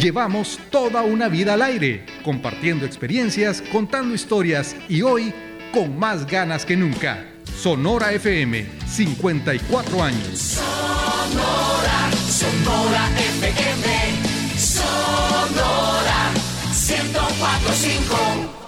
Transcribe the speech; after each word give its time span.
Llevamos 0.00 0.58
toda 0.70 1.02
una 1.02 1.28
vida 1.28 1.54
al 1.54 1.62
aire, 1.62 2.04
compartiendo 2.24 2.84
experiencias, 2.86 3.62
contando 3.70 4.14
historias 4.14 4.74
y 4.88 5.02
hoy 5.02 5.32
con 5.72 5.98
más 5.98 6.26
ganas 6.26 6.64
que 6.64 6.76
nunca. 6.76 7.24
Sonora 7.60 8.12
FM, 8.12 8.66
54 8.86 10.02
años. 10.02 10.58
Sonora, 10.58 12.10
Sonora 12.26 13.08
FM, 13.18 14.58
Sonora 14.58 16.32
1045. 16.72 18.62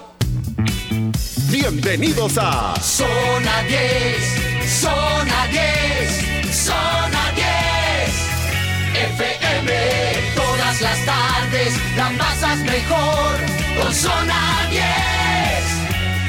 Bienvenidos 1.51 2.39
a 2.39 2.75
Zona 2.81 3.63
10, 3.63 4.81
Zona 4.81 5.47
10, 5.51 6.55
Zona 6.55 7.33
10 7.35 7.45
FM. 9.17 9.94
Todas 10.75 10.97
las 10.97 11.07
tardes 11.07 11.75
la 11.97 12.11
pasas 12.19 12.59
mejor 12.59 13.37
con 13.81 13.95
Zona 13.95 14.69
10 14.71 14.83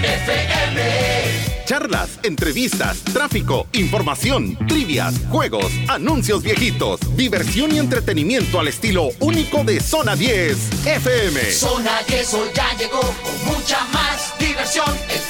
FM. 0.04 1.56
charlas, 1.66 2.20
entrevistas, 2.22 3.00
tráfico, 3.12 3.66
información, 3.74 4.56
trivias, 4.68 5.16
juegos, 5.32 5.72
anuncios 5.88 6.44
viejitos, 6.44 7.00
diversión 7.18 7.74
y 7.74 7.80
entretenimiento 7.80 8.60
al 8.60 8.68
estilo 8.68 9.10
único 9.20 9.64
de 9.64 9.80
Zona 9.80 10.16
10 10.16 10.86
FM. 10.86 11.52
Zona 11.52 12.04
10 12.08 12.34
hoy 12.36 12.50
ya 12.54 12.78
llegó 12.78 13.02
con 13.02 13.46
mucha 13.46 13.84
más 13.86 14.32
diversión. 14.38 14.96
El 15.10 15.22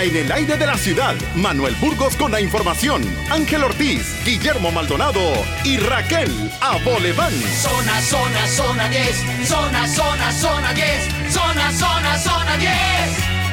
En 0.00 0.16
el 0.16 0.32
aire 0.32 0.56
de 0.56 0.64
la 0.66 0.78
ciudad, 0.78 1.14
Manuel 1.34 1.74
Burgos 1.74 2.16
con 2.16 2.32
la 2.32 2.40
información, 2.40 3.02
Ángel 3.30 3.62
Ortiz, 3.62 4.16
Guillermo 4.24 4.70
Maldonado 4.72 5.20
y 5.62 5.76
Raquel 5.76 6.50
Aboleván. 6.62 7.34
Zona, 7.60 8.00
zona, 8.00 8.46
zona 8.46 8.88
10. 8.88 9.46
Zona, 9.46 9.86
zona, 9.86 10.32
zona 10.32 10.72
10. 10.72 10.86
Zona, 11.30 11.70
zona, 11.72 12.18
zona 12.18 12.56
10. 12.56 12.70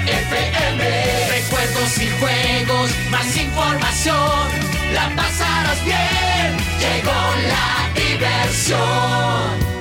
FM. 0.08 1.28
Recuerdos 1.32 1.98
y 1.98 2.10
juegos, 2.18 2.92
más 3.10 3.36
información. 3.36 4.50
La 4.94 5.14
pasarás 5.18 5.84
bien. 5.84 6.56
Llegó 6.80 7.12
la 7.50 7.92
diversión. 7.94 9.77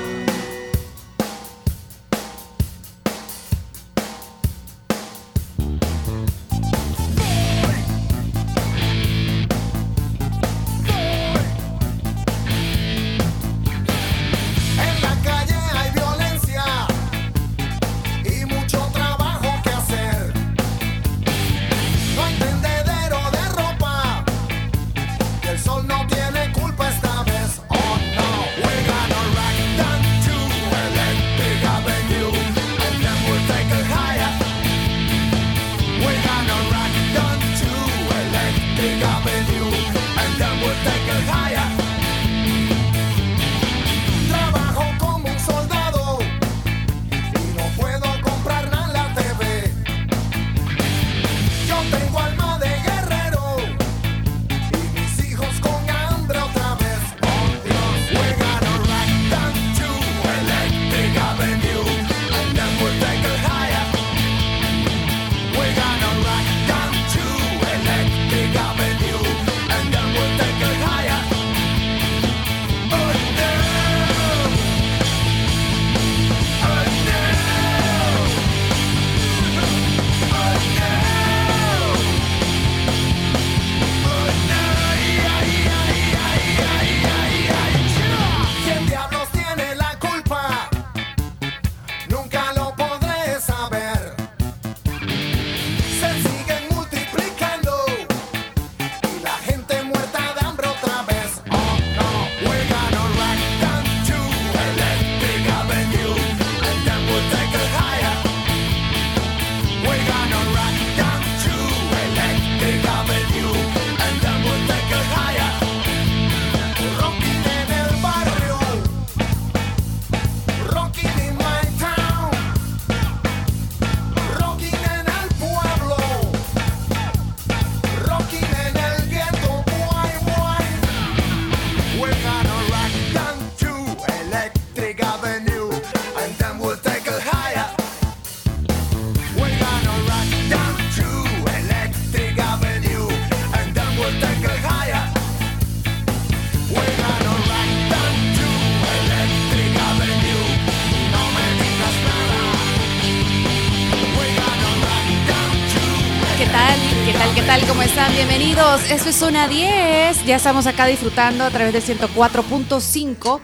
Tal? 157.47 157.67
¿Cómo 157.69 157.83
están? 157.83 158.12
Bienvenidos. 158.12 158.91
Esto 158.91 159.11
es 159.11 159.17
Zona 159.17 159.47
10. 159.47 160.25
Ya 160.25 160.34
estamos 160.34 160.67
acá 160.67 160.87
disfrutando 160.87 161.45
a 161.45 161.51
través 161.51 161.73
del 161.73 161.99
104.5 161.99 163.41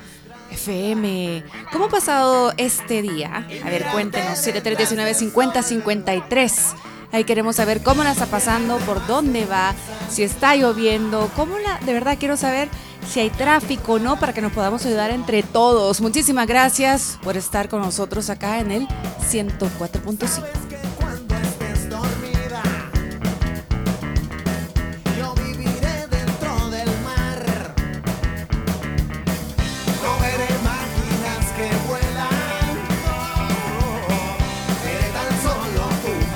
FM. 0.50 1.44
¿Cómo 1.70 1.84
ha 1.84 1.88
pasado 1.88 2.52
este 2.56 3.00
día? 3.00 3.46
A 3.64 3.70
ver, 3.70 3.84
cuéntenos. 3.92 4.38
7319 4.38 5.14
50 5.14 5.62
53. 5.62 6.74
Ahí 7.12 7.22
queremos 7.22 7.56
saber 7.56 7.82
cómo 7.84 8.02
la 8.02 8.10
está 8.10 8.26
pasando, 8.26 8.78
por 8.78 9.06
dónde 9.06 9.46
va, 9.46 9.74
si 10.10 10.24
está 10.24 10.56
lloviendo, 10.56 11.30
cómo 11.36 11.58
la. 11.58 11.78
De 11.78 11.92
verdad 11.92 12.16
quiero 12.18 12.36
saber 12.36 12.68
si 13.08 13.20
hay 13.20 13.30
tráfico 13.30 13.94
o 13.94 13.98
no 14.00 14.18
para 14.18 14.32
que 14.32 14.42
nos 14.42 14.52
podamos 14.52 14.84
ayudar 14.84 15.12
entre 15.12 15.44
todos. 15.44 16.00
Muchísimas 16.00 16.48
gracias 16.48 17.18
por 17.22 17.36
estar 17.36 17.68
con 17.68 17.82
nosotros 17.82 18.30
acá 18.30 18.58
en 18.58 18.72
el 18.72 18.88
104.5. 19.30 20.71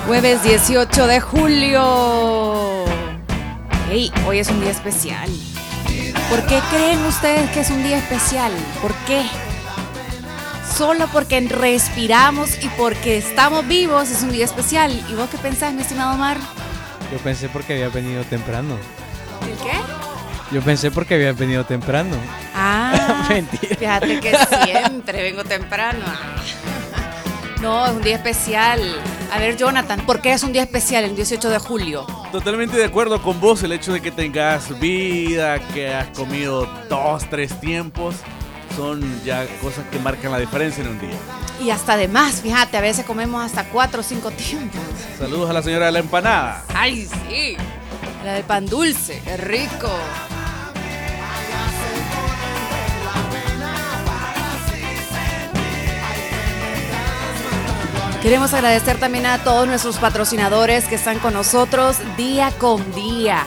Jueves 0.07 0.41
18 0.43 1.07
de 1.07 1.19
julio. 1.19 2.85
Hey, 3.89 4.11
hoy 4.25 4.39
es 4.39 4.49
un 4.49 4.61
día 4.61 4.71
especial. 4.71 5.29
¿Por 6.29 6.45
qué 6.45 6.59
creen 6.71 7.03
ustedes 7.05 7.49
que 7.51 7.59
es 7.59 7.69
un 7.69 7.83
día 7.83 7.97
especial? 7.97 8.51
¿Por 8.81 8.93
qué? 9.05 9.21
solo 10.77 11.07
porque 11.11 11.39
respiramos 11.41 12.63
y 12.63 12.69
porque 12.69 13.17
estamos 13.17 13.67
vivos 13.67 14.11
es 14.11 14.21
un 14.21 14.31
día 14.31 14.45
especial. 14.45 14.91
¿Y 15.09 15.15
vos 15.15 15.27
qué 15.29 15.37
pensás, 15.39 15.73
mi 15.73 15.81
estimado 15.81 16.13
Omar? 16.13 16.37
Yo 17.11 17.17
pensé 17.17 17.49
porque 17.49 17.73
había 17.73 17.89
venido 17.89 18.23
temprano. 18.25 18.75
¿El 19.41 19.57
qué? 19.57 19.77
Yo 20.51 20.61
pensé 20.61 20.91
porque 20.91 21.15
había 21.15 21.33
venido 21.33 21.65
temprano. 21.65 22.15
Ah, 22.53 23.25
Mentira. 23.29 23.75
fíjate 23.75 24.19
que 24.19 24.37
siempre 24.65 25.23
vengo 25.23 25.43
temprano. 25.43 26.05
No, 27.59 27.87
es 27.87 27.93
un 27.93 28.01
día 28.03 28.17
especial. 28.17 28.79
A 29.31 29.39
ver, 29.39 29.57
Jonathan, 29.57 30.05
¿por 30.05 30.21
qué 30.21 30.31
es 30.33 30.43
un 30.43 30.53
día 30.53 30.63
especial 30.63 31.03
el 31.03 31.15
18 31.15 31.49
de 31.49 31.59
julio? 31.59 32.07
Totalmente 32.31 32.77
de 32.77 32.85
acuerdo 32.85 33.21
con 33.21 33.39
vos, 33.41 33.61
el 33.63 33.73
hecho 33.73 33.91
de 33.91 34.01
que 34.01 34.11
tengas 34.11 34.79
vida, 34.79 35.59
que 35.73 35.93
has 35.93 36.07
comido 36.17 36.65
dos, 36.89 37.29
tres 37.29 37.59
tiempos, 37.59 38.15
son 38.75 39.01
ya 39.25 39.45
cosas 39.61 39.85
que 39.91 39.99
marcan 39.99 40.31
la 40.31 40.39
diferencia 40.39 40.83
en 40.83 40.91
un 40.91 40.99
día. 40.99 41.17
Y 41.61 41.71
hasta 41.71 41.97
de 41.97 42.07
más, 42.07 42.41
fíjate, 42.41 42.77
a 42.77 42.81
veces 42.81 43.05
comemos 43.05 43.43
hasta 43.43 43.65
cuatro 43.65 43.99
o 43.99 44.03
cinco 44.03 44.31
tiempos. 44.31 44.81
Saludos 45.17 45.49
a 45.49 45.53
la 45.53 45.61
señora 45.61 45.87
de 45.87 45.91
la 45.91 45.99
empanada. 45.99 46.63
¡Ay, 46.73 47.05
sí! 47.05 47.57
La 48.23 48.33
del 48.33 48.43
pan 48.43 48.65
dulce, 48.65 49.21
qué 49.25 49.37
rico. 49.37 49.89
Queremos 58.27 58.53
agradecer 58.53 58.99
también 58.99 59.25
a 59.25 59.41
todos 59.41 59.69
nuestros 59.69 59.99
patrocinadores 59.99 60.83
que 60.89 60.95
están 60.95 61.17
con 61.19 61.33
nosotros 61.33 61.95
día 62.17 62.51
con 62.59 62.93
día. 62.93 63.45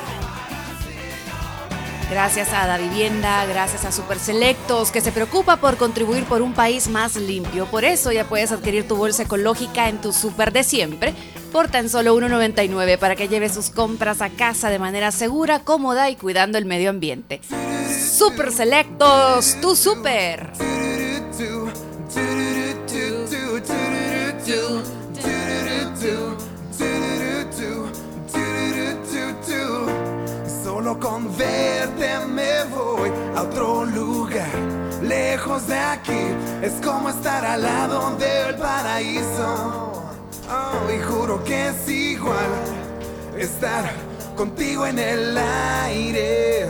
Gracias 2.09 2.51
a 2.55 2.67
Da 2.67 2.79
Vivienda, 2.79 3.45
gracias 3.45 3.85
a 3.85 3.93
Super 3.93 4.19
Selectos, 4.19 4.91
que 4.91 5.03
se 5.03 5.13
preocupa 5.13 5.59
por 5.59 5.77
contribuir 5.77 6.25
por 6.25 6.41
un 6.41 6.55
país 6.55 6.89
más 6.89 7.17
limpio. 7.17 7.67
Por 7.67 7.85
eso 7.85 8.11
ya 8.11 8.25
puedes 8.25 8.53
adquirir 8.53 8.89
tu 8.89 8.97
bolsa 8.97 9.25
ecológica 9.25 9.91
en 9.91 10.01
tu 10.01 10.15
super 10.15 10.51
de 10.51 10.65
siempre 10.65 11.13
por 11.53 11.69
tan 11.69 11.91
solo 11.91 12.17
1.99 12.17 12.97
para 12.97 13.17
que 13.17 13.29
lleves 13.29 13.53
sus 13.53 13.69
compras 13.69 14.23
a 14.23 14.31
casa 14.31 14.71
de 14.71 14.79
manera 14.79 15.13
segura, 15.13 15.59
cómoda 15.59 16.09
y 16.09 16.17
cuidando 16.17 16.57
el 16.57 16.65
medio 16.65 16.89
ambiente. 16.89 17.43
Super 18.17 18.51
Selectos, 18.51 19.59
tu 19.61 19.77
super. 19.77 20.80
Solo 30.91 30.99
con 30.99 31.37
verte 31.37 32.19
me 32.27 32.65
voy 32.65 33.13
a 33.37 33.43
otro 33.43 33.85
lugar, 33.85 34.51
lejos 35.01 35.69
de 35.69 35.79
aquí. 35.79 36.21
Es 36.63 36.85
como 36.85 37.11
estar 37.11 37.45
al 37.45 37.63
lado 37.63 38.17
del 38.17 38.57
paraíso. 38.57 39.93
Oh, 40.51 40.93
y 40.93 41.01
juro 41.01 41.45
que 41.45 41.69
es 41.69 41.89
igual 41.89 42.51
estar 43.39 43.85
contigo 44.37 44.85
en 44.85 44.99
el 44.99 45.39
aire. 45.39 46.67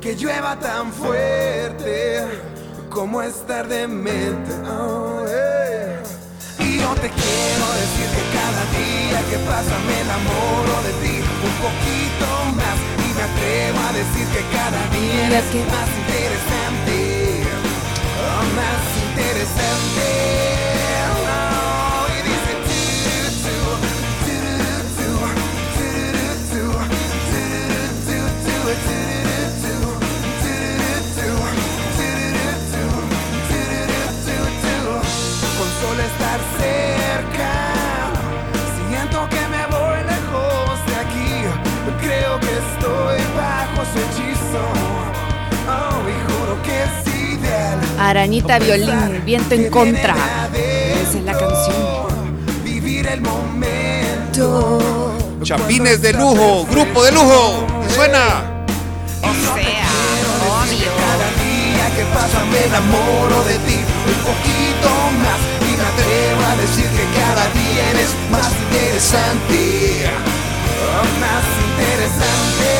Que 0.00 0.16
llueva 0.16 0.58
tan 0.58 0.92
fuerte 0.92 2.24
como 2.90 3.22
estar 3.22 3.68
demente. 3.68 4.52
Oh, 4.68 5.24
eh. 5.28 6.02
Y 6.58 6.80
yo 6.80 6.92
te 6.94 7.08
quiero 7.10 7.66
decir 7.82 8.08
que 8.16 8.24
cada 8.38 8.62
día 8.74 9.20
que 9.30 9.38
pasa 9.48 9.78
me 9.86 10.00
enamoro 10.00 10.82
de 10.82 10.92
ti 11.00 11.20
un 11.44 11.54
poquito 11.62 12.56
más. 12.56 12.95
Me 13.16 13.22
atrevo 13.22 13.78
a 13.88 13.92
decir 13.92 14.26
que 14.34 14.42
cada 14.56 14.82
día 14.90 15.24
Mira 15.26 15.38
es 15.38 15.44
que- 15.52 15.64
más 15.64 15.88
interesante. 16.02 16.96
Oh, 18.20 18.44
más 18.60 18.84
interesante. 19.08 20.05
Arañita 47.98 48.58
Violín, 48.58 49.22
Viento 49.24 49.54
en 49.54 49.70
Contra. 49.70 50.14
Esa 50.54 51.18
es 51.18 51.24
la 51.24 51.32
canción. 51.32 52.06
Vivir 52.64 53.06
el 53.08 53.20
momento. 53.20 54.78
Chapines 55.42 56.00
de 56.02 56.12
lujo, 56.12 56.66
grupo 56.70 57.04
de 57.04 57.12
lujo. 57.12 57.66
Suena. 57.94 58.64
sea, 59.20 59.88
obvio. 60.62 60.90
Cada 61.02 61.28
día 61.42 61.86
que 61.96 62.04
pasa 62.14 62.44
me 62.44 62.64
enamoro 62.64 63.42
de 63.44 63.58
ti 63.66 63.78
un 64.06 64.20
poquito 64.22 64.88
más 65.22 65.40
y 65.62 65.76
me 65.76 65.84
atrevo 65.84 66.42
a 66.46 66.56
decir 66.56 66.86
que 66.86 67.06
cada 67.18 67.44
día 67.50 67.90
eres 67.90 68.14
más 68.30 68.52
interesante, 68.70 70.08
oh, 70.86 71.04
más 71.20 71.44
interesante. 71.70 72.75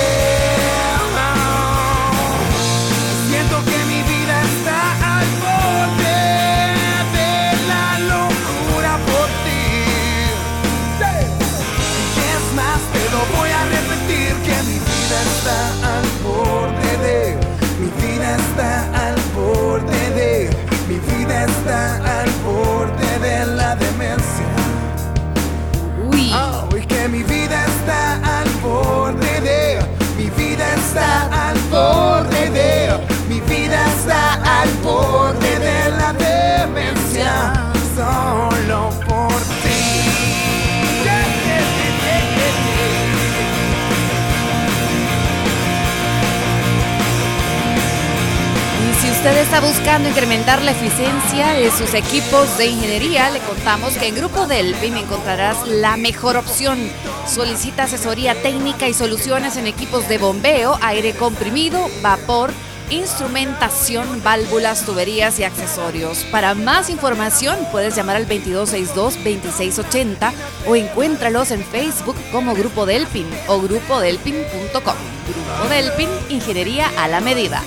Usted 49.27 49.43
está 49.43 49.61
buscando 49.61 50.09
incrementar 50.09 50.63
la 50.63 50.71
eficiencia 50.71 51.55
de 51.55 51.73
sus 51.73 51.95
equipos 51.95 52.57
de 52.59 52.67
ingeniería, 52.67 53.29
le 53.31 53.41
contamos 53.41 53.97
que 53.97 54.07
en 54.07 54.15
Grupo 54.15 54.47
Delphin 54.47 54.97
encontrarás 54.97 55.67
la 55.67 55.97
mejor 55.97 56.37
opción. 56.37 56.79
Solicita 57.27 57.83
asesoría 57.85 58.41
técnica 58.41 58.87
y 58.87 58.95
soluciones 58.95 59.57
en 59.57 59.67
equipos 59.67 60.09
de 60.09 60.19
bombeo, 60.19 60.79
aire 60.81 61.13
comprimido, 61.15 61.89
vapor, 62.03 62.53
instrumentación, 62.89 64.23
válvulas, 64.23 64.87
tuberías 64.87 65.41
y 65.41 65.45
accesorios. 65.45 66.19
Para 66.31 66.55
más 66.55 66.89
información 66.89 67.59
puedes 67.73 67.97
llamar 67.97 68.15
al 68.15 68.29
2262-2680 68.29 70.33
o 70.69 70.77
encuéntralos 70.77 71.51
en 71.51 71.65
Facebook 71.65 72.15
como 72.31 72.55
Grupo 72.55 72.87
Delphin 72.87 73.27
o 73.49 73.61
grupodelphin.com. 73.61 74.95
Grupo 75.27 75.69
Delphin, 75.69 76.11
Ingeniería 76.29 76.93
a 76.97 77.09
la 77.09 77.21
Medida. 77.21 77.61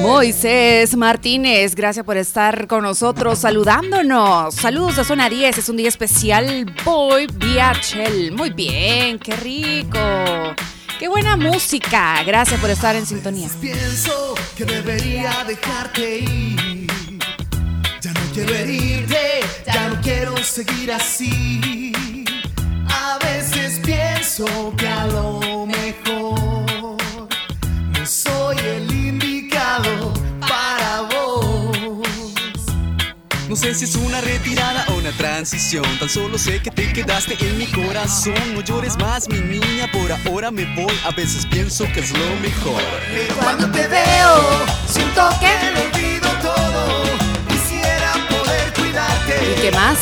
Moisés 0.02 0.96
Martínez, 0.96 1.74
gracias 1.74 2.04
por 2.06 2.16
estar 2.16 2.68
con 2.68 2.84
nosotros 2.84 3.40
saludándonos. 3.40 4.54
Saludos 4.54 5.00
a 5.00 5.04
Zona 5.04 5.28
10, 5.28 5.58
es 5.58 5.68
un 5.68 5.78
día 5.78 5.88
especial. 5.88 6.72
Voy 6.84 7.26
vía 7.26 7.72
Shell. 7.72 8.30
Muy 8.30 8.50
bien, 8.50 9.18
qué 9.18 9.34
rico. 9.34 9.98
Qué 10.98 11.06
buena 11.06 11.36
música. 11.36 12.20
Gracias 12.24 12.60
por 12.60 12.70
estar 12.70 12.96
en 12.96 13.06
sintonía. 13.06 13.48
Pienso 13.60 14.34
que 14.56 14.64
debería 14.64 15.44
dejarte 15.46 16.18
ir. 16.20 16.88
Ya 18.00 18.12
no 18.12 18.20
quiero 18.34 18.52
herirte, 18.52 19.40
ya 19.64 19.90
no 19.90 20.00
quiero 20.00 20.36
seguir 20.38 20.90
así. 20.90 21.92
A 22.88 23.16
veces 23.24 23.80
pienso 23.84 24.74
que 24.76 24.88
a 24.88 25.06
lo 25.06 25.47
No 33.48 33.56
sé 33.56 33.74
si 33.74 33.86
es 33.86 33.94
una 33.96 34.20
retirada 34.20 34.84
o 34.88 34.96
una 34.96 35.10
transición. 35.12 35.82
Tan 35.98 36.08
solo 36.10 36.36
sé 36.36 36.60
que 36.60 36.70
te 36.70 36.92
quedaste 36.92 37.34
en 37.40 37.56
mi 37.56 37.66
corazón. 37.66 38.34
No 38.52 38.60
llores 38.60 38.98
más, 38.98 39.26
mi 39.30 39.40
niña. 39.40 39.90
Por 39.90 40.12
ahora 40.12 40.50
me 40.50 40.66
voy. 40.74 40.92
A 41.06 41.12
veces 41.12 41.46
pienso 41.46 41.84
que 41.94 42.00
es 42.00 42.10
lo 42.10 42.36
mejor. 42.42 42.82
Pero 43.10 43.34
cuando 43.36 43.70
te 43.70 43.88
veo, 43.88 44.66
siento 44.86 45.30
que 45.40 45.70
lo 45.72 45.80
olvido 45.80 46.28
todo. 46.42 47.02
Quisiera 47.48 48.12
poder 48.28 48.72
cuidarte. 48.74 49.54
¿Y 49.56 49.60
qué 49.62 49.70
más? 49.72 49.98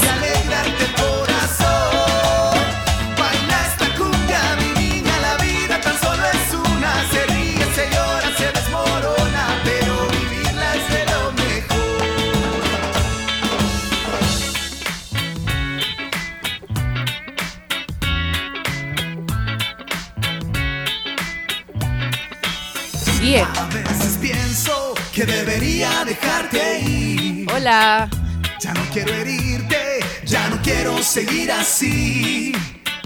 Que 25.16 25.25
debería 25.25 26.04
dejarte 26.04 26.80
ir. 26.80 27.50
Hola. 27.50 28.06
Ya 28.61 28.75
no 28.75 28.82
quiero 28.92 29.14
herirte, 29.14 30.00
ya 30.26 30.46
no 30.50 30.61
quiero 30.61 31.02
seguir 31.02 31.50
así. 31.50 32.52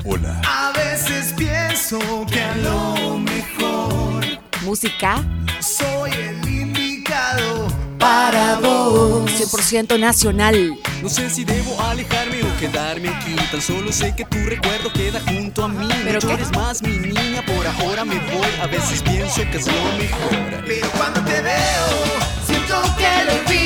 Hola. 0.04 0.42
A 0.44 0.72
veces 0.72 1.32
pienso 1.36 2.00
que 2.26 2.42
a 2.42 2.56
lo 2.56 3.16
mejor 3.16 4.24
Música 4.62 5.22
soy 5.60 6.10
el 6.10 6.48
indicado 6.48 7.68
para 8.00 8.56
vos. 8.56 9.30
100% 9.30 10.00
nacional. 10.00 10.76
No 11.02 11.08
sé 11.08 11.30
si 11.30 11.44
debo 11.44 11.80
alejarme 11.82 12.42
o 12.42 12.56
quedarme 12.58 13.10
aquí. 13.10 13.36
Tan 13.50 13.60
solo 13.62 13.92
sé 13.92 14.14
que 14.16 14.24
tu 14.24 14.38
recuerdo 14.38 14.92
queda 14.92 15.20
junto 15.20 15.64
a 15.64 15.68
mí. 15.68 15.88
¿Pero 16.04 16.18
no 16.20 16.28
llores 16.28 16.50
más, 16.52 16.82
mi 16.82 16.96
niña. 16.96 17.44
Por 17.46 17.66
ahora 17.66 18.04
me 18.04 18.18
voy. 18.18 18.50
A 18.60 18.66
veces 18.66 19.02
pienso 19.02 19.42
que 19.52 19.58
es 19.58 19.66
lo 19.66 19.92
mejor. 19.96 20.64
Pero 20.66 20.90
cuando 20.92 21.20
te 21.22 21.40
veo, 21.40 21.86
siento 22.46 22.82
que 22.98 23.24
lo 23.26 23.32
olvido 23.40 23.59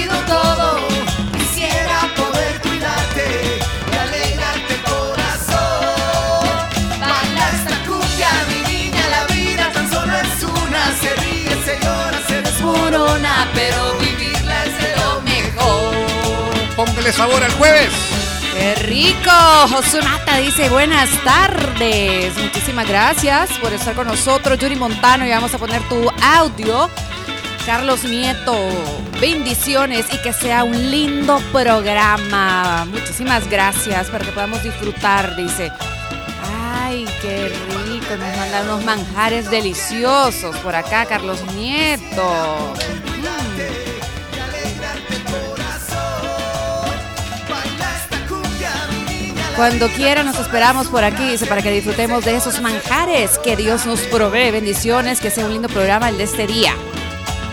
Sabor 17.12 17.44
al 17.44 17.52
jueves. 17.52 17.92
¡Qué 18.54 18.74
rico! 18.76 19.30
Josué 19.68 20.00
Mata 20.02 20.38
dice 20.38 20.68
buenas 20.70 21.10
tardes. 21.22 22.36
Muchísimas 22.38 22.88
gracias 22.88 23.50
por 23.60 23.72
estar 23.72 23.94
con 23.94 24.06
nosotros. 24.06 24.58
Yuri 24.58 24.76
Montano, 24.76 25.26
y 25.26 25.30
vamos 25.30 25.52
a 25.52 25.58
poner 25.58 25.82
tu 25.88 26.10
audio. 26.22 26.88
Carlos 27.66 28.04
Nieto, 28.04 28.56
bendiciones 29.20 30.06
y 30.12 30.18
que 30.18 30.32
sea 30.32 30.64
un 30.64 30.90
lindo 30.90 31.40
programa. 31.52 32.86
Muchísimas 32.86 33.48
gracias 33.50 34.08
para 34.08 34.24
que 34.24 34.32
podamos 34.32 34.62
disfrutar, 34.62 35.36
dice. 35.36 35.70
Ay, 36.74 37.06
qué 37.20 37.48
rico, 37.88 38.16
nos 38.16 38.36
mandan 38.36 38.64
unos 38.64 38.84
manjares 38.84 39.50
deliciosos 39.50 40.56
por 40.56 40.74
acá, 40.74 41.06
Carlos 41.06 41.42
Nieto. 41.54 42.74
Cuando 49.56 49.88
quiera 49.88 50.24
nos 50.24 50.38
esperamos 50.38 50.88
por 50.88 51.04
aquí, 51.04 51.30
dice, 51.30 51.46
para 51.46 51.62
que 51.62 51.70
disfrutemos 51.70 52.24
de 52.24 52.36
esos 52.36 52.60
manjares 52.60 53.38
que 53.38 53.54
Dios 53.56 53.86
nos 53.86 54.00
provee. 54.00 54.50
Bendiciones, 54.50 55.20
que 55.20 55.30
sea 55.30 55.44
un 55.44 55.52
lindo 55.52 55.68
programa 55.68 56.08
el 56.08 56.18
de 56.18 56.24
este 56.24 56.46
día. 56.46 56.74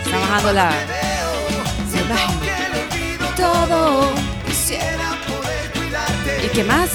Está 0.04 0.18
bajando 0.18 0.52
la... 0.52 0.72
Todo. 3.36 4.12
¿Y 6.44 6.48
qué 6.48 6.64
más? 6.64 6.90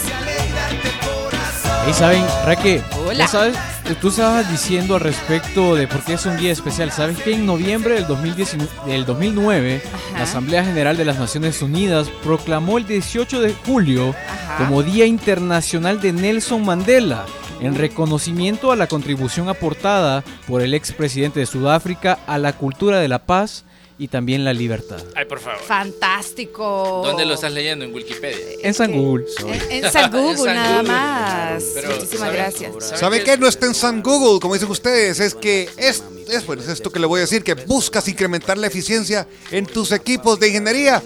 Y 1.89 1.93
saben, 1.93 2.25
Raque, 2.45 2.81
Hola. 3.05 3.27
sabes, 3.27 3.55
tú 3.95 4.09
estabas 4.09 4.49
diciendo 4.51 4.95
al 4.95 5.01
respecto 5.01 5.75
de 5.75 5.87
por 5.87 6.03
qué 6.03 6.13
es 6.13 6.25
un 6.25 6.37
día 6.37 6.51
especial. 6.51 6.91
¿Sabes 6.91 7.17
que 7.19 7.33
en 7.33 7.45
noviembre 7.45 7.95
del, 7.95 8.07
2019 8.07 8.69
del 8.85 9.05
2009 9.05 9.81
Ajá. 9.85 10.17
la 10.17 10.23
Asamblea 10.23 10.63
General 10.63 10.97
de 10.97 11.05
las 11.05 11.19
Naciones 11.19 11.61
Unidas 11.61 12.09
proclamó 12.23 12.77
el 12.77 12.85
18 12.85 13.41
de 13.41 13.53
julio 13.53 14.13
Ajá. 14.29 14.57
como 14.57 14.83
Día 14.83 15.05
Internacional 15.05 16.01
de 16.01 16.13
Nelson 16.13 16.65
Mandela 16.65 17.25
en 17.59 17.75
reconocimiento 17.75 18.71
a 18.71 18.75
la 18.75 18.87
contribución 18.87 19.49
aportada 19.49 20.23
por 20.47 20.61
el 20.61 20.73
expresidente 20.73 21.39
de 21.39 21.45
Sudáfrica 21.45 22.19
a 22.27 22.37
la 22.37 22.53
cultura 22.53 22.99
de 22.99 23.07
la 23.07 23.19
paz 23.19 23.65
y 23.99 24.07
también 24.09 24.43
la 24.45 24.53
libertad? 24.53 25.01
Ay, 25.15 25.25
por 25.25 25.39
favor. 25.39 25.59
Fantástico. 25.61 27.01
¿Dónde 27.03 27.25
lo 27.25 27.33
estás 27.33 27.51
leyendo? 27.51 27.83
En 27.85 27.93
Wikipedia. 27.93 28.37
En 28.61 28.73
San 28.73 28.91
Google. 28.91 29.25
En, 29.69 29.71
en 29.85 29.91
San 29.91 30.11
Google, 30.11 30.31
En 30.31 30.37
San 30.37 30.55
nada 30.55 30.77
Google. 30.81 30.91
más. 30.91 31.63
Pero, 31.73 31.89
Muchísimas 31.95 32.33
gracias. 32.33 32.71
¿Sabe 32.99 33.23
qué? 33.23 33.37
No 33.37 33.47
está 33.47 33.65
en 33.65 33.73
San 33.73 34.03
Google, 34.03 34.39
como 34.39 34.53
dicen 34.53 34.69
ustedes. 34.69 35.19
Es 35.19 35.33
que 35.33 35.69
es, 35.77 36.03
es, 36.29 36.45
bueno, 36.45 36.61
es 36.61 36.69
esto 36.69 36.91
que 36.91 36.99
le 36.99 37.07
voy 37.07 37.19
a 37.19 37.21
decir, 37.21 37.43
que 37.43 37.53
buscas 37.55 38.07
incrementar 38.07 38.57
la 38.57 38.67
eficiencia 38.67 39.27
en 39.51 39.65
tus 39.65 39.91
equipos 39.91 40.39
de 40.39 40.47
ingeniería. 40.49 41.01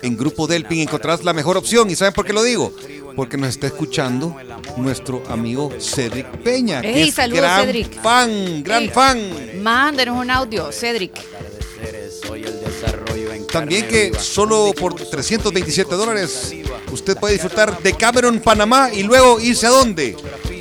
En 0.00 0.16
Grupo 0.16 0.46
Delpin 0.46 0.82
encontrarás 0.82 1.24
la 1.24 1.32
mejor 1.32 1.56
opción. 1.56 1.90
¿Y 1.90 1.96
saben 1.96 2.14
por 2.14 2.24
qué 2.24 2.32
lo 2.32 2.44
digo? 2.44 2.72
Porque 3.18 3.36
nos 3.36 3.48
está 3.48 3.66
escuchando 3.66 4.36
nuestro 4.76 5.24
amigo 5.28 5.72
Cedric 5.80 6.24
Peña. 6.44 6.80
que 6.80 7.02
Ey, 7.02 7.08
es 7.08 7.16
saludos, 7.16 7.40
gran 7.42 7.64
Cedric. 7.64 8.00
fan, 8.00 8.62
gran 8.62 8.82
Ey. 8.84 8.88
fan. 8.90 9.18
Mándenos 9.60 10.22
un 10.22 10.30
audio, 10.30 10.70
Cedric. 10.70 11.14
También 13.50 13.88
que 13.88 14.12
solo 14.18 14.72
por 14.78 14.94
327 14.94 15.94
dólares 15.94 16.54
usted 16.92 17.16
puede 17.16 17.34
disfrutar 17.34 17.82
de 17.82 17.94
Cameron, 17.94 18.40
Panamá 18.40 18.90
y 18.92 19.02
luego 19.02 19.40
irse 19.40 19.66
a 19.66 19.70
dónde? 19.70 20.16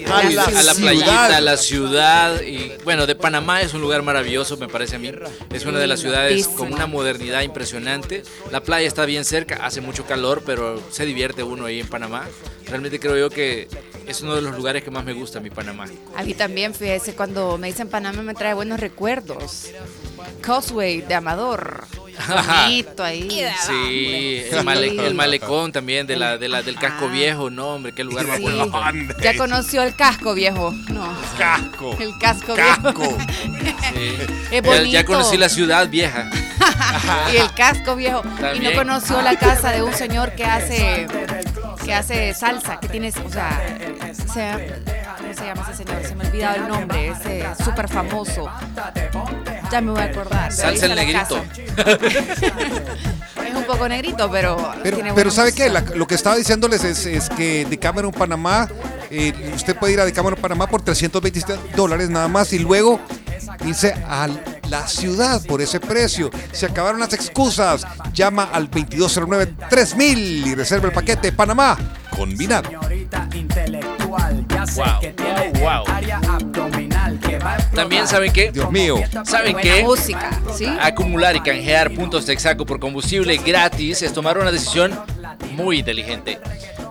A 0.10 0.24
la, 0.24 0.44
a 0.46 0.64
la 0.64 0.74
ciudad. 0.74 0.76
playita, 0.76 1.38
a 1.38 1.42
la 1.42 1.58
ciudad. 1.58 2.42
Y 2.42 2.72
bueno, 2.86 3.06
de 3.06 3.16
Panamá 3.16 3.62
es 3.62 3.74
un 3.74 3.82
lugar 3.82 4.04
maravilloso, 4.04 4.56
me 4.56 4.70
parece 4.70 4.96
a 4.96 5.00
mí. 5.00 5.12
Es 5.52 5.66
una 5.66 5.80
de 5.80 5.88
las 5.88 6.00
ciudades 6.00 6.48
con 6.48 6.72
una 6.74 6.88
modernidad 6.88 7.42
impresionante. 7.42 8.24
La 8.52 8.64
playa 8.64 8.88
está 8.88 9.06
bien 9.06 9.26
cerca, 9.26 9.66
hace 9.66 9.82
mucho 9.82 10.06
calor, 10.06 10.44
pero 10.46 10.82
se 10.92 11.06
divierte 11.06 11.44
uno 11.44 11.66
ahí 11.66 11.82
en 11.82 11.88
Panamá. 11.88 12.26
Realmente 12.68 13.00
creo 13.02 13.18
yo 13.18 13.30
que 13.30 13.68
es 14.06 14.22
uno 14.22 14.36
de 14.36 14.42
los 14.42 14.56
lugares 14.56 14.84
que 14.84 14.92
más 14.92 15.04
me 15.04 15.12
gusta, 15.12 15.42
mi 15.42 15.50
Panamá. 15.50 15.86
A 16.16 16.24
mí 16.24 16.34
también, 16.34 16.74
fíjese, 16.74 17.14
cuando 17.14 17.58
me 17.58 17.68
dicen 17.68 17.90
Panamá 17.90 18.22
me 18.22 18.34
trae 18.34 18.54
buenos 18.54 18.80
recuerdos. 18.80 19.72
Causeway 20.42 21.02
de 21.02 21.16
Amador. 21.16 21.86
Bonito 22.28 23.04
ahí. 23.04 23.30
Sí, 23.68 24.44
el, 24.52 24.64
male- 24.64 25.06
el 25.08 25.14
malecón 25.14 25.72
también 25.72 26.08
de 26.08 26.16
la, 26.16 26.38
de 26.38 26.50
la, 26.50 26.64
del 26.64 26.76
casco 26.76 27.10
viejo, 27.10 27.50
no, 27.52 27.76
hombre, 27.76 27.94
qué 27.94 28.04
lugar 28.04 28.26
más 28.26 28.38
Sí. 28.38 28.44
bonito. 28.44 29.14
Ya 29.22 29.38
conoció 29.38 29.84
el 29.84 29.96
casco 29.96 30.34
viejo. 30.34 30.72
No. 30.90 31.08
Casco. 31.38 31.96
El 32.00 32.18
casco, 32.18 32.56
Casco. 32.56 32.92
viejo. 32.94 33.18
Sí. 33.94 34.16
Es 34.52 34.64
Ya, 34.64 34.82
ya 34.84 35.06
conocí 35.06 35.38
la 35.38 35.50
ciudad 35.50 35.88
vieja. 35.90 36.30
y 37.34 37.38
el 37.38 37.54
casco 37.54 37.96
viejo. 37.96 38.24
Y 38.56 38.60
no 38.60 38.74
conoció 38.74 39.22
la 39.22 39.36
casa 39.38 39.72
de 39.72 39.84
un 39.84 39.94
señor 39.94 40.32
que 40.34 40.44
hace 40.44 41.08
que 41.86 41.94
hace 41.94 42.34
salsa, 42.34 42.80
que 42.82 42.90
tiene, 42.90 43.10
o 43.10 43.30
sea, 43.32 43.62
se- 44.34 44.82
¿cómo 45.18 45.34
se 45.34 45.46
llama 45.46 45.68
ese 45.72 45.86
señor? 45.86 46.04
Se 46.04 46.16
me 46.16 46.26
ha 46.26 46.28
olvidado 46.28 46.56
el 46.58 46.68
nombre, 46.68 47.08
ese 47.10 47.46
súper 47.64 47.88
famoso. 47.88 48.50
Ya 49.72 49.82
me 49.82 49.92
voy 49.92 50.02
a 50.02 50.06
acordar. 50.06 50.52
Salsa 50.52 50.86
el 50.88 50.96
negrito. 50.96 51.44
Es 53.46 53.56
un 53.56 53.64
poco 53.66 53.88
negrito, 53.88 54.30
pero. 54.32 54.58
Pero, 54.84 54.98
tiene 54.98 55.14
pero 55.14 55.30
buena 55.30 55.32
¿sabe 55.32 55.54
qué? 55.54 55.70
La- 55.70 55.82
lo 55.82 56.08
que 56.08 56.16
estaba 56.16 56.36
diciéndoles 56.36 56.84
es, 56.84 57.06
es 57.06 57.30
que 57.30 57.66
de 57.66 57.78
Cameron, 57.78 58.12
Panamá, 58.12 58.68
eh, 59.10 59.34
usted 59.56 59.76
puede 59.78 59.94
ir 59.94 60.00
a 60.00 60.06
de 60.06 60.14
Cameron, 60.14 60.40
Panamá 60.40 60.68
por 60.68 60.82
327 60.82 61.76
dólares 61.76 62.10
nada 62.10 62.28
más 62.28 62.52
y 62.54 62.60
luego 62.60 63.00
irse 63.66 63.94
a 64.08 64.28
la 64.70 64.88
ciudad 64.88 65.42
por 65.46 65.62
ese 65.62 65.80
precio. 65.80 66.30
Se 66.52 66.66
acabaron 66.66 67.00
las 67.00 67.14
excusas. 67.14 67.86
Llama 68.14 68.50
al 68.52 68.70
2209-3000 68.72 70.18
y 70.48 70.56
reserva 70.56 70.88
el 70.88 70.94
paquete 70.94 71.32
Panamá 71.32 71.78
combinado. 72.16 72.70
Señorita 72.70 73.30
intelectual, 73.34 74.46
ya 74.50 74.66
sé 74.66 74.82
Wow, 74.82 75.00
que 75.00 75.14
tiene 75.14 75.52
wow, 75.62 75.84
También 77.74 78.08
saben 78.08 78.32
que 78.32 78.52
Dios 78.52 78.72
mío. 78.72 78.98
saben 79.26 79.56
que 79.58 79.84
música, 79.84 80.32
¿sí? 80.56 80.66
acumular 80.80 81.36
y 81.36 81.42
canjear 81.42 81.92
puntos 81.92 82.26
Texaco 82.26 82.66
por 82.66 82.80
combustible 82.80 83.38
gratis 83.38 84.02
es 84.02 84.14
tomar 84.14 84.38
una 84.38 84.52
decisión 84.52 84.98
muy 85.52 85.80
inteligente. 85.80 86.40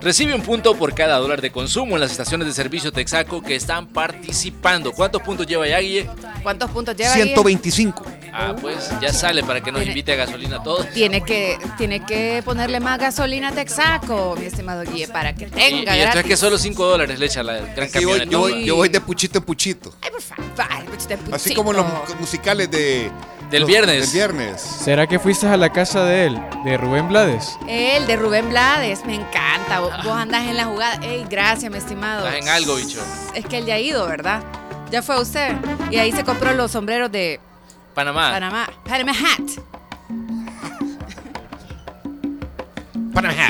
Recibe 0.01 0.35
un 0.35 0.43
punto 0.43 0.77
por 0.77 0.95
cada 0.95 1.17
dólar 1.19 1.41
de 1.41 1.51
consumo 1.51 1.95
en 1.97 2.01
las 2.01 2.13
estaciones 2.13 2.47
de 2.47 2.53
servicio 2.55 2.93
Texaco 2.93 3.43
que 3.43 3.57
están 3.57 3.87
participando. 3.89 4.93
¿Cuántos 4.93 5.23
puntos 5.23 5.47
lleva 5.47 5.67
ya, 5.67 5.79
Guille? 5.81 6.09
¿Cuántos 6.43 6.71
puntos 6.71 6.95
lleva? 6.97 7.13
Guille? 7.15 7.25
125. 7.35 8.05
Ah, 8.33 8.55
pues 8.61 8.91
ya 9.01 9.13
sale 9.13 9.43
para 9.43 9.63
que 9.63 9.73
nos 9.73 9.81
Tiene- 9.81 9.93
invite 9.93 10.13
a 10.13 10.17
gasolina 10.17 10.57
a 10.57 10.63
todos. 10.63 10.89
Tiene 10.91 11.23
que, 11.23 11.59
tiene 11.79 12.05
que 12.05 12.43
ponerle 12.45 12.79
más 12.81 12.99
gasolina 13.01 13.49
a 13.49 13.53
Texaco, 13.53 14.37
mi 14.39 14.47
estimado 14.47 14.83
Guille, 14.85 15.09
para 15.09 15.35
que 15.35 15.47
Y, 15.47 15.51
tenga 15.51 15.97
y 15.97 16.01
esto 16.01 16.09
es 16.09 16.13
gratis. 16.15 16.23
que 16.31 16.37
solo 16.37 16.59
5 16.59 16.87
dólares 16.87 17.19
le 17.19 17.27
echa 17.27 17.43
la 17.43 17.55
gran 17.55 17.89
Sí, 17.89 17.95
camioneta. 17.95 18.31
yo, 18.31 18.41
voy, 18.41 18.65
yo 18.65 18.77
voy 18.77 18.89
de 18.91 19.01
puchito 19.01 19.39
en 19.39 19.45
puchito. 19.45 19.95
Ay, 20.03 20.11
por 20.11 20.21
favor, 20.21 20.85
puchito, 20.85 21.17
puchito. 21.17 21.35
Así 21.35 21.55
como 21.55 21.73
los 21.73 21.85
musicales 22.21 22.71
de... 22.71 23.11
Del 23.51 23.61
los- 23.63 23.69
viernes. 23.69 24.01
Del 24.01 24.11
viernes. 24.13 24.61
¿Será 24.61 25.07
que 25.07 25.19
fuiste 25.19 25.47
a 25.47 25.57
la 25.57 25.71
casa 25.73 26.05
de 26.05 26.27
él, 26.27 26.41
de 26.65 26.77
Rubén 26.77 27.09
Blades? 27.09 27.57
El 27.69 28.07
de 28.07 28.17
Rubén 28.17 28.49
Blades, 28.51 29.05
me 29.07 29.15
encanta. 29.15 29.81
Vos, 29.81 29.93
vos 30.05 30.15
andás 30.17 30.45
en 30.47 30.57
la 30.57 30.65
jugada. 30.65 30.95
Ey, 31.05 31.25
gracias, 31.31 31.71
mi 31.71 31.79
estimado. 31.79 32.27
Estás 32.27 32.43
en 32.43 32.49
algo, 32.49 32.75
bicho. 32.77 33.01
Es 33.35 33.47
que 33.47 33.59
él 33.59 33.67
ya 33.67 33.75
ha 33.75 33.79
ido, 33.81 34.07
¿verdad? 34.07 34.43
Ya 34.91 35.03
fue 35.03 35.21
usted. 35.21 35.55
Y 35.91 35.97
ahí 35.99 36.13
se 36.13 36.25
compró 36.25 36.53
los 36.55 36.71
sombreros 36.73 37.11
de 37.13 37.41
Panamá. 37.95 38.31
Panamá. 38.33 38.69
Panama 38.85 39.13
Hat. 39.13 39.63
Panamá. 43.13 43.49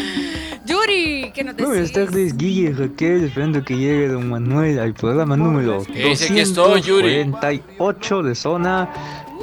Yuri, 0.65 1.31
¿qué 1.35 1.45
nos 1.45 1.57
Buenas 1.57 1.75
decís? 1.77 1.93
tardes, 1.93 2.37
Guille 2.37 2.73
Raquel, 2.73 3.25
esperando 3.25 3.65
que 3.65 3.77
llegue 3.77 4.09
Don 4.09 4.29
Manuel 4.29 4.79
al 4.81 4.95
programa 4.95 5.37
número 5.37 5.85
¿Qué 5.85 6.09
dice? 6.09 6.25
Aquí 6.27 6.41
estoy, 6.41 6.81
Yuri. 6.83 7.25
248 7.25 8.23
de 8.25 8.35
zona 8.35 8.89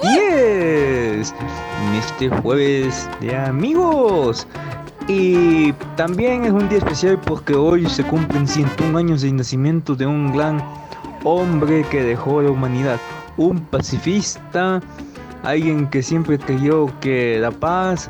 10 0.02 1.34
en 1.86 1.96
este 1.96 2.30
jueves 2.30 3.10
de 3.22 3.36
amigos. 3.36 4.48
Y 5.08 5.74
también 5.98 6.46
es 6.46 6.52
un 6.52 6.70
día 6.70 6.78
especial 6.78 7.20
porque 7.20 7.54
hoy 7.54 7.90
se 7.90 8.04
cumplen 8.04 8.48
101 8.48 8.98
años 8.98 9.22
de 9.22 9.34
nacimiento 9.34 9.96
de 9.96 10.06
un 10.06 10.32
gran 10.32 10.64
hombre 11.26 11.86
que 11.90 12.02
dejó 12.04 12.42
la 12.42 12.52
humanidad, 12.52 13.00
un 13.38 13.60
pacifista, 13.60 14.82
alguien 15.44 15.88
que 15.90 16.02
siempre 16.02 16.40
creyó 16.40 16.88
que 17.02 17.38
la 17.40 17.52
paz 17.52 18.10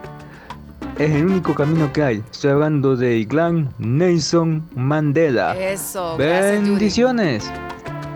es 0.98 1.12
el 1.12 1.26
único 1.26 1.56
camino 1.56 1.92
que 1.92 2.04
hay. 2.04 2.24
Estoy 2.32 2.52
hablando 2.52 2.96
de 2.96 3.24
gran 3.26 3.74
Nelson 3.80 4.64
Mandela. 4.76 5.58
Eso, 5.58 6.16
gracias. 6.18 6.62
Bendiciones. 6.64 7.52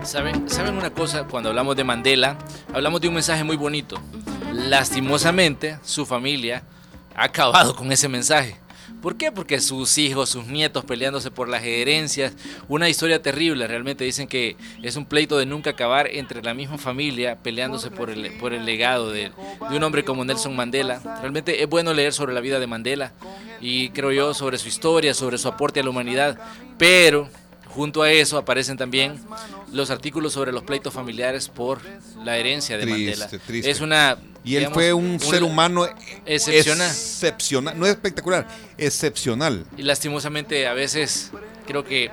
¿Saben, 0.02 0.48
¿Saben 0.48 0.76
una 0.76 0.90
cosa? 0.90 1.24
Cuando 1.24 1.50
hablamos 1.50 1.76
de 1.76 1.84
Mandela, 1.84 2.38
hablamos 2.72 3.00
de 3.00 3.08
un 3.08 3.14
mensaje 3.14 3.44
muy 3.44 3.56
bonito. 3.56 4.00
Lastimosamente, 4.52 5.78
su 5.82 6.06
familia 6.06 6.62
ha 7.14 7.24
acabado 7.24 7.74
con 7.76 7.92
ese 7.92 8.08
mensaje. 8.08 8.56
¿Por 9.02 9.16
qué? 9.16 9.30
Porque 9.30 9.60
sus 9.60 9.96
hijos, 9.98 10.30
sus 10.30 10.46
nietos 10.46 10.84
peleándose 10.84 11.30
por 11.30 11.48
las 11.48 11.62
herencias, 11.62 12.34
una 12.68 12.88
historia 12.88 13.22
terrible, 13.22 13.66
realmente 13.66 14.04
dicen 14.04 14.26
que 14.26 14.56
es 14.82 14.96
un 14.96 15.04
pleito 15.04 15.38
de 15.38 15.46
nunca 15.46 15.70
acabar 15.70 16.08
entre 16.10 16.42
la 16.42 16.54
misma 16.54 16.78
familia 16.78 17.36
peleándose 17.36 17.90
por 17.90 18.10
el, 18.10 18.32
por 18.38 18.52
el 18.52 18.64
legado 18.64 19.12
de, 19.12 19.30
de 19.70 19.76
un 19.76 19.82
hombre 19.82 20.04
como 20.04 20.24
Nelson 20.24 20.56
Mandela. 20.56 21.00
Realmente 21.20 21.62
es 21.62 21.68
bueno 21.68 21.92
leer 21.92 22.12
sobre 22.12 22.34
la 22.34 22.40
vida 22.40 22.58
de 22.58 22.66
Mandela 22.66 23.12
y 23.60 23.90
creo 23.90 24.10
yo 24.10 24.34
sobre 24.34 24.58
su 24.58 24.68
historia, 24.68 25.14
sobre 25.14 25.38
su 25.38 25.48
aporte 25.48 25.80
a 25.80 25.82
la 25.82 25.90
humanidad, 25.90 26.38
pero 26.78 27.28
Junto 27.78 28.02
a 28.02 28.10
eso 28.10 28.36
aparecen 28.38 28.76
también 28.76 29.20
los 29.72 29.90
artículos 29.90 30.32
sobre 30.32 30.50
los 30.50 30.64
pleitos 30.64 30.92
familiares 30.92 31.48
por 31.48 31.80
la 32.24 32.36
herencia 32.36 32.76
de 32.76 32.82
Triste, 32.82 33.10
Mandela. 33.20 33.28
triste. 33.46 33.70
Es 33.70 33.80
una 33.80 34.18
Y 34.42 34.54
él 34.56 34.62
digamos, 34.62 34.74
fue 34.74 34.92
un 34.92 35.20
ser 35.20 35.44
humano 35.44 35.86
excepcional. 36.26 36.88
excepcional. 36.88 37.78
No 37.78 37.86
es 37.86 37.92
espectacular, 37.92 38.48
excepcional. 38.76 39.64
Y 39.76 39.82
lastimosamente 39.82 40.66
a 40.66 40.72
veces 40.72 41.30
creo 41.68 41.84
que 41.84 42.10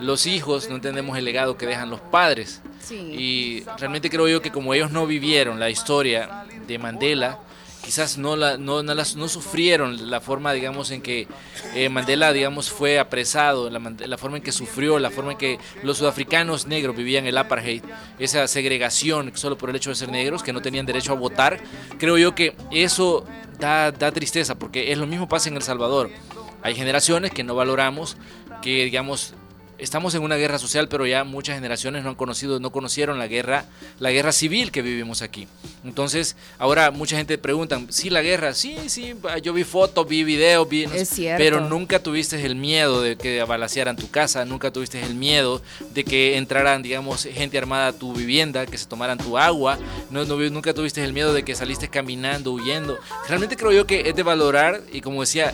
los 0.00 0.24
hijos 0.26 0.70
no 0.70 0.76
entendemos 0.76 1.18
el 1.18 1.26
legado 1.26 1.58
que 1.58 1.66
dejan 1.66 1.90
los 1.90 2.00
padres. 2.00 2.62
Sí. 2.82 2.94
Y 2.96 3.64
realmente 3.78 4.08
creo 4.08 4.28
yo 4.28 4.40
que 4.40 4.50
como 4.50 4.72
ellos 4.72 4.90
no 4.92 5.06
vivieron 5.06 5.60
la 5.60 5.68
historia 5.68 6.46
de 6.66 6.78
Mandela, 6.78 7.38
quizás 7.84 8.16
no 8.18 8.36
no, 8.36 8.82
no 8.82 8.94
las- 8.94 9.16
no 9.16 9.28
sufrieron 9.28 10.10
la 10.10 10.20
forma, 10.20 10.52
digamos, 10.52 10.90
en 10.90 11.02
que 11.02 11.26
eh, 11.74 11.88
Mandela, 11.88 12.32
digamos, 12.32 12.70
fue 12.70 12.98
apresado, 12.98 13.68
la, 13.70 13.78
la 14.06 14.18
forma 14.18 14.36
en 14.38 14.42
que 14.42 14.52
sufrió, 14.52 14.98
la 14.98 15.10
forma 15.10 15.32
en 15.32 15.38
que 15.38 15.58
los 15.82 15.98
sudafricanos 15.98 16.66
negros 16.66 16.96
vivían 16.96 17.26
el 17.26 17.36
apartheid, 17.38 17.82
esa 18.18 18.46
segregación 18.48 19.32
solo 19.34 19.58
por 19.58 19.70
el 19.70 19.76
hecho 19.76 19.90
de 19.90 19.96
ser 19.96 20.10
negros, 20.10 20.42
que 20.42 20.52
no 20.52 20.62
tenían 20.62 20.86
derecho 20.86 21.12
a 21.12 21.16
votar, 21.16 21.60
creo 21.98 22.16
yo 22.18 22.34
que 22.34 22.54
eso 22.70 23.26
da, 23.58 23.90
da 23.92 24.12
tristeza, 24.12 24.54
porque 24.56 24.92
es 24.92 24.98
lo 24.98 25.06
mismo 25.06 25.28
pasa 25.28 25.48
en 25.48 25.56
El 25.56 25.62
Salvador. 25.62 26.10
Hay 26.62 26.74
generaciones 26.76 27.32
que 27.32 27.42
no 27.42 27.54
valoramos, 27.56 28.16
que 28.62 28.84
digamos 28.84 29.34
estamos 29.82 30.14
en 30.14 30.22
una 30.22 30.36
guerra 30.36 30.58
social, 30.58 30.88
pero 30.88 31.06
ya 31.06 31.24
muchas 31.24 31.56
generaciones 31.56 32.02
no 32.04 32.10
han 32.10 32.14
conocido, 32.14 32.60
no 32.60 32.70
conocieron 32.70 33.18
la 33.18 33.26
guerra, 33.26 33.66
la 33.98 34.10
guerra 34.10 34.32
civil 34.32 34.70
que 34.70 34.80
vivimos 34.82 35.22
aquí. 35.22 35.48
Entonces, 35.84 36.36
ahora 36.58 36.90
mucha 36.90 37.16
gente 37.16 37.36
pregunta, 37.38 37.80
sí, 37.88 38.08
la 38.08 38.22
guerra, 38.22 38.54
sí, 38.54 38.76
sí, 38.86 39.14
yo 39.42 39.52
vi 39.52 39.64
fotos, 39.64 40.06
vi 40.06 40.24
videos, 40.24 40.68
vi, 40.68 40.86
no 40.86 40.94
Es 40.94 41.08
sé, 41.08 41.14
cierto. 41.16 41.42
pero 41.42 41.60
nunca 41.60 41.98
tuviste 42.02 42.44
el 42.46 42.54
miedo 42.54 43.02
de 43.02 43.16
que 43.16 43.42
balacearan 43.42 43.96
tu 43.96 44.08
casa, 44.10 44.44
nunca 44.44 44.70
tuviste 44.70 45.02
el 45.02 45.14
miedo 45.14 45.60
de 45.90 46.04
que 46.04 46.36
entraran, 46.36 46.82
digamos, 46.82 47.24
gente 47.24 47.58
armada 47.58 47.88
a 47.88 47.92
tu 47.92 48.12
vivienda, 48.14 48.64
que 48.66 48.78
se 48.78 48.86
tomaran 48.86 49.18
tu 49.18 49.36
agua, 49.36 49.78
no, 50.10 50.24
no- 50.24 50.36
nunca 50.50 50.72
tuviste 50.72 51.02
el 51.02 51.12
miedo 51.12 51.32
de 51.34 51.42
que 51.44 51.54
saliste 51.54 51.88
caminando, 51.88 52.52
huyendo. 52.52 52.98
Realmente 53.28 53.56
creo 53.56 53.72
yo 53.72 53.86
que 53.86 54.08
es 54.08 54.14
de 54.14 54.22
valorar, 54.22 54.80
y 54.92 55.00
como 55.00 55.20
decía, 55.22 55.52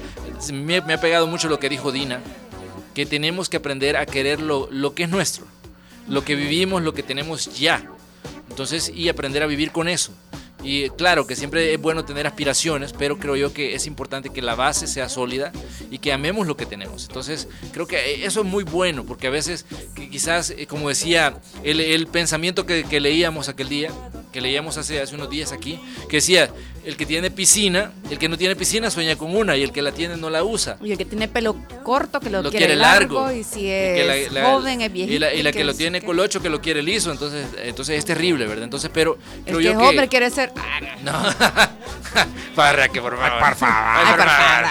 me, 0.53 0.81
me 0.83 0.95
ha 0.95 1.01
pegado 1.01 1.27
mucho 1.27 1.49
lo 1.49 1.59
que 1.59 1.69
dijo 1.69 1.91
Dina, 1.93 2.21
que 2.99 3.07
tenemos 3.07 3.49
que 3.49 3.59
aprender 3.59 3.97
a 3.97 4.07
querer 4.07 4.41
lo, 4.41 4.69
lo 4.73 4.93
que 4.93 5.05
es 5.05 5.09
nuestro, 5.09 5.47
lo 6.09 6.25
que 6.25 6.35
vivimos, 6.35 6.83
lo 6.83 6.95
que 6.95 7.05
tenemos 7.05 7.57
ya. 7.57 7.89
Entonces, 8.51 8.91
y 8.93 9.09
aprender 9.09 9.41
a 9.45 9.47
vivir 9.47 9.71
con 9.71 9.87
eso. 9.87 10.13
Y 10.65 10.91
claro 10.91 11.25
que 11.25 11.37
siempre 11.37 11.73
es 11.73 11.81
bueno 11.81 12.05
tener 12.05 12.27
aspiraciones, 12.27 12.93
pero 12.93 13.17
creo 13.21 13.37
yo 13.37 13.53
que 13.53 13.77
es 13.77 13.87
importante 13.87 14.31
que 14.31 14.43
la 14.43 14.57
base 14.57 14.89
sea 14.89 15.09
sólida 15.09 15.53
y 15.93 15.99
que 15.99 16.13
amemos 16.13 16.49
lo 16.49 16.57
que 16.57 16.67
tenemos. 16.67 17.07
Entonces, 17.07 17.47
creo 17.71 17.87
que 17.87 18.25
eso 18.25 18.41
es 18.41 18.47
muy 18.47 18.65
bueno, 18.65 19.07
porque 19.07 19.29
a 19.29 19.31
veces 19.31 19.65
quizás, 19.95 20.51
eh, 20.51 20.67
como 20.67 20.89
decía, 20.89 21.41
el, 21.63 21.81
el 21.81 22.09
pensamiento 22.09 22.67
que, 22.67 22.83
que 22.83 22.99
leíamos 22.99 23.49
aquel 23.49 23.69
día, 23.69 23.93
que 24.33 24.41
leíamos 24.41 24.77
hace, 24.77 25.01
hace 25.01 25.15
unos 25.15 25.31
días 25.31 25.53
aquí, 25.53 25.81
que 26.09 26.17
decía, 26.17 26.51
el 26.89 26.97
que 26.97 27.05
tiene 27.05 27.31
piscina, 27.31 27.93
el 28.11 28.19
que 28.19 28.31
no 28.31 28.39
tiene 28.39 28.57
piscina 28.57 28.91
sueña 28.91 29.15
con 29.17 29.37
una 29.37 29.55
y 29.59 29.63
el 29.63 29.73
que 29.73 29.83
la 29.83 29.93
tiene 29.93 30.17
no 30.17 30.31
la 30.31 30.43
usa. 30.43 30.79
Y 30.83 30.91
el 30.93 30.97
que 30.97 31.05
tiene 31.05 31.29
pelo 31.29 31.55
corto, 31.83 32.19
que 32.19 32.31
lo, 32.31 32.41
Lo 32.43 32.51
quiere, 32.51 32.65
quiere 32.65 32.81
largo, 32.81 33.21
largo. 33.25 33.39
Y 33.39 33.45
si 33.45 33.69
es 33.71 33.95
que 34.01 34.31
la- 34.33 34.41
la- 34.41 34.51
joven, 34.51 34.81
es 34.81 34.91
viejito. 34.91 35.15
Y 35.15 35.19
la, 35.19 35.35
y 35.35 35.43
la 35.43 35.53
que 35.53 35.65
lo 35.65 35.75
tiene 35.75 36.01
colocho, 36.01 36.41
que 36.41 36.49
lo 36.49 36.63
quiere 36.63 36.83
liso, 36.83 37.13
entonces, 37.13 37.47
entonces 37.63 37.99
es 37.99 38.05
terrible, 38.07 38.47
¿verdad? 38.47 38.65
Entonces, 38.65 38.91
pero 38.93 39.19
El 39.37 39.43
creo 39.45 39.59
que 39.59 39.65
yo 39.65 39.71
es 39.73 39.77
que... 39.79 39.85
hombre 39.85 40.09
quiere 40.09 40.31
ser... 40.31 40.53
No. 41.05 41.13
Parra, 42.55 42.89
que 42.89 43.01
por 43.01 43.17
favor. 43.17 43.39
Por 43.39 43.55
favor. 43.57 44.65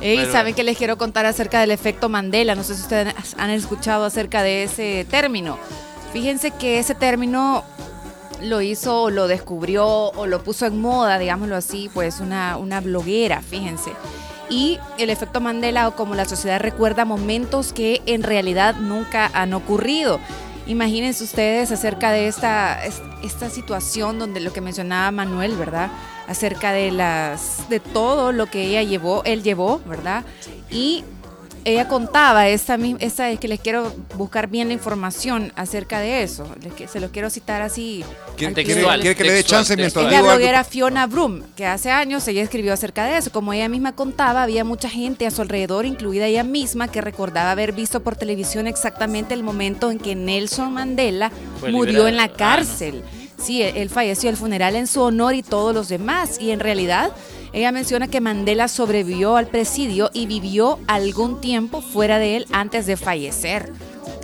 Ey, 0.00 0.16
Bueno. 0.16 0.32
¿saben 0.32 0.54
que 0.54 0.64
les 0.64 0.78
quiero 0.78 0.96
contar 0.96 1.26
acerca 1.26 1.60
del 1.60 1.70
efecto 1.70 2.08
Mandela? 2.08 2.54
No 2.54 2.64
sé 2.64 2.74
si 2.74 2.80
ustedes 2.82 3.14
han 3.36 3.50
escuchado 3.50 4.04
acerca 4.06 4.42
de 4.42 4.62
ese 4.64 5.06
término. 5.10 5.58
Fíjense 6.12 6.50
que 6.52 6.78
ese 6.78 6.94
término 6.94 7.64
lo 8.42 8.60
hizo 8.62 9.02
o 9.02 9.10
lo 9.10 9.28
descubrió 9.28 9.86
o 9.86 10.26
lo 10.26 10.42
puso 10.42 10.66
en 10.66 10.80
moda, 10.80 11.18
digámoslo 11.18 11.56
así, 11.56 11.90
pues 11.92 12.20
una, 12.20 12.56
una 12.56 12.80
bloguera, 12.80 13.40
fíjense. 13.42 13.92
Y 14.48 14.78
el 14.98 15.10
efecto 15.10 15.40
Mandela 15.40 15.86
o 15.88 15.94
como 15.94 16.14
la 16.14 16.24
sociedad 16.24 16.60
recuerda 16.60 17.04
momentos 17.04 17.72
que 17.72 18.02
en 18.06 18.22
realidad 18.22 18.74
nunca 18.76 19.30
han 19.32 19.52
ocurrido. 19.54 20.18
Imagínense 20.66 21.24
ustedes 21.24 21.70
acerca 21.72 22.10
de 22.10 22.28
esta, 22.28 22.84
es- 22.84 23.02
esta 23.22 23.48
situación 23.50 24.18
donde 24.18 24.40
lo 24.40 24.52
que 24.52 24.60
mencionaba 24.60 25.10
Manuel, 25.10 25.56
¿verdad? 25.56 25.90
Acerca 26.28 26.72
de 26.72 26.90
las 26.92 27.68
de 27.68 27.80
todo 27.80 28.32
lo 28.32 28.46
que 28.46 28.64
ella 28.64 28.82
llevó, 28.82 29.22
él 29.24 29.42
llevó, 29.42 29.80
¿verdad? 29.86 30.24
Y 30.70 31.04
ella 31.64 31.88
contaba, 31.88 32.48
esta, 32.48 32.76
mi- 32.76 32.96
esta 33.00 33.30
es 33.30 33.38
que 33.38 33.48
les 33.48 33.60
quiero 33.60 33.92
buscar 34.16 34.48
bien 34.48 34.68
la 34.68 34.74
información 34.74 35.52
acerca 35.56 36.00
de 36.00 36.22
eso. 36.22 36.46
Se 36.90 37.00
lo 37.00 37.10
quiero 37.10 37.30
citar 37.30 37.62
así. 37.62 38.04
¿Quiere, 38.36 38.54
que 38.54 38.74
le 38.74 38.80
dé 38.82 38.82
textual, 39.36 39.42
chance 39.44 39.76
mientras 39.76 40.04
es 40.04 40.10
la 40.10 40.16
digo 40.18 40.30
algo? 40.30 40.36
bloguera 40.38 40.64
Fiona 40.64 41.06
Broom, 41.06 41.42
que 41.56 41.66
hace 41.66 41.90
años 41.90 42.26
ella 42.28 42.42
escribió 42.42 42.72
acerca 42.72 43.04
de 43.04 43.18
eso. 43.18 43.30
Como 43.30 43.52
ella 43.52 43.68
misma 43.68 43.94
contaba, 43.94 44.42
había 44.42 44.64
mucha 44.64 44.88
gente 44.88 45.26
a 45.26 45.30
su 45.30 45.42
alrededor, 45.42 45.84
incluida 45.86 46.26
ella 46.26 46.44
misma, 46.44 46.88
que 46.88 47.00
recordaba 47.00 47.50
haber 47.50 47.72
visto 47.72 48.02
por 48.02 48.16
televisión 48.16 48.66
exactamente 48.66 49.34
el 49.34 49.42
momento 49.42 49.90
en 49.90 49.98
que 49.98 50.14
Nelson 50.14 50.72
Mandela 50.72 51.30
Fue 51.60 51.70
murió 51.70 52.04
liberado. 52.04 52.08
en 52.08 52.16
la 52.16 52.22
Ah, 52.24 52.28
no. 52.28 52.36
cárcel. 52.36 53.02
Sí, 53.42 53.62
él, 53.62 53.72
él 53.76 53.88
falleció 53.90 54.28
el 54.28 54.36
funeral 54.36 54.76
en 54.76 54.86
su 54.86 55.00
honor 55.00 55.34
y 55.34 55.42
todos 55.42 55.74
los 55.74 55.88
demás. 55.88 56.38
Y 56.40 56.50
en 56.50 56.60
realidad, 56.60 57.10
ella 57.52 57.72
menciona 57.72 58.08
que 58.08 58.20
Mandela 58.20 58.68
sobrevivió 58.68 59.36
al 59.36 59.46
presidio 59.48 60.10
y 60.12 60.26
vivió 60.26 60.78
algún 60.86 61.40
tiempo 61.40 61.80
fuera 61.82 62.18
de 62.18 62.36
él 62.36 62.46
antes 62.52 62.86
de 62.86 62.96
fallecer. 62.96 63.72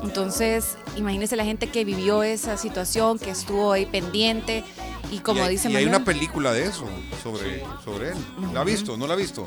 Entonces, 0.02 0.76
imagínese 0.96 1.36
la 1.36 1.44
gente 1.44 1.68
que 1.68 1.84
vivió 1.84 2.22
esa 2.22 2.56
situación, 2.56 3.18
que 3.18 3.30
estuvo 3.30 3.72
ahí 3.72 3.86
pendiente 3.86 4.62
y 5.10 5.18
como 5.18 5.40
y 5.40 5.42
hay, 5.42 5.50
dice 5.50 5.70
y 5.70 5.76
hay 5.76 5.84
una 5.86 6.04
película 6.04 6.52
de 6.52 6.64
eso, 6.66 6.86
sobre, 7.22 7.62
sobre 7.84 8.10
él. 8.10 8.14
¿La 8.52 8.60
ha 8.60 8.64
visto? 8.64 8.96
¿No 8.96 9.06
la 9.06 9.14
ha 9.14 9.16
visto? 9.16 9.46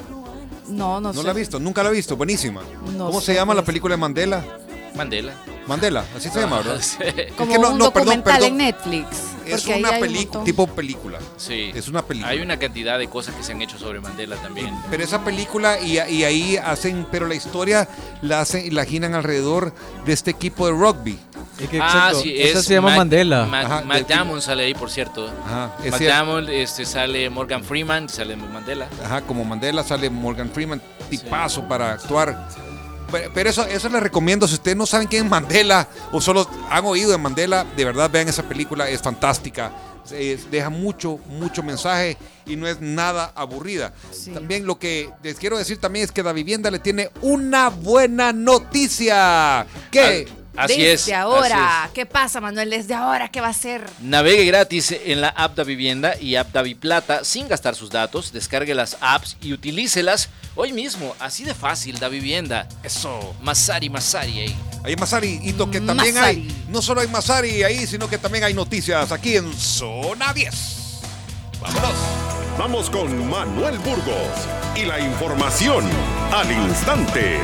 no, 0.67 1.01
no, 1.01 1.11
¿No 1.11 1.13
sé. 1.13 1.23
la 1.23 1.31
ha 1.31 1.33
visto? 1.33 1.59
¿Nunca 1.59 1.81
la 1.83 1.89
ha 1.89 1.91
visto? 1.91 2.15
Buenísima. 2.15 2.61
No 2.97 3.07
¿Cómo 3.07 3.19
sé 3.21 3.27
se 3.27 3.33
llama 3.35 3.53
la 3.53 3.61
qué 3.61 3.63
es. 3.63 3.65
película 3.67 3.95
de 3.95 4.01
Mandela? 4.01 4.43
Mandela. 4.95 5.33
Mandela, 5.69 6.03
así 6.17 6.29
se 6.29 6.39
llama, 6.41 6.57
¿verdad? 6.57 6.79
Sí. 6.81 6.97
Como 7.37 7.51
Es 7.53 7.57
que 7.57 7.61
no- 7.63 7.69
un 7.71 7.77
no, 7.77 7.91
perdón, 7.93 8.07
documental 8.07 8.33
perdón. 8.33 8.49
en 8.49 8.57
Netflix. 8.57 9.07
Es 9.45 9.61
porque 9.61 9.73
ahí 9.73 9.79
una 9.79 9.89
hay 9.89 9.95
un 9.95 10.01
película, 10.01 10.23
montón. 10.25 10.43
tipo 10.43 10.67
película. 10.67 11.19
Sí. 11.37 11.71
Es 11.73 11.87
una 11.87 12.01
película. 12.03 12.31
Hay 12.31 12.39
una 12.41 12.59
cantidad 12.59 12.99
de 12.99 13.07
cosas 13.07 13.33
que 13.35 13.41
se 13.43 13.51
han 13.53 13.61
hecho 13.61 13.79
sobre 13.79 13.99
Mandela 13.99 14.35
también. 14.35 14.75
Pero 14.91 15.03
esa 15.03 15.23
película 15.23 15.79
y, 15.79 15.93
y 15.99 16.23
ahí 16.23 16.57
hacen, 16.57 17.07
pero 17.11 17.25
la 17.27 17.33
historia 17.35 17.87
la 18.21 18.41
hacen 18.41 18.65
y 18.65 18.69
la 18.71 18.85
giran 18.85 19.15
alrededor 19.15 19.73
de 20.05 20.13
este 20.13 20.29
equipo 20.31 20.65
de 20.67 20.73
rugby. 20.73 21.17
Es 21.59 21.67
que, 21.69 21.79
Ah, 21.81 21.85
exacto, 22.09 22.21
sí, 22.21 22.35
esa 22.37 22.59
es 22.59 22.65
se 22.65 22.73
llama 22.75 22.89
Matt- 22.89 22.97
Mandela. 22.97 23.45
Matt, 23.45 23.65
Ajá, 23.65 23.81
Matt 23.85 23.97
de- 24.07 24.15
Damon 24.15 24.41
sale 24.41 24.65
ahí, 24.65 24.73
por 24.75 24.89
cierto. 24.91 25.29
Ajá, 25.45 25.71
es 25.83 25.91
Matt 25.91 25.99
cierto. 25.99 26.15
Damon, 26.17 26.49
este, 26.49 26.85
sale 26.85 27.29
Morgan 27.29 27.63
Freeman, 27.63 28.07
sale 28.07 28.35
Mandela. 28.35 28.87
Ajá, 29.03 29.21
como 29.21 29.43
Mandela 29.45 29.83
sale 29.83 30.09
Morgan 30.09 30.49
Freeman, 30.51 30.81
tipazo 31.09 31.67
para 31.67 31.91
actuar. 31.93 32.47
Pero, 33.11 33.31
pero 33.33 33.49
eso, 33.49 33.65
eso 33.65 33.89
les 33.89 34.01
recomiendo. 34.03 34.47
Si 34.47 34.55
ustedes 34.55 34.77
no 34.77 34.85
saben 34.85 35.07
quién 35.07 35.25
es 35.25 35.29
Mandela 35.31 35.87
o 36.11 36.21
solo 36.21 36.47
han 36.69 36.85
oído 36.85 37.11
de 37.11 37.17
Mandela, 37.17 37.65
de 37.75 37.85
verdad 37.85 38.09
vean 38.09 38.27
esa 38.27 38.43
película, 38.43 38.89
es 38.89 39.01
fantástica. 39.01 39.71
Es- 40.11 40.49
deja 40.49 40.69
mucho, 40.71 41.19
mucho 41.27 41.61
mensaje 41.61 42.17
y 42.47 42.55
no 42.55 42.67
es 42.67 42.81
nada 42.81 43.31
aburrida. 43.35 43.93
Sí. 44.11 44.31
También 44.31 44.65
lo 44.65 44.79
que 44.79 45.09
les 45.21 45.37
quiero 45.37 45.57
decir 45.57 45.77
también 45.77 46.05
es 46.05 46.11
que 46.11 46.23
la 46.23 46.33
vivienda 46.33 46.71
le 46.71 46.79
tiene 46.79 47.11
una 47.21 47.69
buena 47.69 48.33
noticia. 48.33 49.67
¿Qué? 49.91 50.27
Así 50.59 50.73
Desde 50.73 50.91
es. 50.91 51.01
así 51.03 51.11
ahora, 51.13 51.83
es. 51.85 51.91
¿qué 51.93 52.05
pasa, 52.05 52.41
Manuel? 52.41 52.69
Desde 52.69 52.93
ahora, 52.93 53.29
¿qué 53.29 53.39
va 53.39 53.47
a 53.47 53.53
ser? 53.53 53.89
Navegue 54.01 54.43
gratis 54.43 54.91
en 54.91 55.21
la 55.21 55.29
app 55.29 55.55
da 55.55 55.63
Vivienda 55.63 56.19
y 56.19 56.35
app 56.35 56.51
da 56.51 56.63
Plata 56.77 57.23
sin 57.23 57.47
gastar 57.47 57.75
sus 57.75 57.89
datos. 57.89 58.33
Descargue 58.33 58.75
las 58.75 58.97
apps 58.99 59.37
y 59.41 59.53
utilícelas 59.53 60.27
hoy 60.55 60.73
mismo. 60.73 61.15
Así 61.19 61.45
de 61.45 61.53
fácil, 61.53 61.97
da 61.97 62.09
Vivienda. 62.09 62.67
Eso. 62.83 63.33
Masari, 63.41 63.89
Masari 63.89 64.39
ahí. 64.39 64.55
Hay 64.83 64.97
Masari 64.97 65.39
y 65.41 65.53
lo 65.53 65.71
que 65.71 65.79
también 65.79 66.15
Masari. 66.15 66.37
hay, 66.41 66.65
no 66.67 66.81
solo 66.81 66.99
hay 66.99 67.07
Masari 67.07 67.63
ahí, 67.63 67.87
sino 67.87 68.09
que 68.09 68.17
también 68.17 68.43
hay 68.43 68.53
noticias 68.53 69.13
aquí 69.13 69.37
en 69.37 69.53
Zona 69.57 70.33
10. 70.33 70.53
Vámonos. 71.61 71.93
Vamos 72.57 72.89
con 72.89 73.29
Manuel 73.29 73.77
Burgos 73.79 74.27
y 74.75 74.83
la 74.83 74.99
información 74.99 75.85
al 76.33 76.51
instante. 76.51 77.39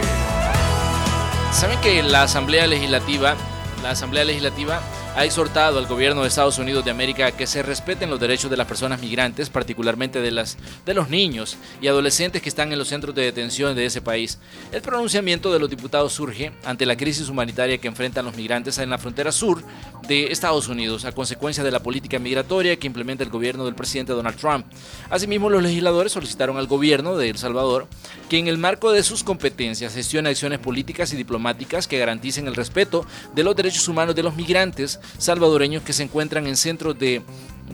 ¿Saben 1.55 1.79
que 1.79 2.03
la 2.03 2.23
Asamblea 2.23 2.67
Legislativa, 2.67 3.35
la 3.81 3.91
Asamblea 3.91 4.25
Legislativa 4.25 4.81
ha 5.15 5.23
exhortado 5.23 5.80
al 5.80 5.88
gobierno 5.88 6.21
de 6.21 6.28
Estados 6.28 6.60
Unidos 6.60 6.84
de 6.84 6.91
América 6.91 7.28
a 7.28 7.32
que 7.32 7.47
se 7.47 7.63
respeten 7.63 8.10
los 8.10 8.19
derechos 8.19 8.51
de 8.51 8.58
las 8.58 8.67
personas 8.67 8.99
migrantes, 8.99 9.49
particularmente 9.49 10.19
de, 10.19 10.30
las, 10.30 10.58
de 10.86 10.93
los 10.93 11.10
niños 11.10 11.56
y 11.82 11.88
adolescentes 11.88 12.41
que 12.41 12.49
están 12.49 12.73
en 12.73 12.80
los 12.80 12.89
centros 12.89 13.15
de 13.15 13.21
detención 13.21 13.78
de 13.78 13.86
ese 13.86 14.01
país? 14.01 14.39
El 14.73 14.82
pronunciamiento 14.82 15.54
de 15.54 15.60
los 15.60 15.69
diputados 15.69 16.12
surge 16.12 16.51
ante 16.65 16.86
la 16.86 16.97
crisis 16.97 17.30
humanitaria 17.30 17.78
que 17.78 17.88
enfrentan 17.88 18.25
los 18.25 18.36
migrantes 18.36 18.78
en 18.78 18.89
la 18.89 18.97
frontera 18.97 19.32
sur 19.32 19.63
de 20.06 20.34
Estados 20.34 20.67
Unidos 20.67 21.06
a 21.06 21.13
consecuencia 21.13 21.63
de 21.63 21.71
la 21.71 21.82
política 21.82 22.19
migratoria 22.19 22.75
que 22.75 22.88
implementa 22.88 23.23
el 23.23 23.30
gobierno 23.30 23.63
del 23.63 23.73
presidente 23.73 24.12
Donald 24.12 24.38
Trump. 24.38 24.65
Asimismo, 25.10 25.49
los 25.49 25.63
legisladores 25.63 26.12
solicitaron 26.12 26.58
al 26.58 26.67
gobierno 26.67 27.15
de 27.15 27.30
El 27.30 27.38
Salvador 27.38 27.88
que 28.30 28.38
en 28.38 28.47
el 28.47 28.58
marco 28.58 28.91
de 28.91 29.01
sus 29.01 29.23
competencias 29.23 29.93
gestione 29.93 30.30
acciones 30.30 30.60
políticas 30.60 31.13
y 31.13 31.15
diplomáticas 31.15 31.88
que 31.88 31.99
garanticen 31.99 32.47
el 32.47 32.56
respeto 32.56 33.06
de 33.34 33.43
los 33.43 33.56
derechos 33.56 33.88
humanos 33.88 34.13
de 34.13 34.23
los 34.23 34.36
migrantes 34.36 34.99
salvadoreños 35.17 35.83
que 35.83 35.93
se 35.93 36.03
encuentran 36.03 36.47
en 36.47 36.57
centros 36.57 36.97
de, 36.97 37.21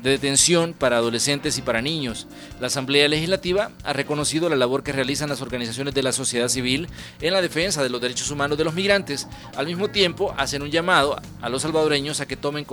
de 0.02 0.10
detención 0.10 0.74
para 0.74 0.98
adolescentes 0.98 1.58
y 1.58 1.62
para 1.62 1.82
niños. 1.82 2.28
La 2.60 2.68
Asamblea 2.68 3.08
Legislativa 3.08 3.72
ha 3.84 3.94
reconocido 3.94 4.50
la 4.50 4.56
labor 4.56 4.84
que 4.84 4.94
realizan 4.94 5.30
las 5.30 5.42
organizaciones 5.42 5.94
de 5.94 6.04
la 6.04 6.12
sociedad 6.12 6.48
civil 6.48 6.88
en 7.20 7.34
la 7.34 7.42
defensa 7.42 7.84
de 7.84 7.90
los 7.90 8.02
derechos 8.02 8.32
humanos 8.32 8.58
de 8.58 8.64
los 8.64 8.74
migrantes. 8.74 9.28
Al 9.56 9.68
mismo 9.68 9.90
tiempo, 9.90 10.34
hacen 10.38 10.62
un 10.62 10.72
llamado 10.72 11.22
a 11.42 11.50
los 11.50 11.64
salvadoreños 11.64 12.22
a 12.22 12.26
que 12.26 12.38
tomen 12.38 12.66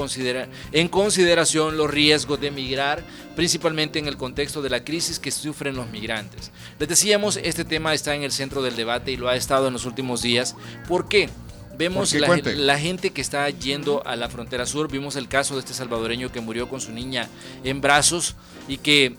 en 0.72 0.88
consideración 0.88 1.76
los 1.76 1.90
riesgos 1.90 2.40
de 2.40 2.50
migrar, 2.50 3.02
principalmente 3.34 3.98
en 3.98 4.06
el 4.06 4.16
contexto 4.16 4.62
de 4.62 4.70
la 4.70 4.84
crisis 4.84 5.18
que 5.18 5.30
sufren 5.30 5.76
los 5.76 5.88
migrantes. 5.90 6.50
Les 6.78 6.88
decíamos, 6.88 7.36
este 7.36 7.64
tema 7.64 7.94
está 7.94 8.14
en 8.14 8.22
el 8.22 8.32
centro 8.32 8.62
del 8.62 8.76
debate 8.76 9.12
y 9.12 9.16
lo 9.16 9.28
ha 9.28 9.36
estado 9.36 9.66
en 9.66 9.72
los 9.72 9.86
últimos 9.86 10.22
días. 10.22 10.54
¿Por 10.86 11.08
qué? 11.08 11.28
Vemos 11.78 12.12
la, 12.14 12.36
la 12.56 12.78
gente 12.78 13.10
que 13.10 13.20
está 13.20 13.48
yendo 13.50 14.04
a 14.04 14.16
la 14.16 14.28
frontera 14.28 14.66
sur. 14.66 14.90
Vimos 14.90 15.14
el 15.14 15.28
caso 15.28 15.54
de 15.54 15.60
este 15.60 15.74
salvadoreño 15.74 16.32
que 16.32 16.40
murió 16.40 16.68
con 16.68 16.80
su 16.80 16.90
niña 16.90 17.28
en 17.62 17.80
brazos 17.80 18.34
y 18.66 18.78
que 18.78 19.16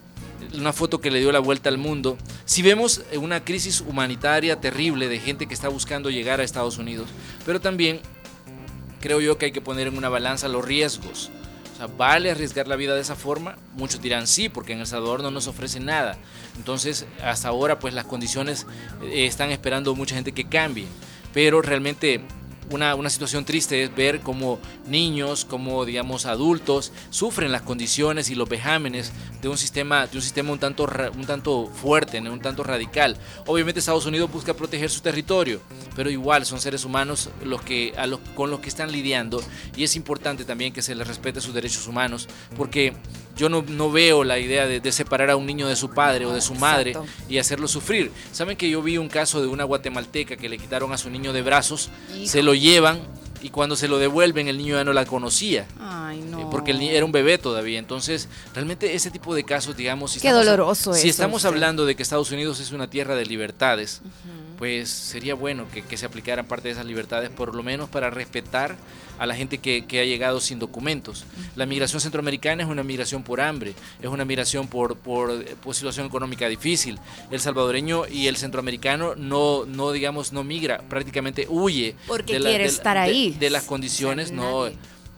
una 0.53 0.73
foto 0.73 0.99
que 0.99 1.11
le 1.11 1.19
dio 1.19 1.31
la 1.31 1.39
vuelta 1.39 1.69
al 1.69 1.77
mundo. 1.77 2.17
Si 2.45 2.61
vemos 2.61 3.01
una 3.15 3.43
crisis 3.43 3.81
humanitaria 3.81 4.59
terrible 4.59 5.07
de 5.07 5.19
gente 5.19 5.47
que 5.47 5.53
está 5.53 5.69
buscando 5.69 6.09
llegar 6.09 6.39
a 6.39 6.43
Estados 6.43 6.77
Unidos, 6.77 7.07
pero 7.45 7.61
también 7.61 8.01
creo 8.99 9.21
yo 9.21 9.37
que 9.37 9.45
hay 9.45 9.51
que 9.51 9.61
poner 9.61 9.87
en 9.87 9.97
una 9.97 10.09
balanza 10.09 10.47
los 10.47 10.65
riesgos. 10.65 11.31
O 11.73 11.77
sea, 11.77 11.87
¿vale 11.87 12.29
arriesgar 12.29 12.67
la 12.67 12.75
vida 12.75 12.93
de 12.93 13.01
esa 13.01 13.15
forma? 13.15 13.57
Muchos 13.75 14.01
dirán 14.01 14.27
sí, 14.27 14.49
porque 14.49 14.73
en 14.73 14.79
El 14.79 14.87
Salvador 14.87 15.23
no 15.23 15.31
nos 15.31 15.47
ofrece 15.47 15.79
nada. 15.79 16.17
Entonces, 16.57 17.05
hasta 17.23 17.47
ahora, 17.47 17.79
pues 17.79 17.93
las 17.93 18.05
condiciones 18.05 18.67
eh, 19.01 19.25
están 19.25 19.51
esperando 19.51 19.95
mucha 19.95 20.15
gente 20.15 20.33
que 20.33 20.45
cambie. 20.45 20.87
Pero 21.33 21.61
realmente 21.61 22.21
una, 22.71 22.95
una 22.95 23.09
situación 23.09 23.45
triste 23.45 23.83
es 23.83 23.95
ver 23.95 24.21
cómo 24.21 24.59
niños, 24.85 25.45
como 25.45 25.85
digamos 25.85 26.25
adultos, 26.25 26.91
sufren 27.09 27.51
las 27.51 27.61
condiciones 27.61 28.29
y 28.29 28.35
los 28.35 28.49
vejámenes 28.49 29.11
de 29.41 29.49
un 29.49 29.57
sistema, 29.57 30.07
de 30.07 30.17
un 30.17 30.21
sistema 30.21 30.51
un 30.51 30.59
tanto, 30.59 30.87
un 31.15 31.25
tanto 31.25 31.67
fuerte, 31.67 32.19
un 32.19 32.41
tanto 32.41 32.63
radical. 32.63 33.17
Obviamente 33.45 33.79
Estados 33.79 34.05
Unidos 34.05 34.31
busca 34.31 34.53
proteger 34.53 34.89
su 34.89 35.01
territorio, 35.01 35.61
pero 35.95 36.09
igual 36.09 36.45
son 36.45 36.59
seres 36.59 36.85
humanos 36.85 37.29
los 37.43 37.61
que, 37.61 37.93
a 37.97 38.07
los, 38.07 38.19
con 38.35 38.49
los 38.51 38.59
que 38.59 38.69
están 38.69 38.91
lidiando 38.91 39.41
y 39.75 39.83
es 39.83 39.95
importante 39.95 40.45
también 40.45 40.73
que 40.73 40.81
se 40.81 40.95
les 40.95 41.07
respete 41.07 41.41
sus 41.41 41.53
derechos 41.53 41.87
humanos, 41.87 42.27
porque 42.57 42.93
yo 43.39 43.49
no, 43.49 43.63
no 43.67 43.89
veo 43.91 44.23
la 44.23 44.37
idea 44.37 44.67
de, 44.67 44.79
de 44.79 44.91
separar 44.91 45.29
a 45.31 45.35
un 45.35 45.45
niño 45.47 45.67
de 45.67 45.75
su 45.75 45.89
padre 45.89 46.25
o 46.27 46.33
de 46.33 46.41
su 46.41 46.53
madre 46.55 46.91
Exacto. 46.91 47.09
y 47.29 47.37
hacerlo 47.39 47.67
sufrir. 47.67 48.11
¿Saben 48.31 48.55
que 48.57 48.69
yo 48.69 48.81
vi 48.83 48.97
un 48.97 49.07
caso 49.09 49.41
de 49.41 49.47
una 49.47 49.63
guatemalteca 49.63 50.35
que 50.37 50.49
le 50.49 50.57
quitaron 50.57 50.91
a 50.93 50.97
su 50.97 51.09
niño 51.09 51.33
de 51.33 51.41
brazos, 51.41 51.89
se 52.25 52.43
lo 52.43 52.53
llevan 52.53 52.99
y 53.41 53.49
cuando 53.49 53.75
se 53.77 53.87
lo 53.87 53.97
devuelven 53.99 54.49
el 54.49 54.57
niño 54.57 54.75
ya 54.75 54.83
no 54.83 54.93
la 54.93 55.05
conocía? 55.05 55.65
Ay, 55.79 56.19
eh, 56.19 56.23
no. 56.29 56.49
Porque 56.49 56.71
el 56.71 56.79
ni- 56.79 56.89
era 56.89 57.05
un 57.05 57.11
bebé 57.13 57.37
todavía. 57.37 57.79
Entonces, 57.79 58.27
realmente 58.53 58.93
ese 58.95 59.09
tipo 59.11 59.33
de 59.33 59.43
casos, 59.45 59.77
digamos, 59.77 60.11
si 60.11 60.19
Qué 60.19 60.27
estamos, 60.27 60.45
doloroso 60.45 60.93
si 60.93 60.99
eso, 61.01 61.07
estamos 61.09 61.37
usted. 61.37 61.49
hablando 61.49 61.85
de 61.85 61.95
que 61.95 62.03
Estados 62.03 62.31
Unidos 62.31 62.59
es 62.59 62.71
una 62.71 62.89
tierra 62.89 63.15
de 63.15 63.25
libertades, 63.25 64.01
pues 64.59 64.89
sería 64.89 65.35
bueno 65.35 65.65
que, 65.73 65.81
que 65.81 65.95
se 65.95 66.05
aplicaran 66.05 66.45
parte 66.45 66.67
de 66.67 66.73
esas 66.73 66.85
libertades, 66.85 67.29
por 67.29 67.55
lo 67.55 67.63
menos 67.63 67.87
para 67.89 68.09
respetar 68.09 68.75
a 69.17 69.25
la 69.25 69.33
gente 69.33 69.57
que, 69.57 69.85
que 69.85 70.01
ha 70.01 70.03
llegado 70.03 70.41
sin 70.41 70.59
documentos. 70.59 71.23
La 71.55 71.65
migración 71.65 72.01
centroamericana 72.01 72.63
es 72.63 72.69
una 72.69 72.83
migración 72.83 73.23
por 73.23 73.39
hambre, 73.39 73.73
es 74.01 74.07
una 74.09 74.25
migración 74.25 74.67
por, 74.67 74.97
por, 74.97 75.45
por 75.55 75.73
situación 75.75 76.05
económica 76.07 76.47
difícil. 76.49 76.99
El 77.31 77.39
salvadoreño 77.39 78.03
y 78.07 78.27
el 78.27 78.35
centroamericano 78.35 79.15
no, 79.15 79.65
no 79.65 79.91
digamos, 79.93 80.33
no 80.33 80.43
migra, 80.43 80.79
prácticamente 80.89 81.47
huye. 81.49 81.95
Porque 82.05 82.33
de 82.33 82.39
la- 82.39 82.49
quiere 82.49 82.65
de 82.65 82.69
la- 82.69 82.75
estar 82.77 82.97
de- 82.97 83.01
ahí. 83.03 83.31
De, 83.39 83.49
las 83.49 83.63
condiciones, 83.63 84.31
no. 84.33 84.69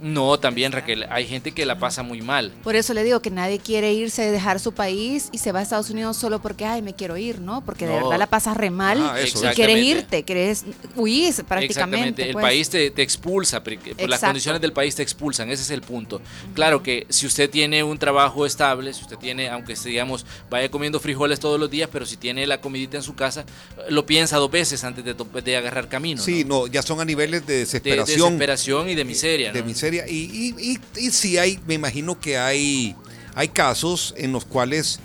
No, 0.01 0.39
también 0.39 0.71
Raquel, 0.71 1.05
hay 1.09 1.27
gente 1.27 1.51
que 1.51 1.65
la 1.65 1.77
pasa 1.79 2.01
muy 2.03 2.21
mal. 2.21 2.51
Por 2.63 2.75
eso 2.75 2.93
le 2.93 3.03
digo 3.03 3.21
que 3.21 3.29
nadie 3.29 3.59
quiere 3.59 3.93
irse, 3.93 4.31
dejar 4.31 4.59
su 4.59 4.73
país 4.73 5.29
y 5.31 5.37
se 5.37 5.51
va 5.51 5.59
a 5.59 5.61
Estados 5.61 5.89
Unidos 5.91 6.17
solo 6.17 6.41
porque, 6.41 6.65
ay, 6.65 6.81
me 6.81 6.93
quiero 6.95 7.17
ir, 7.17 7.39
¿no? 7.39 7.63
Porque 7.63 7.85
de 7.85 7.93
No. 7.93 8.03
verdad 8.05 8.17
la 8.19 8.27
pasas 8.27 8.57
re 8.57 8.71
mal 8.71 8.97
Ah, 8.99 9.19
eso. 9.21 9.45
y 9.49 9.53
quieres 9.53 9.77
irte, 9.85 10.23
quieres 10.23 10.65
huir 10.95 11.31
prácticamente. 11.45 11.65
Exactamente, 11.65 12.23
el 12.25 12.33
pues. 12.33 12.43
país 12.43 12.69
te, 12.69 12.89
te 12.91 13.01
expulsa, 13.03 13.63
porque 13.63 13.93
por 13.95 14.09
las 14.09 14.19
condiciones 14.21 14.59
del 14.61 14.73
país 14.73 14.95
te 14.95 15.03
expulsan, 15.03 15.49
ese 15.51 15.61
es 15.61 15.69
el 15.69 15.81
punto. 15.81 16.19
Claro 16.55 16.81
que 16.81 17.05
si 17.09 17.27
usted 17.27 17.49
tiene 17.49 17.83
un 17.83 17.97
trabajo 17.99 18.45
estable, 18.45 18.93
si 18.93 19.01
usted 19.03 19.17
tiene, 19.17 19.49
aunque 19.49 19.75
se, 19.75 19.89
digamos, 19.89 20.25
vaya 20.49 20.69
comiendo 20.71 20.99
frijoles 20.99 21.39
todos 21.39 21.59
los 21.59 21.69
días, 21.69 21.89
pero 21.91 22.05
si 22.07 22.17
tiene 22.17 22.47
la 22.47 22.59
comidita 22.59 22.97
en 22.97 23.03
su 23.03 23.13
casa, 23.15 23.45
lo 23.89 24.05
piensa 24.05 24.37
dos 24.37 24.49
veces 24.49 24.83
antes 24.83 25.05
de, 25.05 25.13
to- 25.13 25.25
de 25.43 25.57
agarrar 25.57 25.87
camino. 25.89 26.21
Sí, 26.21 26.43
¿no? 26.43 26.61
no, 26.61 26.67
ya 26.67 26.81
son 26.81 26.99
a 27.01 27.05
niveles 27.05 27.45
de 27.45 27.53
De 27.53 27.59
desesperación. 27.59 28.17
desesperación 28.29 28.89
y 28.89 28.95
de 28.95 29.05
miseria. 29.05 29.51
de 29.51 29.59
¿no? 29.59 29.65
miseria. 29.67 29.90
Y, 29.93 29.99
y, 29.99 30.55
y, 30.57 30.79
y 31.07 31.11
sí 31.11 31.37
hay, 31.37 31.59
me 31.67 31.73
imagino 31.75 32.19
que 32.19 32.37
hay, 32.37 32.95
hay 33.35 33.47
casos 33.49 34.13
en 34.17 34.31
los 34.31 34.45
cuales 34.45 34.99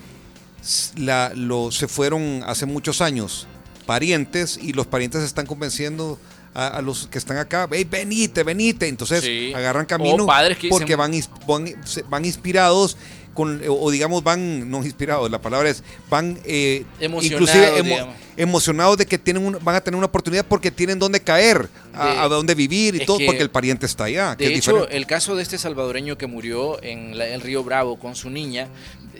s- 0.62 0.92
la, 0.98 1.32
lo, 1.34 1.70
se 1.72 1.88
fueron 1.88 2.42
hace 2.46 2.66
muchos 2.66 3.00
años 3.00 3.46
parientes 3.86 4.58
y 4.60 4.72
los 4.72 4.86
parientes 4.86 5.22
están 5.22 5.46
convenciendo 5.46 6.18
a, 6.54 6.68
a 6.68 6.82
los 6.82 7.06
que 7.08 7.18
están 7.18 7.36
acá, 7.36 7.68
"Ey, 7.70 7.84
venite, 7.84 8.42
venite. 8.42 8.88
Entonces 8.88 9.22
Sí. 9.22 9.52
agarran 9.54 9.84
camino 9.86 10.24
O 10.24 10.26
padres 10.26 10.58
que 10.58 10.68
porque 10.68 10.96
dicen- 10.96 11.30
van, 11.46 11.74
van 12.08 12.24
inspirados 12.24 12.96
con, 13.36 13.62
o, 13.68 13.90
digamos, 13.92 14.24
van, 14.24 14.68
no 14.68 14.82
inspirados, 14.84 15.30
la 15.30 15.40
palabra 15.40 15.70
es, 15.70 15.84
van 16.10 16.36
eh, 16.44 16.84
Emocionados, 16.98 17.24
inclusive 17.48 17.78
emo- 17.82 18.12
emocionados 18.36 18.96
de 18.98 19.06
que 19.06 19.18
tienen 19.18 19.44
un- 19.46 19.58
van 19.62 19.76
a 19.76 19.80
tener 19.80 19.96
una 19.96 20.06
oportunidad 20.06 20.44
porque 20.44 20.70
tienen 20.72 20.98
dónde 20.98 21.20
caer, 21.20 21.68
a, 21.94 22.06
De- 22.06 22.18
a 22.18 22.28
dónde 22.28 22.54
vivir 22.54 22.94
y 22.96 23.06
todo, 23.06 23.18
que- 23.18 23.26
porque 23.26 23.42
el 23.42 23.50
pariente 23.50 23.86
está 23.86 24.04
allá. 24.04 24.36
que 24.36 24.44
De 24.48 24.52
es 24.54 24.58
hecho, 24.58 24.88
el 24.88 25.06
caso 25.06 25.36
de 25.36 25.42
este 25.42 25.56
salvadoreño 25.58 26.18
que 26.18 26.26
murió 26.26 26.82
en 26.82 27.16
la- 27.16 27.26
el 27.28 27.40
río 27.40 27.62
Bravo 27.62 27.98
con 27.98 28.16
su 28.16 28.28
niña, 28.30 28.68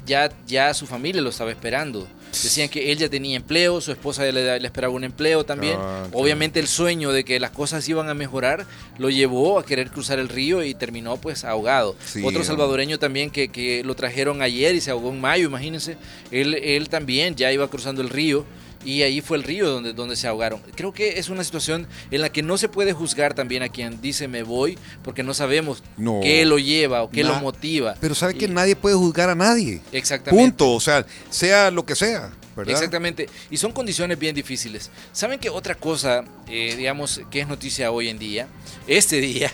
ya, 0.07 0.31
ya 0.47 0.73
su 0.73 0.87
familia 0.87 1.21
lo 1.21 1.31
estaba 1.31 1.51
esperando. 1.51 2.09
Decían 2.31 2.69
que 2.69 2.93
él 2.93 2.99
ya 2.99 3.09
tenía 3.09 3.37
empleo, 3.37 3.81
su 3.81 3.93
esposa 3.93 4.25
le, 4.25 4.61
le 4.61 4.67
esperaba 4.67 4.93
un 4.93 5.05
empleo 5.05 5.45
también. 5.45 5.79
Ah. 5.79 6.07
Obviamente 6.13 6.61
el 6.61 6.67
sueño 6.67 7.13
de 7.13 7.25
que 7.25 7.41
las 7.41 7.51
cosas 7.51 7.89
iban 7.89 8.09
a 8.09 8.15
mejorar 8.15 8.67
lo 8.99 9.09
llevó 9.11 9.59
a 9.59 9.65
querer 9.65 9.91
cruzar 9.91 10.19
el 10.19 10.29
río 10.29 10.63
y 10.63 10.75
terminó 10.75 11.17
pues 11.17 11.45
ahogado. 11.45 11.97
Sí, 12.05 12.23
Otro 12.25 12.45
salvadoreño 12.45 12.99
también 12.99 13.31
que, 13.31 13.49
que 13.49 13.83
lo 13.85 13.95
trajeron 13.95 14.43
ayer 14.43 14.75
y 14.75 14.81
se 14.81 14.91
ahogó 14.91 15.11
en 15.11 15.21
mayo, 15.21 15.47
imagínense. 15.47 15.97
Él, 16.31 16.55
él 16.55 16.89
también 16.89 17.35
ya 17.37 17.51
iba 17.53 17.69
cruzando 17.69 18.03
el 18.03 18.11
río 18.11 18.45
y 18.87 19.03
ahí 19.03 19.21
fue 19.21 19.37
el 19.37 19.43
río 19.43 19.69
donde, 19.69 19.93
donde 19.93 20.17
se 20.17 20.27
ahogaron. 20.29 20.61
Creo 20.75 20.93
que 20.93 21.19
es 21.19 21.29
una 21.29 21.45
situación 21.45 21.87
en 22.11 22.21
la 22.21 22.31
que 22.31 22.43
no 22.43 22.57
se 22.57 22.69
puede 22.69 22.93
juzgar 22.93 23.35
también 23.35 23.63
a 23.63 23.69
quien 23.69 24.01
dice 24.01 24.29
me 24.29 24.43
voy 24.43 24.79
porque 25.03 25.23
no 25.23 25.35
sabemos 25.35 25.83
No. 25.97 26.21
qué 26.23 26.45
lo 26.47 26.59
lleva 26.59 27.03
o 27.03 27.11
qué 27.11 27.23
Na- 27.23 27.31
lo 27.31 27.41
motiva. 27.41 27.95
Pero 28.01 28.15
sabe 28.15 28.35
que 28.35 28.49
nadie 28.49 28.77
puede 28.77 28.95
juzgar 28.97 29.29
a 29.29 29.35
nadie. 29.35 29.83
Exactamente. 29.93 30.43
Punto. 30.51 30.73
O 30.73 30.81
sea, 30.81 31.05
sea 31.31 31.71
lo 31.71 31.85
que 31.85 31.95
sea, 31.97 32.31
¿verdad? 32.57 32.73
Exactamente. 32.75 33.29
Y 33.51 33.57
son 33.57 33.73
condiciones 33.73 34.19
bien 34.19 34.35
difíciles. 34.35 34.91
¿Saben 35.13 35.39
que 35.39 35.51
otra 35.51 35.75
cosa, 35.75 36.25
eh, 36.49 36.75
digamos, 36.77 37.21
que 37.31 37.41
es 37.41 37.49
noticia 37.49 37.91
hoy 37.91 38.09
en 38.09 38.19
día? 38.19 38.47
Este 38.87 39.21
día. 39.21 39.53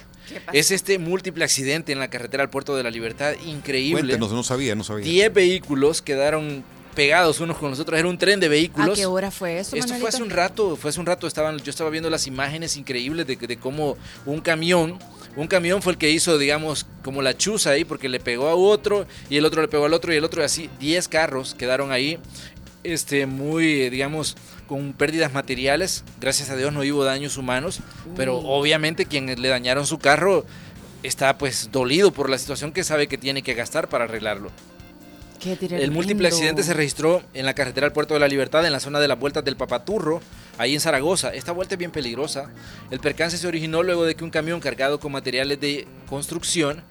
Es 0.53 0.71
este 0.71 0.99
múltiple 0.99 1.45
accidente 1.45 1.93
en 1.93 1.99
la 1.99 2.09
carretera 2.09 2.43
al 2.43 2.49
Puerto 2.49 2.75
de 2.77 2.83
la 2.83 2.91
Libertad. 2.91 3.35
Increíble. 3.45 4.01
Cuéntenos, 4.03 4.33
no 4.33 4.43
sabía, 4.43 4.75
no 4.75 4.83
sabía. 4.85 5.05
10 5.05 5.33
vehículos 5.35 6.01
quedaron 6.01 6.65
pegados 6.95 7.41
unos 7.41 7.59
con 7.59 7.71
los 7.71 7.81
otros. 7.81 7.99
Era 7.99 8.09
un 8.09 8.19
tren 8.19 8.41
de 8.41 8.47
¿A 8.47 8.51
vehículos. 8.51 8.99
qué 8.99 9.07
hora 9.07 9.31
fue 9.31 9.59
eso, 9.59 9.77
Esto 9.77 9.95
fue 9.95 10.09
hace 10.09 10.23
un 10.23 10.31
rato, 10.31 10.77
fue 10.77 10.91
hace 10.91 11.01
un 11.01 11.07
rato, 11.07 11.27
estaban, 11.27 11.59
yo 11.59 11.71
estaba 11.71 11.91
viendo 11.91 12.11
las 12.11 12.27
imágenes 12.27 12.77
increíbles 12.77 13.27
de, 13.27 13.37
de 13.37 13.57
cómo 13.57 13.97
un 14.27 14.41
camión, 14.41 14.99
un 15.37 15.47
camión 15.47 15.83
fue 15.83 15.93
el 15.93 15.99
que 15.99 16.11
hizo, 16.11 16.39
digamos, 16.39 16.87
como 17.03 17.23
la 17.23 17.37
chuza 17.37 17.71
ahí, 17.71 17.85
porque 17.85 18.09
le 18.09 18.21
pegó 18.21 18.49
a 18.49 18.55
otro, 18.55 19.07
y 19.31 19.37
el 19.37 19.45
otro 19.45 19.63
le 19.63 19.69
pegó 19.69 19.87
al 19.87 19.95
otro, 19.95 20.13
y 20.13 20.17
el 20.17 20.25
otro, 20.25 20.43
y 20.43 20.45
así, 20.45 20.71
10 20.79 21.09
carros 21.09 21.55
quedaron 21.55 21.93
ahí, 21.93 22.19
este, 22.85 23.27
muy, 23.27 23.91
digamos, 23.91 24.37
con 24.67 24.93
pérdidas 24.93 25.33
materiales, 25.33 26.05
gracias 26.21 26.51
a 26.51 26.57
Dios 26.57 26.73
no 26.73 26.81
hubo 26.81 27.05
daños 27.05 27.37
humanos, 27.37 27.81
pero 28.17 28.39
Uy. 28.39 28.45
obviamente 28.47 29.07
quienes 29.07 29.39
le 29.39 29.49
dañaron 29.49 29.87
su 29.87 29.99
carro 29.99 30.45
está 31.03 31.37
pues 31.37 31.71
dolido 31.73 32.13
por 32.13 32.31
la 32.31 32.39
situación 32.39 32.73
que 32.73 32.85
sabe 32.85 33.07
que 33.09 33.19
tiene 33.19 33.43
que 33.43 33.55
gastar 33.55 33.89
para 33.89 34.05
arreglarlo. 34.05 34.51
El 35.45 35.91
múltiple 35.91 36.29
accidente 36.29 36.63
se 36.63 36.73
registró 36.73 37.23
en 37.35 37.47
la 37.47 37.55
carretera 37.55 37.87
al 37.87 37.93
Puerto 37.93 38.15
de 38.15 38.21
la 38.21 38.29
Libertad, 38.29 38.65
en 38.65 38.73
la 38.73 38.79
zona 38.79 39.01
de 39.01 39.09
las 39.09 39.19
vueltas 39.19 39.45
del 39.45 39.57
Papaturro, 39.57 40.21
ahí 40.57 40.75
en 40.75 40.81
Zaragoza. 40.81 41.35
Esta 41.35 41.51
vuelta 41.51 41.75
es 41.75 41.79
bien 41.79 41.91
peligrosa. 41.91 42.51
El 42.91 43.01
percance 43.01 43.37
se 43.37 43.47
originó 43.49 43.83
luego 43.83 44.05
de 44.05 44.15
que 44.15 44.23
un 44.23 44.31
camión 44.31 44.61
cargado 44.61 45.01
con 45.01 45.11
materiales 45.11 45.61
de 45.61 45.89
construcción 46.09 46.85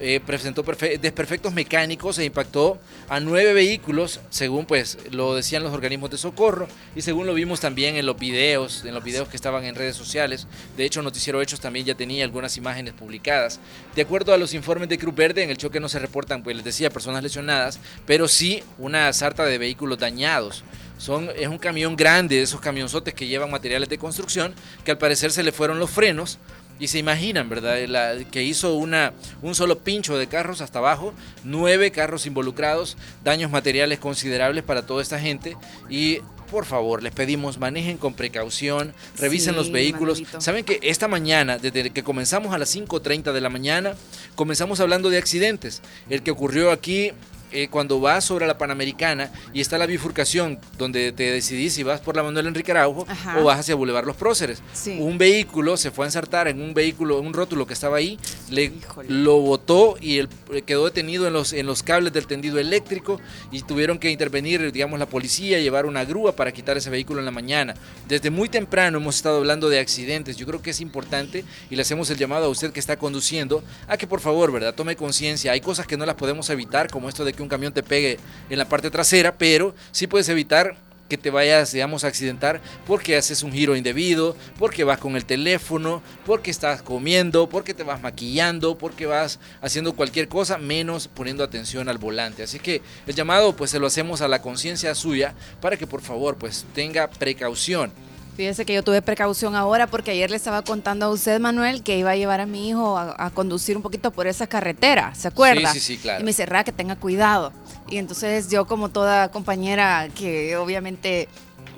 eh, 0.00 0.20
presentó 0.24 0.64
perfe- 0.64 0.98
desperfectos 0.98 1.52
mecánicos 1.52 2.18
e 2.18 2.24
impactó 2.24 2.78
a 3.08 3.20
nueve 3.20 3.52
vehículos, 3.52 4.20
según 4.30 4.66
pues 4.66 4.98
lo 5.10 5.34
decían 5.34 5.62
los 5.62 5.72
organismos 5.72 6.10
de 6.10 6.18
socorro 6.18 6.68
y 6.94 7.02
según 7.02 7.26
lo 7.26 7.34
vimos 7.34 7.60
también 7.60 7.96
en 7.96 8.06
los 8.06 8.18
videos, 8.18 8.84
en 8.84 8.94
los 8.94 9.02
videos 9.04 9.28
que 9.28 9.36
estaban 9.36 9.64
en 9.64 9.74
redes 9.74 9.96
sociales. 9.96 10.46
De 10.76 10.84
hecho, 10.84 11.02
Noticiero 11.02 11.40
Hechos 11.40 11.60
también 11.60 11.86
ya 11.86 11.94
tenía 11.94 12.24
algunas 12.24 12.56
imágenes 12.56 12.94
publicadas. 12.94 13.60
De 13.94 14.02
acuerdo 14.02 14.32
a 14.32 14.38
los 14.38 14.54
informes 14.54 14.88
de 14.88 14.98
Cruz 14.98 15.14
Verde, 15.14 15.42
en 15.42 15.50
el 15.50 15.56
choque 15.56 15.80
no 15.80 15.88
se 15.88 15.98
reportan, 15.98 16.42
pues 16.42 16.56
les 16.56 16.64
decía, 16.64 16.90
personas 16.90 17.22
lesionadas, 17.22 17.80
pero 18.06 18.28
sí 18.28 18.62
una 18.78 19.12
sarta 19.12 19.44
de 19.44 19.58
vehículos 19.58 19.98
dañados. 19.98 20.64
Son, 20.98 21.28
es 21.36 21.48
un 21.48 21.58
camión 21.58 21.94
grande, 21.94 22.40
esos 22.40 22.60
camionzotes 22.60 23.12
que 23.12 23.26
llevan 23.26 23.50
materiales 23.50 23.90
de 23.90 23.98
construcción, 23.98 24.54
que 24.82 24.92
al 24.92 24.98
parecer 24.98 25.30
se 25.30 25.42
le 25.42 25.52
fueron 25.52 25.78
los 25.78 25.90
frenos. 25.90 26.38
Y 26.78 26.88
se 26.88 26.98
imaginan, 26.98 27.48
¿verdad? 27.48 27.78
La- 27.88 28.16
que 28.30 28.42
hizo 28.42 28.74
una, 28.74 29.12
un 29.42 29.54
solo 29.54 29.78
pincho 29.78 30.18
de 30.18 30.26
carros 30.26 30.60
hasta 30.60 30.78
abajo, 30.78 31.14
nueve 31.44 31.90
carros 31.90 32.26
involucrados, 32.26 32.96
daños 33.24 33.50
materiales 33.50 33.98
considerables 33.98 34.62
para 34.64 34.84
toda 34.86 35.00
esta 35.02 35.18
gente. 35.18 35.56
Y 35.88 36.18
por 36.50 36.64
favor, 36.64 37.02
les 37.02 37.12
pedimos, 37.12 37.58
manejen 37.58 37.96
con 37.96 38.14
precaución, 38.14 38.94
revisen 39.18 39.54
Sí, 39.54 39.56
los 39.58 39.72
vehículos. 39.72 40.22
Saben 40.38 40.64
que 40.64 40.78
esta 40.82 41.08
mañana, 41.08 41.58
desde 41.58 41.90
que 41.90 42.04
comenzamos 42.04 42.54
a 42.54 42.58
las 42.58 42.74
5.30 42.76 43.32
de 43.32 43.40
la 43.40 43.48
mañana, 43.48 43.94
comenzamos 44.36 44.78
hablando 44.80 45.10
de 45.10 45.18
accidentes. 45.18 45.82
El 46.08 46.22
que 46.22 46.30
ocurrió 46.30 46.70
aquí 46.70 47.10
eh, 47.52 47.68
cuando 47.68 48.00
vas 48.00 48.24
sobre 48.24 48.46
la 48.46 48.58
Panamericana 48.58 49.30
y 49.52 49.60
está 49.60 49.78
la 49.78 49.86
bifurcación 49.86 50.58
donde 50.78 51.12
te 51.12 51.30
decidís 51.30 51.74
si 51.74 51.82
vas 51.82 52.00
por 52.00 52.16
la 52.16 52.22
Manuel 52.22 52.46
Enrique 52.46 52.70
Araujo 52.72 53.06
Ajá. 53.08 53.38
o 53.38 53.44
vas 53.44 53.60
hacia 53.60 53.74
Boulevard 53.74 54.06
Los 54.06 54.16
Próceres. 54.16 54.62
Sí. 54.72 54.96
Un 55.00 55.18
vehículo 55.18 55.76
se 55.76 55.90
fue 55.90 56.04
a 56.04 56.08
ensartar 56.08 56.48
en 56.48 56.60
un 56.60 56.74
vehículo, 56.74 57.20
un 57.20 57.32
rótulo 57.32 57.66
que 57.66 57.74
estaba 57.74 57.96
ahí, 57.98 58.18
le, 58.50 58.64
Híjole. 58.64 59.08
lo 59.10 59.38
botó 59.40 59.96
y 60.00 60.18
él 60.18 60.28
eh, 60.52 60.62
quedó 60.62 60.84
detenido 60.84 61.26
en 61.26 61.32
los, 61.32 61.52
en 61.52 61.66
los 61.66 61.82
cables 61.82 62.12
del 62.12 62.26
tendido 62.26 62.58
eléctrico 62.58 63.20
y 63.50 63.62
tuvieron 63.62 63.98
que 63.98 64.10
intervenir, 64.10 64.72
digamos, 64.72 64.98
la 64.98 65.06
policía, 65.06 65.58
llevar 65.60 65.86
una 65.86 66.04
grúa 66.04 66.34
para 66.34 66.52
quitar 66.52 66.76
ese 66.76 66.90
vehículo 66.90 67.20
en 67.20 67.26
la 67.26 67.30
mañana. 67.30 67.74
Desde 68.08 68.30
muy 68.30 68.48
temprano 68.48 68.98
hemos 68.98 69.16
estado 69.16 69.38
hablando 69.38 69.68
de 69.68 69.78
accidentes. 69.78 70.36
Yo 70.36 70.46
creo 70.46 70.62
que 70.62 70.70
es 70.70 70.80
importante 70.80 71.44
y 71.70 71.76
le 71.76 71.82
hacemos 71.82 72.10
el 72.10 72.16
llamado 72.16 72.46
a 72.46 72.48
usted 72.48 72.72
que 72.72 72.80
está 72.80 72.96
conduciendo 72.96 73.62
a 73.88 73.96
que 73.96 74.06
por 74.06 74.20
favor, 74.20 74.52
¿verdad? 74.52 74.74
Tome 74.74 74.96
conciencia. 74.96 75.52
Hay 75.52 75.60
cosas 75.60 75.86
que 75.86 75.96
no 75.96 76.06
las 76.06 76.16
podemos 76.16 76.48
evitar, 76.50 76.90
como 76.90 77.08
esto 77.08 77.24
de 77.24 77.32
que 77.36 77.42
un 77.42 77.48
camión 77.48 77.72
te 77.72 77.82
pegue 77.82 78.18
en 78.50 78.58
la 78.58 78.68
parte 78.68 78.90
trasera, 78.90 79.36
pero 79.36 79.74
sí 79.92 80.06
puedes 80.06 80.28
evitar 80.28 80.76
que 81.08 81.16
te 81.16 81.30
vayas, 81.30 81.72
digamos, 81.72 82.04
a 82.04 82.08
accidentar 82.08 82.60
porque 82.86 83.16
haces 83.16 83.42
un 83.42 83.52
giro 83.52 83.76
indebido, 83.76 84.36
porque 84.58 84.84
vas 84.84 84.98
con 84.98 85.16
el 85.16 85.24
teléfono, 85.24 86.02
porque 86.24 86.50
estás 86.50 86.82
comiendo, 86.82 87.48
porque 87.48 87.74
te 87.74 87.84
vas 87.84 88.00
maquillando, 88.00 88.76
porque 88.76 89.06
vas 89.06 89.38
haciendo 89.60 89.94
cualquier 89.94 90.28
cosa 90.28 90.58
menos 90.58 91.08
poniendo 91.08 91.44
atención 91.44 91.88
al 91.88 91.98
volante. 91.98 92.42
Así 92.42 92.58
que 92.58 92.82
el 93.06 93.14
llamado 93.14 93.54
pues 93.54 93.70
se 93.70 93.78
lo 93.78 93.86
hacemos 93.86 94.20
a 94.20 94.28
la 94.28 94.42
conciencia 94.42 94.94
suya 94.94 95.34
para 95.60 95.76
que 95.76 95.86
por 95.86 96.00
favor 96.00 96.36
pues 96.36 96.66
tenga 96.74 97.08
precaución. 97.08 97.92
Fíjese 98.36 98.66
que 98.66 98.74
yo 98.74 98.82
tuve 98.84 99.00
precaución 99.00 99.56
ahora 99.56 99.86
porque 99.86 100.10
ayer 100.10 100.30
le 100.30 100.36
estaba 100.36 100.60
contando 100.62 101.06
a 101.06 101.08
usted, 101.10 101.40
Manuel, 101.40 101.82
que 101.82 101.96
iba 101.96 102.10
a 102.10 102.16
llevar 102.16 102.40
a 102.40 102.46
mi 102.46 102.68
hijo 102.68 102.98
a, 102.98 103.14
a 103.16 103.30
conducir 103.30 103.76
un 103.76 103.82
poquito 103.82 104.10
por 104.10 104.26
esa 104.26 104.46
carretera, 104.46 105.14
¿se 105.14 105.28
acuerda? 105.28 105.72
Sí, 105.72 105.80
sí, 105.80 105.94
sí, 105.94 105.98
claro. 106.02 106.20
Y 106.20 106.24
me 106.24 106.30
dice, 106.30 106.44
"Ra, 106.44 106.62
que 106.62 106.72
tenga 106.72 106.96
cuidado. 106.96 107.52
Y 107.88 107.96
entonces 107.96 108.50
yo 108.50 108.66
como 108.66 108.90
toda 108.90 109.30
compañera 109.30 110.08
que 110.14 110.54
obviamente 110.56 111.28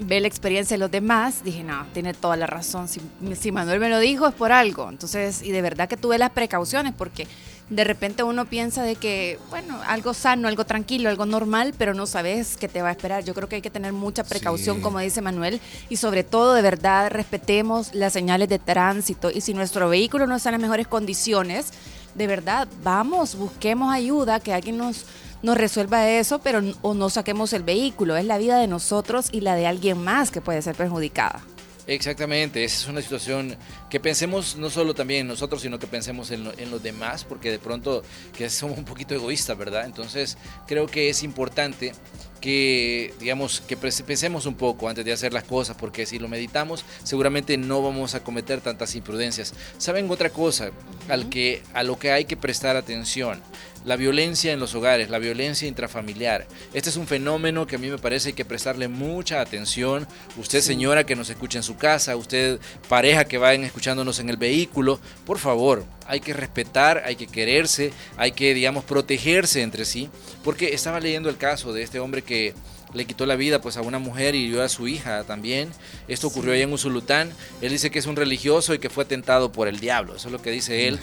ve 0.00 0.20
la 0.20 0.28
experiencia 0.28 0.74
de 0.74 0.78
los 0.78 0.90
demás, 0.90 1.42
dije, 1.44 1.62
no, 1.62 1.86
tiene 1.92 2.14
toda 2.14 2.36
la 2.36 2.46
razón. 2.46 2.88
Si, 2.88 3.00
si 3.40 3.52
Manuel 3.52 3.80
me 3.80 3.88
lo 3.88 3.98
dijo 4.00 4.26
es 4.26 4.34
por 4.34 4.52
algo. 4.52 4.88
Entonces, 4.88 5.42
y 5.42 5.50
de 5.50 5.62
verdad 5.62 5.88
que 5.88 5.96
tuve 5.96 6.18
las 6.18 6.30
precauciones 6.30 6.92
porque 6.96 7.26
de 7.70 7.84
repente 7.84 8.22
uno 8.22 8.46
piensa 8.46 8.82
de 8.82 8.96
que, 8.96 9.38
bueno, 9.50 9.78
algo 9.86 10.14
sano, 10.14 10.48
algo 10.48 10.64
tranquilo, 10.64 11.10
algo 11.10 11.26
normal, 11.26 11.74
pero 11.76 11.92
no 11.92 12.06
sabes 12.06 12.56
qué 12.56 12.66
te 12.68 12.80
va 12.80 12.88
a 12.88 12.92
esperar. 12.92 13.24
Yo 13.24 13.34
creo 13.34 13.48
que 13.48 13.56
hay 13.56 13.62
que 13.62 13.70
tener 13.70 13.92
mucha 13.92 14.24
precaución, 14.24 14.76
Sí. 14.76 14.82
como 14.82 14.98
dice 15.00 15.20
Manuel, 15.20 15.60
y 15.90 15.96
sobre 15.96 16.24
todo, 16.24 16.54
de 16.54 16.62
verdad, 16.62 17.10
respetemos 17.10 17.94
las 17.94 18.14
señales 18.14 18.48
de 18.48 18.58
tránsito. 18.58 19.30
Y 19.30 19.42
si 19.42 19.52
nuestro 19.52 19.88
vehículo 19.88 20.26
no 20.26 20.36
está 20.36 20.48
en 20.48 20.54
las 20.54 20.62
mejores 20.62 20.86
condiciones, 20.88 21.66
de 22.14 22.26
verdad, 22.26 22.66
vamos, 22.82 23.36
busquemos 23.36 23.92
ayuda, 23.92 24.40
que 24.40 24.54
alguien 24.54 24.78
nos, 24.78 25.04
nos 25.42 25.56
resuelva 25.56 26.08
eso, 26.08 26.38
pero 26.38 26.62
o 26.82 26.94
no 26.94 27.10
saquemos 27.10 27.52
el 27.52 27.62
vehículo. 27.64 28.16
Es 28.16 28.24
la 28.24 28.38
vida 28.38 28.58
de 28.58 28.66
nosotros 28.66 29.28
y 29.30 29.42
la 29.42 29.54
de 29.54 29.66
alguien 29.66 30.02
más 30.02 30.30
que 30.30 30.40
puede 30.40 30.62
ser 30.62 30.74
perjudicada. 30.74 31.42
Exactamente, 31.90 32.62
esa 32.64 32.82
es 32.82 32.86
una 32.88 33.00
situación 33.00 33.56
que 33.88 33.98
pensemos 33.98 34.56
no 34.56 34.68
solo 34.68 34.94
también 34.94 35.22
en 35.22 35.28
nosotros, 35.28 35.62
sino 35.62 35.78
que 35.78 35.86
pensemos 35.86 36.30
en, 36.30 36.44
lo- 36.44 36.52
en 36.58 36.70
los 36.70 36.82
demás, 36.82 37.24
porque 37.24 37.50
de 37.50 37.58
pronto 37.58 38.02
que 38.36 38.50
somos 38.50 38.76
un 38.76 38.84
poquito 38.84 39.14
egoístas, 39.14 39.56
¿verdad? 39.56 39.86
Entonces 39.86 40.36
creo 40.66 40.86
que 40.86 41.08
es 41.08 41.22
importante 41.22 41.94
que, 42.42 43.14
digamos, 43.18 43.62
que 43.62 43.76
pensemos 43.78 44.44
un 44.44 44.54
poco 44.54 44.86
antes 44.90 45.02
de 45.02 45.12
hacer 45.12 45.32
las 45.32 45.44
cosas, 45.44 45.76
porque 45.78 46.04
si 46.04 46.18
lo 46.18 46.28
meditamos, 46.28 46.84
seguramente 47.04 47.56
no 47.56 47.82
vamos 47.82 48.14
a 48.14 48.22
cometer 48.22 48.60
tantas 48.60 48.94
imprudencias. 48.94 49.54
¿Saben 49.78 50.10
otra 50.10 50.28
cosa 50.28 50.70
al 51.08 51.30
que, 51.30 51.62
a 51.72 51.82
lo 51.84 51.98
que 51.98 52.12
hay 52.12 52.26
que 52.26 52.36
prestar 52.36 52.76
atención? 52.76 53.40
La 53.88 53.96
violencia 53.96 54.52
en 54.52 54.60
los 54.60 54.74
hogares, 54.74 55.08
la 55.08 55.18
violencia 55.18 55.66
intrafamiliar. 55.66 56.46
Este 56.74 56.90
es 56.90 56.98
un 56.98 57.06
fenómeno 57.06 57.66
que 57.66 57.76
a 57.76 57.78
mí 57.78 57.88
me 57.88 57.96
parece 57.96 58.28
hay 58.28 58.34
que 58.34 58.44
prestarle 58.44 58.86
mucha 58.86 59.40
atención. 59.40 60.06
Usted, 60.36 60.60
señora, 60.60 61.06
que 61.06 61.16
nos 61.16 61.30
escucha 61.30 61.58
en 61.58 61.62
su 61.62 61.78
casa, 61.78 62.14
usted, 62.14 62.60
pareja 62.90 63.24
que 63.24 63.38
vayan 63.38 63.64
escuchándonos 63.64 64.18
en 64.18 64.28
el 64.28 64.36
vehículo, 64.36 65.00
por 65.24 65.38
favor, 65.38 65.86
hay 66.06 66.20
que 66.20 66.34
respetar, 66.34 67.02
hay 67.06 67.16
que 67.16 67.28
quererse, 67.28 67.94
hay 68.18 68.32
que, 68.32 68.52
digamos, 68.52 68.84
protegerse 68.84 69.62
entre 69.62 69.86
sí. 69.86 70.10
Porque 70.44 70.74
estaba 70.74 71.00
leyendo 71.00 71.30
el 71.30 71.38
caso 71.38 71.72
de 71.72 71.82
este 71.82 71.98
hombre 71.98 72.20
que 72.20 72.52
le 72.94 73.04
quitó 73.04 73.26
la 73.26 73.36
vida 73.36 73.60
pues 73.60 73.76
a 73.76 73.82
una 73.82 73.98
mujer 73.98 74.34
y 74.34 74.44
hirió 74.44 74.62
a 74.62 74.68
su 74.68 74.88
hija 74.88 75.24
también. 75.24 75.70
Esto 76.08 76.26
ocurrió 76.28 76.52
allá 76.54 76.64
en 76.64 76.72
Usulután. 76.72 77.30
Él 77.60 77.70
dice 77.70 77.90
que 77.90 77.98
es 77.98 78.06
un 78.06 78.16
religioso 78.16 78.72
y 78.74 78.78
que 78.78 78.88
fue 78.90 79.04
tentado 79.04 79.52
por 79.52 79.68
el 79.68 79.78
diablo. 79.80 80.16
Eso 80.16 80.28
es 80.28 80.32
lo 80.32 80.40
que 80.40 80.50
dice 80.50 80.88
él. 80.88 80.98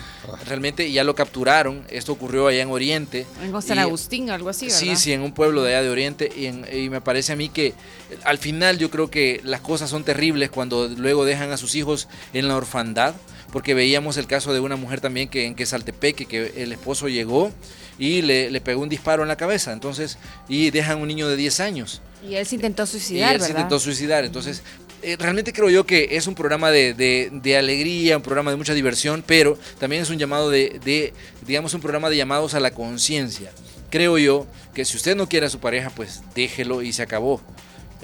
Realmente 0.48 0.92
ya 0.92 1.04
lo 1.04 1.14
capturaron. 1.16 1.84
Esto 1.90 2.12
ocurrió 2.12 2.48
allá 2.48 2.62
en 2.64 2.72
Oriente. 2.72 3.26
En 3.44 3.52
San 3.62 3.78
Agustín, 3.80 4.30
algo 4.32 4.50
así, 4.50 4.66
¿verdad? 4.66 4.80
Sí, 4.80 4.96
sí, 4.96 5.14
en 5.14 5.22
un 5.22 5.34
pueblo 5.34 5.62
de 5.64 5.76
allá 5.76 5.84
de 5.84 5.90
Oriente. 5.90 6.32
Y, 6.36 6.46
en- 6.48 6.66
y 6.74 6.90
me 6.90 7.02
parece 7.02 7.34
a 7.34 7.36
mí 7.36 7.50
que 7.50 7.74
al 8.24 8.38
final 8.38 8.78
yo 8.80 8.90
creo 8.90 9.10
que 9.12 9.42
las 9.44 9.62
cosas 9.62 9.90
son 9.90 10.04
terribles 10.04 10.50
cuando 10.50 10.88
luego 10.88 11.26
dejan 11.26 11.52
a 11.52 11.58
sus 11.58 11.76
hijos 11.76 12.08
en 12.34 12.48
la 12.48 12.56
orfandad. 12.56 13.14
Porque 13.56 13.74
veíamos 13.74 14.18
el 14.18 14.28
caso 14.28 14.54
de 14.54 14.60
una 14.60 14.76
mujer 14.76 15.00
también 15.00 15.30
que 15.30 15.46
en 15.46 15.56
Quesaltepeque, 15.56 16.26
que 16.26 16.52
el 16.58 16.74
esposo 16.74 17.08
llegó 17.08 17.54
y 17.98 18.22
le, 18.22 18.52
le 18.52 18.60
pegó 18.60 18.82
un 18.82 18.90
disparo 18.90 19.22
en 19.24 19.30
la 19.30 19.38
cabeza. 19.38 19.72
Entonces, 19.72 20.18
y 20.50 20.72
dejan 20.72 21.00
un 21.00 21.08
niño 21.08 21.30
de 21.30 21.38
10 21.38 21.62
años. 21.62 22.02
Y 22.30 22.36
él 22.36 22.46
se 22.46 22.56
intentó 22.56 22.84
Y 22.84 22.88
suicidar, 22.88 23.36
él 23.36 23.40
se 23.42 23.52
intentó 23.52 23.80
suicidar. 23.80 24.26
Entonces, 24.26 24.62
eh, 25.02 25.16
realmente 25.18 25.54
creo 25.54 25.70
yo 25.70 25.86
que 25.86 26.18
es 26.18 26.28
un 26.28 26.36
programa 26.36 26.70
de, 26.70 26.94
de- 26.94 27.30
de 27.32 27.56
alegría, 27.56 28.18
un 28.18 28.24
programa 28.24 28.52
de 28.52 28.58
mucha 28.58 28.74
diversión, 28.74 29.24
pero 29.26 29.58
también 29.80 30.02
es 30.02 30.10
un 30.10 30.18
llamado 30.18 30.50
de, 30.50 30.82
de, 30.84 31.14
digamos, 31.48 31.74
un 31.74 31.80
programa 31.80 32.10
de 32.10 32.18
llamados 32.18 32.56
a 32.56 32.60
la 32.60 32.72
conciencia. 32.72 33.54
Creo 33.90 34.18
yo 34.18 34.48
que 34.74 34.84
si 34.84 34.98
usted 34.98 35.16
no 35.16 35.30
quiere 35.30 35.46
a 35.46 35.50
su 35.50 35.60
pareja, 35.60 35.92
pues 35.96 36.24
déjelo 36.36 36.82
y 36.82 36.92
se 36.92 37.04
acabó. 37.04 37.40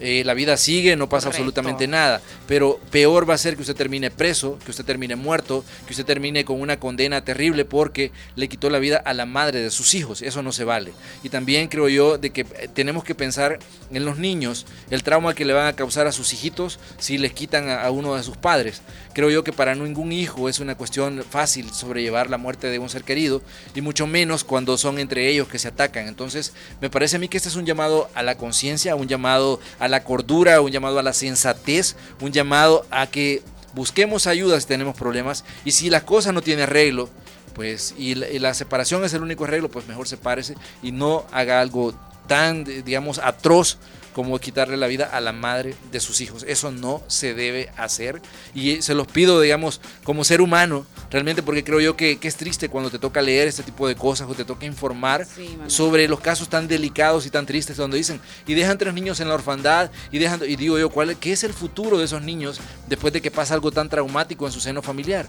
Eh, 0.02 0.24
la 0.26 0.34
vida 0.34 0.58
sigue, 0.58 0.96
no 0.96 1.08
pasa 1.08 1.28
Correcto. 1.28 1.44
absolutamente 1.44 1.88
nada. 1.88 2.22
Pero 2.48 2.80
peor 2.90 3.30
va 3.30 3.36
a 3.36 3.38
ser 3.38 3.56
que 3.56 3.62
usted 3.62 3.76
termine 3.76 4.10
preso, 4.12 4.58
que 4.66 4.72
usted 4.72 4.84
termine 4.84 5.16
muerto, 5.16 5.64
que 5.86 5.94
usted 5.94 6.06
termine 6.06 6.44
con 6.44 6.60
una 6.60 6.80
condena 6.80 7.24
terrible 7.24 7.66
porque 7.66 8.12
le 8.36 8.50
quitó 8.50 8.70
la 8.70 8.80
vida 8.80 8.98
a 8.98 9.14
la 9.14 9.26
madre 9.26 9.62
de 9.62 9.70
sus 9.70 9.94
hijos. 9.94 10.22
Eso 10.22 10.42
no 10.42 10.52
se 10.52 10.64
vale. 10.64 10.92
Y 11.24 11.30
también 11.30 11.68
creo 11.68 11.88
yo 11.88 12.18
de 12.18 12.32
que 12.32 12.42
eh, 12.42 12.68
tenemos 12.74 13.04
que 13.04 13.16
pensar 13.16 13.60
en 13.92 14.06
los 14.06 14.18
niños, 14.18 14.66
el 14.90 15.04
trauma 15.04 15.36
que 15.36 15.46
le 15.46 15.54
van 15.54 15.68
a 15.68 15.74
causar 15.74 16.08
a 16.08 16.12
sus 16.12 16.34
hijitos 16.34 16.80
si 16.98 17.18
les 17.18 17.34
quitan 17.34 17.70
a, 17.70 17.84
a 17.84 17.92
uno 17.92 18.16
de 18.16 18.24
sus 18.24 18.38
padres. 18.38 18.82
Creo 19.14 19.30
yo 19.30 19.44
que 19.44 19.54
para 19.54 19.76
ningún 19.76 20.12
hijo 20.12 20.50
es 20.50 20.60
una 20.60 20.76
cuestión 20.76 21.24
fácil 21.30 21.72
sobrellevar 21.72 22.30
la 22.30 22.38
muerte 22.38 22.68
de 22.68 22.80
un 22.80 22.90
ser 22.90 23.04
querido 23.04 23.42
y 23.76 23.82
mucho 23.82 24.08
menos 24.08 24.44
cuando 24.44 24.78
son 24.78 24.98
entre 24.98 25.28
ellos 25.30 25.48
que 25.48 25.60
se 25.60 25.68
atacan. 25.68 26.08
Entonces, 26.08 26.54
me 26.80 26.90
parece 26.90 27.18
a 27.18 27.20
mí 27.20 27.28
que 27.28 27.38
este 27.38 27.50
es 27.50 27.56
un 27.56 27.66
llamado 27.66 28.10
a 28.16 28.24
la 28.24 28.36
conciencia, 28.38 28.96
un 28.96 29.08
llamado 29.08 29.60
a 29.80 29.88
la 29.91 30.04
cordura, 30.04 30.62
un 30.62 30.71
llamado 30.71 30.97
a 30.97 31.04
la 31.04 31.13
sensatez, 31.13 31.95
un 32.21 32.32
llamado 32.32 32.86
a 32.89 33.08
que 33.08 33.43
busquemos 33.73 34.27
ayuda 34.27 34.60
si 34.60 34.67
tenemos 34.67 34.97
problemas. 34.97 35.45
Y 35.65 35.71
si 35.71 35.89
las 35.89 36.04
cosas 36.04 36.34
no 36.34 36.41
tienen 36.41 36.63
arreglo, 36.63 37.10
pues 37.54 37.93
y 37.97 38.15
la, 38.15 38.27
la 38.39 38.54
separación 38.54 39.04
es 39.04 39.13
el 39.13 39.21
único 39.21 39.43
arreglo, 39.43 39.69
pues 39.69 39.88
mejor 39.88 40.08
sepárese 40.08 40.56
y 40.82 40.91
no 40.91 41.25
haga 41.32 41.62
algo 41.62 41.93
tan, 42.27 42.63
digamos, 42.63 43.19
atroz 43.19 43.77
como 44.13 44.38
quitarle 44.39 44.78
la 44.78 44.88
vida 44.88 45.06
a 45.06 45.21
la 45.21 45.32
madre 45.32 45.76
de 45.91 46.00
sus 46.00 46.21
hijos. 46.21 46.43
Eso 46.47 46.71
no 46.71 47.02
se 47.08 47.34
debe 47.34 47.69
hacer 47.78 48.21
y 48.54 48.82
se 48.82 48.93
los 48.93 49.08
pido, 49.08 49.39
digamos, 49.41 49.82
como 50.04 50.24
ser 50.24 50.41
humano, 50.41 50.86
realmente 51.10 51.43
porque 51.43 51.63
creo 51.63 51.80
yo 51.80 51.95
que, 51.95 52.17
que 52.17 52.28
es 52.28 52.36
triste 52.36 52.69
cuando 52.69 52.89
te 52.89 53.00
toca 53.00 53.21
leer 53.21 53.47
este 53.47 53.63
tipo 53.63 53.88
de 53.88 53.95
cosas 53.95 54.30
o 54.30 54.34
te 54.34 54.45
toca 54.45 54.65
informar 54.65 55.28
sobre 55.67 56.08
los 56.08 56.19
casos 56.19 56.50
tan 56.50 56.67
delicados 56.67 57.26
y 57.26 57.30
tan 57.30 57.45
tristes 57.45 57.78
donde 57.78 57.97
dicen 57.97 58.19
y 58.47 58.54
dejan 58.54 58.78
tres 58.78 58.93
niños 58.93 59.19
en 59.19 59.28
la 59.28 59.36
orfandad 59.36 59.91
y 60.12 60.19
dejan 60.19 60.41
y 60.47 60.56
digo 60.56 60.78
yo 60.78 60.89
cuál 60.89 61.17
qué 61.17 61.32
es 61.34 61.43
el 61.43 61.54
futuro 61.54 61.97
de 61.97 62.06
esos 62.06 62.21
niños 62.21 62.60
después 62.88 63.13
de 63.13 63.21
que 63.21 63.32
pasa 63.32 63.54
algo 63.54 63.71
tan 63.71 63.89
traumático 63.89 64.45
en 64.45 64.52
su 64.52 64.60
seno 64.60 64.82
familiar. 64.82 65.28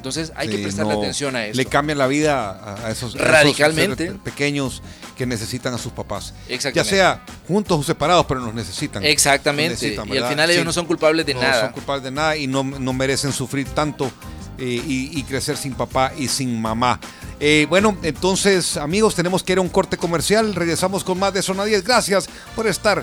Entonces 0.00 0.32
hay 0.34 0.48
que 0.48 0.56
prestarle 0.58 0.94
no, 0.94 1.00
atención 1.00 1.36
a 1.36 1.44
eso. 1.44 1.58
Le 1.58 1.66
cambian 1.66 1.98
la 1.98 2.06
vida 2.06 2.50
a- 2.50 2.90
esos, 2.90 3.14
a 3.14 3.18
esos 3.18 3.20
Radicalmente. 3.20 4.12
pequeños 4.24 4.82
que 5.14 5.26
necesitan 5.26 5.74
a 5.74 5.78
sus 5.78 5.92
papás. 5.92 6.32
Ya 6.48 6.54
Exactamente. 6.54 6.96
sea 6.96 7.22
juntos 7.46 7.80
o 7.80 7.82
separados, 7.82 8.24
pero 8.26 8.40
nos 8.40 8.54
necesitan. 8.54 9.04
Exactamente. 9.04 9.74
Nos 9.74 9.82
necesitan, 9.82 10.08
y 10.08 10.16
al 10.16 10.28
final 10.30 10.48
ellos 10.50 10.62
Sí. 10.62 10.66
no 10.66 10.72
son 10.72 10.86
culpables 10.86 11.26
de 11.26 11.34
no 11.34 11.42
nada. 11.42 11.60
son 11.66 11.72
culpables 11.72 12.02
de 12.04 12.10
nada 12.12 12.34
y 12.34 12.46
no, 12.46 12.64
no 12.64 12.92
merecen 12.94 13.30
sufrir 13.34 13.68
tanto 13.68 14.10
eh, 14.56 14.64
y, 14.86 15.18
y 15.18 15.22
crecer 15.24 15.58
sin 15.58 15.74
papá 15.74 16.12
y 16.16 16.28
sin 16.28 16.58
mamá. 16.60 16.98
Eh, 17.38 17.66
bueno, 17.68 17.96
entonces, 18.02 18.78
amigos, 18.78 19.14
tenemos 19.14 19.42
que 19.42 19.52
ir 19.52 19.58
a 19.58 19.60
un 19.60 19.68
corte 19.68 19.98
comercial. 19.98 20.54
Regresamos 20.54 21.04
con 21.04 21.18
más 21.18 21.34
de 21.34 21.42
Zona 21.42 21.64
10. 21.66 21.84
Gracias 21.84 22.26
por 22.56 22.66
estar 22.66 23.02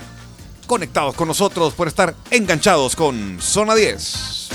conectados 0.66 1.14
con 1.14 1.28
nosotros, 1.28 1.74
por 1.74 1.86
estar 1.88 2.14
enganchados 2.32 2.94
con 2.96 3.38
Zona 3.40 3.74
10. 3.76 4.48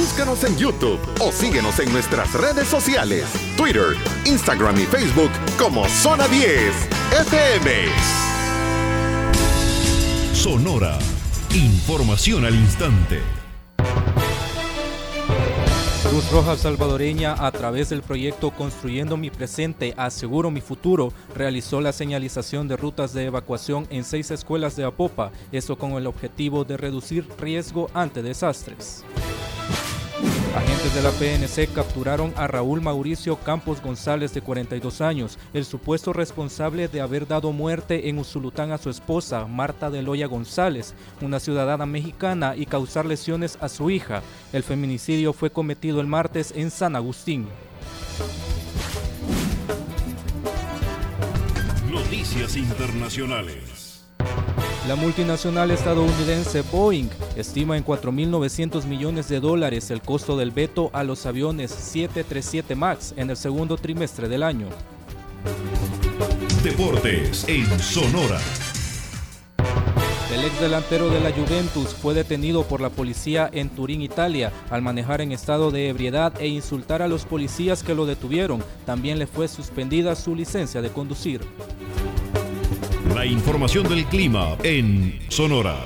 Búscanos 0.00 0.44
en 0.44 0.56
YouTube 0.56 0.98
o 1.20 1.30
síguenos 1.30 1.78
en 1.78 1.92
nuestras 1.92 2.32
redes 2.32 2.66
sociales, 2.66 3.26
Twitter, 3.54 3.94
Instagram 4.24 4.80
y 4.80 4.86
Facebook 4.86 5.30
como 5.58 5.86
Zona 5.90 6.26
10 6.26 6.72
FM. 7.28 7.70
Sonora. 10.32 10.98
Información 11.52 12.46
al 12.46 12.54
instante. 12.54 13.20
Cruz 16.02 16.32
Roja 16.32 16.56
Salvadoreña, 16.56 17.34
a 17.34 17.52
través 17.52 17.90
del 17.90 18.00
proyecto 18.00 18.50
Construyendo 18.52 19.18
mi 19.18 19.28
presente, 19.28 19.92
aseguro 19.98 20.50
mi 20.50 20.62
futuro, 20.62 21.12
realizó 21.34 21.82
la 21.82 21.92
señalización 21.92 22.68
de 22.68 22.78
rutas 22.78 23.12
de 23.12 23.26
evacuación 23.26 23.86
en 23.90 24.02
seis 24.04 24.30
escuelas 24.30 24.76
de 24.76 24.84
Apopa, 24.84 25.30
esto 25.52 25.76
con 25.76 25.92
el 25.92 26.06
objetivo 26.06 26.64
de 26.64 26.78
reducir 26.78 27.28
riesgo 27.38 27.90
ante 27.92 28.22
desastres. 28.22 29.04
Agentes 30.56 30.92
de 30.96 31.02
la 31.02 31.10
PNC 31.12 31.72
capturaron 31.72 32.34
a 32.36 32.48
Raúl 32.48 32.80
Mauricio 32.80 33.36
Campos 33.36 33.80
González 33.80 34.34
de 34.34 34.40
42 34.40 35.00
años, 35.00 35.38
el 35.54 35.64
supuesto 35.64 36.12
responsable 36.12 36.88
de 36.88 37.00
haber 37.00 37.28
dado 37.28 37.52
muerte 37.52 38.08
en 38.08 38.18
Usulután 38.18 38.72
a 38.72 38.78
su 38.78 38.90
esposa, 38.90 39.46
Marta 39.46 39.90
Deloya 39.90 40.26
González, 40.26 40.94
una 41.20 41.38
ciudadana 41.38 41.86
mexicana, 41.86 42.56
y 42.56 42.66
causar 42.66 43.06
lesiones 43.06 43.58
a 43.60 43.68
su 43.68 43.90
hija. 43.90 44.22
El 44.52 44.64
feminicidio 44.64 45.32
fue 45.32 45.50
cometido 45.50 46.00
el 46.00 46.08
martes 46.08 46.52
en 46.56 46.72
San 46.72 46.96
Agustín. 46.96 47.46
Noticias 51.88 52.56
internacionales. 52.56 54.04
La 54.88 54.96
multinacional 54.96 55.70
estadounidense 55.70 56.62
Boeing 56.62 57.10
estima 57.36 57.76
en 57.76 57.84
4.900 57.84 58.86
millones 58.86 59.28
de 59.28 59.38
dólares 59.38 59.90
el 59.90 60.00
costo 60.00 60.38
del 60.38 60.52
veto 60.52 60.90
a 60.94 61.04
los 61.04 61.26
aviones 61.26 61.70
737 61.70 62.74
MAX 62.74 63.12
en 63.16 63.28
el 63.28 63.36
segundo 63.36 63.76
trimestre 63.76 64.26
del 64.28 64.42
año. 64.42 64.68
Deportes 66.64 67.46
en 67.46 67.78
Sonora. 67.78 68.40
El 70.34 70.44
ex 70.46 70.60
delantero 70.60 71.10
de 71.10 71.20
la 71.20 71.32
Juventus 71.32 71.88
fue 71.88 72.14
detenido 72.14 72.64
por 72.64 72.80
la 72.80 72.88
policía 72.88 73.50
en 73.52 73.68
Turín, 73.68 74.00
Italia, 74.00 74.50
al 74.70 74.80
manejar 74.80 75.20
en 75.20 75.32
estado 75.32 75.70
de 75.70 75.90
ebriedad 75.90 76.32
e 76.40 76.48
insultar 76.48 77.02
a 77.02 77.08
los 77.08 77.26
policías 77.26 77.82
que 77.82 77.94
lo 77.94 78.06
detuvieron. 78.06 78.64
También 78.86 79.18
le 79.18 79.26
fue 79.26 79.46
suspendida 79.48 80.16
su 80.16 80.34
licencia 80.34 80.80
de 80.80 80.88
conducir. 80.88 81.42
La 83.14 83.26
información 83.26 83.88
del 83.88 84.04
clima 84.06 84.56
en 84.62 85.20
Sonora. 85.28 85.76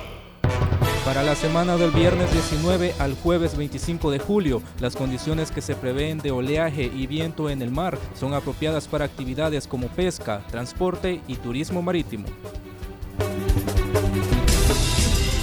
Para 1.05 1.23
la 1.23 1.35
semana 1.35 1.77
del 1.77 1.91
viernes 1.91 2.33
19 2.33 2.95
al 2.99 3.15
jueves 3.15 3.57
25 3.57 4.11
de 4.11 4.19
julio, 4.19 4.63
las 4.81 4.95
condiciones 4.95 5.51
que 5.51 5.61
se 5.61 5.75
prevén 5.75 6.19
de 6.19 6.31
oleaje 6.31 6.85
y 6.85 7.07
viento 7.07 7.51
en 7.51 7.63
el 7.63 7.71
mar 7.71 7.99
son 8.19 8.35
apropiadas 8.35 8.89
para 8.89 9.05
actividades 9.05 9.67
como 9.67 9.89
pesca, 9.89 10.43
transporte 10.51 11.21
y 11.27 11.37
turismo 11.37 11.83
marítimo. 11.83 12.27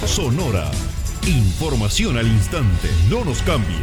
Sonora. 0.06 0.70
Información 1.26 2.18
al 2.18 2.26
instante. 2.26 2.88
No 3.08 3.24
nos 3.24 3.42
cambie. 3.42 3.78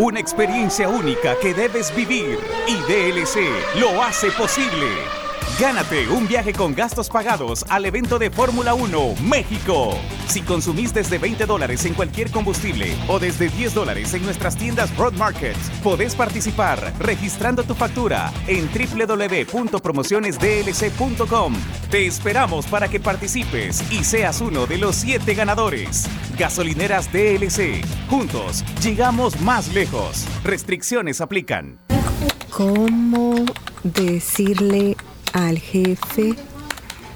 Una 0.00 0.18
experiencia 0.18 0.88
única 0.88 1.38
que 1.38 1.54
debes 1.54 1.94
vivir 1.94 2.40
y 2.66 2.74
DLC 2.90 3.38
lo 3.78 4.02
hace 4.02 4.32
posible. 4.32 5.23
Gánate 5.58 6.08
un 6.08 6.26
viaje 6.26 6.52
con 6.52 6.74
gastos 6.74 7.08
pagados 7.08 7.64
al 7.68 7.86
evento 7.86 8.18
de 8.18 8.28
Fórmula 8.28 8.74
1 8.74 9.14
México. 9.22 9.96
Si 10.26 10.42
consumís 10.42 10.92
desde 10.92 11.18
20 11.18 11.46
dólares 11.46 11.84
en 11.84 11.94
cualquier 11.94 12.32
combustible 12.32 12.92
o 13.06 13.20
desde 13.20 13.48
10 13.48 13.72
dólares 13.72 14.12
en 14.14 14.24
nuestras 14.24 14.56
tiendas 14.56 14.96
Road 14.96 15.12
Market, 15.12 15.56
podés 15.84 16.16
participar 16.16 16.92
registrando 16.98 17.62
tu 17.62 17.76
factura 17.76 18.32
en 18.48 18.68
www.promocionesdlc.com. 18.68 21.54
Te 21.88 22.06
esperamos 22.06 22.66
para 22.66 22.88
que 22.88 22.98
participes 22.98 23.92
y 23.92 24.02
seas 24.02 24.40
uno 24.40 24.66
de 24.66 24.78
los 24.78 24.96
7 24.96 25.34
ganadores. 25.34 26.08
Gasolineras 26.36 27.12
DLC. 27.12 27.84
Juntos 28.10 28.64
llegamos 28.82 29.40
más 29.40 29.72
lejos. 29.72 30.26
Restricciones 30.42 31.20
aplican. 31.20 31.78
¿Cómo 32.50 33.36
decirle 33.84 34.96
al 35.34 35.58
jefe 35.58 36.34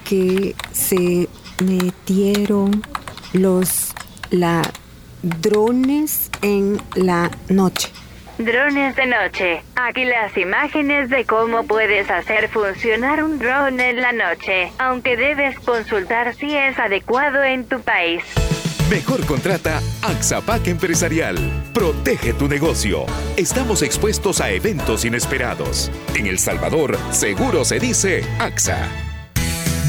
que 0.07 0.53
se 0.71 1.27
metieron 1.63 2.83
los 3.33 3.93
ladrones 4.29 6.29
en 6.41 6.81
la 6.95 7.31
noche? 7.49 7.89
Drones 8.37 8.95
de 8.95 9.05
noche. 9.05 9.61
Aquí 9.75 10.05
las 10.05 10.37
imágenes 10.37 11.09
de 11.09 11.25
cómo 11.25 11.63
puedes 11.63 12.09
hacer 12.09 12.47
funcionar 12.49 13.23
un 13.23 13.39
drone 13.39 13.89
en 13.89 14.01
la 14.01 14.13
noche, 14.13 14.71
aunque 14.77 15.17
debes 15.17 15.59
consultar 15.59 16.33
si 16.35 16.55
es 16.55 16.79
adecuado 16.79 17.43
en 17.43 17.65
tu 17.65 17.81
país. 17.81 18.23
Mejor 18.89 19.23
contrata 19.27 19.83
Axapac 20.01 20.67
Empresarial. 20.67 21.37
Protege 21.73 22.33
tu 22.33 22.47
negocio. 22.47 23.05
Estamos 23.37 23.83
expuestos 23.83 24.41
a 24.41 24.49
eventos 24.49 25.05
inesperados. 25.05 25.91
En 26.15 26.25
El 26.25 26.39
Salvador, 26.39 26.97
seguro 27.11 27.63
se 27.65 27.79
dice 27.79 28.23
AXA. 28.39 28.89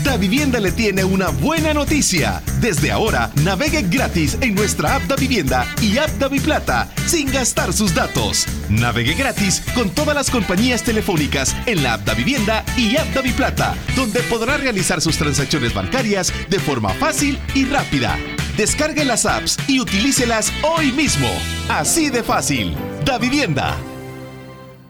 Da 0.04 0.18
Vivienda 0.18 0.60
le 0.60 0.70
tiene 0.72 1.02
una 1.02 1.28
buena 1.28 1.72
noticia. 1.72 2.42
Desde 2.60 2.90
ahora, 2.90 3.30
navegue 3.42 3.82
gratis 3.88 4.36
en 4.42 4.54
nuestra 4.54 4.96
app 4.96 5.04
Da 5.04 5.16
Vivienda 5.16 5.66
y 5.80 5.96
app 5.96 6.10
Da 6.18 6.28
Plata 6.28 6.86
sin 7.06 7.32
gastar 7.32 7.72
sus 7.72 7.94
datos. 7.94 8.46
Navegue 8.68 9.14
gratis 9.14 9.62
con 9.74 9.88
todas 9.88 10.14
las 10.14 10.30
compañías 10.30 10.82
telefónicas 10.82 11.56
en 11.64 11.82
la 11.82 11.94
app 11.94 12.04
Da 12.04 12.12
Vivienda 12.12 12.64
y 12.76 12.98
app 12.98 13.14
Da 13.14 13.22
Plata, 13.34 13.74
donde 13.96 14.20
podrá 14.24 14.58
realizar 14.58 15.00
sus 15.00 15.16
transacciones 15.16 15.72
bancarias 15.72 16.34
de 16.50 16.58
forma 16.58 16.90
fácil 16.90 17.38
y 17.54 17.64
rápida. 17.64 18.18
Descargue 18.56 19.04
las 19.04 19.26
apps 19.26 19.56
y 19.66 19.80
utilícelas 19.80 20.52
hoy 20.62 20.92
mismo. 20.92 21.28
Así 21.68 22.10
de 22.10 22.22
fácil. 22.22 22.76
Da 23.04 23.18
Vivienda. 23.18 23.76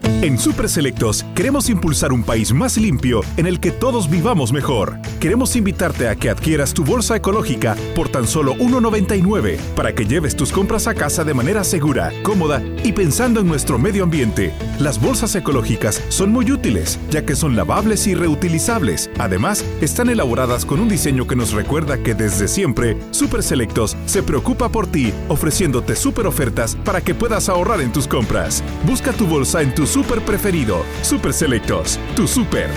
En 0.02 0.38
Super 0.38 0.68
Selectos 0.68 1.24
queremos 1.34 1.70
impulsar 1.70 2.12
un 2.12 2.22
país 2.22 2.52
más 2.52 2.76
limpio 2.76 3.22
en 3.38 3.46
el 3.46 3.58
que 3.58 3.70
todos 3.70 4.10
vivamos 4.10 4.52
mejor. 4.52 4.98
Queremos 5.18 5.56
invitarte 5.56 6.08
a 6.08 6.14
que 6.14 6.28
adquieras 6.28 6.74
tu 6.74 6.84
bolsa 6.84 7.16
ecológica 7.16 7.74
por 7.94 8.10
tan 8.10 8.26
solo 8.26 8.54
1.99 8.56 9.56
para 9.74 9.94
que 9.94 10.04
lleves 10.04 10.36
tus 10.36 10.52
compras 10.52 10.86
a 10.86 10.94
casa 10.94 11.24
de 11.24 11.32
manera 11.32 11.64
segura, 11.64 12.12
cómoda 12.22 12.62
y 12.84 12.92
pensando 12.92 13.40
en 13.40 13.46
nuestro 13.46 13.78
medio 13.78 14.04
ambiente. 14.04 14.52
Las 14.78 15.00
bolsas 15.00 15.34
ecológicas 15.36 16.02
son 16.10 16.32
muy 16.32 16.52
útiles 16.52 16.98
ya 17.10 17.24
que 17.24 17.34
son 17.34 17.56
lavables 17.56 18.06
y 18.06 18.14
reutilizables. 18.14 19.10
Además, 19.18 19.64
están 19.80 20.10
elaboradas 20.10 20.66
con 20.66 20.80
un 20.80 20.88
diseño 20.90 21.26
que 21.26 21.36
nos 21.36 21.52
recuerda 21.52 22.02
que 22.02 22.14
desde 22.14 22.46
siempre 22.46 22.98
Super 23.10 23.42
Selectos 23.42 23.96
se 24.04 24.22
preocupa 24.22 24.68
por 24.68 24.86
ti 24.86 25.14
ofreciéndote 25.28 25.96
super 25.96 26.26
ofertas 26.26 26.76
para 26.84 27.00
que 27.00 27.14
puedas 27.14 27.48
ahorrar 27.48 27.80
en 27.80 27.90
tus 27.90 28.06
compras. 28.06 28.62
Busca 28.86 29.12
tu 29.12 29.26
bolsa 29.26 29.62
en 29.62 29.74
tu 29.74 29.86
super 29.90 30.20
preferido. 30.20 30.84
Super 31.02 31.32
Selectos, 31.32 31.98
tu 32.14 32.28
super. 32.28 32.70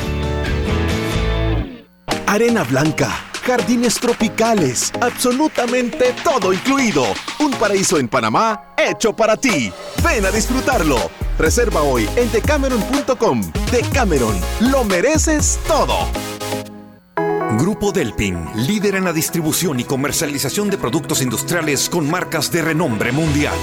Arena 2.25 2.63
blanca, 2.63 3.09
jardines 3.45 3.95
tropicales, 3.95 4.91
absolutamente 4.99 6.15
todo 6.23 6.51
incluido. 6.51 7.05
Un 7.39 7.51
paraíso 7.51 7.99
en 7.99 8.07
Panamá 8.07 8.73
hecho 8.75 9.15
para 9.15 9.37
ti. 9.37 9.71
Ven 10.03 10.25
a 10.25 10.31
disfrutarlo. 10.31 10.97
Reserva 11.37 11.83
hoy 11.83 12.09
en 12.15 12.31
decameron.com. 12.31 13.41
Decameron, 13.71 14.35
lo 14.71 14.83
mereces 14.83 15.59
todo. 15.67 16.32
Grupo 17.57 17.91
Delpin, 17.91 18.45
líder 18.55 18.95
en 18.95 19.03
la 19.03 19.13
distribución 19.13 19.79
y 19.79 19.83
comercialización 19.83 20.69
de 20.69 20.77
productos 20.77 21.21
industriales 21.21 21.87
con 21.87 22.09
marcas 22.09 22.51
de 22.51 22.61
renombre 22.63 23.11
mundial. 23.11 23.53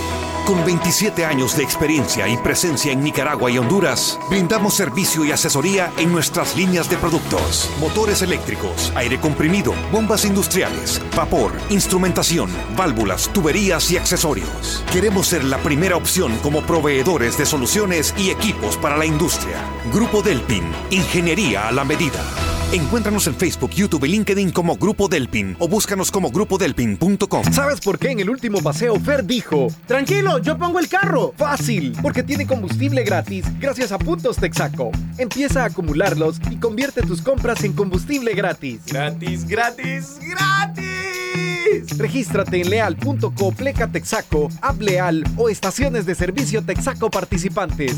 Con 0.47 0.65
27 0.65 1.25
años 1.25 1.57
de 1.57 1.65
experiencia 1.65 2.29
y 2.29 2.37
presencia 2.37 2.93
en 2.93 3.03
Nicaragua 3.03 3.51
y 3.51 3.59
Honduras, 3.59 4.19
brindamos 4.29 4.75
servicio 4.75 5.25
y 5.25 5.33
asesoría 5.33 5.93
en 5.99 6.13
nuestras 6.13 6.57
líneas 6.57 6.89
de 6.89 6.97
productos. 6.97 7.71
Motores 7.81 8.23
eléctricos, 8.23 8.93
aire 8.95 9.19
comprimido, 9.19 9.75
bombas 9.93 10.25
industriales, 10.25 11.01
vapor, 11.17 11.53
instrumentación, 11.69 12.51
válvulas, 12.77 13.29
tuberías 13.33 13.91
y 13.91 13.97
accesorios. 13.97 14.85
Queremos 14.93 15.27
ser 15.27 15.45
la 15.45 15.59
primera 15.59 15.97
opción 15.97 16.37
como 16.43 16.63
proveedores 16.63 17.37
de 17.39 17.47
soluciones 17.47 18.15
y 18.17 18.31
equipos 18.31 18.77
para 18.77 18.97
la 18.97 19.07
industria. 19.07 19.59
Grupo 19.93 20.23
Delpin, 20.23 20.65
ingeniería 20.91 21.69
a 21.69 21.73
la 21.73 21.85
medida. 21.85 22.25
Encuéntranos 22.73 23.27
en 23.27 23.35
Facebook, 23.35 23.73
YouTube 23.81 24.05
y 24.05 24.09
LinkedIn 24.09 24.51
como 24.51 24.77
Grupo 24.77 25.09
Delpin 25.09 25.57
o 25.59 25.67
búscanos 25.67 26.11
como 26.11 26.31
grupodelpin.com. 26.31 27.45
¿Sabes 27.51 27.81
por 27.81 27.99
qué 27.99 28.11
en 28.11 28.21
el 28.21 28.29
último 28.29 28.63
paseo 28.63 29.01
Fer 29.01 29.25
dijo? 29.25 29.69
Tranquilo, 29.87 30.39
yo 30.39 30.59
pongo 30.59 30.79
el 30.79 30.87
carro. 30.87 31.33
Fácil, 31.39 31.97
porque 32.03 32.23
tiene 32.23 32.47
combustible 32.47 33.05
gratis 33.05 33.47
gracias 33.59 33.91
a 33.91 33.99
Puntos 33.99 34.37
Texaco. 34.37 34.91
Empieza 35.17 35.63
a 35.63 35.67
acumularlos 35.67 36.43
y 36.51 36.57
convierte 36.57 37.01
tus 37.01 37.23
compras 37.23 37.65
en 37.65 37.73
combustible 37.73 38.35
gratis. 38.35 38.83
Gratis, 38.85 39.47
gratis, 39.47 40.19
gratis. 40.21 41.97
Regístrate 41.97 42.61
en 42.61 42.69
leal.co 42.69 43.53
pleca 43.53 43.87
Texaco, 43.87 44.51
App 44.61 44.79
Leal 44.79 45.25
o 45.39 45.49
estaciones 45.49 46.05
de 46.05 46.15
servicio 46.15 46.63
Texaco 46.63 47.11
participantes. 47.11 47.97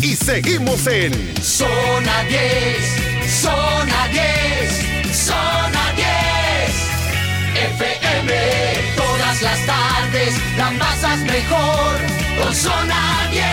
Y 0.00 0.14
seguimos 0.14 0.86
en 0.86 1.12
Zona 1.42 2.22
10, 2.28 3.15
Zona 3.28 4.08
10, 4.08 5.14
Zona 5.26 5.92
10. 5.96 6.06
FM, 7.54 8.32
todas 8.96 9.42
las 9.42 9.66
tardes, 9.66 10.34
la 10.56 10.70
pasas 10.78 11.20
mejor 11.20 11.96
con 12.38 12.54
Zona 12.54 13.28
10. 13.30 13.44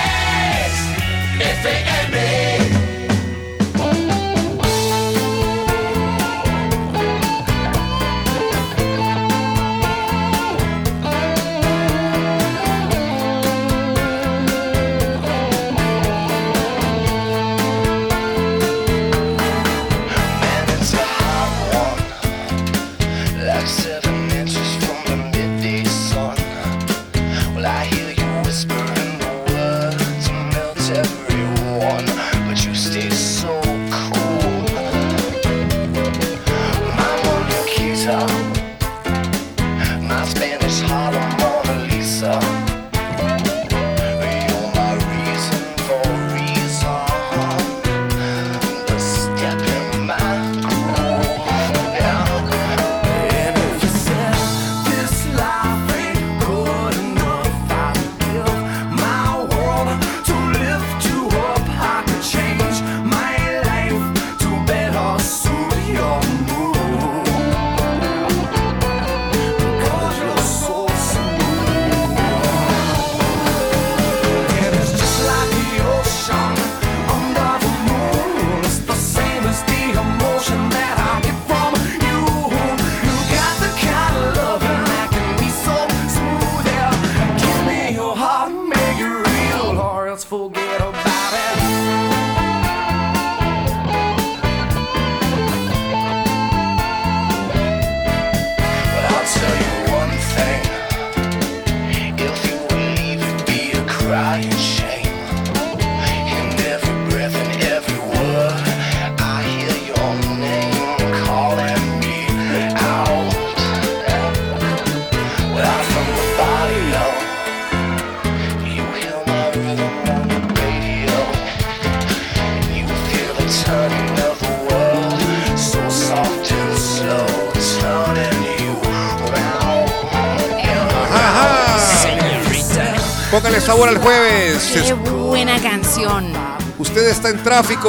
FM. 1.39 2.92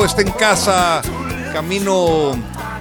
Está 0.04 0.22
en 0.22 0.30
casa, 0.32 1.02
camino 1.52 2.32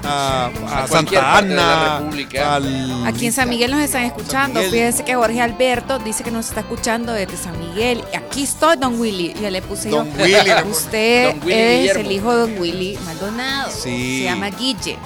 a, 0.05 0.45
a 0.67 0.83
A 0.83 0.87
cualquier 0.87 1.21
Santa 1.21 1.37
Ana, 1.37 1.97
al- 1.97 3.07
Aquí 3.07 3.27
en 3.27 3.33
San 3.33 3.47
Miguel 3.49 3.71
nos 3.71 3.81
están 3.81 4.03
escuchando. 4.03 4.59
Fíjense 4.61 5.03
que 5.05 5.15
Jorge 5.15 5.39
Alberto 5.41 5.99
dice 5.99 6.23
que 6.23 6.31
nos 6.31 6.47
está 6.49 6.61
escuchando 6.61 7.13
desde 7.13 7.37
San 7.37 7.57
Miguel. 7.59 8.03
Y 8.11 8.15
aquí 8.17 8.43
estoy, 8.43 8.77
Don 8.77 8.99
Willy. 8.99 9.33
Ya 9.41 9.49
le 9.51 9.61
puse 9.61 9.89
Don 9.89 10.07
yo. 10.17 10.23
Willy. 10.23 10.51
Usted 10.69 11.29
Don 11.35 11.39
Willy 11.43 11.53
es 11.53 11.79
Guillermo. 11.79 12.01
el 12.01 12.11
hijo 12.11 12.31
de 12.35 12.37
Don 12.41 12.59
Willy 12.59 12.99
Maldonado. 13.05 13.71
Sí. 13.71 14.19
Se 14.19 14.23
llama 14.25 14.49
Guille. 14.49 14.97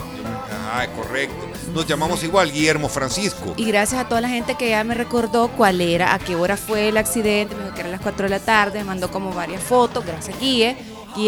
Ah, 0.73 0.85
correcto. 0.95 1.35
Nos 1.73 1.85
llamamos 1.85 2.23
igual, 2.23 2.51
Guillermo 2.51 2.89
Francisco. 2.89 3.53
Y 3.57 3.65
gracias 3.65 4.01
a 4.01 4.07
toda 4.07 4.21
la 4.21 4.29
gente 4.29 4.55
que 4.55 4.69
ya 4.69 4.83
me 4.83 4.95
recordó 4.95 5.49
cuál 5.49 5.79
era, 5.81 6.13
a 6.13 6.19
qué 6.19 6.35
hora 6.35 6.57
fue 6.57 6.89
el 6.89 6.97
accidente, 6.97 7.55
me 7.55 7.63
dijo 7.65 7.75
que 7.75 7.81
era 7.81 7.89
a 7.89 7.91
las 7.91 8.01
4 8.01 8.23
de 8.23 8.29
la 8.29 8.39
tarde, 8.39 8.79
me 8.79 8.85
mandó 8.85 9.11
como 9.11 9.31
varias 9.33 9.61
fotos, 9.61 10.05
gracias 10.05 10.39
Guille 10.39 10.75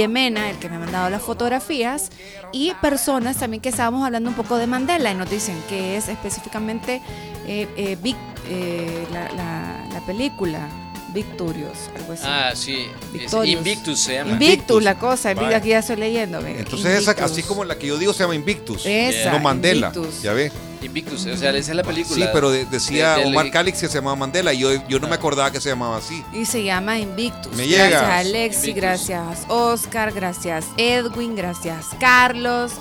Mena, 0.07 0.49
el 0.49 0.57
que 0.57 0.69
me 0.69 0.75
ha 0.75 0.79
mandado 0.79 1.09
las 1.09 1.21
fotografías, 1.21 2.09
y 2.51 2.73
personas 2.81 3.37
también 3.37 3.61
que 3.61 3.69
estábamos 3.69 4.05
hablando 4.05 4.29
un 4.29 4.35
poco 4.35 4.57
de 4.57 4.67
Mandela 4.67 5.11
y 5.11 5.15
nos 5.15 5.29
dicen 5.29 5.55
que 5.67 5.97
es 5.97 6.07
específicamente 6.09 7.01
eh, 7.47 7.67
eh, 7.77 7.97
Vic- 8.01 8.15
eh, 8.49 9.05
la, 9.11 9.31
la- 9.33 9.85
la 9.93 10.05
película 10.05 10.67
Victorious, 11.13 11.89
algo 11.95 12.13
así. 12.13 12.23
Ah, 12.25 12.51
sí. 12.53 12.85
Victorious. 13.11 13.57
Invictus 13.57 13.99
se 13.99 14.13
llama. 14.13 14.31
Invictus, 14.33 14.83
la 14.83 14.99
cosa, 14.99 15.33
Vaya. 15.33 15.57
aquí 15.57 15.69
ya 15.69 15.79
estoy 15.79 15.95
leyendo. 15.95 16.39
Entonces 16.39 16.85
esa, 17.01 17.11
Invictus. 17.11 17.31
así 17.31 17.43
como 17.43 17.65
la 17.65 17.77
que 17.79 17.87
yo 17.87 17.97
digo 17.97 18.13
se 18.13 18.19
llama 18.23 18.35
Invictus, 18.35 18.85
Esa, 18.85 19.31
no 19.31 19.39
Mandela. 19.39 19.87
Invictus. 19.87 20.21
Ya 20.21 20.33
ve. 20.33 20.51
Invictus, 20.99 21.25
o 21.25 21.37
sea, 21.37 21.49
esa 21.51 21.71
es 21.71 21.75
la 21.75 21.83
película. 21.83 22.25
Sí, 22.25 22.29
pero 22.33 22.51
de- 22.51 22.65
decía 22.65 23.15
de- 23.15 23.21
de- 23.23 23.27
Omar 23.27 23.49
Calix 23.51 23.79
que 23.79 23.87
se 23.87 23.95
llamaba 23.95 24.15
Mandela 24.15 24.53
y 24.53 24.59
yo, 24.59 24.87
yo 24.87 24.99
no 24.99 25.07
Ah. 25.07 25.09
me 25.09 25.15
acordaba 25.15 25.51
que 25.51 25.59
se 25.61 25.69
llamaba 25.69 25.97
así. 25.97 26.23
Y 26.33 26.45
se 26.45 26.63
llama 26.63 26.97
Invictus. 26.99 27.51
Me 27.53 27.65
gracias 27.67 28.01
llega. 28.01 28.17
Alexi, 28.17 28.73
gracias 28.73 29.39
Oscar, 29.47 30.11
gracias 30.13 30.65
Edwin, 30.77 31.35
gracias 31.35 31.87
Carlos, 31.99 32.73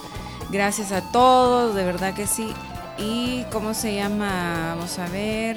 gracias 0.51 0.93
a 0.93 1.01
todos, 1.13 1.75
de 1.75 1.85
verdad 1.85 2.15
que 2.15 2.27
sí. 2.27 2.53
¿Y 2.99 3.45
cómo 3.53 3.75
se 3.75 3.95
llama? 3.95 4.75
Vamos 4.77 4.99
a 4.99 5.07
ver. 5.09 5.57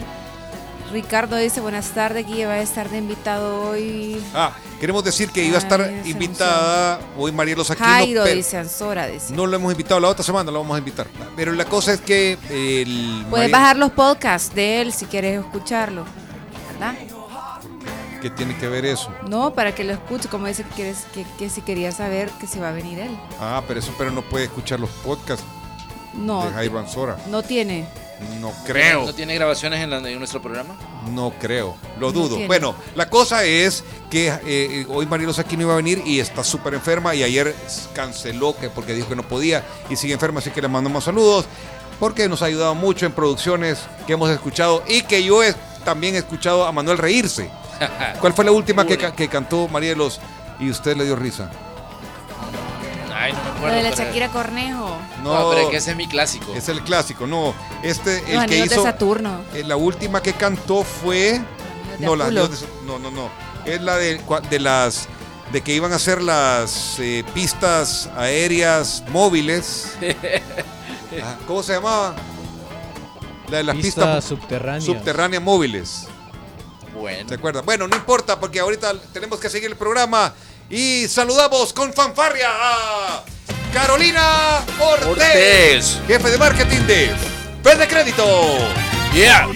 Ricardo 0.91 1.37
dice, 1.37 1.61
buenas 1.61 1.89
tardes, 1.91 2.25
Guille 2.27 2.45
va 2.45 2.53
a 2.53 2.61
estar 2.61 2.89
de 2.89 2.97
invitado 2.97 3.69
hoy. 3.69 4.21
Ah, 4.33 4.51
queremos 4.79 5.03
decir 5.03 5.29
que 5.29 5.43
iba 5.43 5.55
a 5.55 5.59
estar 5.59 5.81
Ay, 5.81 6.01
invitada 6.05 6.99
hoy 7.17 7.31
Marielo 7.31 7.63
Saquino, 7.63 7.87
Jairo 7.87 8.23
pero 8.23 8.35
dice, 8.35 8.57
Ansora 8.57 9.07
dice. 9.07 9.33
no 9.33 9.47
lo 9.47 9.55
hemos 9.55 9.71
invitado 9.71 9.99
la 9.99 10.09
otra 10.09 10.23
semana, 10.23 10.51
lo 10.51 10.59
vamos 10.59 10.75
a 10.75 10.79
invitar. 10.79 11.07
Pero 11.35 11.53
la 11.53 11.65
cosa 11.65 11.93
es 11.93 12.01
que 12.01 12.37
el 12.49 13.25
Puedes 13.29 13.49
bajar 13.51 13.77
los 13.77 13.91
podcasts 13.91 14.53
de 14.53 14.81
él 14.81 14.91
si 14.93 15.05
quieres 15.05 15.39
escucharlo, 15.39 16.03
¿verdad? 16.73 16.93
¿Qué 18.21 18.29
tiene 18.29 18.55
que 18.57 18.67
ver 18.67 18.85
eso? 18.85 19.11
No, 19.27 19.53
para 19.53 19.73
que 19.73 19.83
lo 19.83 19.93
escuche, 19.93 20.29
como 20.29 20.45
dice 20.45 20.63
que, 20.63 20.69
quieres, 20.75 21.05
que, 21.13 21.25
que 21.39 21.49
si 21.49 21.61
quería 21.61 21.91
saber 21.91 22.29
que 22.39 22.45
si 22.47 22.59
va 22.59 22.69
a 22.69 22.71
venir 22.71 22.99
él. 22.99 23.17
Ah, 23.39 23.63
pero 23.67 23.79
eso 23.79 23.93
pero 23.97 24.11
no 24.11 24.21
puede 24.21 24.45
escuchar 24.45 24.79
los 24.79 24.89
podcasts 24.89 25.43
No, 26.13 26.45
de 26.45 26.51
Jairo 26.51 26.77
Ansora. 26.79 27.17
no 27.29 27.41
tiene. 27.41 27.87
No 28.39 28.51
creo. 28.65 29.05
¿No 29.05 29.13
tiene 29.13 29.35
grabaciones 29.35 29.79
en, 29.81 29.89
la- 29.89 29.97
en 30.09 30.17
nuestro 30.19 30.41
programa? 30.41 30.75
No 31.11 31.33
creo, 31.39 31.75
lo 31.99 32.07
No 32.07 32.11
dudo. 32.11 32.39
bueno, 32.47 32.75
la 32.95 33.09
cosa 33.09 33.43
es 33.45 33.83
que 34.09 34.31
eh, 34.45 34.85
hoy 34.89 35.05
Marielo 35.05 35.33
Saquino 35.33 35.63
iba 35.63 35.73
a 35.73 35.77
venir 35.77 36.01
y 36.05 36.19
está 36.19 36.43
súper 36.43 36.73
enferma 36.73 37.15
y 37.15 37.23
ayer 37.23 37.55
canceló 37.93 38.55
que 38.57 38.69
porque 38.69 38.93
dijo 38.93 39.09
que 39.09 39.15
no 39.15 39.23
podía 39.23 39.63
y 39.89 39.95
sigue 39.95 40.13
enferma, 40.13 40.39
así 40.39 40.51
que 40.51 40.61
le 40.61 40.67
mandamos 40.67 41.03
saludos 41.03 41.45
porque 41.99 42.27
nos 42.27 42.41
ha 42.41 42.45
ayudado 42.45 42.73
mucho 42.75 43.05
en 43.05 43.11
producciones 43.11 43.79
que 44.07 44.13
hemos 44.13 44.29
escuchado 44.29 44.83
y 44.87 45.01
que 45.03 45.23
yo 45.23 45.43
he 45.43 45.53
también 45.85 46.15
he 46.15 46.19
escuchado 46.19 46.65
a 46.65 46.71
Manuel 46.71 46.97
reírse. 46.97 47.49
¿Cuál 48.19 48.33
fue 48.33 48.45
la 48.45 48.51
última 48.51 48.85
que, 48.85 48.97
que 48.97 49.27
cantó 49.27 49.67
Marielos 49.67 50.19
y 50.59 50.69
usted 50.69 50.95
le 50.95 51.05
dio 51.05 51.15
risa? 51.15 51.49
Ay, 53.21 53.33
no 53.33 53.39
me 53.39 53.45
Lo 53.45 53.51
acuerdo. 53.55 53.75
de 53.77 53.83
la 53.83 53.89
pero- 53.91 54.03
Shakira 54.03 54.29
Cornejo. 54.29 54.97
No, 55.23 55.49
pero 55.49 55.61
es 55.61 55.69
que 55.69 55.77
ese 55.77 55.91
es 55.91 55.97
mi 55.97 56.07
clásico. 56.07 56.53
Es 56.55 56.69
el 56.69 56.81
clásico, 56.81 57.27
no. 57.27 57.53
Este, 57.83 58.19
Los 58.21 58.21
el 58.21 58.25
que 58.31 58.37
anillos 58.37 58.69
de 58.69 58.75
hizo. 58.75 58.83
Saturno. 58.83 59.41
eh, 59.53 59.63
la 59.65 59.75
última 59.75 60.21
que 60.21 60.33
cantó 60.33 60.83
fue. 60.83 61.41
No, 61.99 62.15
la, 62.15 62.31
no, 62.31 62.49
no, 62.85 62.97
no, 62.99 63.11
no. 63.11 63.29
Es 63.65 63.79
la 63.81 63.97
de, 63.97 64.19
de 64.49 64.59
las. 64.59 65.07
De 65.51 65.61
que 65.61 65.73
iban 65.75 65.91
a 65.91 65.97
hacer 65.97 66.21
las 66.21 66.95
eh, 66.99 67.23
pistas 67.33 68.09
aéreas 68.17 69.03
móviles. 69.09 69.95
Ah, 71.21 71.35
¿Cómo 71.45 71.61
se 71.61 71.73
llamaba? 71.73 72.15
La 73.49 73.57
de 73.57 73.63
las 73.65 73.75
Pistas 73.75 73.95
pistas 74.05 74.23
subterráneas. 74.23 74.85
subterráneas 74.85 75.43
móviles. 75.43 76.07
Bueno. 76.97 77.27
¿Se 77.27 77.35
acuerdan? 77.35 77.65
Bueno, 77.65 77.85
no 77.85 77.97
importa 77.97 78.39
porque 78.39 78.61
ahorita 78.61 78.93
tenemos 79.11 79.37
que 79.41 79.49
seguir 79.49 79.69
el 79.69 79.75
programa. 79.75 80.33
Y 80.71 81.05
saludamos 81.09 81.73
con 81.73 81.93
fanfarria 81.93 82.47
a 82.49 83.23
Carolina 83.73 84.61
Ortez, 84.79 85.05
Ortez. 85.05 85.99
jefe 86.07 86.29
de 86.31 86.37
marketing 86.37 86.81
de 86.87 87.11
Verde 87.61 87.87
Crédito. 87.89 88.57
Yeah. 89.13 89.49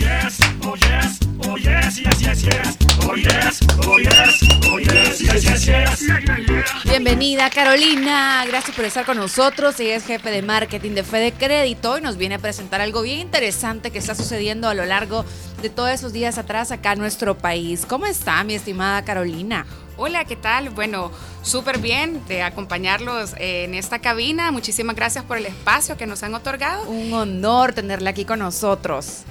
Bienvenida 6.86 7.50
Carolina, 7.50 8.46
gracias 8.48 8.76
por 8.76 8.86
estar 8.86 9.06
con 9.06 9.18
nosotros. 9.18 9.80
Ella 9.80 9.96
es 9.96 10.06
jefe 10.06 10.30
de 10.32 10.42
marketing 10.42 10.92
de 10.92 11.04
Fede 11.04 11.32
Crédito 11.34 11.98
y 11.98 12.02
nos 12.02 12.18
viene 12.18 12.36
a 12.36 12.40
presentar 12.40 12.82
algo 12.82 13.02
bien 13.02 13.20
interesante 13.20 13.92
que 13.92 14.00
está 14.00 14.16
sucediendo 14.16 14.68
a 14.68 14.74
lo 14.74 14.86
largo 14.86 15.26
de 15.62 15.70
todos 15.70 15.90
esos 15.90 16.14
días 16.14 16.38
atrás 16.38 16.72
acá 16.72 16.94
en 16.94 17.00
nuestro 17.00 17.38
país. 17.38 17.86
¿Cómo 17.86 18.06
está 18.06 18.44
mi 18.44 18.56
estimada 18.56 19.04
Carolina? 19.04 19.66
Hola, 19.98 20.26
¿qué 20.26 20.36
tal? 20.36 20.70
Bueno, 20.72 21.12
súper 21.42 21.80
bien 21.80 22.22
de 22.28 22.44
acompañarlos 22.44 23.34
eh, 23.38 23.64
en 23.64 23.76
esta 23.76 24.00
cabina. 24.00 24.52
Muchísimas 24.52 24.96
gracias 24.96 25.24
por 25.24 25.38
el 25.38 25.46
espacio 25.46 25.96
que 25.96 26.06
nos 26.06 26.22
han 26.24 26.36
otorgado. 26.36 26.90
Un 26.90 27.14
honor 27.14 27.74
tenerla 27.74 28.10
aquí 28.10 28.26
con 28.26 28.40
nosotros. 28.40 29.24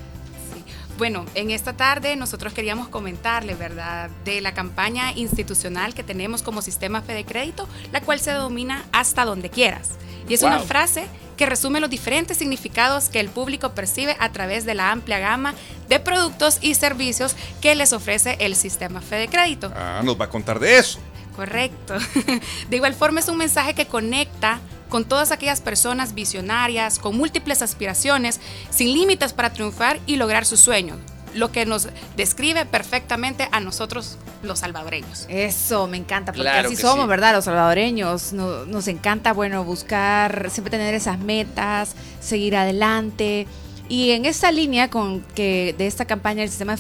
Bueno, 0.97 1.27
en 1.35 1.51
esta 1.51 1.73
tarde 1.73 2.15
nosotros 2.15 2.53
queríamos 2.53 2.89
comentarle, 2.89 3.55
¿verdad?, 3.55 4.11
de 4.25 4.41
la 4.41 4.55
campaña 4.55 5.13
institucional 5.13 5.93
que 5.93 6.05
tenemos 6.05 6.43
como 6.43 6.63
sistema 6.63 7.03
Fede 7.03 7.25
Crédito, 7.25 7.69
la 7.93 8.01
cual 8.01 8.21
se 8.21 8.31
denomina 8.33 8.85
Hasta 8.93 9.25
donde 9.25 9.51
quieras. 9.51 9.91
Y 10.29 10.35
es 10.35 10.43
una 10.43 10.61
frase 10.61 11.07
que 11.37 11.47
resume 11.47 11.81
los 11.81 11.91
diferentes 11.91 12.39
significados 12.39 13.09
que 13.09 13.21
el 13.21 13.29
público 13.29 13.75
percibe 13.75 14.17
a 14.21 14.31
través 14.31 14.65
de 14.65 14.75
la 14.75 14.93
amplia 14.93 15.19
gama 15.19 15.55
de 15.89 15.99
productos 16.01 16.59
y 16.61 16.75
servicios 16.75 17.35
que 17.61 17.75
les 17.75 17.93
ofrece 17.93 18.37
el 18.41 18.55
sistema 18.55 19.01
Fede 19.01 19.29
Crédito. 19.29 19.73
Ah, 19.75 20.01
nos 20.05 20.19
va 20.19 20.27
a 20.27 20.31
contar 20.31 20.61
de 20.61 20.79
eso. 20.79 21.01
Correcto. 21.35 21.95
De 22.71 22.77
igual 22.77 22.95
forma 22.95 23.19
es 23.19 23.29
un 23.29 23.37
mensaje 23.37 23.75
que 23.75 23.87
conecta 23.87 24.61
con 24.89 25.05
todas 25.05 25.31
aquellas 25.33 25.61
personas 25.61 26.15
visionarias, 26.15 26.99
con 26.99 27.17
múltiples 27.17 27.63
aspiraciones, 27.63 28.41
sin 28.71 28.93
límites 28.93 29.33
para 29.33 29.53
triunfar 29.53 29.99
y 30.07 30.17
lograr 30.17 30.47
sus 30.47 30.61
sueños, 30.61 30.99
lo 31.35 31.51
que 31.51 31.67
nos 31.67 31.89
describe 32.17 32.65
perfectamente 32.67 33.49
a 33.51 33.61
nosotros 33.61 34.19
los 34.43 34.59
salvadoreños. 34.61 35.27
Eso, 35.29 35.87
me 35.87 35.97
encanta, 35.97 36.33
porque 36.33 36.43
Claro 36.43 36.69
así 36.69 36.77
somos, 36.77 37.05
sí. 37.07 37.09
¿verdad? 37.09 37.33
Los 37.35 37.47
salvadoreños. 37.47 38.33
No- 38.35 38.67
nos 38.67 38.87
encanta, 38.89 39.33
bueno, 39.33 39.65
buscar, 39.65 40.49
siempre 40.51 40.71
tener 40.71 40.95
esas 40.95 41.19
metas, 41.19 41.95
seguir 42.21 42.57
adelante. 42.57 43.47
Y 43.89 44.11
en 44.13 44.27
esta 44.27 44.53
línea 44.53 44.91
con 44.91 45.23
que 45.35 45.75
de 45.77 45.87
esta 45.87 46.05
campaña 46.05 46.41
del 46.43 46.51
sistema 46.51 46.77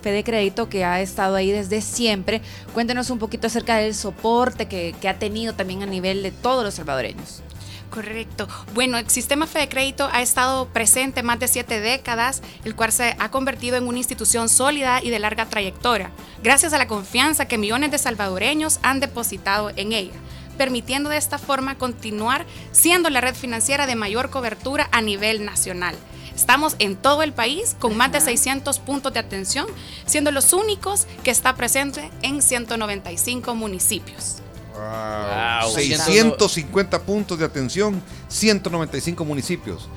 Fede, 0.00 0.24
Crédito, 0.24 0.68
que 0.68 0.84
ha 0.84 1.00
estado 1.00 1.36
ahí 1.36 1.50
desde 1.52 1.80
siempre, 1.80 2.42
cuéntenos 2.74 3.10
un 3.10 3.18
poquito 3.18 3.46
acerca 3.46 3.76
del 3.76 3.94
soporte 3.94 4.66
que, 4.66 4.94
que 5.00 5.08
ha 5.08 5.18
tenido 5.18 5.54
también 5.54 5.82
a 5.82 5.86
nivel 5.86 6.22
de 6.22 6.32
todos 6.32 6.64
los 6.64 6.74
salvadoreños. 6.74 7.42
Correcto. 7.90 8.46
Bueno, 8.72 8.98
el 8.98 9.10
sistema 9.10 9.48
Fede 9.48 9.68
Crédito 9.68 10.08
ha 10.12 10.22
estado 10.22 10.68
presente 10.68 11.24
más 11.24 11.40
de 11.40 11.48
siete 11.48 11.80
décadas, 11.80 12.40
el 12.64 12.76
cual 12.76 12.92
se 12.92 13.16
ha 13.18 13.30
convertido 13.32 13.76
en 13.76 13.88
una 13.88 13.98
institución 13.98 14.48
sólida 14.48 15.00
y 15.02 15.10
de 15.10 15.18
larga 15.18 15.46
trayectoria, 15.46 16.12
gracias 16.42 16.72
a 16.72 16.78
la 16.78 16.86
confianza 16.86 17.46
que 17.46 17.58
millones 17.58 17.90
de 17.90 17.98
salvadoreños 17.98 18.78
han 18.82 19.00
depositado 19.00 19.72
en 19.74 19.92
ella, 19.92 20.14
permitiendo 20.56 21.10
de 21.10 21.16
esta 21.16 21.38
forma 21.38 21.78
continuar 21.78 22.46
siendo 22.70 23.10
la 23.10 23.20
red 23.20 23.34
financiera 23.34 23.88
de 23.88 23.96
mayor 23.96 24.30
cobertura 24.30 24.88
a 24.92 25.02
nivel 25.02 25.44
nacional. 25.44 25.96
Estamos 26.34 26.76
en 26.78 26.96
todo 26.96 27.22
el 27.22 27.32
país 27.32 27.76
con 27.78 27.96
más 27.96 28.12
de 28.12 28.20
600 28.20 28.78
puntos 28.78 29.12
de 29.12 29.20
atención, 29.20 29.66
siendo 30.06 30.30
los 30.30 30.52
únicos 30.52 31.06
que 31.22 31.30
está 31.30 31.54
presente 31.56 32.10
en 32.22 32.42
195 32.42 33.54
municipios. 33.54 34.36
Wow. 34.74 35.68
Wow. 35.68 35.74
650 35.74 37.02
puntos 37.02 37.38
de 37.38 37.44
atención, 37.44 38.02
195 38.28 39.24
municipios. 39.24 39.88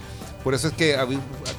Por 0.43 0.53
eso 0.53 0.67
es 0.67 0.73
que 0.73 0.97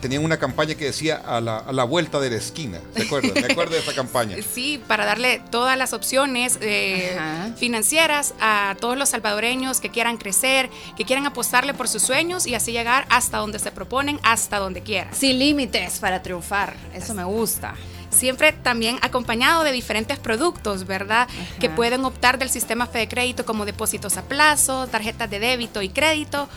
tenían 0.01 0.25
una 0.25 0.37
campaña 0.37 0.75
que 0.75 0.87
decía 0.87 1.17
a 1.17 1.41
la, 1.41 1.59
a 1.59 1.73
la 1.73 1.85
vuelta 1.85 2.21
de 2.21 2.31
la 2.31 2.37
esquina. 2.37 2.81
¿Se 2.95 3.05
acuerdan? 3.05 3.33
Me 3.35 3.53
acuerdo 3.53 3.75
de 3.75 3.81
esa 3.81 3.95
campaña. 3.95 4.37
Sí, 4.53 4.83
para 4.87 5.07
darle 5.07 5.41
todas 5.51 5.79
las 5.79 5.93
opciones 5.93 6.59
eh, 6.61 7.17
financieras 7.57 8.35
a 8.41 8.77
todos 8.81 8.99
los 8.99 9.09
salvadoreños 9.09 9.81
que 9.81 9.91
quieran 9.91 10.19
crecer, 10.19 10.69
que 10.97 11.05
quieran 11.05 11.27
apostarle 11.27 11.73
por 11.75 11.89
sus 11.89 12.03
sueños 12.03 12.47
y 12.47 12.55
así 12.55 12.73
llegar 12.73 13.07
hasta 13.09 13.39
donde 13.39 13.59
se 13.59 13.71
proponen, 13.71 14.21
hasta 14.23 14.59
donde 14.59 14.83
quieran. 14.83 15.15
Sin 15.15 15.39
límites 15.39 15.99
para 15.99 16.23
triunfar, 16.23 16.75
eso 16.95 17.15
me 17.15 17.25
gusta. 17.25 17.75
Siempre 18.15 18.53
también 18.53 18.99
acompañado 19.03 19.65
de 19.65 19.73
diferentes 19.73 20.19
productos, 20.19 20.87
¿verdad? 20.87 21.29
Que 21.61 21.69
pueden 21.69 22.05
optar 22.05 22.39
del 22.39 22.51
sistema 22.51 22.87
Fede 22.87 23.09
Crédito 23.09 23.45
como 23.45 23.65
depósitos 23.65 24.17
a 24.17 24.23
plazo, 24.23 24.87
tarjetas 24.87 25.31
de 25.31 25.41
débito 25.41 25.83
y 25.83 25.89
crédito, 25.89 26.49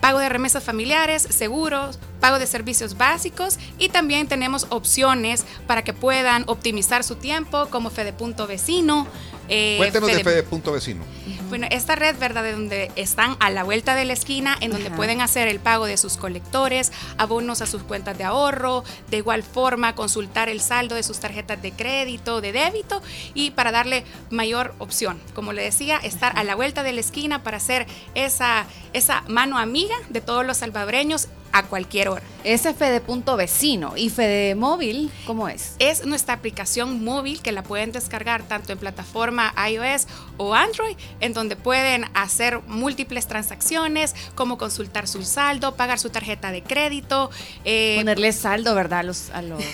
pago 0.00 0.18
de 0.18 0.28
remesas 0.28 0.62
familiares, 0.62 1.26
seguros, 1.30 1.98
pago 2.20 2.38
de 2.38 2.46
servicios 2.46 2.96
básicos 2.96 3.58
y 3.78 3.88
también 3.88 4.28
tenemos 4.28 4.66
opciones 4.70 5.44
para 5.66 5.82
que 5.82 5.92
puedan 5.92 6.44
optimizar 6.46 7.04
su 7.04 7.16
tiempo 7.16 7.66
como 7.70 7.90
Fede 7.90 8.12
Punto 8.12 8.46
Vecino. 8.46 9.06
Eh, 9.48 9.76
Cuéntenos 9.78 10.08
de 10.08 10.14
Fede- 10.16 10.24
Fede 10.24 10.42
Punto 10.42 10.72
Vecino. 10.72 11.04
bueno, 11.48 11.66
esta 11.70 11.94
red, 11.94 12.16
¿verdad? 12.18 12.42
De 12.42 12.52
donde 12.52 12.90
están 12.96 13.36
a 13.40 13.50
la 13.50 13.62
vuelta 13.64 13.94
de 13.94 14.04
la 14.04 14.12
esquina, 14.14 14.56
en 14.60 14.70
donde 14.72 14.88
Ajá. 14.88 14.96
pueden 14.96 15.20
hacer 15.20 15.46
el 15.48 15.60
pago 15.60 15.86
de 15.86 15.96
sus 15.96 16.16
colectores, 16.16 16.90
abonos 17.18 17.62
a 17.62 17.66
sus 17.66 17.82
cuentas 17.84 18.18
de 18.18 18.24
ahorro, 18.24 18.82
de 19.10 19.18
igual 19.18 19.42
forma 19.42 19.94
consultar 19.94 20.48
el 20.48 20.60
saldo 20.60 20.94
de 20.96 21.02
sus 21.02 21.20
tarjetas 21.20 21.62
de 21.62 21.72
crédito, 21.72 22.40
de 22.40 22.52
débito 22.52 23.02
y 23.34 23.50
para 23.52 23.70
darle 23.70 24.04
mayor 24.30 24.74
opción. 24.78 25.20
Como 25.34 25.52
le 25.52 25.62
decía, 25.62 25.98
estar 25.98 26.36
a 26.38 26.42
la 26.44 26.54
vuelta 26.56 26.82
de 26.82 26.92
la 26.92 27.00
esquina 27.00 27.42
para 27.42 27.58
hacer 27.58 27.86
esa, 28.14 28.66
esa 28.92 29.22
mano 29.28 29.58
amiga 29.58 29.94
de 30.08 30.20
todos 30.20 30.44
los 30.44 30.56
salvadoreños 30.56 31.28
a 31.56 31.62
cualquier 31.62 32.10
hora. 32.10 32.22
Ese 32.44 32.70
es 32.70 32.76
Fede 32.76 33.00
Punto 33.00 33.36
Vecino. 33.36 33.96
¿Y 33.96 34.10
Fede 34.10 34.54
Móvil 34.54 35.10
cómo 35.24 35.48
es? 35.48 35.74
Es 35.78 36.04
nuestra 36.04 36.34
aplicación 36.34 37.02
móvil 37.02 37.40
que 37.40 37.50
la 37.50 37.62
pueden 37.62 37.92
descargar 37.92 38.42
tanto 38.42 38.72
en 38.72 38.78
plataforma 38.78 39.54
iOS 39.68 40.06
o 40.36 40.54
Android, 40.54 40.96
en 41.20 41.32
donde 41.32 41.56
pueden 41.56 42.04
hacer 42.12 42.60
múltiples 42.66 43.26
transacciones, 43.26 44.14
como 44.34 44.58
consultar 44.58 45.08
su 45.08 45.22
saldo, 45.22 45.76
pagar 45.76 45.98
su 45.98 46.10
tarjeta 46.10 46.52
de 46.52 46.62
crédito, 46.62 47.30
eh, 47.64 47.96
Ponerle 47.96 48.32
saldo, 48.32 48.74
¿verdad? 48.74 49.00
A 49.00 49.02
los, 49.02 49.30
a 49.30 49.40
los 49.40 49.64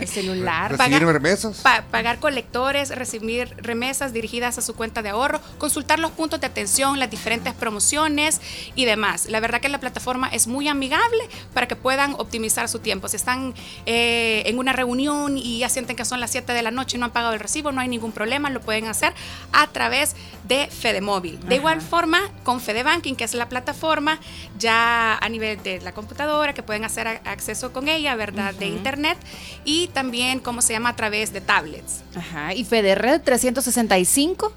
al 0.00 0.08
celular. 0.08 0.70
¿Recibir 0.72 0.98
pagar- 1.00 1.12
remesas? 1.14 1.58
pa- 1.58 1.82
pagar 1.90 2.18
colectores, 2.18 2.90
recibir 2.90 3.54
remesas 3.58 4.12
dirigidas 4.12 4.58
a 4.58 4.62
su 4.62 4.74
cuenta 4.74 5.02
de 5.02 5.10
ahorro, 5.10 5.40
consultar 5.58 5.98
los 5.98 6.10
puntos 6.12 6.40
de 6.40 6.46
atención, 6.46 6.98
las 6.98 7.10
diferentes 7.10 7.52
promociones 7.54 8.40
y 8.74 8.84
demás. 8.84 9.26
La 9.26 9.40
verdad 9.40 9.60
que 9.60 9.68
la 9.68 9.78
plataforma 9.80 10.28
es 10.28 10.46
muy 10.46 10.68
amigable 10.68 11.28
para 11.52 11.68
que 11.68 11.76
puedan 11.76 12.14
optimizar 12.14 12.68
su 12.68 12.78
tiempo. 12.78 13.08
Si 13.08 13.16
están 13.16 13.54
eh, 13.86 14.42
en 14.46 14.58
una 14.58 14.72
reunión 14.72 15.38
y 15.38 15.58
ya 15.58 15.68
sienten 15.68 15.96
que 15.96 16.04
son 16.04 16.20
las 16.20 16.30
7 16.30 16.52
de 16.52 16.62
la 16.62 16.70
noche 16.70 16.96
y 16.96 17.00
no 17.00 17.06
han 17.06 17.12
pagado 17.12 17.32
el 17.34 17.40
recibo, 17.40 17.72
no 17.72 17.80
hay 17.80 17.88
ningún 17.88 18.12
problema, 18.12 18.50
lo 18.50 18.60
pueden 18.60 18.86
hacer 18.86 19.12
a 19.52 19.66
través 19.68 20.16
de 20.48 20.66
Fedemóvil. 20.68 21.40
De 21.48 21.56
igual 21.56 21.80
forma, 21.80 22.20
con 22.42 22.60
Fede 22.60 22.82
Banking, 22.82 23.14
que 23.14 23.24
es 23.24 23.34
la 23.34 23.48
plataforma 23.48 24.18
ya 24.58 25.16
a 25.18 25.28
nivel 25.28 25.62
de 25.62 25.80
la 25.80 25.92
computadora, 25.92 26.52
que 26.54 26.62
pueden 26.62 26.84
hacer 26.84 27.06
acceso 27.24 27.72
con 27.72 27.88
ella, 27.88 28.14
¿verdad? 28.14 28.54
De 28.54 28.66
internet 28.66 29.18
y 29.64 29.83
también, 29.88 30.40
¿cómo 30.40 30.62
se 30.62 30.72
llama? 30.72 30.90
A 30.90 30.96
través 30.96 31.32
de 31.32 31.40
tablets. 31.40 32.02
Ajá. 32.16 32.54
¿Y 32.54 32.64
Fede 32.64 32.94
Red 32.94 33.22
365? 33.22 34.52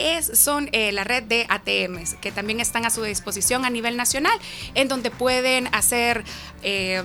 Es, 0.00 0.38
son 0.38 0.68
eh, 0.72 0.92
la 0.92 1.04
red 1.04 1.22
de 1.24 1.46
ATMs 1.48 2.14
que 2.14 2.32
también 2.32 2.60
están 2.60 2.86
a 2.86 2.90
su 2.90 3.02
disposición 3.02 3.64
a 3.64 3.70
nivel 3.70 3.96
nacional, 3.96 4.38
en 4.74 4.88
donde 4.88 5.10
pueden 5.10 5.68
hacer 5.74 6.24
eh, 6.62 7.02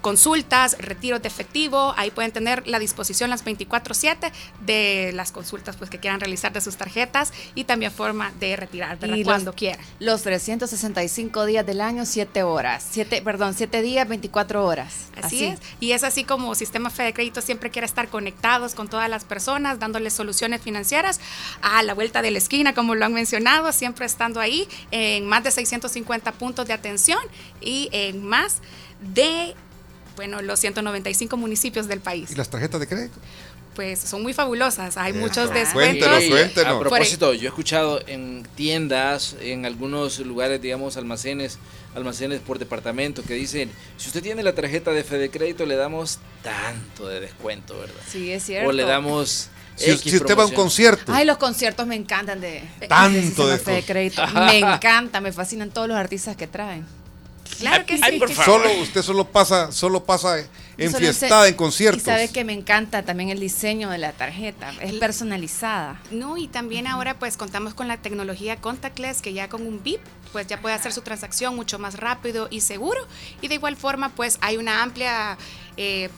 consultas, 0.00 0.76
retiros 0.78 1.22
de 1.22 1.28
efectivo, 1.28 1.94
ahí 1.96 2.10
pueden 2.10 2.32
tener 2.32 2.66
la 2.66 2.78
disposición 2.78 3.30
las 3.30 3.44
24/7 3.44 4.30
de 4.60 5.12
las 5.14 5.32
consultas 5.32 5.76
pues, 5.76 5.90
que 5.90 5.98
quieran 5.98 6.20
realizar 6.20 6.52
de 6.52 6.60
sus 6.60 6.76
tarjetas 6.76 7.32
y 7.54 7.64
también 7.64 7.90
forma 7.92 8.32
de 8.38 8.56
retirar. 8.56 8.98
Y 9.02 9.06
los- 9.08 9.24
cuando 9.24 9.52
quieran. 9.54 9.84
Los 9.98 10.22
365 10.22 11.46
días 11.46 11.64
del 11.66 11.80
año, 11.80 12.04
7 12.06 12.42
horas. 12.42 12.86
Siete, 12.90 13.22
perdón, 13.22 13.54
7 13.54 13.82
días, 13.82 14.06
24 14.08 14.64
horas. 14.66 15.06
Así, 15.20 15.44
es. 15.46 15.58
Y 15.80 15.92
es 15.92 16.04
así 16.04 16.24
como 16.24 16.54
Sistema 16.54 16.90
Fede 16.90 17.12
Crédito 17.14 17.40
siempre 17.40 17.70
quiere 17.70 17.86
estar 17.86 18.08
conectados 18.08 18.74
con 18.74 18.88
todas 18.88 19.08
las 19.08 19.24
personas, 19.24 19.78
dándoles 19.78 20.12
soluciones 20.12 20.60
financieras 20.60 21.20
a 21.62 21.82
la 21.82 21.94
vuelta 21.94 22.20
de 22.22 22.30
la 22.34 22.38
esquina, 22.38 22.74
como 22.74 22.94
lo 22.94 23.04
han 23.06 23.14
mencionado, 23.14 23.72
siempre 23.72 24.04
estando 24.04 24.40
ahí 24.40 24.68
en 24.90 25.26
más 25.26 25.42
de 25.42 25.50
650 25.50 26.32
puntos 26.32 26.66
de 26.66 26.74
atención 26.74 27.18
y 27.60 27.88
en 27.92 28.24
más 28.24 28.58
de, 29.00 29.54
bueno, 30.16 30.42
los 30.42 30.60
195 30.60 31.36
municipios 31.36 31.88
del 31.88 32.00
país. 32.00 32.30
¿Y 32.30 32.34
las 32.34 32.50
tarjetas 32.50 32.80
de 32.80 32.86
crédito? 32.86 33.18
Pues 33.74 33.98
son 33.98 34.22
muy 34.22 34.32
fabulosas, 34.32 34.96
hay 34.96 35.10
Eso. 35.10 35.20
muchos 35.20 35.52
descuentos. 35.52 36.06
Cuéntenos, 36.08 36.22
Y 36.22 36.30
cuéntenos. 36.30 36.76
A 36.76 36.80
propósito, 36.80 37.34
yo 37.34 37.44
he 37.44 37.48
escuchado 37.48 38.00
en 38.06 38.46
tiendas, 38.54 39.34
en 39.40 39.66
algunos 39.66 40.20
lugares, 40.20 40.62
digamos, 40.62 40.96
almacenes, 40.96 41.58
almacenes 41.96 42.40
por 42.40 42.60
departamento, 42.60 43.24
que 43.24 43.34
dicen, 43.34 43.70
si 43.96 44.08
usted 44.08 44.22
tiene 44.22 44.44
la 44.44 44.54
tarjeta 44.54 44.92
de 44.92 45.02
Fede 45.02 45.28
Crédito, 45.28 45.66
le 45.66 45.74
damos 45.74 46.20
tanto 46.42 47.08
de 47.08 47.18
descuento, 47.18 47.76
¿verdad? 47.76 48.00
Sí, 48.08 48.30
es 48.30 48.44
cierto. 48.44 48.68
O 48.68 48.72
le 48.72 48.84
damos... 48.84 49.48
Si- 49.76 49.90
X 49.90 50.00
si 50.02 50.16
usted 50.16 50.36
va 50.38 50.42
a 50.44 50.46
un 50.46 50.52
concierto. 50.52 51.12
Ay, 51.12 51.24
los 51.24 51.36
conciertos 51.38 51.86
me 51.86 51.96
encantan 51.96 52.40
de, 52.40 52.62
Tanto 52.88 53.46
de 53.48 53.58
de. 53.58 53.82
Crédito. 53.82 54.22
Me 54.34 54.58
encanta, 54.58 55.20
me 55.20 55.32
fascinan 55.32 55.70
todos 55.70 55.88
los 55.88 55.96
artistas 55.96 56.36
que 56.36 56.46
traen. 56.46 56.86
Claro 57.58 57.86
que 57.86 57.96
sí. 57.98 58.20
Solo, 58.44 58.72
usted 58.80 59.02
solo 59.02 59.26
pasa, 59.28 59.70
solo 59.70 60.02
pasa 60.04 60.38
en 60.76 60.90
Solo 60.90 60.98
fiestada, 61.04 61.42
sé- 61.44 61.50
en 61.50 61.54
conciertos. 61.54 62.02
Y 62.02 62.04
sabe 62.04 62.28
que 62.28 62.42
me 62.44 62.52
encanta 62.52 63.02
también 63.04 63.30
el 63.30 63.38
diseño 63.38 63.90
de 63.90 63.98
la 63.98 64.12
tarjeta. 64.12 64.72
Es 64.80 64.92
personalizada. 64.94 66.00
No, 66.10 66.36
y 66.36 66.48
también 66.48 66.86
ahora 66.88 67.18
pues 67.18 67.36
contamos 67.36 67.74
con 67.74 67.86
la 67.86 67.96
tecnología 67.98 68.56
contactless 68.56 69.22
que 69.22 69.32
ya 69.34 69.48
con 69.48 69.64
un 69.66 69.82
bip 69.82 70.00
pues 70.32 70.46
ya 70.48 70.60
puede 70.60 70.74
hacer 70.74 70.92
su 70.92 71.02
transacción 71.02 71.54
mucho 71.54 71.78
más 71.78 71.96
rápido 71.96 72.48
y 72.50 72.60
seguro 72.60 73.06
y 73.40 73.46
de 73.48 73.54
igual 73.54 73.76
forma 73.76 74.08
pues 74.08 74.38
hay 74.40 74.56
una 74.56 74.82
amplia 74.82 75.38
eh, 75.76 76.08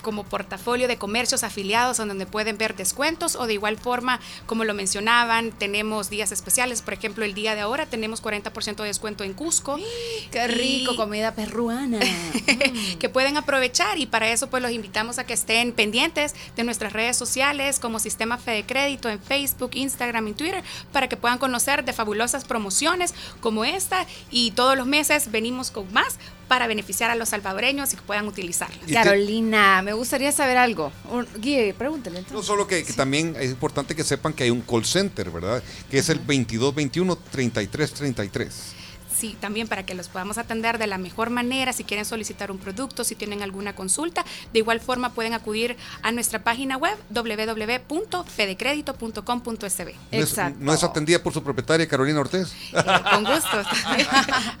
como 0.00 0.24
portafolio 0.24 0.88
de 0.88 0.96
comercios 0.98 1.44
afiliados 1.44 1.98
en 1.98 2.08
donde 2.08 2.26
pueden 2.26 2.58
ver 2.58 2.76
descuentos 2.76 3.36
o 3.36 3.46
de 3.46 3.54
igual 3.54 3.78
forma, 3.78 4.20
como 4.46 4.64
lo 4.64 4.74
mencionaban, 4.74 5.52
tenemos 5.52 6.10
días 6.10 6.32
especiales, 6.32 6.82
por 6.82 6.94
ejemplo, 6.94 7.24
el 7.24 7.34
día 7.34 7.54
de 7.54 7.60
ahora 7.60 7.86
tenemos 7.86 8.22
40% 8.22 8.76
de 8.76 8.84
descuento 8.84 9.24
en 9.24 9.34
Cusco. 9.34 9.78
Qué 10.30 10.46
rico, 10.48 10.92
Y- 10.92 10.96
comida 10.96 11.34
perruana. 11.34 12.00
que 12.98 13.08
pueden 13.08 13.36
aprovechar 13.36 13.98
y 13.98 14.06
para 14.06 14.28
eso 14.30 14.48
pues 14.48 14.62
los 14.62 14.72
invitamos 14.72 15.18
a 15.18 15.24
que 15.24 15.34
estén 15.34 15.72
pendientes 15.72 16.34
de 16.56 16.64
nuestras 16.64 16.92
redes 16.92 17.16
sociales 17.16 17.78
como 17.78 17.98
Sistema 17.98 18.38
Fede 18.38 18.64
Crédito 18.64 19.08
en 19.08 19.20
Facebook, 19.20 19.70
Instagram 19.74 20.28
y 20.28 20.32
Twitter 20.32 20.62
para 20.92 21.08
que 21.08 21.16
puedan 21.16 21.38
conocer 21.38 21.84
de 21.84 21.92
fabulosas 21.92 22.44
promociones 22.44 23.14
como 23.40 23.64
esta 23.64 24.06
y 24.30 24.52
todos 24.52 24.76
los 24.76 24.86
meses 24.86 25.30
venimos 25.30 25.70
con 25.70 25.92
más 25.92 26.18
para 26.48 26.66
beneficiar 26.66 27.10
a 27.10 27.14
los 27.14 27.28
salvadoreños 27.28 27.92
y 27.92 27.96
que 27.96 28.02
puedan 28.02 28.26
utilizarlas. 28.26 28.78
Carolina, 28.92 29.82
me 29.82 29.92
gustaría 29.92 30.32
saber 30.32 30.56
algo. 30.56 30.90
Guille, 31.38 31.74
pregúntale. 31.74 32.24
No 32.32 32.42
solo 32.42 32.66
que, 32.66 32.82
que 32.84 32.94
también 32.94 33.36
es 33.38 33.50
importante 33.50 33.94
que 33.94 34.02
sepan 34.02 34.32
que 34.32 34.44
hay 34.44 34.50
un 34.50 34.62
call 34.62 34.84
center, 34.84 35.30
¿verdad? 35.30 35.62
Que 35.90 35.98
es 35.98 36.08
el 36.08 36.26
2221-3333. 36.26 38.77
Sí, 39.18 39.36
también 39.40 39.66
para 39.66 39.84
que 39.84 39.94
los 39.94 40.06
podamos 40.08 40.38
atender 40.38 40.78
de 40.78 40.86
la 40.86 40.96
mejor 40.98 41.30
manera, 41.30 41.72
si 41.72 41.82
quieren 41.82 42.04
solicitar 42.04 42.52
un 42.52 42.58
producto, 42.58 43.02
si 43.02 43.16
tienen 43.16 43.42
alguna 43.42 43.74
consulta. 43.74 44.24
De 44.52 44.60
igual 44.60 44.78
forma 44.80 45.10
pueden 45.10 45.34
acudir 45.34 45.76
a 46.02 46.12
nuestra 46.12 46.44
página 46.44 46.76
web 46.76 46.96
www.fedecredito.com.sb. 47.10 49.94
No 50.12 50.18
es, 50.18 50.36
no 50.60 50.72
es 50.72 50.84
atendida 50.84 51.20
por 51.22 51.32
su 51.32 51.42
propietaria 51.42 51.88
Carolina 51.88 52.20
Ortiz. 52.20 52.52
Con 53.10 53.24
gusto. 53.24 53.48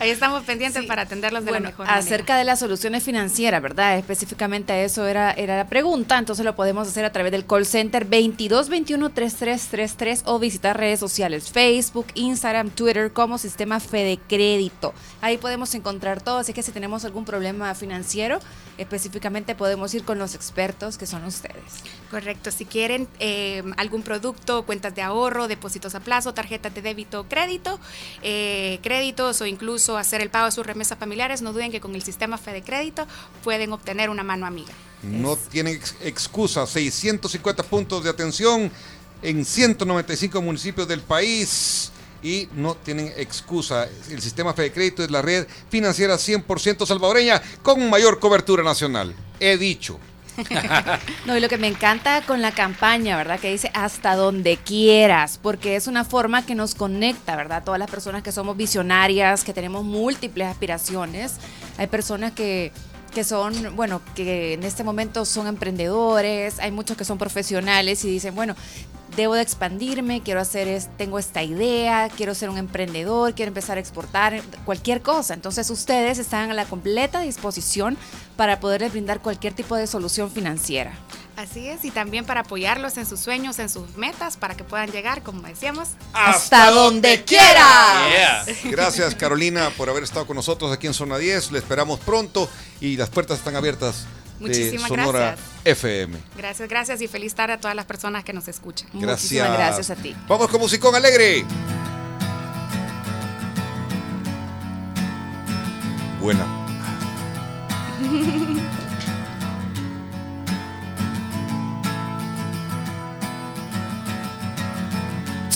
Ahí 0.00 0.10
estamos 0.10 0.42
pendientes 0.44 0.84
para 0.86 1.02
atenderlos 1.02 1.44
de 1.44 1.50
Bueno, 1.50 1.64
la 1.66 1.70
mejor 1.70 1.86
manera. 1.86 2.04
acerca 2.04 2.36
de 2.36 2.42
las 2.44 2.58
soluciones 2.58 3.02
financieras, 3.04 3.62
¿verdad? 3.62 3.96
Específicamente 3.98 4.72
a 4.72 4.82
eso 4.82 5.06
era, 5.06 5.30
era 5.32 5.56
la 5.56 5.68
pregunta, 5.68 6.18
entonces 6.18 6.44
lo 6.44 6.56
podemos 6.56 6.88
hacer 6.88 7.04
a 7.04 7.12
través 7.12 7.30
del 7.32 7.46
call 7.46 7.66
center 7.66 8.08
2221-3333 8.08 10.22
o 10.24 10.38
visitar 10.38 10.76
redes 10.76 11.00
sociales, 11.00 11.50
Facebook, 11.50 12.06
Instagram, 12.14 12.70
Twitter 12.70 13.12
como 13.12 13.38
Sistema 13.38 13.80
Fede 13.80 14.18
Crédito. 14.48 14.94
Ahí 15.20 15.36
podemos 15.36 15.74
encontrar 15.74 16.22
todo, 16.22 16.38
así 16.38 16.52
que 16.52 16.62
si 16.62 16.72
tenemos 16.72 17.04
algún 17.04 17.24
problema 17.24 17.74
financiero, 17.74 18.38
específicamente 18.78 19.54
podemos 19.54 19.92
ir 19.94 20.04
con 20.04 20.18
los 20.18 20.34
expertos 20.34 20.96
que 20.96 21.06
son 21.06 21.24
ustedes. 21.24 21.62
Correcto. 22.10 22.50
Si 22.50 22.64
quieren 22.64 23.08
eh, 23.18 23.62
algún 23.76 24.02
producto, 24.02 24.64
cuentas 24.64 24.94
de 24.94 25.02
ahorro, 25.02 25.48
depósitos 25.48 25.94
a 25.94 26.00
plazo, 26.00 26.32
tarjetas 26.32 26.74
de 26.74 26.80
débito, 26.82 27.26
crédito, 27.28 27.78
eh, 28.22 28.78
créditos 28.82 29.40
o 29.42 29.46
incluso 29.46 29.98
hacer 29.98 30.22
el 30.22 30.30
pago 30.30 30.46
de 30.46 30.52
sus 30.52 30.64
remesas 30.66 30.98
familiares, 30.98 31.42
no 31.42 31.52
duden 31.52 31.70
que 31.70 31.80
con 31.80 31.94
el 31.94 32.02
sistema 32.02 32.38
Fede 32.38 32.62
Crédito 32.62 33.06
pueden 33.44 33.72
obtener 33.72 34.08
una 34.08 34.22
mano 34.22 34.46
amiga. 34.46 34.72
No 35.02 35.36
tienen 35.36 35.74
ex- 35.74 35.94
excusa. 36.02 36.66
650 36.66 37.62
puntos 37.64 38.02
de 38.02 38.10
atención 38.10 38.70
en 39.22 39.44
195 39.44 40.40
municipios 40.40 40.88
del 40.88 41.00
país. 41.02 41.92
Y 42.22 42.48
no 42.54 42.74
tienen 42.74 43.12
excusa. 43.16 43.88
El 44.10 44.20
sistema 44.20 44.54
Fede 44.54 44.72
Crédito 44.72 45.02
es 45.02 45.10
la 45.10 45.22
red 45.22 45.46
financiera 45.70 46.16
100% 46.16 46.86
salvadoreña 46.86 47.40
con 47.62 47.88
mayor 47.88 48.18
cobertura 48.18 48.62
nacional. 48.62 49.14
He 49.40 49.56
dicho. 49.56 49.98
No, 51.26 51.36
y 51.36 51.40
lo 51.40 51.48
que 51.48 51.58
me 51.58 51.66
encanta 51.66 52.22
con 52.22 52.40
la 52.40 52.52
campaña, 52.52 53.16
¿verdad? 53.16 53.40
Que 53.40 53.50
dice 53.50 53.70
hasta 53.74 54.14
donde 54.14 54.56
quieras, 54.56 55.38
porque 55.42 55.76
es 55.76 55.88
una 55.88 56.04
forma 56.04 56.46
que 56.46 56.54
nos 56.54 56.74
conecta, 56.74 57.36
¿verdad? 57.36 57.64
Todas 57.64 57.78
las 57.78 57.90
personas 57.90 58.22
que 58.22 58.32
somos 58.32 58.56
visionarias, 58.56 59.42
que 59.42 59.52
tenemos 59.52 59.84
múltiples 59.84 60.46
aspiraciones. 60.46 61.34
Hay 61.76 61.88
personas 61.88 62.32
que 62.32 62.72
que 63.08 63.24
son, 63.24 63.74
bueno, 63.74 64.02
que 64.14 64.52
en 64.52 64.62
este 64.62 64.84
momento 64.84 65.24
son 65.24 65.46
emprendedores, 65.46 66.58
hay 66.58 66.70
muchos 66.70 66.96
que 66.96 67.04
son 67.04 67.18
profesionales 67.18 68.04
y 68.04 68.08
dicen, 68.08 68.34
bueno, 68.34 68.54
debo 69.18 69.34
de 69.34 69.42
expandirme, 69.42 70.22
quiero 70.22 70.40
hacer, 70.40 70.68
es, 70.68 70.88
tengo 70.96 71.18
esta 71.18 71.42
idea, 71.42 72.08
quiero 72.16 72.36
ser 72.36 72.50
un 72.50 72.56
emprendedor, 72.56 73.34
quiero 73.34 73.48
empezar 73.48 73.76
a 73.76 73.80
exportar 73.80 74.40
cualquier 74.64 75.02
cosa. 75.02 75.34
Entonces 75.34 75.68
ustedes 75.70 76.18
están 76.18 76.52
a 76.52 76.54
la 76.54 76.64
completa 76.64 77.20
disposición 77.20 77.98
para 78.36 78.60
poderles 78.60 78.92
brindar 78.92 79.20
cualquier 79.20 79.54
tipo 79.54 79.74
de 79.74 79.88
solución 79.88 80.30
financiera. 80.30 80.92
Así 81.36 81.68
es, 81.68 81.84
y 81.84 81.90
también 81.90 82.24
para 82.24 82.40
apoyarlos 82.40 82.96
en 82.96 83.06
sus 83.06 83.18
sueños, 83.18 83.58
en 83.58 83.68
sus 83.68 83.96
metas, 83.96 84.36
para 84.36 84.56
que 84.56 84.62
puedan 84.62 84.90
llegar, 84.90 85.22
como 85.22 85.42
decíamos, 85.42 85.90
hasta 86.12 86.70
donde 86.70 87.24
quiera. 87.24 88.06
Gracias 88.64 89.16
Carolina 89.16 89.70
por 89.76 89.90
haber 89.90 90.04
estado 90.04 90.26
con 90.26 90.36
nosotros 90.36 90.72
aquí 90.72 90.86
en 90.86 90.94
Zona 90.94 91.18
10. 91.18 91.50
Le 91.50 91.58
esperamos 91.58 91.98
pronto 92.00 92.48
y 92.80 92.96
las 92.96 93.10
puertas 93.10 93.38
están 93.38 93.56
abiertas. 93.56 94.06
De 94.38 94.46
Muchísimas 94.48 94.88
Sonora 94.88 95.18
gracias. 95.20 95.48
FM. 95.64 96.18
Gracias, 96.36 96.68
gracias 96.68 97.00
y 97.00 97.08
feliz 97.08 97.34
tarde 97.34 97.54
a 97.54 97.60
todas 97.60 97.76
las 97.76 97.86
personas 97.86 98.24
que 98.24 98.32
nos 98.32 98.48
escuchan. 98.48 98.88
Gracias. 98.92 99.32
Muchísimas 99.32 99.52
gracias 99.58 99.90
a 99.90 99.96
ti. 99.96 100.16
Vamos 100.28 100.48
con 100.48 100.60
Musicón 100.60 100.94
Alegre. 100.94 101.44
Buena. 106.20 106.46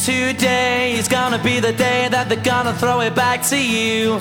Today 0.04 0.94
is 0.94 1.06
gonna 1.06 1.38
be 1.38 1.60
the 1.60 1.72
day 1.72 2.08
that 2.08 2.28
they're 2.28 2.42
gonna 2.42 2.74
throw 2.74 3.00
it 3.02 3.14
back 3.14 3.42
to 3.50 3.56
you. 3.56 4.20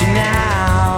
You 0.00 0.08
now. 0.08 0.95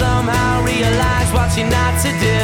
Somehow 0.00 0.64
realized 0.64 1.30
what 1.34 1.50
you're 1.58 1.68
not 1.68 1.94
to 2.00 2.10
do. 2.28 2.40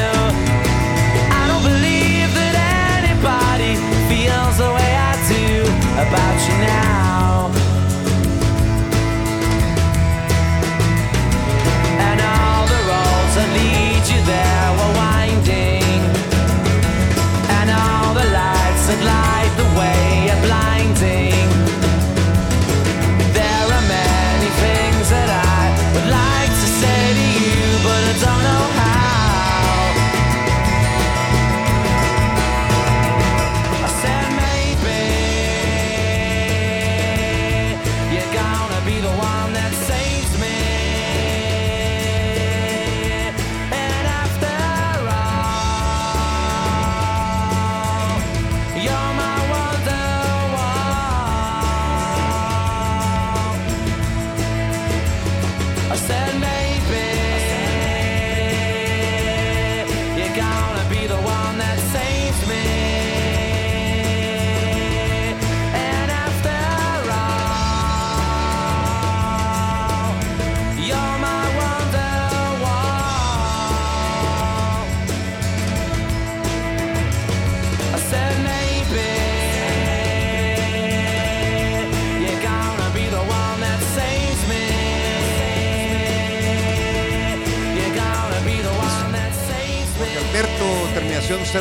I 1.40 1.42
don't 1.48 1.64
believe 1.72 2.30
that 2.36 2.54
anybody 3.00 3.72
feels 4.10 4.54
the 4.62 4.70
way 4.76 4.92
I 5.10 5.12
do 5.32 5.62
about 6.04 6.36
you 6.46 6.56
now. 6.66 6.95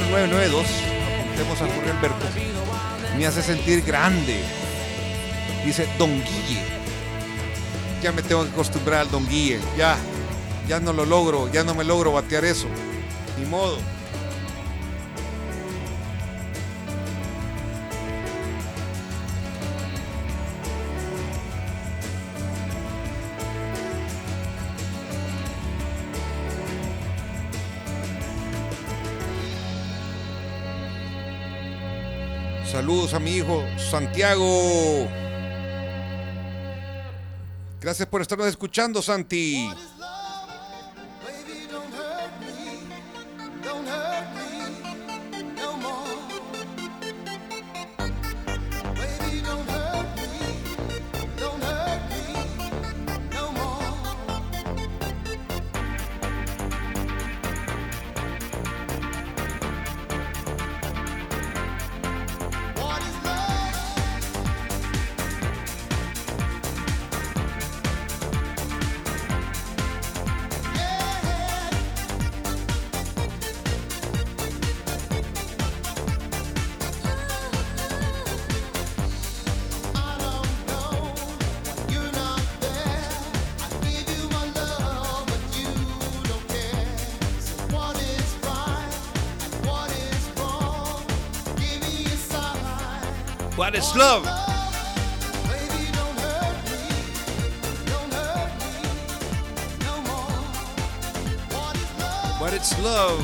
0992. 0.01 0.65
Apuntemos 1.21 1.61
a 1.61 1.65
Jorge 1.73 1.91
Alberto. 1.91 2.25
Me 3.17 3.25
hace 3.25 3.41
sentir 3.41 3.81
grande. 3.83 4.41
Dice 5.63 5.87
Don 5.97 6.11
Guille. 6.11 6.61
Ya 8.03 8.11
me 8.11 8.21
tengo 8.21 8.43
que 8.43 8.49
acostumbrar 8.49 9.01
al 9.01 9.11
Don 9.11 9.27
Guille. 9.27 9.59
Ya. 9.77 9.97
Ya 10.67 10.79
no 10.79 10.91
lo 10.91 11.05
logro. 11.05 11.49
Ya 11.51 11.63
no 11.63 11.73
me 11.75 11.83
logro 11.83 12.11
batear 12.11 12.43
eso. 12.43 12.67
Ni 13.39 13.45
modo. 13.45 13.77
Saludos 32.85 33.15
a 33.15 33.19
mi 33.19 33.37
hijo 33.37 33.63
Santiago. 33.79 35.07
Gracias 37.81 38.07
por 38.07 38.21
estarnos 38.21 38.47
escuchando, 38.47 39.01
Santi. 39.01 39.71
Love? 93.95 94.25
What 102.39 102.53
is 102.53 102.77
love? 102.79 103.19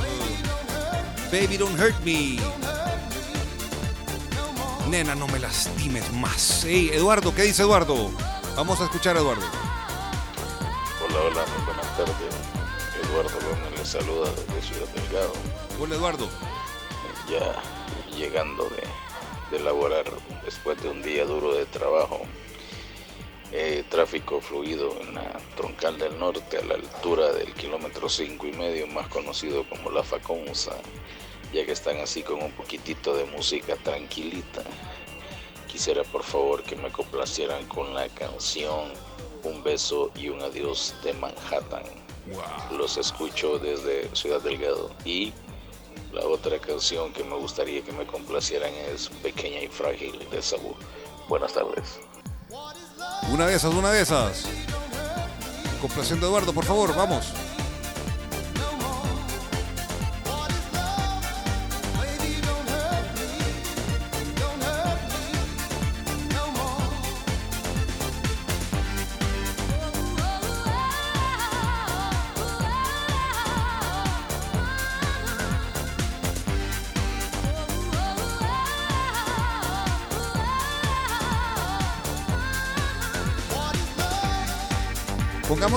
Baby, 1.31 1.57
don't 1.57 1.77
hurt 1.77 1.95
me. 2.03 2.39
Nena, 4.89 5.15
no 5.15 5.27
me 5.27 5.39
lastimes 5.39 6.11
más. 6.13 6.63
Hey, 6.65 6.89
Eduardo, 6.93 7.33
¿qué 7.33 7.43
dice 7.43 7.61
Eduardo? 7.61 8.11
Vamos 8.55 8.81
a 8.81 8.85
escuchar 8.85 9.15
a 9.15 9.19
Eduardo. 9.19 9.45
Hola, 11.05 11.19
hola, 11.19 11.45
muy 11.55 11.65
buenas 11.65 11.97
tardes. 11.97 12.15
Eduardo 13.03 13.37
Gómez 13.47 13.79
les 13.79 13.87
saluda 13.87 14.29
desde 14.31 14.61
Ciudad 14.61 14.87
Delgado. 14.93 15.33
Hola, 15.79 15.95
Eduardo. 15.95 16.29
Ya 17.29 17.61
llegando 18.17 18.69
de, 18.69 19.57
de 19.57 19.63
laborar 19.63 20.00
después 20.51 20.81
de 20.83 20.89
un 20.89 21.01
día 21.01 21.23
duro 21.23 21.53
de 21.53 21.65
trabajo. 21.65 22.21
Eh, 23.53 23.83
tráfico 23.89 24.41
fluido 24.41 24.99
en 25.01 25.15
la 25.15 25.37
troncal 25.55 25.97
del 25.97 26.17
norte 26.19 26.57
a 26.57 26.65
la 26.65 26.75
altura 26.75 27.31
del 27.31 27.53
kilómetro 27.53 28.09
5 28.09 28.47
y 28.47 28.51
medio, 28.53 28.87
más 28.87 29.07
conocido 29.07 29.65
como 29.69 29.89
la 29.91 30.03
Faconza, 30.03 30.73
ya 31.53 31.65
que 31.65 31.71
están 31.71 31.97
así 31.99 32.21
con 32.21 32.41
un 32.41 32.51
poquitito 32.51 33.15
de 33.15 33.25
música 33.25 33.75
tranquilita. 33.77 34.63
Quisiera 35.67 36.03
por 36.03 36.23
favor 36.23 36.63
que 36.63 36.75
me 36.75 36.91
complacieran 36.91 37.65
con 37.67 37.93
la 37.93 38.09
canción 38.09 38.91
Un 39.43 39.63
beso 39.63 40.11
y 40.15 40.29
un 40.29 40.41
adiós 40.41 40.93
de 41.03 41.13
Manhattan. 41.13 41.83
Los 42.77 42.97
escucho 42.97 43.57
desde 43.57 44.13
Ciudad 44.15 44.41
Delgado. 44.41 44.91
Y 45.03 45.33
la 46.13 46.25
otra 46.25 46.59
canción 46.59 47.13
que 47.13 47.23
me 47.23 47.35
gustaría 47.35 47.83
que 47.83 47.91
me 47.91 48.05
complacieran 48.05 48.71
es 48.93 49.09
Pequeña 49.23 49.61
y 49.61 49.67
Frágil 49.67 50.19
de 50.29 50.41
Saúl. 50.41 50.75
Buenas 51.27 51.53
tardes. 51.53 51.99
Una 53.31 53.47
de 53.47 53.55
esas, 53.55 53.73
una 53.73 53.91
de 53.91 54.01
esas. 54.01 54.45
Complaciendo 55.79 56.27
Eduardo, 56.27 56.53
por 56.53 56.65
favor, 56.65 56.95
vamos. 56.95 57.33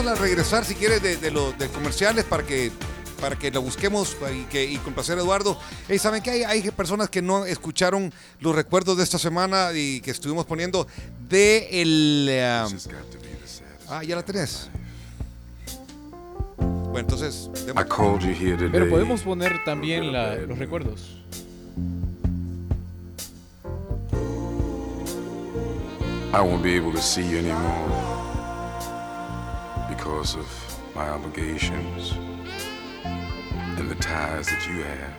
A 0.07 0.15
regresar 0.17 0.65
si 0.67 0.75
quieres 0.75 1.03
de, 1.03 1.17
de 1.17 1.31
los 1.31 1.57
de 1.59 1.69
comerciales 1.69 2.25
para 2.25 2.45
que 2.45 2.71
para 3.21 3.37
que 3.39 3.51
lo 3.51 3.63
busquemos 3.63 4.15
y, 4.35 4.43
que, 4.45 4.63
y 4.65 4.77
complacer 4.77 5.19
a 5.19 5.23
Eduardo. 5.23 5.59
Hey, 5.89 5.99
¿Saben 5.99 6.23
que 6.23 6.31
hay, 6.31 6.43
hay 6.43 6.71
personas 6.73 7.09
que 7.09 7.23
no 7.23 7.47
escucharon 7.47 8.13
los 8.41 8.55
recuerdos 8.55 8.99
de 8.99 9.03
esta 9.03 9.19
semana 9.19 9.71
y 9.75 10.01
que 10.03 10.11
estuvimos 10.11 10.45
poniendo 10.45 10.87
de 11.29 11.69
el... 11.81 12.29
um, 12.71 12.79
ah, 13.89 14.05
ya 14.05 14.17
la 14.17 14.23
tenés. 14.23 14.69
Bueno, 16.59 16.99
entonces... 16.99 17.49
I 17.71 17.85
called 17.89 18.21
you 18.21 18.35
here 18.35 18.57
today. 18.57 18.71
Pero 18.73 18.91
podemos 18.91 19.23
poner 19.23 19.65
también 19.65 20.13
la- 20.13 20.37
los 20.37 20.59
recuerdos. 20.59 21.23
I 26.35 26.41
won't 26.41 26.63
be 26.63 26.77
able 26.77 26.93
to 26.93 27.01
see 27.01 27.23
you 27.23 27.39
anymore 27.39 28.14
because 30.05 30.37
of 30.37 30.47
my 30.95 31.09
obligations 31.09 32.13
and 33.05 33.89
the 33.89 33.95
ties 33.95 34.47
that 34.49 34.69
you 34.69 34.83
have. 34.83 35.15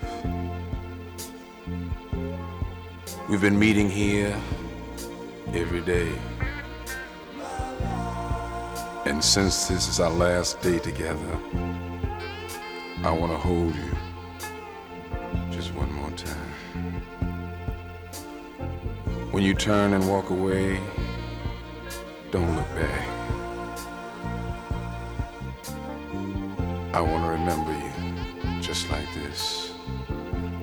We've 3.27 3.41
been 3.41 3.57
meeting 3.57 3.89
here 3.89 4.39
every 5.55 5.81
day. 5.81 6.11
And 9.05 9.23
since 9.23 9.67
this 9.67 9.87
is 9.87 9.99
our 9.99 10.11
last 10.11 10.61
day 10.61 10.77
together, 10.77 11.39
I 13.03 13.09
want 13.09 13.31
to 13.31 13.39
hold 13.39 13.73
you 13.73 13.91
just 15.49 15.73
one 15.73 15.91
more 15.93 16.11
time. 16.11 16.53
When 19.31 19.43
you 19.43 19.55
turn 19.55 19.93
and 19.93 20.07
walk 20.07 20.29
away, 20.29 20.79
don't 22.29 22.55
look 22.55 22.69
back. 22.75 23.14
I 26.95 27.01
want 27.01 27.25
to 27.25 27.29
remember 27.31 27.73
you 27.73 28.61
just 28.61 28.89
like 28.89 29.13
this. 29.13 29.73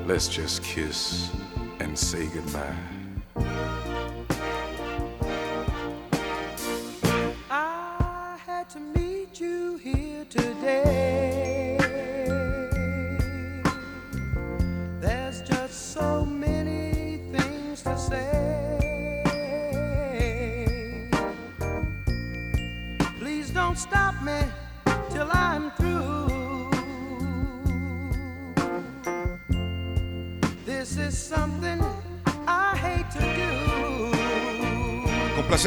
Let's 0.06 0.28
just 0.28 0.62
kiss 0.62 1.30
and 1.78 1.98
say 1.98 2.26
goodbye. 2.26 3.01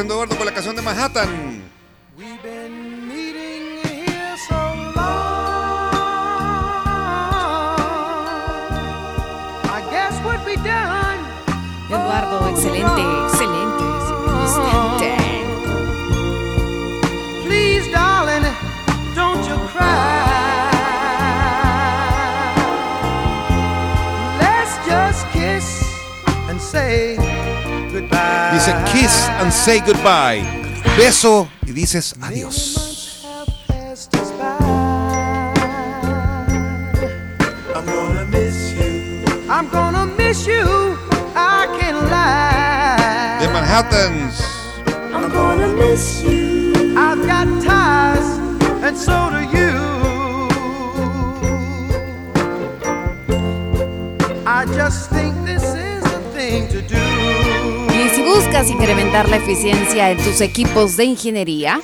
Eduardo 0.03 0.35
con 0.35 0.45
la 0.45 0.53
canción 0.53 0.75
de 0.75 0.81
Manhattan. 0.81 1.74
Kiss 29.06 29.30
and 29.39 29.53
say 29.53 29.80
goodbye. 29.82 30.41
Beso 30.97 31.47
y 31.68 31.72
dices 31.74 32.16
adiós. 32.22 32.74
Incrementar 58.70 59.30
la 59.30 59.38
eficiencia 59.38 60.11
en 60.11 60.18
tus 60.18 60.41
equipos 60.41 60.97
de 60.97 61.05
ingeniería, 61.05 61.80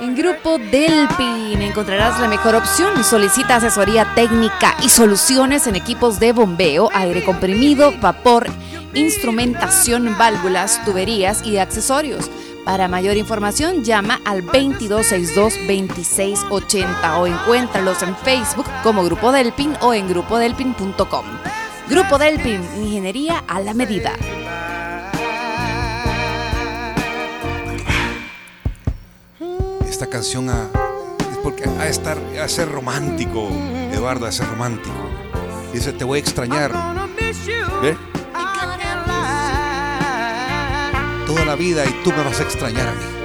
en 0.00 0.16
Grupo 0.16 0.58
Delpin 0.58 1.62
encontrarás 1.62 2.18
la 2.20 2.28
mejor 2.28 2.56
opción. 2.56 3.04
Solicita 3.04 3.56
asesoría 3.56 4.14
técnica 4.14 4.74
y 4.82 4.88
soluciones 4.88 5.66
en 5.66 5.76
equipos 5.76 6.18
de 6.18 6.32
bombeo, 6.32 6.88
aire 6.92 7.22
comprimido, 7.24 7.92
vapor, 8.00 8.46
instrumentación, 8.94 10.16
válvulas, 10.18 10.82
tuberías 10.84 11.46
y 11.46 11.58
accesorios. 11.58 12.30
Para 12.64 12.88
mayor 12.88 13.16
información, 13.16 13.84
llama 13.84 14.20
al 14.24 14.44
2262-2680 14.44 17.18
o 17.18 17.26
encuéntralos 17.26 18.02
en 18.02 18.16
Facebook 18.16 18.66
como 18.82 19.04
Grupo 19.04 19.30
Delpin 19.32 19.74
o 19.80 19.94
en 19.94 20.08
grupodelpin.com. 20.08 21.24
Grupo 21.88 22.18
Delpin, 22.18 22.60
ingeniería 22.76 23.42
a 23.46 23.60
la 23.60 23.72
medida. 23.74 24.12
Esta 30.02 30.10
canción 30.10 30.50
a, 30.50 30.68
porque 31.44 31.62
a 31.62 31.86
estar 31.86 32.18
a 32.42 32.48
ser 32.48 32.68
romántico, 32.68 33.48
Eduardo, 33.92 34.26
a 34.26 34.32
ser 34.32 34.48
romántico. 34.48 34.96
Dice, 35.72 35.92
te 35.92 36.02
voy 36.02 36.16
a 36.16 36.20
extrañar. 36.20 36.72
¿Ve? 37.80 37.96
la 41.46 41.54
vida 41.54 41.84
y 41.86 42.02
tú 42.02 42.10
me 42.10 42.24
vas 42.24 42.40
a 42.40 42.42
extrañar 42.42 42.88
a 42.88 42.92
mí. 42.94 43.21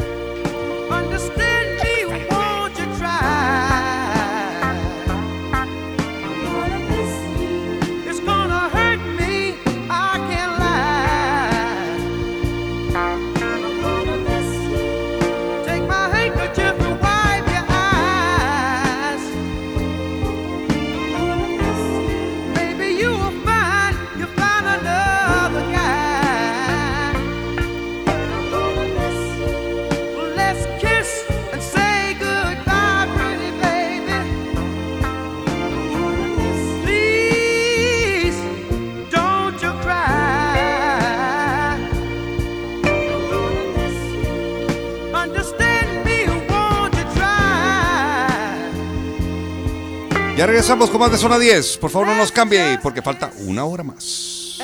Ya 50.37 50.45
regresamos 50.45 50.91
con 50.91 50.99
más 50.99 51.11
de 51.11 51.17
Zona 51.17 51.39
10. 51.39 51.77
Por 51.77 51.89
favor, 51.89 52.09
no 52.09 52.15
nos 52.15 52.31
cambie 52.31 52.77
porque 52.83 53.01
falta 53.01 53.31
una 53.39 53.65
hora 53.65 53.83
más. 53.83 54.59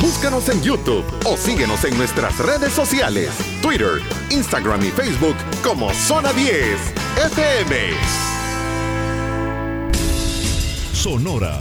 Búscanos 0.00 0.48
en 0.50 0.62
YouTube 0.62 1.04
o 1.24 1.36
síguenos 1.36 1.84
en 1.84 1.98
nuestras 1.98 2.38
redes 2.38 2.72
sociales, 2.72 3.32
Twitter, 3.60 4.00
Instagram 4.30 4.84
y 4.84 4.90
Facebook 4.92 5.34
como 5.64 5.92
Zona 5.92 6.32
10 6.32 6.78
FM. 7.26 7.90
Sonora. 10.92 11.58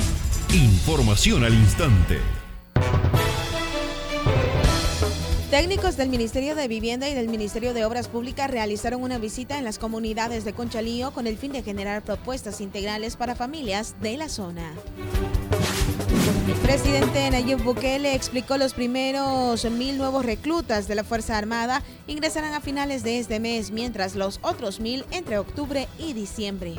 Información 0.54 1.44
al 1.44 1.56
instante. 1.56 2.35
Técnicos 5.56 5.96
del 5.96 6.10
Ministerio 6.10 6.54
de 6.54 6.68
Vivienda 6.68 7.08
y 7.08 7.14
del 7.14 7.30
Ministerio 7.30 7.74
de 7.74 7.86
Obras 7.86 8.10
Públicas 8.10 8.52
realizaron 8.52 9.02
una 9.02 9.20
visita 9.20 9.58
en 9.58 9.64
las 9.64 9.80
comunidades 9.80 10.44
de 10.44 10.52
Conchalío 10.52 11.12
con 11.12 11.28
el 11.28 11.38
fin 11.38 11.54
de 11.54 11.64
generar 11.64 12.02
propuestas 12.02 12.60
integrales 12.60 13.16
para 13.16 13.36
familias 13.36 13.96
de 14.02 14.18
la 14.18 14.28
zona. 14.28 14.74
El 16.46 16.56
presidente 16.56 17.32
Nayib 17.32 17.64
Bukele 17.64 18.16
explicó 18.16 18.58
los 18.58 18.74
primeros 18.74 19.64
mil 19.72 19.98
nuevos 19.98 20.26
reclutas 20.26 20.90
de 20.90 20.96
la 20.96 21.06
Fuerza 21.06 21.38
Armada 21.38 21.82
ingresarán 22.06 22.54
a 22.54 22.60
finales 22.60 23.04
de 23.04 23.20
este 23.20 23.40
mes, 23.40 23.72
mientras 23.72 24.16
los 24.16 24.42
otros 24.42 24.82
mil 24.82 25.06
entre 25.12 25.38
octubre 25.38 25.88
y 25.98 26.12
diciembre. 26.12 26.74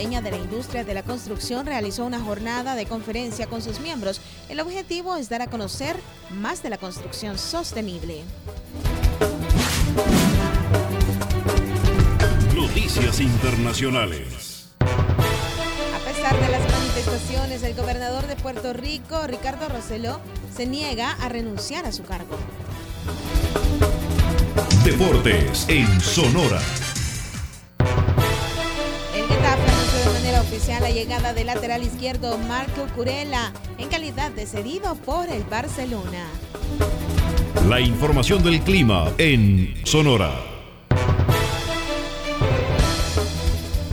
Salvadoreña 0.00 0.22
de 0.22 0.30
la 0.30 0.42
Industria 0.42 0.82
de 0.82 0.94
la 0.94 1.02
Construcción 1.02 1.66
realizó 1.66 2.06
una 2.06 2.20
jornada 2.20 2.74
de 2.74 2.86
conferencia 2.86 3.46
con 3.48 3.60
sus 3.60 3.80
miembros. 3.80 4.22
El 4.48 4.60
objetivo 4.60 5.16
es 5.16 5.28
dar 5.28 5.42
a 5.42 5.48
conocer 5.48 5.94
más 6.30 6.62
de 6.62 6.70
la 6.70 6.78
construcción 6.78 7.36
sostenible. 7.36 8.22
Noticias 12.54 13.20
internacionales. 13.20 14.70
A 14.80 15.98
pesar 16.10 16.40
de 16.40 16.48
las 16.48 16.72
manifestaciones, 16.72 17.62
el 17.62 17.74
gobernador 17.74 18.26
de 18.26 18.36
Puerto 18.36 18.72
Rico, 18.72 19.26
Ricardo 19.26 19.68
Rosselló, 19.68 20.18
se 20.56 20.64
niega 20.64 21.12
a 21.12 21.28
renunciar 21.28 21.84
a 21.84 21.92
su 21.92 22.04
cargo. 22.04 22.38
Deportes 24.82 25.68
en 25.68 26.00
Sonora. 26.00 26.62
Manera 30.30 30.48
oficial 30.48 30.80
la 30.80 30.90
llegada 30.90 31.32
del 31.32 31.48
lateral 31.48 31.82
izquierdo 31.82 32.38
Marco 32.38 32.86
Curela 32.94 33.52
en 33.78 33.88
calidad 33.88 34.30
de 34.30 34.46
cedido 34.46 34.94
por 34.94 35.28
el 35.28 35.42
Barcelona. 35.42 36.24
La 37.68 37.80
información 37.80 38.40
del 38.44 38.60
clima 38.60 39.10
en 39.18 39.74
Sonora. 39.84 40.30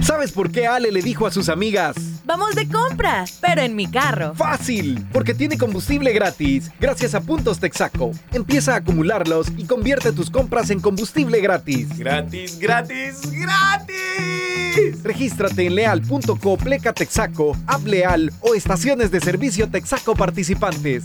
¿Sabes 0.00 0.32
por 0.32 0.50
qué 0.50 0.66
Ale 0.66 0.90
le 0.90 1.02
dijo 1.02 1.26
a 1.26 1.30
sus 1.30 1.48
amigas? 1.48 1.96
Vamos 2.24 2.54
de 2.54 2.68
compras, 2.68 3.38
pero 3.40 3.62
en 3.62 3.74
mi 3.76 3.90
carro. 3.90 4.34
¡Fácil! 4.34 5.06
Porque 5.12 5.34
tiene 5.34 5.58
combustible 5.58 6.12
gratis 6.12 6.70
gracias 6.80 7.14
a 7.14 7.20
Puntos 7.20 7.58
Texaco. 7.58 8.12
Empieza 8.32 8.74
a 8.74 8.76
acumularlos 8.76 9.48
y 9.56 9.64
convierte 9.64 10.12
tus 10.12 10.30
compras 10.30 10.70
en 10.70 10.80
combustible 10.80 11.40
gratis. 11.40 11.98
Gratis, 11.98 12.58
gratis, 12.58 13.30
gratis. 13.30 15.02
Regístrate 15.02 15.66
en 15.66 15.74
leal.co 15.74 16.56
pleca 16.56 16.92
Texaco, 16.92 17.56
App 17.66 17.84
Leal 17.86 18.32
o 18.40 18.54
estaciones 18.54 19.10
de 19.10 19.20
servicio 19.20 19.68
Texaco 19.68 20.14
participantes. 20.14 21.04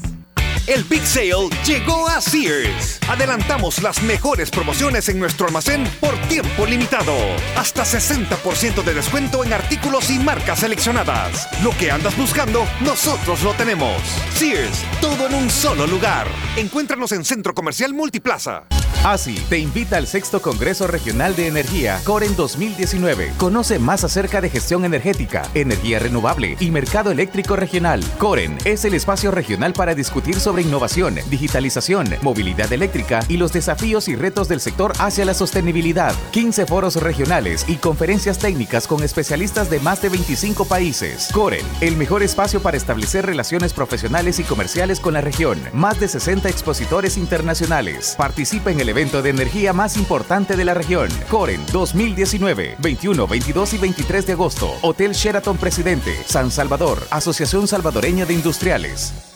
El 0.67 0.83
Big 0.83 1.05
Sale 1.07 1.49
llegó 1.65 2.09
a 2.09 2.19
Sears. 2.19 2.99
Adelantamos 3.07 3.81
las 3.81 4.03
mejores 4.03 4.51
promociones 4.51 5.07
en 5.07 5.17
nuestro 5.17 5.47
almacén 5.47 5.85
por 6.01 6.13
tiempo 6.27 6.65
limitado. 6.65 7.15
Hasta 7.55 7.85
60% 7.85 8.83
de 8.83 8.93
descuento 8.93 9.45
en 9.45 9.53
artículos 9.53 10.09
y 10.09 10.19
marcas 10.19 10.59
seleccionadas. 10.59 11.47
Lo 11.63 11.71
que 11.77 11.89
andas 11.89 12.17
buscando, 12.17 12.67
nosotros 12.81 13.43
lo 13.43 13.53
tenemos. 13.53 14.01
Sears, 14.33 14.83
todo 14.99 15.27
en 15.27 15.35
un 15.35 15.49
solo 15.49 15.87
lugar. 15.87 16.27
Encuéntranos 16.57 17.13
en 17.13 17.23
Centro 17.23 17.55
Comercial 17.55 17.93
Multiplaza. 17.93 18.65
ASI 19.05 19.35
te 19.47 19.59
invita 19.59 19.95
al 19.95 20.07
sexto 20.07 20.41
Congreso 20.41 20.87
Regional 20.87 21.35
de 21.35 21.47
Energía, 21.47 22.01
COREN 22.03 22.35
2019. 22.35 23.31
Conoce 23.37 23.79
más 23.79 24.03
acerca 24.03 24.41
de 24.41 24.49
gestión 24.49 24.83
energética, 24.83 25.43
energía 25.53 25.99
renovable 25.99 26.57
y 26.59 26.71
mercado 26.71 27.11
eléctrico 27.11 27.55
regional. 27.55 28.03
COREN 28.17 28.57
es 28.65 28.83
el 28.85 28.95
espacio 28.95 29.31
regional 29.31 29.71
para 29.73 29.95
discutir 29.95 30.39
sobre 30.39 30.56
innovación, 30.61 31.15
digitalización, 31.29 32.07
movilidad 32.21 32.71
eléctrica 32.71 33.19
y 33.27 33.37
los 33.37 33.53
desafíos 33.53 34.07
y 34.07 34.15
retos 34.15 34.47
del 34.47 34.59
sector 34.59 34.93
hacia 34.99 35.25
la 35.25 35.33
sostenibilidad. 35.33 36.13
15 36.31 36.65
foros 36.65 36.95
regionales 36.95 37.65
y 37.67 37.75
conferencias 37.75 38.39
técnicas 38.39 38.87
con 38.87 39.03
especialistas 39.03 39.69
de 39.69 39.79
más 39.79 40.01
de 40.01 40.09
25 40.09 40.65
países. 40.65 41.29
COREN, 41.33 41.65
el 41.81 41.97
mejor 41.97 42.23
espacio 42.23 42.61
para 42.61 42.77
establecer 42.77 43.25
relaciones 43.25 43.73
profesionales 43.73 44.39
y 44.39 44.43
comerciales 44.43 44.99
con 44.99 45.13
la 45.13 45.21
región. 45.21 45.59
Más 45.73 45.99
de 45.99 46.07
60 46.07 46.49
expositores 46.49 47.17
internacionales. 47.17 48.15
Participa 48.17 48.71
en 48.71 48.79
el 48.79 48.89
evento 48.89 49.21
de 49.21 49.29
energía 49.29 49.73
más 49.73 49.97
importante 49.97 50.55
de 50.55 50.65
la 50.65 50.73
región. 50.73 51.09
Coren 51.29 51.61
2019, 51.71 52.75
21, 52.79 53.27
22 53.27 53.73
y 53.73 53.77
23 53.77 54.25
de 54.25 54.33
agosto. 54.33 54.73
Hotel 54.81 55.13
Sheraton 55.13 55.57
Presidente, 55.57 56.15
San 56.25 56.51
Salvador, 56.51 57.05
Asociación 57.11 57.67
Salvadoreña 57.67 58.25
de 58.25 58.33
Industriales. 58.33 59.26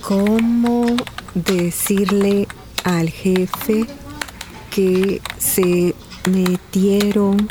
¿Cómo 0.00 0.96
decirle 1.34 2.46
al 2.84 3.10
jefe 3.10 3.86
que 4.70 5.20
se 5.38 5.94
metieron 6.28 7.48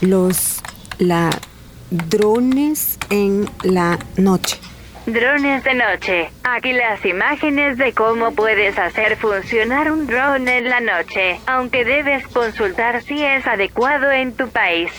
los 0.00 0.60
ladrones 0.98 2.98
en 3.10 3.48
la 3.62 3.98
noche? 4.16 4.56
Drones 5.06 5.62
de 5.62 5.74
noche. 5.74 6.30
Aquí 6.42 6.72
las 6.72 7.04
imágenes 7.04 7.78
de 7.78 7.92
cómo 7.92 8.32
puedes 8.32 8.76
hacer 8.78 9.16
funcionar 9.16 9.92
un 9.92 10.06
drone 10.06 10.58
en 10.58 10.68
la 10.68 10.80
noche, 10.80 11.40
aunque 11.46 11.84
debes 11.84 12.26
consultar 12.28 13.02
si 13.02 13.22
es 13.22 13.46
adecuado 13.46 14.10
en 14.10 14.32
tu 14.32 14.48
país. 14.48 14.90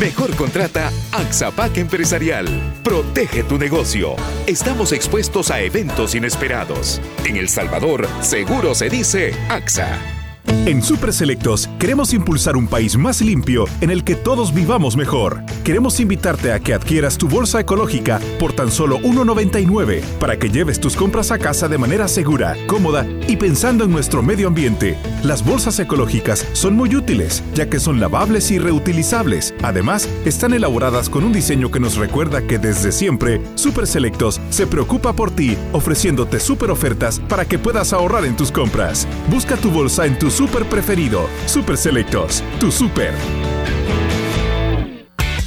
Mejor 0.00 0.36
contrata 0.36 0.92
Axapac 1.10 1.76
Empresarial. 1.76 2.46
Protege 2.84 3.42
tu 3.42 3.58
negocio. 3.58 4.14
Estamos 4.46 4.92
expuestos 4.92 5.50
a 5.50 5.60
eventos 5.60 6.14
inesperados. 6.14 7.00
En 7.24 7.36
El 7.36 7.48
Salvador, 7.48 8.06
seguro 8.20 8.76
se 8.76 8.88
dice 8.88 9.34
AXA. 9.48 10.17
En 10.48 10.82
Super 10.82 11.12
Selectos 11.12 11.68
queremos 11.78 12.12
impulsar 12.12 12.56
un 12.56 12.66
país 12.66 12.96
más 12.96 13.20
limpio 13.20 13.64
en 13.80 13.90
el 13.90 14.04
que 14.04 14.14
todos 14.14 14.54
vivamos 14.54 14.96
mejor. 14.96 15.42
Queremos 15.64 16.00
invitarte 16.00 16.52
a 16.52 16.60
que 16.60 16.74
adquieras 16.74 17.18
tu 17.18 17.28
bolsa 17.28 17.60
ecológica 17.60 18.20
por 18.38 18.52
tan 18.52 18.70
solo 18.70 18.98
1.99 19.00 20.02
para 20.18 20.38
que 20.38 20.50
lleves 20.50 20.80
tus 20.80 20.96
compras 20.96 21.30
a 21.30 21.38
casa 21.38 21.68
de 21.68 21.78
manera 21.78 22.08
segura, 22.08 22.56
cómoda 22.66 23.06
y 23.26 23.36
pensando 23.36 23.84
en 23.84 23.90
nuestro 23.90 24.22
medio 24.22 24.48
ambiente. 24.48 24.96
Las 25.22 25.44
bolsas 25.44 25.78
ecológicas 25.78 26.46
son 26.52 26.76
muy 26.76 26.94
útiles 26.96 27.42
ya 27.54 27.68
que 27.68 27.80
son 27.80 28.00
lavables 28.00 28.50
y 28.50 28.58
reutilizables. 28.58 29.54
Además, 29.62 30.08
están 30.24 30.54
elaboradas 30.54 31.10
con 31.10 31.24
un 31.24 31.32
diseño 31.32 31.70
que 31.70 31.80
nos 31.80 31.96
recuerda 31.96 32.46
que 32.46 32.58
desde 32.58 32.92
siempre 32.92 33.40
Super 33.54 33.86
Selectos 33.86 34.40
se 34.50 34.66
preocupa 34.66 35.12
por 35.12 35.30
ti 35.30 35.56
ofreciéndote 35.72 36.40
super 36.40 36.70
ofertas 36.70 37.20
para 37.20 37.44
que 37.44 37.58
puedas 37.58 37.92
ahorrar 37.92 38.24
en 38.24 38.36
tus 38.36 38.52
compras. 38.52 39.06
Busca 39.30 39.56
tu 39.56 39.70
bolsa 39.70 40.06
en 40.06 40.18
tu 40.18 40.30
super 40.38 40.64
preferido. 40.66 41.28
Super 41.46 41.76
Selectos, 41.76 42.44
tu 42.60 42.70
super. 42.70 43.12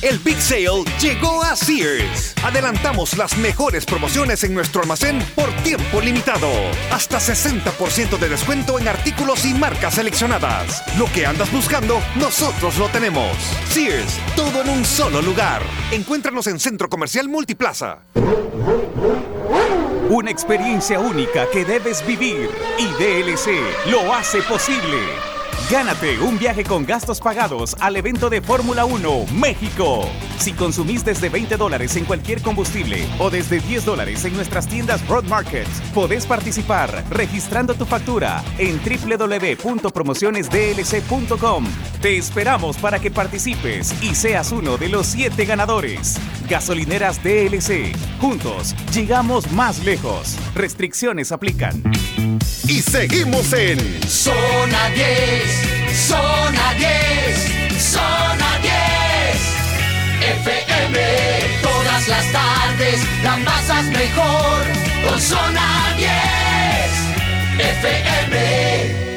El 0.01 0.19
Big 0.19 0.41
Sale 0.41 0.83
llegó 0.99 1.41
a 1.41 1.55
Sears. 1.55 2.35
Adelantamos 2.43 3.17
las 3.17 3.37
mejores 3.37 3.85
promociones 3.85 4.43
en 4.43 4.53
nuestro 4.53 4.81
almacén 4.81 5.23
por 5.33 5.49
tiempo 5.63 6.01
limitado. 6.01 6.49
Hasta 6.91 7.19
60% 7.19 8.19
de 8.19 8.27
descuento 8.27 8.79
en 8.79 8.89
artículos 8.89 9.45
y 9.45 9.53
marcas 9.53 9.93
seleccionadas. 9.93 10.83
Lo 10.97 11.05
que 11.13 11.25
andas 11.25 11.49
buscando, 11.53 12.01
nosotros 12.17 12.77
lo 12.77 12.89
tenemos. 12.89 13.37
Sears, 13.69 14.19
todo 14.35 14.61
en 14.61 14.71
un 14.71 14.83
solo 14.83 15.21
lugar. 15.21 15.61
Encuéntranos 15.93 16.47
en 16.47 16.59
Centro 16.59 16.89
Comercial 16.89 17.29
Multiplaza. 17.29 17.99
Una 20.11 20.29
experiencia 20.29 20.99
única 20.99 21.49
que 21.49 21.63
debes 21.63 22.05
vivir 22.05 22.49
y 22.77 22.85
DLC 23.01 23.47
lo 23.89 24.13
hace 24.13 24.41
posible. 24.41 25.30
Gánate 25.71 26.19
un 26.19 26.37
viaje 26.37 26.65
con 26.65 26.85
gastos 26.85 27.21
pagados 27.21 27.77
al 27.79 27.95
evento 27.95 28.29
de 28.29 28.41
Fórmula 28.41 28.83
1 28.83 29.27
México. 29.31 30.01
Si 30.37 30.51
consumís 30.51 31.05
desde 31.05 31.29
20 31.29 31.55
dólares 31.55 31.95
en 31.95 32.03
cualquier 32.03 32.41
combustible 32.41 33.07
o 33.19 33.29
desde 33.29 33.61
10 33.61 33.85
dólares 33.85 34.25
en 34.25 34.35
nuestras 34.35 34.67
tiendas 34.67 35.07
Road 35.07 35.23
Markets, 35.29 35.81
podés 35.93 36.25
participar 36.25 37.05
registrando 37.09 37.73
tu 37.73 37.85
factura 37.85 38.43
en 38.57 38.81
www.promocionesdlc.com. 38.83 41.65
Te 42.01 42.17
esperamos 42.17 42.75
para 42.75 42.99
que 42.99 43.09
participes 43.09 43.95
y 44.03 44.13
seas 44.13 44.51
uno 44.51 44.77
de 44.77 44.89
los 44.89 45.07
7 45.07 45.45
ganadores. 45.45 46.19
Gasolineras 46.49 47.23
DLC. 47.23 47.95
Juntos 48.19 48.75
llegamos 48.93 49.49
más 49.53 49.85
lejos. 49.85 50.35
Restricciones 50.53 51.31
aplican. 51.31 51.81
Y 52.71 52.81
seguimos 52.81 53.51
en 53.51 53.77
Zona 54.07 54.89
10, 54.95 55.60
Zona 55.93 56.73
10, 56.75 57.81
Zona 57.93 58.59
10. 58.61 58.71
FM, 60.43 60.97
todas 61.61 62.07
las 62.07 62.31
tardes, 62.31 63.01
la 63.23 63.37
pasas 63.45 63.85
mejor 63.85 64.63
con 65.07 65.19
Zona 65.19 65.95
10. 65.97 66.11
FM. 67.59 69.10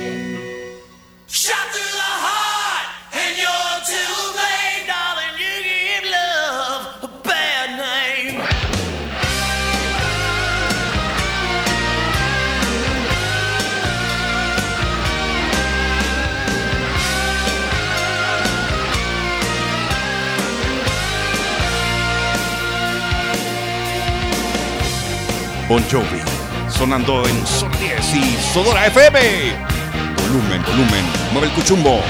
Bon 25.74 25.82
Jovi, 25.90 26.22
sonando 26.68 27.26
en 27.26 27.44
Sol 27.44 27.68
10 27.80 28.14
y 28.14 28.36
Sodora 28.52 28.86
FM. 28.86 29.18
Volumen, 30.22 30.62
volumen, 30.62 31.04
mueve 31.32 31.48
el 31.48 31.52
cuchumbo. 31.52 32.00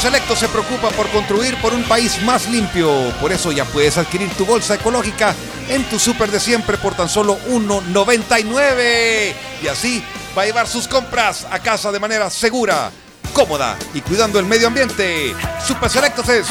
Selecto 0.00 0.34
se 0.34 0.48
preocupa 0.48 0.88
por 0.88 1.10
construir 1.10 1.60
por 1.60 1.74
un 1.74 1.82
país 1.84 2.22
más 2.22 2.48
limpio. 2.48 2.90
Por 3.20 3.32
eso 3.32 3.52
ya 3.52 3.66
puedes 3.66 3.98
adquirir 3.98 4.30
tu 4.30 4.46
bolsa 4.46 4.76
ecológica 4.76 5.34
en 5.68 5.84
tu 5.90 5.98
super 5.98 6.30
de 6.30 6.40
siempre 6.40 6.78
por 6.78 6.94
tan 6.94 7.06
solo 7.06 7.38
1.99. 7.50 9.34
Y 9.62 9.68
así 9.68 10.02
va 10.36 10.40
a 10.42 10.46
llevar 10.46 10.66
sus 10.66 10.88
compras 10.88 11.46
a 11.50 11.58
casa 11.58 11.92
de 11.92 12.00
manera 12.00 12.30
segura, 12.30 12.90
cómoda 13.34 13.76
y 13.92 14.00
cuidando 14.00 14.38
el 14.38 14.46
medio 14.46 14.68
ambiente. 14.68 15.34
Super 15.66 15.90
Selectos 15.90 16.30
es 16.30 16.46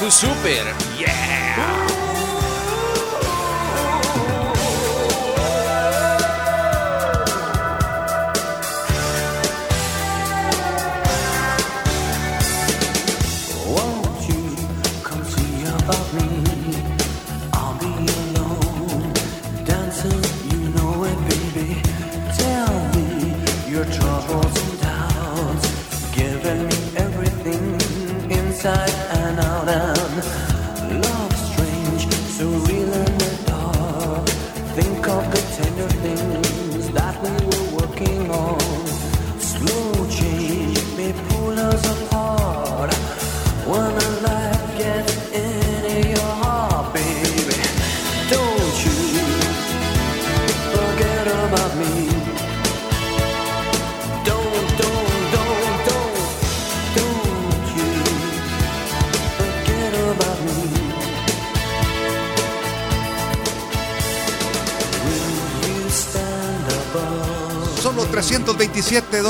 tu 0.00 0.10
super. 0.10 0.85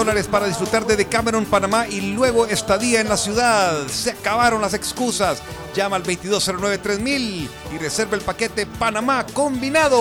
Dólares 0.06 0.28
para 0.28 0.46
disfrutar 0.46 0.86
de 0.86 0.94
Decameron, 0.94 1.44
Panamá 1.46 1.88
y 1.88 2.00
luego 2.12 2.46
estadía 2.46 3.00
en 3.00 3.08
la 3.08 3.16
ciudad. 3.16 3.88
Se 3.88 4.12
acabaron 4.12 4.60
las 4.62 4.72
excusas. 4.72 5.42
Llama 5.74 5.96
al 5.96 6.04
2209-3000 6.04 7.48
y 7.74 7.78
reserva 7.78 8.14
el 8.14 8.22
paquete 8.22 8.66
Panamá 8.66 9.26
combinado. 9.32 9.98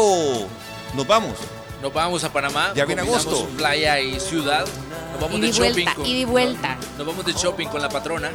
Nos 0.94 1.08
vamos. 1.08 1.34
Nos 1.82 1.92
vamos 1.92 2.24
a 2.24 2.32
Panamá. 2.32 2.72
Ya 2.76 2.86
viene 2.86 3.02
agosto. 3.02 3.48
Playa 3.58 4.00
y 4.00 4.20
ciudad. 4.20 4.66
Nos 5.14 5.22
vamos 5.22 5.42
de 5.42 5.52
shopping. 5.52 5.74
vuelta, 5.74 5.96
con- 5.96 6.06
y 6.06 6.26
vuelta. 6.26 6.78
Nos 7.00 7.08
vamos 7.08 7.26
de 7.26 7.34
shopping 7.34 7.68
con 7.68 7.82
la 7.82 7.90
patrona. 7.90 8.30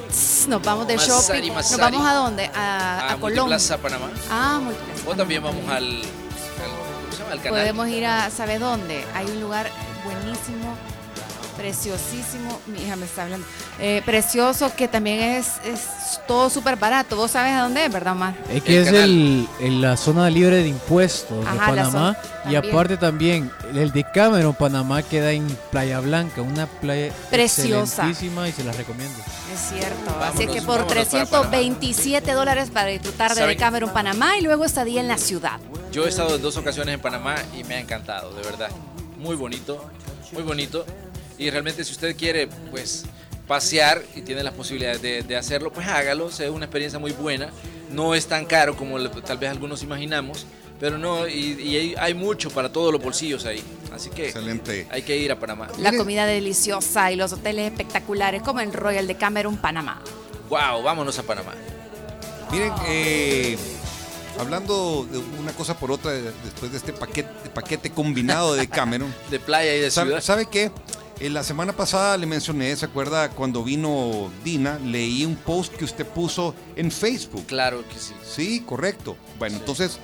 Nos 0.48 0.62
vamos 0.62 0.88
de 0.88 0.96
Masari, 0.96 1.48
shopping. 1.50 1.54
¿Nos 1.54 1.76
vamos 1.78 2.04
a 2.08 2.14
dónde? 2.14 2.50
A, 2.52 3.12
a, 3.12 3.16
Colón. 3.16 3.36
Multiplaza 3.48 3.78
Panamá. 3.78 4.10
Ah, 4.28 4.58
Multiplaza. 4.60 5.08
O 5.08 5.14
también 5.14 5.40
vamos 5.40 5.62
al, 5.68 5.76
al- 5.84 6.02
¿cómo 6.02 7.12
se 7.12 7.18
llama? 7.18 7.32
Al 7.32 7.40
canal. 7.42 7.60
Podemos 7.60 7.88
ir 7.88 8.06
a, 8.06 8.28
¿sabe 8.30 8.58
dónde? 8.58 9.04
Hay 9.14 9.26
un 9.26 9.40
lugar 9.40 9.70
buenísimo, 10.04 10.76
preciosísimo. 11.60 12.58
Mi 12.66 12.82
hija 12.82 12.96
me 12.96 13.04
está 13.06 13.24
hablando. 13.24 13.46
Eh, 13.78 14.02
precioso, 14.04 14.72
que 14.74 14.88
también 14.88 15.20
es, 15.20 15.46
es 15.64 16.20
todo 16.26 16.48
súper 16.50 16.76
barato. 16.76 17.16
¿Vos 17.16 17.32
sabes 17.32 17.52
a 17.52 17.62
dónde 17.62 17.84
es, 17.84 17.92
verdad, 17.92 18.14
Omar? 18.14 18.34
Es 18.50 18.62
que 18.62 18.80
es 18.80 18.88
el, 18.88 19.46
en 19.60 19.80
la 19.82 19.96
zona 19.96 20.30
libre 20.30 20.56
de 20.56 20.68
impuestos 20.68 21.44
de 21.44 21.50
Ajá, 21.50 21.66
Panamá. 21.66 21.90
zona- 21.90 22.18
Y 22.50 22.54
aparte 22.56 22.96
también, 22.96 23.50
el 23.74 23.92
de 23.92 24.04
Cameron, 24.04 24.54
Panamá, 24.54 25.02
queda 25.02 25.32
en 25.32 25.46
Playa 25.70 26.00
Blanca, 26.00 26.40
una 26.42 26.66
playa 26.66 27.12
Preciosa. 27.30 28.08
excelentísima 28.08 28.48
y 28.48 28.52
se 28.52 28.64
la 28.64 28.72
recomiendo. 28.72 29.18
Es 29.52 29.60
cierto. 29.68 30.10
Así 30.22 30.38
Vámonos, 30.46 30.54
que 30.54 30.62
por 30.62 30.78
vámonos 30.86 30.86
para 30.86 31.04
327 31.50 32.32
dólares 32.32 32.70
para 32.72 32.88
disfrutar 32.88 33.30
de 33.34 33.40
¿Saben? 33.42 33.58
Cameron, 33.58 33.90
Panamá 33.90 34.38
y 34.38 34.42
luego 34.42 34.64
estadía 34.64 35.00
en 35.00 35.08
la 35.08 35.18
ciudad. 35.18 35.60
Yo 35.92 36.06
he 36.06 36.08
estado 36.08 36.36
en 36.36 36.42
dos 36.42 36.56
ocasiones 36.56 36.94
en 36.94 37.00
Panamá 37.00 37.34
y 37.58 37.64
me 37.64 37.74
ha 37.74 37.80
encantado, 37.80 38.32
de 38.32 38.42
verdad. 38.42 38.70
Muy 39.18 39.36
bonito, 39.36 39.84
muy 40.32 40.42
bonito. 40.42 40.86
Y 41.40 41.50
realmente 41.50 41.82
si 41.84 41.92
usted 41.92 42.14
quiere, 42.16 42.46
pues, 42.70 43.04
pasear 43.48 44.02
y 44.14 44.20
tiene 44.20 44.42
las 44.44 44.54
posibilidades 44.54 45.00
de, 45.02 45.22
de 45.22 45.36
hacerlo, 45.36 45.72
pues 45.72 45.88
hágalo. 45.88 46.28
Es 46.28 46.38
una 46.40 46.66
experiencia 46.66 46.98
muy 47.00 47.12
buena. 47.12 47.50
No 47.90 48.14
es 48.14 48.26
tan 48.26 48.44
caro 48.44 48.76
como 48.76 48.98
le- 48.98 49.08
tal 49.08 49.38
vez 49.38 49.50
algunos 49.50 49.82
imaginamos, 49.82 50.46
pero 50.78 50.98
no, 50.98 51.26
y, 51.26 51.56
y 51.60 51.76
hay, 51.76 51.94
hay 51.98 52.14
mucho 52.14 52.50
para 52.50 52.70
todos 52.70 52.92
los 52.92 53.02
bolsillos 53.02 53.44
ahí. 53.46 53.62
Así 53.92 54.10
que 54.10 54.26
Excelente. 54.26 54.86
hay 54.90 55.02
que 55.02 55.16
ir 55.16 55.32
a 55.32 55.40
Panamá. 55.40 55.66
La 55.78 55.92
comida 55.96 56.26
deliciosa 56.26 57.10
y 57.10 57.16
los 57.16 57.32
hoteles 57.32 57.70
espectaculares 57.72 58.42
como 58.42 58.60
el 58.60 58.72
Royal 58.72 59.06
de 59.08 59.16
Cameron, 59.16 59.56
Panamá. 59.56 60.00
Wow, 60.48 60.82
vámonos 60.82 61.18
a 61.18 61.22
Panamá. 61.24 61.52
Miren, 62.52 62.72
eh, 62.86 63.56
hablando 64.38 65.06
de 65.10 65.18
una 65.18 65.52
cosa 65.52 65.76
por 65.76 65.90
otra, 65.90 66.12
de- 66.12 66.22
después 66.44 66.70
de 66.70 66.76
este 66.78 66.92
paquete, 66.92 67.28
paquete 67.52 67.90
combinado 67.90 68.54
de 68.54 68.68
Cameron. 68.68 69.12
De 69.30 69.40
playa 69.40 69.74
y 69.74 69.80
de 69.80 69.90
¿Sabe, 69.90 70.10
ciudad. 70.10 70.22
¿Sabe 70.22 70.46
qué? 70.46 70.70
Eh, 71.20 71.28
la 71.28 71.44
semana 71.44 71.74
pasada 71.76 72.16
le 72.16 72.26
mencioné, 72.26 72.74
¿se 72.76 72.86
acuerda? 72.86 73.28
Cuando 73.30 73.62
vino 73.62 74.30
Dina, 74.42 74.78
leí 74.78 75.24
un 75.26 75.36
post 75.36 75.74
que 75.74 75.84
usted 75.84 76.06
puso 76.06 76.54
en 76.76 76.90
Facebook. 76.90 77.44
Claro 77.46 77.84
que 77.86 77.98
sí. 77.98 78.14
Sí, 78.26 78.60
correcto. 78.66 79.16
Bueno, 79.38 79.58
entonces 79.58 79.98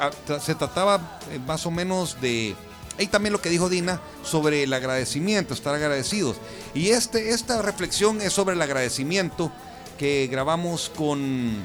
a- 0.00 0.10
tra- 0.28 0.40
se 0.40 0.54
trataba 0.54 1.18
eh, 1.30 1.40
más 1.44 1.66
o 1.66 1.70
menos 1.72 2.20
de... 2.20 2.54
Y 2.98 3.06
también 3.08 3.32
lo 3.32 3.40
que 3.40 3.48
dijo 3.48 3.68
Dina 3.68 4.00
sobre 4.22 4.62
el 4.62 4.72
agradecimiento, 4.72 5.54
estar 5.54 5.74
agradecidos. 5.74 6.36
Y 6.74 6.90
este, 6.90 7.30
esta 7.30 7.62
reflexión 7.62 8.20
es 8.20 8.32
sobre 8.32 8.54
el 8.54 8.62
agradecimiento 8.62 9.50
que 9.98 10.28
grabamos 10.30 10.90
con, 10.94 11.64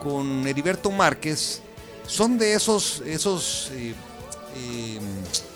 con 0.00 0.46
Heriberto 0.46 0.90
Márquez. 0.92 1.62
Son 2.06 2.38
de 2.38 2.54
esos, 2.54 3.02
esos, 3.06 3.70
eh, 3.72 3.94
eh, 4.56 5.00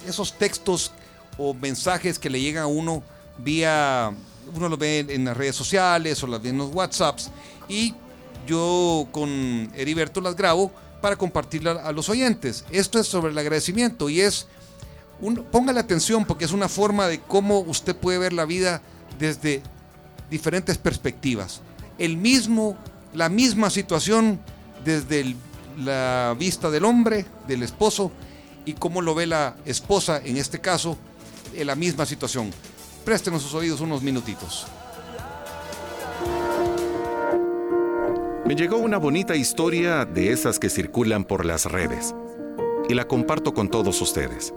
esos 0.08 0.32
textos 0.36 0.92
o 1.42 1.54
mensajes 1.54 2.18
que 2.18 2.28
le 2.28 2.38
llegan 2.38 2.64
a 2.64 2.66
uno 2.66 3.02
vía, 3.38 4.12
uno 4.54 4.68
los 4.68 4.78
ve 4.78 5.06
en 5.08 5.24
las 5.24 5.34
redes 5.36 5.56
sociales 5.56 6.22
o 6.22 6.26
las 6.26 6.42
ve 6.42 6.50
en 6.50 6.58
los 6.58 6.70
WhatsApps 6.74 7.30
y 7.66 7.94
yo 8.46 9.08
con 9.10 9.72
Heriberto 9.74 10.20
las 10.20 10.36
grabo 10.36 10.70
para 11.00 11.16
compartirlas 11.16 11.78
a 11.78 11.92
los 11.92 12.10
oyentes. 12.10 12.66
Esto 12.70 12.98
es 12.98 13.06
sobre 13.06 13.32
el 13.32 13.38
agradecimiento 13.38 14.10
y 14.10 14.20
es, 14.20 14.46
un, 15.20 15.36
póngale 15.36 15.80
atención 15.80 16.26
porque 16.26 16.44
es 16.44 16.52
una 16.52 16.68
forma 16.68 17.06
de 17.08 17.20
cómo 17.20 17.60
usted 17.60 17.96
puede 17.96 18.18
ver 18.18 18.34
la 18.34 18.44
vida 18.44 18.82
desde 19.18 19.62
diferentes 20.30 20.76
perspectivas. 20.76 21.62
El 21.98 22.18
mismo, 22.18 22.76
la 23.14 23.30
misma 23.30 23.70
situación 23.70 24.40
desde 24.84 25.20
el- 25.20 25.36
la 25.78 26.36
vista 26.38 26.68
del 26.70 26.84
hombre, 26.84 27.24
del 27.48 27.62
esposo, 27.62 28.12
y 28.66 28.74
cómo 28.74 29.00
lo 29.00 29.14
ve 29.14 29.26
la 29.26 29.56
esposa, 29.64 30.20
en 30.22 30.36
este 30.36 30.60
caso, 30.60 30.98
en 31.54 31.66
la 31.66 31.74
misma 31.74 32.06
situación. 32.06 32.50
Préstenos 33.04 33.42
sus 33.42 33.54
oídos 33.54 33.80
unos 33.80 34.02
minutitos. 34.02 34.66
Me 38.50 38.56
llegó 38.56 38.78
una 38.78 38.98
bonita 38.98 39.36
historia 39.36 40.04
de 40.04 40.32
esas 40.32 40.58
que 40.58 40.70
circulan 40.70 41.24
por 41.24 41.44
las 41.44 41.66
redes 41.66 42.14
y 42.88 42.94
la 42.94 43.06
comparto 43.06 43.54
con 43.54 43.68
todos 43.68 44.00
ustedes. 44.00 44.52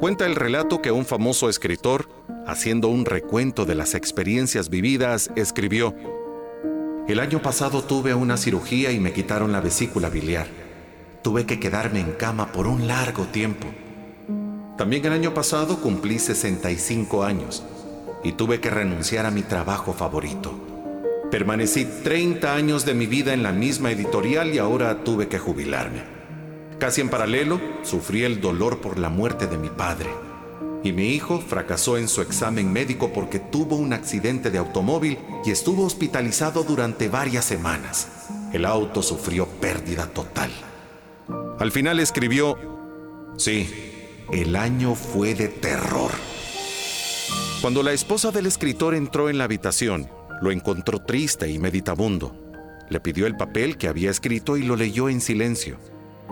Cuenta 0.00 0.24
el 0.24 0.34
relato 0.34 0.80
que 0.80 0.92
un 0.92 1.04
famoso 1.04 1.48
escritor, 1.50 2.08
haciendo 2.46 2.88
un 2.88 3.04
recuento 3.04 3.64
de 3.64 3.74
las 3.74 3.94
experiencias 3.94 4.70
vividas, 4.70 5.30
escribió, 5.36 5.94
El 7.06 7.20
año 7.20 7.42
pasado 7.42 7.82
tuve 7.82 8.14
una 8.14 8.36
cirugía 8.36 8.92
y 8.92 8.98
me 8.98 9.12
quitaron 9.12 9.52
la 9.52 9.60
vesícula 9.60 10.08
biliar. 10.08 10.46
Tuve 11.22 11.44
que 11.44 11.60
quedarme 11.60 12.00
en 12.00 12.12
cama 12.12 12.52
por 12.52 12.66
un 12.66 12.86
largo 12.86 13.24
tiempo. 13.24 13.66
También 14.76 15.06
el 15.06 15.12
año 15.12 15.32
pasado 15.32 15.78
cumplí 15.80 16.18
65 16.18 17.24
años 17.24 17.62
y 18.22 18.32
tuve 18.32 18.60
que 18.60 18.68
renunciar 18.68 19.24
a 19.24 19.30
mi 19.30 19.42
trabajo 19.42 19.94
favorito. 19.94 20.52
Permanecí 21.30 21.86
30 22.04 22.54
años 22.54 22.84
de 22.84 22.92
mi 22.92 23.06
vida 23.06 23.32
en 23.32 23.42
la 23.42 23.52
misma 23.52 23.90
editorial 23.90 24.54
y 24.54 24.58
ahora 24.58 25.02
tuve 25.02 25.28
que 25.28 25.38
jubilarme. 25.38 26.02
Casi 26.78 27.00
en 27.00 27.08
paralelo, 27.08 27.58
sufrí 27.84 28.24
el 28.24 28.42
dolor 28.42 28.82
por 28.82 28.98
la 28.98 29.08
muerte 29.08 29.46
de 29.46 29.56
mi 29.56 29.70
padre. 29.70 30.10
Y 30.84 30.92
mi 30.92 31.08
hijo 31.08 31.40
fracasó 31.40 31.96
en 31.96 32.06
su 32.06 32.20
examen 32.20 32.70
médico 32.70 33.12
porque 33.14 33.38
tuvo 33.38 33.76
un 33.76 33.94
accidente 33.94 34.50
de 34.50 34.58
automóvil 34.58 35.18
y 35.44 35.52
estuvo 35.52 35.84
hospitalizado 35.84 36.64
durante 36.64 37.08
varias 37.08 37.46
semanas. 37.46 38.08
El 38.52 38.66
auto 38.66 39.02
sufrió 39.02 39.46
pérdida 39.46 40.06
total. 40.06 40.50
Al 41.58 41.72
final 41.72 41.98
escribió, 41.98 42.58
sí, 43.38 43.95
el 44.32 44.56
año 44.56 44.94
fue 44.94 45.34
de 45.34 45.48
terror. 45.48 46.10
Cuando 47.60 47.82
la 47.82 47.92
esposa 47.92 48.30
del 48.30 48.46
escritor 48.46 48.94
entró 48.94 49.30
en 49.30 49.38
la 49.38 49.44
habitación, 49.44 50.08
Lo 50.42 50.50
encontró 50.50 50.98
triste 50.98 51.48
y 51.48 51.58
meditabundo. 51.58 52.36
Le 52.90 53.00
pidió 53.00 53.26
el 53.26 53.38
papel 53.38 53.78
que 53.78 53.88
había 53.88 54.10
escrito 54.10 54.58
y 54.58 54.62
lo 54.62 54.76
leyó 54.76 55.08
en 55.08 55.22
silencio. 55.22 55.78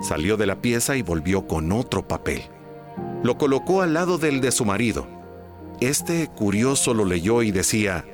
Salió 0.03 0.37
de 0.37 0.45
la 0.45 0.61
pieza 0.61 0.95
y 0.95 1.01
volvió 1.01 1.47
con 1.47 1.73
otro 1.73 2.07
papel. 2.07 2.43
Lo 3.23 3.39
colocó 3.39 3.81
al 3.81 3.95
lado 3.95 4.19
del 4.19 4.43
de 4.43 4.53
su 4.53 4.66
marido. 4.66 5.07
Este 5.81 6.29
curioso 6.29 6.93
lo 6.93 7.07
leyó 7.07 7.41
y 7.41 7.51
decía, 7.51 8.05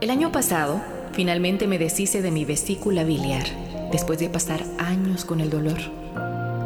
El 0.00 0.10
año 0.10 0.32
pasado, 0.32 0.82
finalmente 1.12 1.68
me 1.68 1.78
deshice 1.78 2.20
de 2.20 2.32
mi 2.32 2.44
vesícula 2.44 3.04
biliar, 3.04 3.46
después 3.92 4.18
de 4.18 4.28
pasar 4.28 4.64
años 4.78 5.24
con 5.24 5.40
el 5.40 5.50
dolor. 5.50 6.01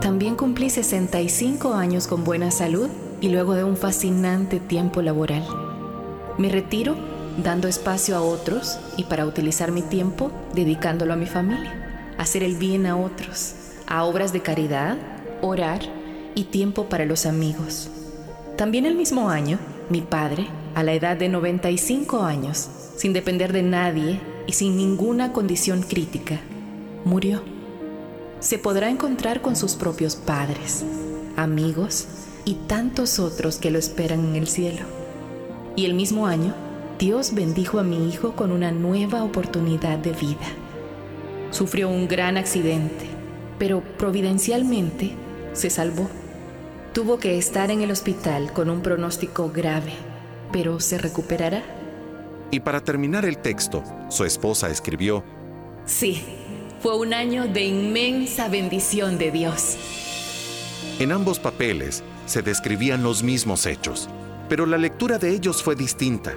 También 0.00 0.36
cumplí 0.36 0.70
65 0.70 1.74
años 1.74 2.06
con 2.06 2.24
buena 2.24 2.50
salud 2.50 2.88
y 3.20 3.28
luego 3.28 3.54
de 3.54 3.64
un 3.64 3.76
fascinante 3.76 4.60
tiempo 4.60 5.02
laboral. 5.02 5.44
Me 6.38 6.48
retiro 6.48 6.96
dando 7.42 7.68
espacio 7.68 8.16
a 8.16 8.20
otros 8.20 8.78
y 8.96 9.04
para 9.04 9.26
utilizar 9.26 9.72
mi 9.72 9.82
tiempo 9.82 10.30
dedicándolo 10.54 11.12
a 11.12 11.16
mi 11.16 11.26
familia, 11.26 12.14
hacer 12.18 12.42
el 12.42 12.56
bien 12.56 12.86
a 12.86 12.96
otros, 12.96 13.54
a 13.86 14.04
obras 14.04 14.32
de 14.32 14.40
caridad, 14.40 14.96
orar 15.42 15.80
y 16.34 16.44
tiempo 16.44 16.88
para 16.88 17.04
los 17.04 17.26
amigos. 17.26 17.88
También 18.56 18.86
el 18.86 18.94
mismo 18.94 19.28
año, 19.28 19.58
mi 19.90 20.02
padre, 20.02 20.46
a 20.74 20.82
la 20.82 20.92
edad 20.92 21.16
de 21.16 21.28
95 21.28 22.22
años, 22.22 22.68
sin 22.96 23.12
depender 23.12 23.52
de 23.52 23.62
nadie 23.62 24.20
y 24.46 24.52
sin 24.52 24.76
ninguna 24.76 25.32
condición 25.32 25.82
crítica, 25.82 26.40
murió. 27.04 27.55
Se 28.46 28.58
podrá 28.58 28.90
encontrar 28.90 29.42
con 29.42 29.56
sus 29.56 29.74
propios 29.74 30.14
padres, 30.14 30.84
amigos 31.36 32.06
y 32.44 32.54
tantos 32.68 33.18
otros 33.18 33.56
que 33.56 33.72
lo 33.72 33.78
esperan 33.80 34.24
en 34.24 34.36
el 34.36 34.46
cielo. 34.46 34.86
Y 35.74 35.84
el 35.84 35.94
mismo 35.94 36.28
año, 36.28 36.54
Dios 36.96 37.34
bendijo 37.34 37.80
a 37.80 37.82
mi 37.82 38.08
hijo 38.08 38.36
con 38.36 38.52
una 38.52 38.70
nueva 38.70 39.24
oportunidad 39.24 39.98
de 39.98 40.12
vida. 40.12 40.46
Sufrió 41.50 41.88
un 41.88 42.06
gran 42.06 42.36
accidente, 42.36 43.06
pero 43.58 43.82
providencialmente 43.98 45.10
se 45.52 45.68
salvó. 45.68 46.08
Tuvo 46.92 47.18
que 47.18 47.38
estar 47.38 47.72
en 47.72 47.80
el 47.80 47.90
hospital 47.90 48.52
con 48.52 48.70
un 48.70 48.80
pronóstico 48.80 49.50
grave, 49.50 49.94
pero 50.52 50.78
se 50.78 50.98
recuperará. 50.98 51.64
y 52.52 52.60
para 52.60 52.80
terminar 52.80 53.24
el 53.24 53.38
texto, 53.38 53.82
su 54.08 54.24
esposa 54.24 54.70
escribió, 54.70 55.24
Sí, 55.84 56.22
fue 56.86 56.96
un 56.98 57.14
año 57.14 57.48
de 57.48 57.64
inmensa 57.64 58.46
bendición 58.46 59.18
de 59.18 59.32
Dios. 59.32 59.76
En 61.00 61.10
ambos 61.10 61.40
papeles 61.40 62.04
se 62.26 62.42
describían 62.42 63.02
los 63.02 63.24
mismos 63.24 63.66
hechos, 63.66 64.08
pero 64.48 64.66
la 64.66 64.78
lectura 64.78 65.18
de 65.18 65.34
ellos 65.34 65.64
fue 65.64 65.74
distinta. 65.74 66.32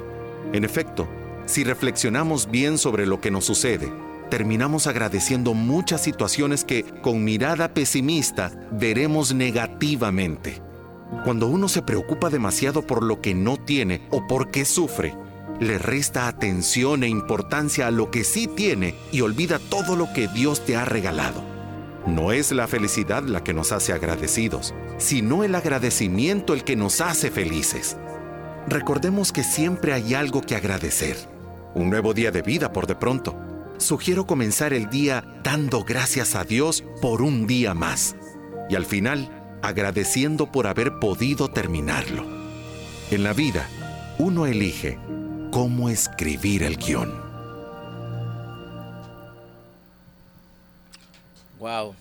En 0.51 0.63
efecto, 0.63 1.07
si 1.45 1.63
reflexionamos 1.63 2.49
bien 2.49 2.79
sobre 2.79 3.05
lo 3.05 3.21
que 3.21 3.29
nos 3.29 3.45
sucede, 3.45 3.93
terminamos 4.31 4.87
agradeciendo 4.87 5.53
muchas 5.53 6.01
situaciones 6.01 6.65
que, 6.65 6.83
con 6.83 7.23
mirada 7.23 7.75
pesimista, 7.75 8.51
veremos 8.71 9.35
negativamente. 9.35 10.63
Cuando 11.25 11.45
uno 11.45 11.67
se 11.67 11.83
preocupa 11.83 12.31
demasiado 12.31 12.81
por 12.81 13.03
lo 13.03 13.21
que 13.21 13.35
no 13.35 13.57
tiene 13.57 14.07
o 14.09 14.25
por 14.25 14.49
qué 14.49 14.65
sufre, 14.65 15.13
le 15.59 15.77
resta 15.77 16.27
atención 16.27 17.03
e 17.03 17.07
importancia 17.07 17.87
a 17.87 17.91
lo 17.91 18.11
que 18.11 18.23
sí 18.23 18.47
tiene 18.47 18.95
y 19.11 19.21
olvida 19.21 19.59
todo 19.59 19.95
lo 19.95 20.11
que 20.13 20.27
Dios 20.27 20.65
te 20.65 20.75
ha 20.75 20.85
regalado. 20.85 21.43
No 22.07 22.31
es 22.31 22.51
la 22.51 22.67
felicidad 22.67 23.23
la 23.23 23.43
que 23.43 23.53
nos 23.53 23.71
hace 23.71 23.91
agradecidos, 23.91 24.73
sino 24.97 25.43
el 25.43 25.53
agradecimiento 25.55 26.53
el 26.53 26.63
que 26.63 26.75
nos 26.75 27.01
hace 27.01 27.29
felices. 27.29 27.97
Recordemos 28.67 29.31
que 29.31 29.43
siempre 29.43 29.93
hay 29.93 30.13
algo 30.13 30.41
que 30.41 30.55
agradecer. 30.55 31.17
Un 31.75 31.89
nuevo 31.89 32.13
día 32.13 32.31
de 32.31 32.41
vida 32.41 32.71
por 32.71 32.87
de 32.87 32.95
pronto. 32.95 33.37
Sugiero 33.77 34.25
comenzar 34.25 34.73
el 34.73 34.89
día 34.89 35.23
dando 35.43 35.83
gracias 35.83 36.35
a 36.35 36.43
Dios 36.43 36.83
por 37.01 37.21
un 37.21 37.47
día 37.47 37.73
más. 37.73 38.15
Y 38.69 38.75
al 38.75 38.85
final, 38.85 39.59
agradeciendo 39.61 40.51
por 40.51 40.67
haber 40.67 40.99
podido 40.99 41.49
terminarlo. 41.49 42.23
En 43.11 43.23
la 43.23 43.33
vida, 43.33 43.67
uno 44.17 44.45
elige 44.45 44.99
cómo 45.51 45.89
escribir 45.89 46.63
el 46.63 46.77
guion. 46.77 47.11
Wow. 51.59 51.95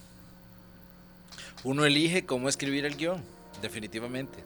Uno 1.64 1.84
elige 1.84 2.24
cómo 2.24 2.48
escribir 2.48 2.84
el 2.84 2.96
guion, 2.96 3.22
definitivamente. 3.60 4.38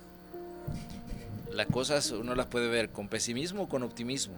Las 1.51 1.67
cosas 1.67 2.11
uno 2.13 2.35
las 2.35 2.47
puede 2.47 2.69
ver 2.69 2.91
con 2.91 3.09
pesimismo 3.09 3.65
o 3.65 3.69
con 3.69 3.83
optimismo. 3.83 4.35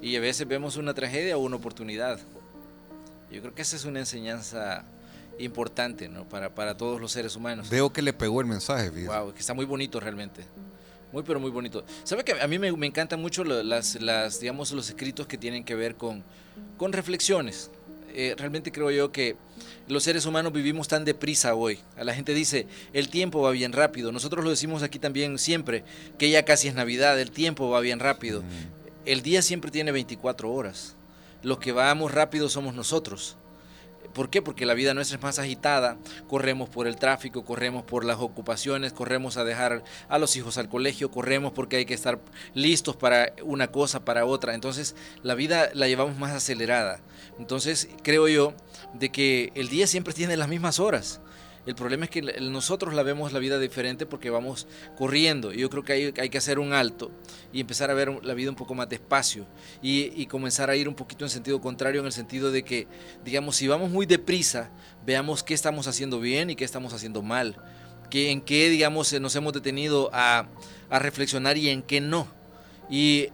Y 0.00 0.14
a 0.16 0.20
veces 0.20 0.46
vemos 0.46 0.76
una 0.76 0.94
tragedia 0.94 1.36
o 1.36 1.40
una 1.40 1.56
oportunidad. 1.56 2.20
Yo 3.32 3.40
creo 3.40 3.54
que 3.54 3.62
esa 3.62 3.74
es 3.74 3.84
una 3.84 3.98
enseñanza 3.98 4.84
importante 5.38 6.08
¿no? 6.08 6.24
para, 6.28 6.50
para 6.54 6.76
todos 6.76 7.00
los 7.00 7.10
seres 7.10 7.34
humanos. 7.34 7.68
Veo 7.68 7.92
que 7.92 8.02
le 8.02 8.12
pegó 8.12 8.40
el 8.40 8.46
mensaje, 8.46 8.90
fíjese. 8.90 9.08
Wow, 9.08 9.32
que 9.32 9.40
está 9.40 9.54
muy 9.54 9.64
bonito 9.64 9.98
realmente. 9.98 10.44
Muy, 11.12 11.22
pero 11.22 11.40
muy 11.40 11.50
bonito. 11.50 11.84
¿Sabe 12.04 12.22
que 12.22 12.32
a 12.40 12.46
mí 12.46 12.58
me, 12.58 12.70
me 12.72 12.86
encantan 12.86 13.20
mucho 13.20 13.44
las, 13.44 14.00
las, 14.00 14.40
digamos, 14.40 14.72
los 14.72 14.88
escritos 14.88 15.26
que 15.26 15.38
tienen 15.38 15.64
que 15.64 15.74
ver 15.74 15.94
con, 15.94 16.22
con 16.76 16.92
reflexiones? 16.92 17.70
Eh, 18.14 18.34
realmente 18.36 18.72
creo 18.72 18.90
yo 18.90 19.12
que 19.12 19.36
los 19.86 20.02
seres 20.02 20.26
humanos 20.26 20.52
vivimos 20.52 20.88
tan 20.88 21.04
deprisa 21.04 21.54
hoy. 21.54 21.78
A 21.96 22.04
la 22.04 22.14
gente 22.14 22.34
dice, 22.34 22.66
el 22.92 23.08
tiempo 23.08 23.40
va 23.40 23.50
bien 23.52 23.72
rápido. 23.72 24.12
Nosotros 24.12 24.44
lo 24.44 24.50
decimos 24.50 24.82
aquí 24.82 24.98
también 24.98 25.38
siempre, 25.38 25.84
que 26.18 26.30
ya 26.30 26.44
casi 26.44 26.68
es 26.68 26.74
Navidad, 26.74 27.18
el 27.20 27.30
tiempo 27.30 27.70
va 27.70 27.80
bien 27.80 28.00
rápido. 28.00 28.42
El 29.04 29.22
día 29.22 29.40
siempre 29.40 29.70
tiene 29.70 29.92
24 29.92 30.52
horas. 30.52 30.96
Los 31.42 31.58
que 31.58 31.72
vamos 31.72 32.12
rápido 32.12 32.48
somos 32.48 32.74
nosotros. 32.74 33.36
¿Por 34.14 34.30
qué? 34.30 34.42
Porque 34.42 34.66
la 34.66 34.74
vida 34.74 34.94
nuestra 34.94 35.16
es 35.16 35.22
más 35.22 35.38
agitada, 35.38 35.96
corremos 36.28 36.68
por 36.68 36.86
el 36.86 36.96
tráfico, 36.96 37.44
corremos 37.44 37.84
por 37.84 38.04
las 38.04 38.18
ocupaciones, 38.18 38.92
corremos 38.92 39.36
a 39.36 39.44
dejar 39.44 39.84
a 40.08 40.18
los 40.18 40.36
hijos 40.36 40.58
al 40.58 40.68
colegio, 40.68 41.10
corremos 41.10 41.52
porque 41.52 41.76
hay 41.76 41.84
que 41.84 41.94
estar 41.94 42.20
listos 42.54 42.96
para 42.96 43.32
una 43.42 43.68
cosa, 43.68 44.04
para 44.04 44.24
otra. 44.24 44.54
Entonces 44.54 44.96
la 45.22 45.34
vida 45.34 45.70
la 45.74 45.88
llevamos 45.88 46.18
más 46.18 46.32
acelerada. 46.32 47.00
Entonces 47.38 47.88
creo 48.02 48.28
yo 48.28 48.54
de 48.94 49.10
que 49.10 49.52
el 49.54 49.68
día 49.68 49.86
siempre 49.86 50.14
tiene 50.14 50.36
las 50.36 50.48
mismas 50.48 50.80
horas. 50.80 51.20
El 51.66 51.74
problema 51.74 52.04
es 52.04 52.10
que 52.10 52.22
nosotros 52.40 52.94
la 52.94 53.02
vemos 53.02 53.32
la 53.32 53.38
vida 53.38 53.58
diferente 53.58 54.06
porque 54.06 54.30
vamos 54.30 54.66
corriendo. 54.96 55.52
Y 55.52 55.58
yo 55.58 55.70
creo 55.70 55.84
que 55.84 56.12
hay, 56.16 56.28
que 56.30 56.38
hacer 56.38 56.58
un 56.58 56.72
alto 56.72 57.10
y 57.52 57.60
empezar 57.60 57.90
a 57.90 57.94
ver 57.94 58.24
la 58.24 58.34
vida 58.34 58.50
un 58.50 58.56
poco 58.56 58.74
más 58.74 58.88
despacio 58.88 59.46
y, 59.82 60.12
y 60.20 60.26
comenzar 60.26 60.70
a 60.70 60.76
ir 60.76 60.88
un 60.88 60.94
poquito 60.94 61.24
en 61.24 61.30
sentido 61.30 61.60
contrario, 61.60 62.00
en 62.00 62.06
el 62.06 62.12
sentido 62.12 62.50
de 62.50 62.62
que, 62.62 62.86
digamos, 63.24 63.56
si 63.56 63.68
vamos 63.68 63.90
muy 63.90 64.06
deprisa, 64.06 64.70
veamos 65.04 65.42
qué 65.42 65.54
estamos 65.54 65.86
haciendo 65.86 66.20
bien 66.20 66.50
y 66.50 66.56
qué 66.56 66.64
estamos 66.64 66.92
haciendo 66.92 67.22
mal. 67.22 67.56
Que, 68.10 68.30
en 68.30 68.40
qué, 68.40 68.70
digamos, 68.70 69.12
eh, 69.12 69.20
nos 69.20 69.36
hemos 69.36 69.52
detenido 69.52 70.08
a, 70.14 70.48
a 70.88 70.98
reflexionar 70.98 71.58
y 71.58 71.68
en 71.68 71.82
qué 71.82 72.00
no. 72.00 72.28
Y 72.90 73.28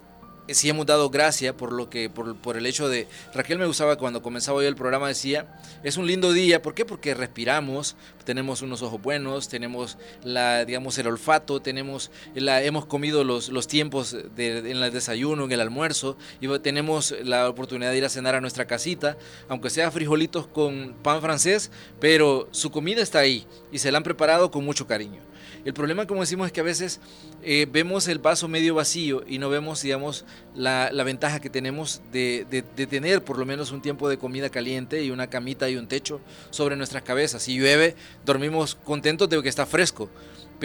si 0.49 0.69
hemos 0.69 0.87
dado 0.87 1.09
gracia 1.11 1.57
por 1.57 1.73
lo 1.73 1.89
que 1.89 2.11
por, 2.11 2.37
por 2.37 2.57
el 2.57 2.67
hecho 2.67 2.89
de 2.89 3.09
Raquel 3.33 3.59
me 3.59 3.67
gustaba 3.67 3.97
cuando 3.97 4.23
comenzaba 4.23 4.59
hoy 4.59 4.67
el 4.67 4.77
programa 4.77 5.09
decía 5.09 5.47
es 5.83 5.97
un 5.97 6.07
lindo 6.07 6.33
día 6.33 6.61
¿por 6.61 6.75
qué? 6.75 6.85
porque 6.85 7.15
respiramos 7.15 7.97
tenemos 8.25 8.61
unos 8.63 8.83
ojos 8.83 9.01
buenos 9.01 9.49
tenemos 9.49 9.97
la 10.23 10.65
digamos 10.65 10.99
el 10.99 11.07
olfato 11.07 11.61
tenemos 11.61 12.11
la 12.35 12.63
hemos 12.63 12.85
comido 12.85 13.25
los, 13.25 13.49
los 13.49 13.69
tiempos 13.69 14.17
de, 14.37 14.59
en 14.59 14.83
el 14.83 14.93
desayuno 14.93 15.45
en 15.45 15.53
el 15.53 15.61
almuerzo 15.61 16.17
y 16.41 16.59
tenemos 16.59 17.15
la 17.23 17.49
oportunidad 17.49 17.91
de 17.91 17.99
ir 17.99 18.05
a 18.05 18.11
cenar 18.11 18.35
a 18.35 18.41
nuestra 18.41 18.67
casita 18.67 19.17
aunque 19.49 19.71
sea 19.71 19.91
frijolitos 19.91 20.47
con 20.47 20.95
pan 21.03 21.23
francés 21.23 21.71
pero 22.01 22.49
su 22.51 22.71
comida 22.71 23.03
está 23.03 23.21
ahí 23.21 23.47
y 23.73 23.79
se 23.79 23.91
la 23.91 23.99
han 23.99 24.05
preparado 24.05 24.51
con 24.51 24.65
mucho 24.65 24.87
cariño 24.87 25.23
el 25.65 25.73
problema, 25.75 26.07
como 26.07 26.21
decimos, 26.21 26.47
es 26.47 26.53
que 26.53 26.61
a 26.61 26.65
veces 26.65 27.01
eh, 27.43 27.67
vemos 27.71 28.07
el 28.09 28.19
vaso 28.19 28.49
medio 28.49 28.75
vacío 28.75 29.25
y 29.27 29.39
no 29.39 29.49
vemos, 29.49 29.81
digamos, 29.83 30.25
la, 30.55 30.91
la 30.93 31.05
ventaja 31.05 31.41
que 31.41 31.49
tenemos 31.51 32.03
de, 32.13 32.47
de- 32.51 32.87
tener 32.87 33.25
por 33.25 33.39
lo 33.39 33.47
menos 33.47 33.73
un 33.73 33.81
tiempo 33.81 34.09
de 34.09 34.19
comida 34.19 34.51
caliente 34.51 35.03
y 35.03 35.11
una 35.11 35.29
camita 35.31 35.69
y 35.71 35.77
un 35.77 35.87
techo 35.89 36.21
sobre 36.51 36.77
nuestras 36.77 37.03
cabezas. 37.03 37.43
Si 37.43 37.57
llueve, 37.59 37.97
dormimos 38.27 38.75
contentos 38.75 39.29
de 39.29 39.43
que 39.43 39.49
está 39.49 39.65
fresco. 39.67 40.11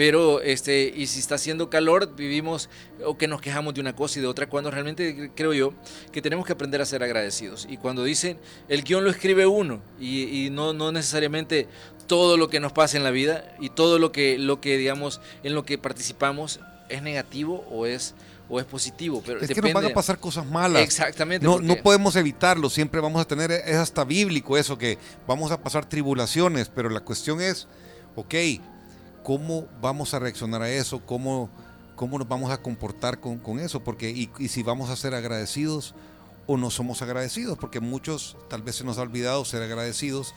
Pero, 0.00 0.40
este, 0.40 0.94
y 0.96 1.08
si 1.08 1.18
está 1.18 1.34
haciendo 1.34 1.68
calor, 1.68 2.16
vivimos 2.16 2.70
o 3.04 3.18
que 3.18 3.28
nos 3.28 3.42
quejamos 3.42 3.74
de 3.74 3.82
una 3.82 3.94
cosa 3.94 4.18
y 4.18 4.22
de 4.22 4.28
otra, 4.28 4.48
cuando 4.48 4.70
realmente 4.70 5.30
creo 5.34 5.52
yo 5.52 5.74
que 6.10 6.22
tenemos 6.22 6.46
que 6.46 6.54
aprender 6.54 6.80
a 6.80 6.86
ser 6.86 7.02
agradecidos. 7.02 7.66
Y 7.68 7.76
cuando 7.76 8.02
dicen, 8.02 8.38
el 8.70 8.82
guion 8.82 9.04
lo 9.04 9.10
escribe 9.10 9.44
uno 9.44 9.82
y, 10.00 10.46
y 10.46 10.48
no, 10.48 10.72
no 10.72 10.90
necesariamente 10.90 11.68
todo 12.06 12.38
lo 12.38 12.48
que 12.48 12.60
nos 12.60 12.72
pasa 12.72 12.96
en 12.96 13.04
la 13.04 13.10
vida 13.10 13.54
y 13.60 13.68
todo 13.68 13.98
lo 13.98 14.10
que, 14.10 14.38
lo 14.38 14.58
que 14.58 14.78
digamos, 14.78 15.20
en 15.42 15.54
lo 15.54 15.66
que 15.66 15.76
participamos 15.76 16.60
es 16.88 17.02
negativo 17.02 17.66
o 17.70 17.84
es, 17.84 18.14
o 18.48 18.58
es 18.58 18.64
positivo. 18.64 19.22
Pero 19.26 19.40
Es 19.40 19.50
que 19.50 19.60
nos 19.60 19.74
van 19.74 19.84
a 19.84 19.90
pasar 19.90 20.18
cosas 20.18 20.46
malas. 20.46 20.80
Exactamente. 20.82 21.44
No, 21.44 21.60
no 21.60 21.76
podemos 21.76 22.16
evitarlo, 22.16 22.70
siempre 22.70 23.02
vamos 23.02 23.20
a 23.20 23.26
tener, 23.26 23.50
es 23.52 23.76
hasta 23.76 24.04
bíblico 24.04 24.56
eso, 24.56 24.78
que 24.78 24.96
vamos 25.26 25.52
a 25.52 25.62
pasar 25.62 25.86
tribulaciones, 25.86 26.70
pero 26.74 26.88
la 26.88 27.00
cuestión 27.00 27.42
es, 27.42 27.68
ok, 28.16 28.34
¿cómo 29.22 29.66
vamos 29.80 30.14
a 30.14 30.18
reaccionar 30.18 30.62
a 30.62 30.70
eso? 30.70 31.04
¿Cómo, 31.04 31.50
cómo 31.96 32.18
nos 32.18 32.28
vamos 32.28 32.50
a 32.50 32.62
comportar 32.62 33.20
con, 33.20 33.38
con 33.38 33.58
eso? 33.58 33.80
Porque, 33.82 34.10
y, 34.10 34.30
y 34.38 34.48
si 34.48 34.62
vamos 34.62 34.90
a 34.90 34.96
ser 34.96 35.14
agradecidos 35.14 35.94
o 36.46 36.56
no 36.56 36.70
somos 36.70 37.02
agradecidos, 37.02 37.58
porque 37.58 37.80
muchos 37.80 38.36
tal 38.48 38.62
vez 38.62 38.76
se 38.76 38.84
nos 38.84 38.98
ha 38.98 39.02
olvidado 39.02 39.44
ser 39.44 39.62
agradecidos 39.62 40.34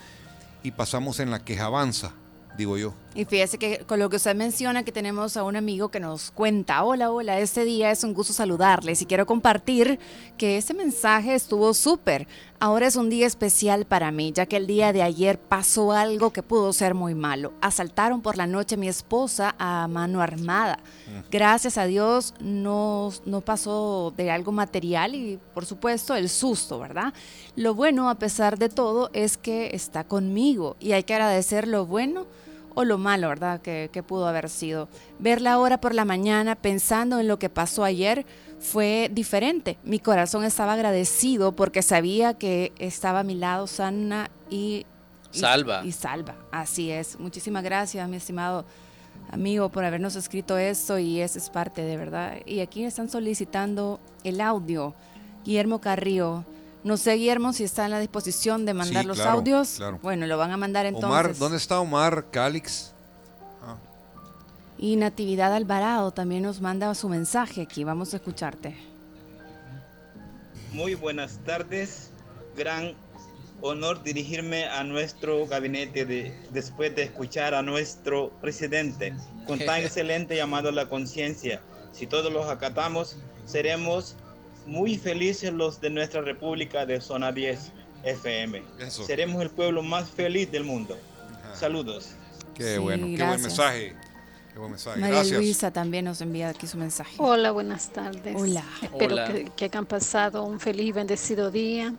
y 0.62 0.72
pasamos 0.72 1.20
en 1.20 1.32
la 1.32 1.44
quejabanza, 1.44 2.12
digo 2.58 2.78
yo. 2.78 2.94
Y 3.16 3.26
fíjese 3.26 3.60
que 3.60 3.80
con 3.86 4.00
lo 4.00 4.10
que 4.10 4.16
usted 4.16 4.36
menciona 4.36 4.82
que 4.82 4.92
tenemos 4.92 5.38
a 5.38 5.44
un 5.44 5.56
amigo 5.56 5.90
que 5.90 6.00
nos 6.00 6.32
cuenta, 6.32 6.84
hola, 6.84 7.12
hola, 7.12 7.40
este 7.40 7.64
día 7.64 7.92
es 7.92 8.04
un 8.04 8.16
gusto 8.16 8.34
saludarles 8.34 9.04
y 9.04 9.06
quiero 9.06 9.28
compartir 9.28 10.00
que 10.36 10.58
ese 10.58 10.74
mensaje 10.74 11.36
estuvo 11.36 11.76
súper. 11.76 12.28
Ahora 12.60 12.88
es 12.88 12.96
un 12.96 13.12
día 13.12 13.28
especial 13.28 13.86
para 13.86 14.10
mí, 14.10 14.32
ya 14.34 14.48
que 14.48 14.58
el 14.58 14.66
día 14.66 14.94
de 14.94 15.04
ayer 15.04 15.38
pasó 15.38 15.92
algo 15.92 16.34
que 16.34 16.42
pudo 16.42 16.74
ser 16.74 16.96
muy 16.96 17.14
malo. 17.14 17.54
Asaltaron 17.62 18.24
por 18.24 18.36
la 18.36 18.48
noche 18.48 18.76
a 18.76 18.78
mi 18.80 18.88
esposa 18.88 19.54
a 19.60 19.88
mano 19.88 20.20
armada. 20.20 20.80
Gracias 21.30 21.78
a 21.78 21.86
Dios 21.86 22.34
no, 22.40 23.12
no 23.28 23.42
pasó 23.42 24.12
de 24.18 24.32
algo 24.32 24.52
material 24.52 25.14
y 25.14 25.40
por 25.54 25.68
supuesto 25.68 26.16
el 26.16 26.30
susto, 26.30 26.80
¿verdad? 26.80 27.14
Lo 27.56 27.76
bueno 27.76 28.10
a 28.10 28.16
pesar 28.16 28.58
de 28.58 28.70
todo 28.70 29.12
es 29.14 29.38
que 29.38 29.76
está 29.76 30.04
conmigo 30.04 30.78
y 30.80 30.94
hay 30.94 31.04
que 31.04 31.14
agradecer 31.14 31.68
lo 31.68 31.86
bueno 31.86 32.26
o 32.76 32.84
lo 32.84 32.98
malo, 32.98 33.30
¿verdad? 33.30 33.62
Que, 33.62 33.90
que, 33.92 34.04
pudo 34.04 34.28
haber 34.28 34.50
sido. 34.50 34.90
Verla 35.20 35.54
ahora 35.54 35.80
por 35.80 35.94
la 35.94 36.06
mañana 36.06 36.56
pensando 36.56 37.20
en 37.20 37.28
lo 37.28 37.40
que 37.40 37.50
pasó 37.50 37.84
ayer 37.84 38.26
fue 38.60 39.10
diferente. 39.12 39.78
Mi 39.84 40.00
corazón 40.00 40.44
estaba 40.44 40.74
agradecido 40.74 41.52
porque 41.52 41.82
sabía 41.82 42.34
que 42.36 42.72
estaba 42.80 43.20
a 43.20 43.24
mi 43.24 43.36
lado 43.36 43.68
sana 43.68 44.30
y... 44.50 44.86
y 45.34 45.40
Salva. 45.40 45.82
Y, 45.84 45.92
salva, 45.92 46.36
así 46.52 46.92
es. 46.92 47.20
Muchísimas 47.20 47.64
gracias, 47.64 48.08
mi 48.08 48.18
estimado 48.18 48.66
amigo, 49.32 49.70
por 49.70 49.84
habernos 49.84 50.16
escrito 50.16 50.58
esto 50.58 51.00
y 51.00 51.20
eso 51.20 51.40
es 51.40 51.50
parte 51.50 51.84
de 51.84 51.98
verdad. 51.98 52.38
Y 52.46 52.60
aquí 52.60 52.84
están 52.86 53.10
solicitando 53.10 54.00
el 54.24 54.42
audio. 54.42 54.94
Guillermo 55.44 55.82
Carrillo. 55.82 56.46
No 56.84 56.98
sé, 56.98 57.14
Guillermo, 57.14 57.54
si 57.54 57.64
está 57.64 57.86
en 57.86 57.92
la 57.92 58.00
disposición 58.00 58.66
de 58.66 58.74
mandar 58.74 59.04
Sí, 59.04 59.08
los 59.08 59.18
claro, 59.18 59.32
audios. 59.38 59.76
claro. 59.78 60.00
Bueno, 60.02 60.26
lo 60.28 60.38
van 60.38 60.52
a 60.52 60.58
mandar 60.58 60.86
entonces. 60.86 61.10
Omar, 61.10 61.36
¿dónde 61.38 61.58
está 61.58 61.80
Omar 61.80 62.26
Calix? 62.30 62.92
Y 64.78 64.98
Natividad 64.98 65.54
Alvarado 65.54 66.12
también 66.12 66.44
nos 66.44 66.60
manda 66.60 66.94
su 66.94 67.08
mensaje 67.08 67.62
aquí. 67.62 67.86
Vamos 67.86 68.14
a 68.14 68.18
escucharte. 68.18 68.76
Muy 70.74 70.96
buenas 70.96 71.40
tardes. 71.46 72.10
Gran 72.58 72.94
honor 73.62 74.04
dirigirme 74.04 74.66
a 74.66 74.84
nuestro 74.84 75.48
gabinete 75.48 76.06
de, 76.06 76.38
después 76.52 76.94
de 76.96 77.04
escuchar 77.04 77.54
a 77.54 77.62
nuestro 77.62 78.32
presidente 78.42 79.14
con 79.48 79.58
tan 79.60 79.82
excelente 79.84 80.36
llamado 80.36 80.70
a 80.70 80.72
la 80.74 80.90
conciencia. 80.90 81.62
Si 81.94 82.06
todos 82.08 82.34
los 82.34 82.48
acatamos, 82.48 83.18
seremos 83.46 84.16
muy 84.66 84.98
felices 84.98 85.52
los 85.54 85.80
de 85.82 85.90
nuestra 85.90 86.22
República 86.22 86.86
de 86.86 87.02
Zona 87.02 87.32
10 87.32 87.72
FM. 88.04 88.64
Eso. 88.80 89.04
Seremos 89.06 89.42
el 89.42 89.50
pueblo 89.50 89.82
más 89.84 90.10
feliz 90.10 90.52
del 90.52 90.64
mundo. 90.64 90.98
Saludos. 91.54 92.10
Qué 92.56 92.74
Sí, 92.76 92.80
bueno, 92.80 93.08
qué 93.18 93.24
buen 93.26 93.42
mensaje. 93.42 93.96
Qué 94.54 94.60
buen 94.60 94.72
mensaje. 94.72 95.00
María 95.00 95.16
Gracias. 95.18 95.38
Luisa 95.40 95.72
también 95.72 96.06
nos 96.06 96.22
envía 96.22 96.50
aquí 96.50 96.68
su 96.68 96.78
mensaje. 96.78 97.16
Hola, 97.18 97.52
buenas 97.52 97.90
tardes. 97.92 98.36
Hola. 98.38 98.64
Espero 98.82 99.14
Hola. 99.16 99.28
Que, 99.28 99.46
que 99.56 99.66
hayan 99.66 99.86
pasado 99.86 100.44
un 100.44 100.60
feliz 100.60 100.88
y 100.88 100.92
bendecido 100.92 101.50
día. 101.52 101.94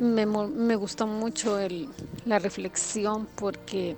Me, 0.00 0.26
mo- 0.26 0.48
me 0.48 0.76
gustó 0.76 1.06
mucho 1.06 1.58
el, 1.58 1.88
la 2.24 2.38
reflexión 2.40 3.26
porque 3.36 3.96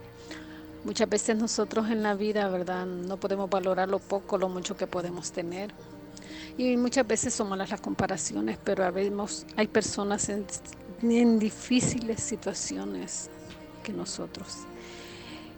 muchas 0.85 1.09
veces 1.09 1.37
nosotros 1.37 1.89
en 1.91 2.03
la 2.03 2.15
vida, 2.15 2.49
¿verdad? 2.49 2.85
No 2.87 3.17
podemos 3.19 3.49
valorar 3.49 3.89
lo 3.89 3.99
poco, 3.99 4.37
lo 4.39 4.49
mucho 4.49 4.77
que 4.77 4.87
podemos 4.87 5.33
tener. 5.33 5.71
Y 6.59 6.77
muchas 6.77 7.07
veces 7.07 7.35
son 7.35 7.49
malas 7.49 7.71
las 7.71 7.81
comparaciones, 7.81 8.59
pero 8.63 8.85
a 8.85 8.91
veces 8.91 9.47
hay 9.57 9.67
personas 9.67 10.29
en, 10.29 10.45
en 11.03 11.39
difíciles 11.39 12.21
situaciones 12.23 13.31
que 13.83 13.93
nosotros. 13.93 14.59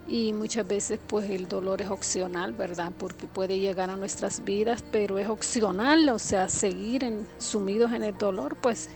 Y 0.06 0.32
muchas 0.32 0.66
veces 0.66 0.98
pues 1.06 1.28
el 1.28 1.48
dolor 1.48 1.82
es 1.82 1.90
opcional, 1.90 2.52
¿verdad? 2.54 2.92
Porque 2.98 3.26
puede 3.26 3.58
llegar 3.58 3.90
a 3.90 3.96
nuestras 3.96 4.42
vidas, 4.42 4.82
pero 4.90 5.18
es 5.18 5.28
opcional, 5.28 6.08
o 6.08 6.18
sea, 6.18 6.48
seguir 6.48 7.04
en- 7.04 7.26
sumidos 7.38 7.92
en 7.92 8.02
el 8.02 8.16
dolor, 8.16 8.56
pues, 8.56 8.88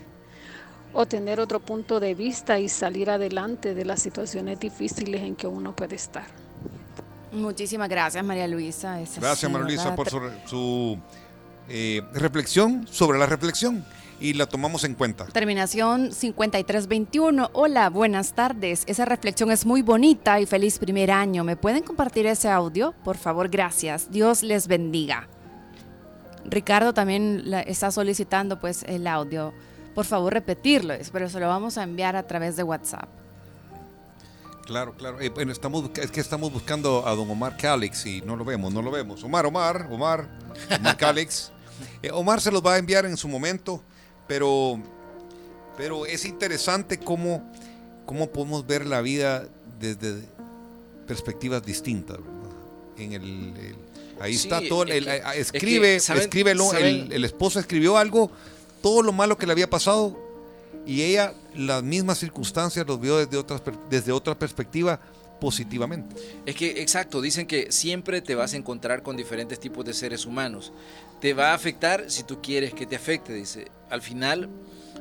o 0.91 1.05
tener 1.05 1.39
otro 1.39 1.59
punto 1.59 1.99
de 1.99 2.15
vista 2.15 2.59
y 2.59 2.67
salir 2.69 3.09
adelante 3.11 3.73
de 3.75 3.85
las 3.85 4.01
situaciones 4.01 4.59
difíciles 4.59 5.21
en 5.21 5.35
que 5.35 5.45
uno 5.47 5.75
puede 5.75 5.95
estar. 5.95 6.25
Muchísimas 7.31 7.89
gracias, 7.89 8.23
María 8.23 8.47
Luisa. 8.47 8.99
Gracias, 9.17 9.51
María 9.51 9.67
Luisa, 9.67 9.95
por 9.95 10.07
su, 10.09 10.19
su, 10.45 10.99
eh, 11.69 12.01
reflexión 12.13 12.87
sobre 12.89 13.17
la 13.19 13.25
reflexión 13.25 13.85
y 14.19 14.33
la 14.33 14.45
tomamos 14.45 14.83
en 14.85 14.95
cuenta. 14.95 15.25
Terminación 15.25 16.11
5321. 16.13 17.49
Hola, 17.53 17.89
buenas 17.89 18.33
tardes. 18.33 18.83
Esa 18.87 19.05
reflexión 19.05 19.51
es 19.51 19.65
muy 19.65 19.81
bonita 19.81 20.39
y 20.39 20.45
feliz 20.45 20.79
primer 20.79 21.11
año. 21.11 21.43
¿Me 21.43 21.55
pueden 21.57 21.83
compartir 21.83 22.25
ese 22.25 22.49
audio? 22.49 22.93
Por 23.03 23.17
favor, 23.17 23.49
gracias. 23.49 24.09
Dios 24.11 24.43
les 24.43 24.67
bendiga. 24.67 25.27
Ricardo 26.45 26.93
también 26.93 27.43
la- 27.49 27.61
está 27.61 27.91
solicitando 27.91 28.59
pues 28.59 28.83
el 28.83 29.07
audio. 29.07 29.53
Por 29.95 30.05
favor, 30.05 30.33
repetirlo, 30.33 30.93
pero 31.11 31.29
se 31.29 31.39
lo 31.39 31.47
vamos 31.47 31.77
a 31.77 31.83
enviar 31.83 32.15
a 32.15 32.23
través 32.23 32.55
de 32.55 32.63
WhatsApp. 32.63 33.07
Claro, 34.65 34.93
claro. 34.95 35.19
Eh, 35.19 35.29
bueno, 35.29 35.51
estamos, 35.51 35.89
es 36.01 36.09
que 36.11 36.19
estamos 36.21 36.51
buscando 36.51 37.05
a 37.07 37.13
don 37.15 37.29
Omar 37.29 37.57
Calix 37.57 38.05
y 38.05 38.21
no 38.21 38.35
lo 38.35 38.45
vemos, 38.45 38.73
no 38.73 38.81
lo 38.81 38.89
vemos. 38.91 39.23
Omar, 39.23 39.45
Omar, 39.45 39.87
Omar, 39.91 40.27
Omar 40.79 40.97
Calix. 40.97 41.51
Eh, 42.01 42.11
Omar 42.11 42.41
se 42.41 42.51
los 42.51 42.65
va 42.65 42.73
a 42.75 42.77
enviar 42.77 43.05
en 43.05 43.17
su 43.17 43.27
momento, 43.27 43.81
pero, 44.27 44.79
pero 45.77 46.05
es 46.05 46.25
interesante 46.25 46.97
cómo, 46.97 47.49
cómo 48.05 48.29
podemos 48.29 48.65
ver 48.67 48.85
la 48.85 49.01
vida 49.01 49.47
desde 49.79 50.23
perspectivas 51.07 51.65
distintas. 51.65 52.17
En 52.97 53.13
el, 53.13 53.23
el- 53.23 53.75
ahí 54.21 54.35
Sí, 54.35 54.47
está 54.47 54.61
todo. 54.67 54.83
es 54.85 54.91
el- 54.91 55.07
eh, 55.07 55.21
es 55.35 55.51
que, 55.51 55.57
escribe, 55.57 55.99
¿saben- 55.99 56.21
escribe 56.23 56.51
el, 56.51 56.61
el- 56.77 57.11
el 57.11 57.25
esposo 57.25 57.59
escribió 57.59 57.97
algo, 57.97 58.31
todo 58.81 59.01
lo 59.01 59.11
malo 59.11 59.37
que 59.37 59.45
le 59.45 59.51
había 59.53 59.69
pasado 59.69 60.17
y 60.85 61.01
ella 61.01 61.33
las 61.55 61.81
mismas 61.83 62.19
circunstancias 62.19 62.85
los 62.87 62.99
vio 62.99 63.17
desde, 63.17 63.37
otras, 63.37 63.61
desde 63.89 64.11
otra 64.11 64.37
perspectiva 64.37 64.99
positivamente. 65.43 66.15
Es 66.45 66.55
que, 66.55 66.81
exacto, 66.81 67.19
dicen 67.19 67.45
que 67.45 67.69
siempre 67.69 68.21
te 68.21 68.33
vas 68.33 68.53
a 68.53 68.55
encontrar 68.55 69.03
con 69.03 69.17
diferentes 69.17 69.59
tipos 69.59 69.83
de 69.83 69.93
seres 69.93 70.25
humanos. 70.25 70.71
Te 71.19 71.33
va 71.33 71.51
a 71.51 71.53
afectar 71.53 72.05
si 72.07 72.23
tú 72.23 72.41
quieres 72.41 72.73
que 72.73 72.85
te 72.85 72.95
afecte, 72.95 73.33
dice. 73.33 73.67
Al 73.89 74.01
final, 74.01 74.47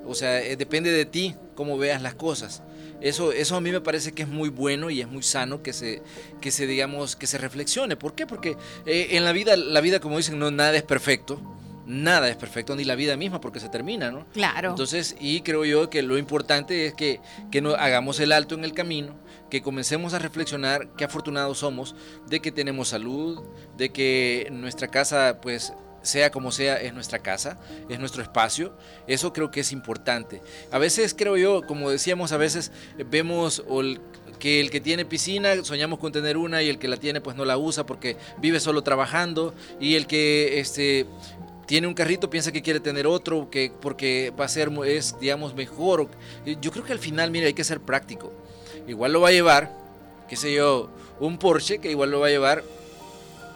o 0.05 0.17
sea, 0.17 0.43
eh, 0.43 0.57
depende 0.57 0.91
de 0.91 1.05
ti 1.05 1.37
cómo 1.55 1.79
veas 1.79 2.03
las 2.03 2.17
cosas. 2.17 2.61
Eso, 3.01 3.31
eso 3.31 3.55
a 3.55 3.61
mí 3.61 3.71
me 3.71 3.81
parece 3.81 4.11
que 4.11 4.23
es 4.23 4.29
muy 4.29 4.49
bueno 4.49 4.91
y 4.91 5.01
es 5.01 5.07
muy 5.07 5.23
sano 5.23 5.63
que 5.63 5.73
se, 5.73 6.03
que 6.41 6.51
se 6.51 6.67
digamos, 6.67 7.15
que 7.15 7.29
se 7.29 7.39
reflexione. 7.39 7.95
¿Por 7.95 8.17
qué? 8.17 8.27
Porque 8.27 8.57
eh, 8.85 9.11
en 9.13 9.25
la 9.25 9.31
vida, 9.31 9.57
la 9.57 9.81
vida, 9.81 10.01
como 10.01 10.17
dicen, 10.17 10.41
no 10.41 10.51
nada 10.51 10.75
es 10.75 10.83
perfecto. 10.83 11.41
Nada 11.87 12.29
es 12.29 12.37
perfecto, 12.37 12.75
ni 12.75 12.85
la 12.85 12.97
vida 12.97 13.17
misma, 13.17 13.41
porque 13.41 13.61
se 13.61 13.69
termina, 13.69 14.11
¿no? 14.11 14.27
Claro. 14.33 14.71
Entonces, 14.71 15.17
y 15.21 15.41
creo 15.43 15.65
yo 15.65 15.91
que 15.91 16.03
lo 16.03 16.17
importante 16.17 16.87
es 16.87 16.95
que, 16.95 17.21
que 17.51 17.61
no 17.61 17.75
hagamos 17.75 18.19
el 18.21 18.33
alto 18.33 18.55
en 18.55 18.65
el 18.65 18.73
camino, 18.73 19.15
que 19.53 19.61
comencemos 19.61 20.15
a 20.15 20.19
reflexionar 20.19 20.89
qué 20.97 21.05
afortunados 21.05 21.59
somos 21.59 21.95
de 22.27 22.41
que 22.41 22.51
tenemos 22.51 22.89
salud, 22.89 23.39
de 23.77 23.91
que 23.91 24.49
nuestra 24.51 24.89
casa, 24.89 25.41
pues, 25.43 25.75
sea 26.01 26.31
como 26.31 26.51
sea, 26.51 26.81
es 26.81 26.95
nuestra 26.95 27.19
casa, 27.19 27.61
es 27.91 28.01
nuestro 28.01 28.23
espacio. 28.23 28.75
Eso 29.07 29.35
creo 29.35 29.51
que 29.51 29.61
es 29.61 29.71
importante. 29.71 30.41
A 30.71 30.79
veces 30.79 31.13
creo 31.13 31.37
yo, 31.37 31.67
como 31.67 31.91
decíamos, 31.91 32.33
a 32.33 32.39
veces 32.39 32.73
vemos 33.11 33.63
que 34.39 34.59
el 34.59 34.71
que 34.71 34.81
tiene 34.81 35.05
piscina 35.05 35.63
soñamos 35.63 35.99
con 35.99 36.13
tener 36.13 36.39
una 36.39 36.63
y 36.63 36.71
el 36.71 36.79
que 36.79 36.89
la 36.89 36.97
tiene 36.97 37.21
pues 37.21 37.37
no 37.37 37.45
la 37.45 37.59
usa 37.59 37.85
porque 37.85 38.17
vive 38.39 38.59
solo 38.59 38.81
trabajando 38.81 39.53
y 39.79 39.97
el 39.97 40.07
que 40.07 40.61
este 40.61 41.07
tiene 41.67 41.87
un 41.87 41.95
carrito 41.95 42.31
piensa 42.31 42.53
que 42.53 42.63
quiere 42.63 42.81
tener 42.81 43.07
otro 43.07 43.51
que 43.51 43.71
porque 43.83 44.33
va 44.39 44.47
a 44.47 44.49
ser 44.49 44.71
es 44.87 45.15
digamos 45.21 45.55
mejor 45.55 46.09
yo 46.61 46.73
creo 46.73 46.85
que 46.85 46.93
al 46.93 46.99
final 46.99 47.31
mira 47.31 47.47
hay 47.47 47.55
que 47.55 47.63
ser 47.63 47.81
práctico 47.81 48.33
igual 48.87 49.13
lo 49.13 49.21
va 49.21 49.29
a 49.29 49.33
llevar 49.33 49.73
qué 50.29 50.37
sé 50.37 50.55
yo 50.55 50.91
un 51.21 51.39
Porsche 51.39 51.79
que 51.79 51.91
igual 51.91 52.11
lo 52.11 52.21
va 52.21 52.29
a 52.29 52.31
llevar 52.31 52.65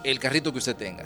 el 0.03 0.19
carrito 0.19 0.51
que 0.51 0.59
usted 0.59 0.75
tenga. 0.75 1.05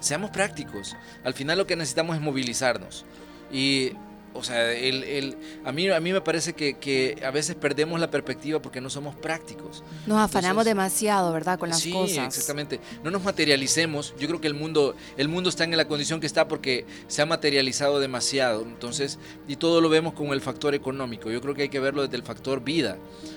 Seamos 0.00 0.30
prácticos. 0.30 0.96
Al 1.24 1.34
final 1.34 1.58
lo 1.58 1.66
que 1.66 1.76
necesitamos 1.76 2.16
es 2.16 2.22
movilizarnos. 2.22 3.04
Y 3.52 3.92
O 4.36 4.42
sea, 4.44 4.72
el, 4.72 5.02
el- 5.04 5.36
a, 5.64 5.72
mí, 5.72 5.88
a 5.88 6.00
mí 6.00 6.12
me 6.12 6.20
parece 6.20 6.52
que, 6.52 6.74
que 6.74 7.20
a 7.24 7.30
veces 7.30 7.56
perdemos 7.56 7.98
la 8.00 8.10
perspectiva 8.10 8.60
porque 8.60 8.80
no 8.80 8.90
somos 8.90 9.14
prácticos. 9.14 9.82
Nos 10.06 10.18
afanamos 10.18 10.50
Entonces, 10.62 10.70
demasiado, 10.70 11.32
¿verdad? 11.32 11.58
Con 11.58 11.68
las 11.70 11.80
sí, 11.80 11.92
cosas. 11.92 12.26
exactamente. 12.26 12.80
No 13.02 13.10
nos 13.10 13.22
materialicemos. 13.24 14.14
Yo 14.18 14.28
creo 14.28 14.40
que 14.40 14.46
el 14.48 14.54
mundo, 14.54 14.94
el 15.16 15.28
mundo 15.28 15.48
está 15.50 15.64
en 15.64 15.76
la 15.76 15.86
condición 15.86 16.20
que 16.20 16.26
está 16.26 16.48
porque 16.48 16.86
se 17.08 17.22
ha 17.22 17.26
materializado 17.26 18.00
demasiado. 18.00 18.62
Entonces, 18.62 19.18
y 19.48 19.56
todo 19.56 19.80
lo 19.80 19.88
vemos 19.88 20.14
con 20.14 20.28
el 20.28 20.40
factor 20.40 20.74
económico. 20.74 21.30
Yo 21.30 21.40
creo 21.40 21.54
que 21.54 21.62
hay 21.62 21.68
que 21.68 21.80
verlo 21.80 22.02
desde 22.02 22.16
el 22.16 22.22
factor 22.22 22.62
vida, 22.62 22.96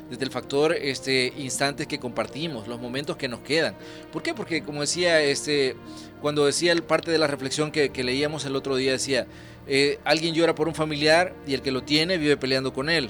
desde 0.09 0.23
el 0.23 0.31
factor 0.31 0.73
este, 0.73 1.34
instantes 1.38 1.88
que 1.88 1.99
compartimos, 1.99 2.67
los 2.67 2.80
momentos 2.80 3.17
que 3.17 3.27
nos 3.27 3.39
quedan. 3.41 3.76
¿Por 4.11 4.21
qué? 4.23 4.34
Porque 4.34 4.63
como 4.63 4.81
decía, 4.81 5.21
este, 5.21 5.76
cuando 6.21 6.45
decía 6.45 6.71
el 6.71 6.84
parte 6.84 7.11
de 7.11 7.17
la 7.17 7.27
reflexión 7.27 7.71
que, 7.71 7.89
que 7.89 8.03
leíamos 8.03 8.45
el 8.45 8.55
otro 8.55 8.76
día, 8.76 8.91
decía, 8.91 9.27
eh, 9.69 9.99
alguien 10.03 10.33
llora 10.33 10.55
por 10.55 10.67
un 10.67 10.75
familiar 10.75 11.33
y 11.47 11.53
el 11.53 11.61
que 11.61 11.71
lo 11.71 11.83
tiene 11.83 12.17
vive 12.17 12.37
peleando 12.37 12.73
con 12.73 12.89
él. 12.89 13.09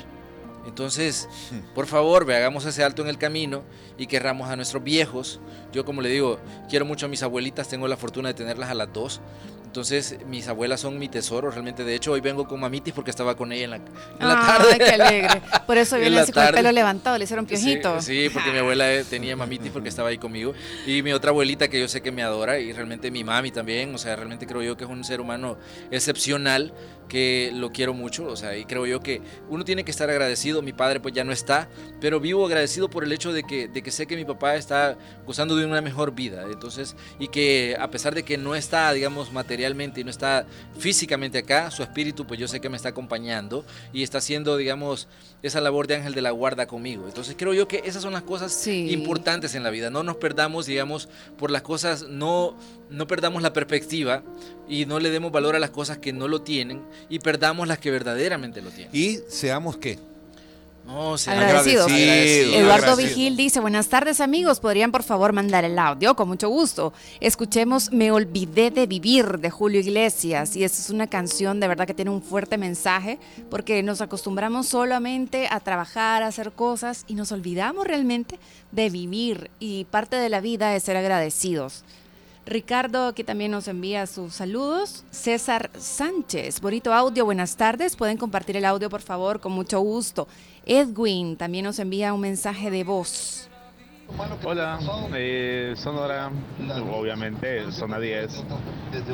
Entonces, 0.68 1.30
por 1.74 1.88
favor, 1.88 2.26
ve, 2.26 2.36
hagamos 2.36 2.66
ese 2.66 2.84
alto 2.84 3.02
en 3.02 3.08
el 3.08 3.18
camino 3.18 3.64
y 3.98 4.08
querramos 4.08 4.50
a 4.50 4.56
nuestros 4.56 4.84
viejos. 4.84 5.40
Yo, 5.72 5.86
como 5.86 6.02
le 6.02 6.10
digo, 6.10 6.40
quiero 6.70 6.86
mucho 6.86 7.06
a 7.06 7.10
mis 7.10 7.24
abuelitas, 7.24 7.70
tengo 7.70 7.88
la 7.88 7.98
fortuna 7.98 8.30
de 8.30 8.34
tenerlas 8.34 8.70
a 8.70 8.74
las 8.74 8.92
dos. 8.92 9.22
Entonces, 9.70 10.18
mis 10.26 10.48
abuelas 10.48 10.80
son 10.80 10.98
mi 10.98 11.10
tesoro, 11.10 11.52
realmente. 11.52 11.84
De 11.84 11.94
hecho, 11.94 12.14
hoy 12.14 12.22
vengo 12.22 12.48
con 12.48 12.60
mamitis 12.60 12.92
porque 12.92 13.12
estaba 13.12 13.36
con 13.36 13.52
ella 13.52 13.66
en 13.66 13.70
la, 13.70 13.76
en 13.76 13.84
la 14.28 14.40
Ay, 14.42 14.58
tarde. 14.58 14.78
qué 14.80 14.90
alegre. 15.00 15.42
Por 15.68 15.78
eso 15.78 15.96
En 15.98 16.02
viene 16.02 16.16
la 16.16 16.24
así 16.24 16.32
con 16.32 16.44
el 16.44 16.54
pelo 16.56 16.72
levantado, 16.72 17.20
le 17.20 17.26
hicieron 17.26 17.46
piojito. 17.46 18.02
Sí, 18.02 18.24
sí, 18.24 18.30
porque 18.34 18.52
mi 18.52 18.58
abuela 18.58 18.92
eh, 18.92 19.04
tenía 19.04 19.36
mamitis 19.36 19.72
porque 19.72 19.90
estaba 19.90 20.10
ahí 20.10 20.18
conmigo. 20.18 20.56
Y 20.88 21.04
mi 21.04 21.14
otra 21.14 21.30
abuelita 21.30 21.68
que 21.68 21.80
yo 21.80 21.88
sé 21.88 22.02
que 22.02 22.12
me 22.12 22.24
adora 22.24 22.58
y 22.58 22.74
realmente 22.74 23.12
mi 23.12 23.24
mami 23.24 23.52
también. 23.52 23.94
O 23.94 24.00
sea, 24.00 24.16
realmente 24.16 24.48
creo 24.48 24.64
yo 24.64 24.76
que 24.76 24.86
es 24.86 24.90
un 24.90 25.04
ser 25.04 25.22
humano 25.22 25.56
excepcional 25.92 26.74
que 27.10 27.52
lo 27.54 27.72
quiero 27.74 27.94
mucho. 27.94 28.26
O 28.28 28.38
sea, 28.38 28.56
y 28.56 28.64
creo 28.64 28.86
yo 28.86 29.02
que 29.02 29.22
uno 29.50 29.66
tiene 29.66 29.84
que 29.84 29.92
estar 29.92 30.10
agradecido. 30.10 30.62
Mi 30.62 30.72
padre 30.72 31.02
pues 31.02 31.14
ya 31.14 31.26
no 31.26 31.34
está, 31.34 31.68
pero 32.00 32.22
vivo 32.22 32.46
agradecido 32.46 32.90
por 32.90 33.04
el 33.04 33.12
hecho 33.12 33.34
de 33.34 33.44
que, 33.44 33.68
de 33.68 33.82
que 33.82 33.92
sé 33.92 34.08
que 34.08 34.16
mi 34.16 34.24
papá 34.24 34.56
está 34.56 34.98
gozando 35.26 35.58
de 35.58 35.66
una 35.66 35.82
mejor 35.82 36.14
vida. 36.14 36.46
Entonces, 36.50 36.96
y 37.20 37.28
que 37.28 37.76
a 37.78 37.90
pesar 37.92 38.16
de 38.16 38.24
que 38.24 38.38
no 38.38 38.56
está, 38.56 38.94
digamos, 38.94 39.34
materialmente 39.34 40.00
y 40.00 40.04
no 40.06 40.12
está 40.12 40.46
físicamente 40.78 41.40
acá, 41.40 41.72
su 41.72 41.84
espíritu 41.84 42.26
pues 42.26 42.40
yo 42.40 42.48
sé 42.48 42.62
que 42.62 42.70
me 42.70 42.78
está 42.78 42.90
acompañando 42.90 43.66
y 43.92 44.04
está 44.04 44.20
haciendo, 44.20 44.56
digamos, 44.56 45.08
esa 45.42 45.62
labor 45.62 45.88
de 45.88 45.96
ángel 45.96 46.14
de 46.14 46.22
la 46.22 46.32
guarda 46.32 46.68
conmigo. 46.68 47.08
Entonces 47.08 47.36
creo 47.38 47.54
yo 47.54 47.68
que 47.68 47.82
esas 47.86 48.04
son 48.04 48.14
las 48.14 48.24
cosas 48.24 48.68
importantes 48.68 49.56
en 49.56 49.64
la 49.64 49.70
vida. 49.70 49.90
No 49.90 50.04
nos 50.04 50.18
perdamos, 50.18 50.66
digamos, 50.66 51.10
por 51.38 51.52
las 51.52 51.64
cosas, 51.64 52.08
no, 52.08 52.56
no 52.90 53.08
perdamos 53.08 53.42
la 53.42 53.54
perspectiva 53.54 54.24
y 54.68 54.86
no 54.86 55.00
le 55.00 55.10
demos 55.10 55.32
valor 55.32 55.56
a 55.56 55.60
las 55.60 55.70
cosas 55.70 55.98
que 56.00 56.14
no 56.14 56.28
lo 56.28 56.42
tienen 56.42 56.82
y 57.10 57.20
perdamos 57.20 57.68
las 57.68 57.80
que 57.80 57.92
verdaderamente 57.92 58.62
lo 58.62 58.70
tienen. 58.72 58.96
Y 58.96 59.20
seamos 59.28 59.78
qué? 59.78 60.00
No, 60.86 61.14
Agradecidos. 61.14 61.86
agradecido, 61.86 62.58
Eduardo 62.58 62.74
agradecido. 62.74 62.96
Vigil 63.10 63.38
dice, 63.38 63.60
buenas 63.60 63.90
tardes 63.90 64.20
amigos, 64.22 64.60
¿podrían 64.60 64.92
por 64.92 65.04
favor 65.04 65.34
mandar 65.34 65.64
el 65.64 65.78
audio? 65.78 66.16
Con 66.16 66.28
mucho 66.30 66.50
gusto. 66.50 66.94
Escuchemos 67.20 67.92
Me 67.92 68.10
Olvidé 68.12 68.72
de 68.72 68.88
Vivir 68.88 69.38
de 69.38 69.52
Julio 69.52 69.82
Iglesias 69.82 70.56
y 70.56 70.64
esta 70.64 70.80
es 70.82 70.90
una 70.90 71.06
canción 71.06 71.60
de 71.60 71.68
verdad 71.68 71.86
que 71.86 71.94
tiene 71.94 72.10
un 72.10 72.24
fuerte 72.24 72.58
mensaje 72.58 73.20
porque 73.52 73.84
nos 73.84 74.02
acostumbramos 74.02 74.68
solamente 74.68 75.48
a 75.52 75.60
trabajar, 75.60 76.24
a 76.24 76.28
hacer 76.28 76.54
cosas 76.54 77.04
y 77.08 77.14
nos 77.14 77.32
olvidamos 77.32 77.86
realmente 77.86 78.40
de 78.72 78.90
vivir 78.90 79.52
y 79.60 79.84
parte 79.86 80.16
de 80.16 80.30
la 80.30 80.42
vida 80.42 80.76
es 80.76 80.82
ser 80.82 80.98
agradecidos. 80.98 81.84
Ricardo, 82.50 83.14
que 83.14 83.24
también 83.24 83.52
nos 83.52 83.68
envía 83.68 84.08
sus 84.08 84.34
saludos. 84.34 85.04
César 85.12 85.70
Sánchez, 85.78 86.60
bonito 86.62 86.94
audio, 86.94 87.24
buenas 87.24 87.56
tardes. 87.56 87.96
Pueden 87.96 88.18
compartir 88.18 88.58
el 88.58 88.66
audio, 88.66 88.90
por 88.90 89.02
favor, 89.02 89.40
con 89.40 89.52
mucho 89.52 89.80
gusto. 89.82 90.28
Edwin 90.66 91.38
también 91.38 91.66
nos 91.66 91.80
envía 91.80 92.14
un 92.14 92.22
mensaje 92.22 92.72
de 92.72 92.84
voz. 92.84 93.49
Hola, 94.44 94.80
eh, 95.16 95.74
Sonora, 95.78 96.32
obviamente, 96.92 97.72
Zona 97.72 98.00
10. 98.00 98.44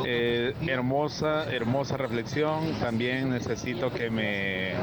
Eh, 0.05 0.53
hermosa, 0.67 1.45
hermosa 1.51 1.97
reflexión. 1.97 2.73
También 2.80 3.30
necesito 3.30 3.91
que 3.91 4.09
me 4.09 4.73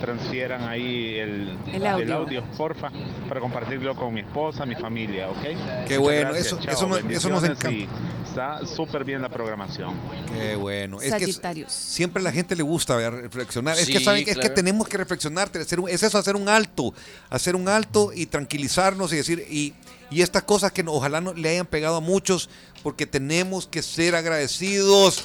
transfieran 0.00 0.62
ahí 0.68 1.16
el, 1.18 1.56
El 1.72 1.86
audio. 2.12 2.42
porfa, 2.56 2.90
para 3.28 3.40
compartirlo 3.40 3.94
con 3.94 4.14
mi 4.14 4.20
esposa, 4.20 4.64
mi 4.66 4.74
familia, 4.74 5.28
¿ok? 5.30 5.42
Qué 5.42 5.54
Muchas 5.54 5.98
bueno, 5.98 6.20
gracias, 6.30 6.46
eso- 6.46 6.58
chao, 6.60 6.72
eso 6.74 6.86
nos- 6.88 7.04
eso 7.10 7.28
nos 7.28 7.44
y 7.72 7.88
Está 8.32 8.64
súper 8.64 9.04
bien 9.04 9.20
la 9.20 9.28
programación. 9.28 9.92
Qué 10.34 10.56
bueno. 10.56 11.02
Es 11.02 11.12
que 11.14 11.66
siempre 11.68 12.22
a 12.22 12.24
la 12.24 12.32
gente 12.32 12.56
le 12.56 12.62
gusta 12.62 12.96
ver, 12.96 13.12
reflexionar. 13.12 13.78
es 13.78 13.86
que 13.86 14.00
saben 14.00 14.24
es 14.26 14.38
que 14.38 14.48
tenemos 14.48 14.88
que 14.88 14.96
reflexionar, 14.96 15.50
hacer 15.54 15.78
un- 15.78 15.88
es 15.90 16.02
eso, 16.02 16.16
hacer 16.16 16.34
un 16.34 16.48
alto, 16.48 16.94
hacer 17.28 17.54
un 17.54 17.68
alto 17.68 18.10
y 18.14 18.24
tranquilizarnos 18.24 19.12
y 19.12 19.16
decir 19.16 19.41
y, 19.50 19.74
y 20.10 20.22
estas 20.22 20.42
cosas 20.42 20.72
que 20.72 20.82
no- 20.82 20.92
ojalá 20.92 21.20
no 21.20 21.32
le 21.34 21.48
hayan 21.50 21.66
pegado 21.66 21.96
a 21.96 22.00
muchos, 22.00 22.48
porque 22.82 23.06
tenemos 23.06 23.66
que 23.66 23.82
ser 23.82 24.14
agradecidos 24.14 25.24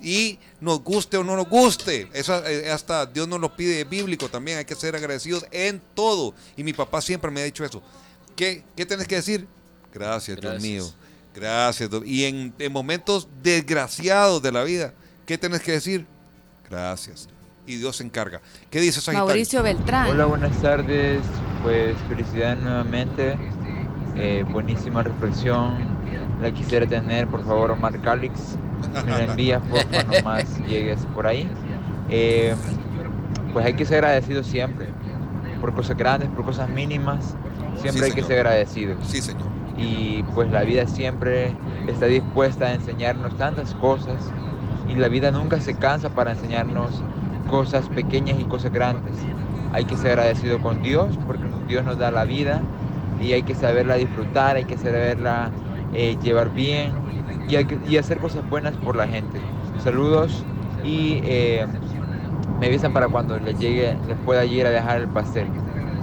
y 0.00 0.38
nos 0.60 0.82
guste 0.82 1.16
o 1.16 1.24
no 1.24 1.36
nos 1.36 1.48
guste. 1.48 2.08
Eso 2.12 2.44
eh, 2.46 2.70
hasta 2.70 3.06
Dios 3.06 3.28
nos 3.28 3.40
lo 3.40 3.54
pide 3.56 3.84
bíblico 3.84 4.28
también. 4.28 4.58
Hay 4.58 4.64
que 4.64 4.74
ser 4.74 4.96
agradecidos 4.96 5.46
en 5.52 5.80
todo. 5.94 6.34
Y 6.56 6.64
mi 6.64 6.72
papá 6.72 7.00
siempre 7.00 7.30
me 7.30 7.40
ha 7.40 7.44
dicho 7.44 7.64
eso. 7.64 7.82
¿Qué, 8.36 8.64
qué 8.76 8.84
tenés 8.86 9.06
que 9.06 9.16
decir? 9.16 9.46
Gracias, 9.94 10.40
Dios 10.40 10.60
mío. 10.62 10.90
Gracias. 11.34 11.88
Dios- 11.90 12.02
Y 12.06 12.24
en, 12.24 12.54
en 12.58 12.72
momentos 12.72 13.28
desgraciados 13.42 14.42
de 14.42 14.50
la 14.52 14.64
vida, 14.64 14.92
¿qué 15.26 15.38
tenés 15.38 15.60
que 15.62 15.72
decir? 15.72 16.06
Gracias. 16.68 17.28
Y 17.66 17.76
Dios 17.76 17.96
se 17.98 18.02
encarga. 18.04 18.40
¿Qué 18.70 18.80
dice 18.80 19.00
Sagitario? 19.00 19.26
Mauricio 19.26 19.62
Beltrán. 19.62 20.08
Hola, 20.08 20.24
buenas 20.24 20.60
tardes. 20.60 21.20
Pues 21.62 21.96
felicidades 22.08 22.60
nuevamente. 22.60 23.36
Eh, 24.16 24.44
buenísima 24.50 25.02
reflexión. 25.02 25.74
La 26.40 26.50
quisiera 26.50 26.86
tener, 26.86 27.28
por 27.28 27.44
favor, 27.44 27.70
Omar 27.70 27.98
Calix. 28.00 28.56
Me 29.04 29.10
la 29.10 29.24
envías, 29.24 29.62
por 29.62 29.78
favor, 29.78 30.16
nomás 30.16 30.58
llegues 30.66 31.06
por 31.14 31.26
ahí. 31.26 31.48
Eh, 32.10 32.54
pues 33.52 33.64
hay 33.64 33.74
que 33.74 33.84
ser 33.84 34.04
agradecidos 34.04 34.46
siempre. 34.46 34.88
Por 35.60 35.72
cosas 35.74 35.96
grandes, 35.96 36.28
por 36.30 36.44
cosas 36.44 36.68
mínimas. 36.68 37.36
Siempre 37.80 38.02
Sí, 38.02 38.10
hay 38.10 38.12
que 38.12 38.22
ser 38.22 38.38
agradecidos. 38.40 38.98
Sí, 39.06 39.20
señor. 39.20 39.46
Y 39.78 40.22
pues 40.34 40.50
la 40.50 40.62
vida 40.62 40.86
siempre 40.86 41.52
está 41.86 42.06
dispuesta 42.06 42.66
a 42.66 42.74
enseñarnos 42.74 43.36
tantas 43.38 43.72
cosas. 43.74 44.30
Y 44.88 44.96
la 44.96 45.08
vida 45.08 45.30
nunca 45.30 45.60
se 45.60 45.74
cansa 45.74 46.10
para 46.10 46.32
enseñarnos 46.32 47.02
cosas 47.48 47.88
pequeñas 47.88 48.38
y 48.40 48.44
cosas 48.44 48.72
grandes. 48.72 49.14
Hay 49.72 49.84
que 49.84 49.96
ser 49.96 50.12
agradecido 50.18 50.60
con 50.60 50.82
Dios 50.82 51.08
porque 51.26 51.44
Dios 51.66 51.84
nos 51.84 51.98
da 51.98 52.10
la 52.10 52.24
vida 52.24 52.60
y 53.20 53.32
hay 53.32 53.42
que 53.42 53.54
saberla 53.54 53.94
disfrutar, 53.96 54.56
hay 54.56 54.64
que 54.64 54.76
saberla 54.76 55.50
eh, 55.94 56.16
llevar 56.22 56.50
bien 56.52 56.92
y, 57.48 57.56
hay 57.56 57.64
que- 57.66 57.78
y 57.88 57.96
hacer 57.96 58.18
cosas 58.18 58.48
buenas 58.48 58.74
por 58.76 58.96
la 58.96 59.06
gente. 59.08 59.40
Saludos 59.82 60.42
y 60.84 61.20
eh, 61.24 61.66
me 62.60 62.66
avisan 62.66 62.92
para 62.92 63.08
cuando 63.08 63.38
les 63.38 63.58
llegue, 63.58 63.96
les 64.08 64.18
pueda 64.24 64.44
ir 64.44 64.66
a 64.66 64.70
dejar 64.70 64.98
el 65.00 65.08
pastel. 65.08 65.46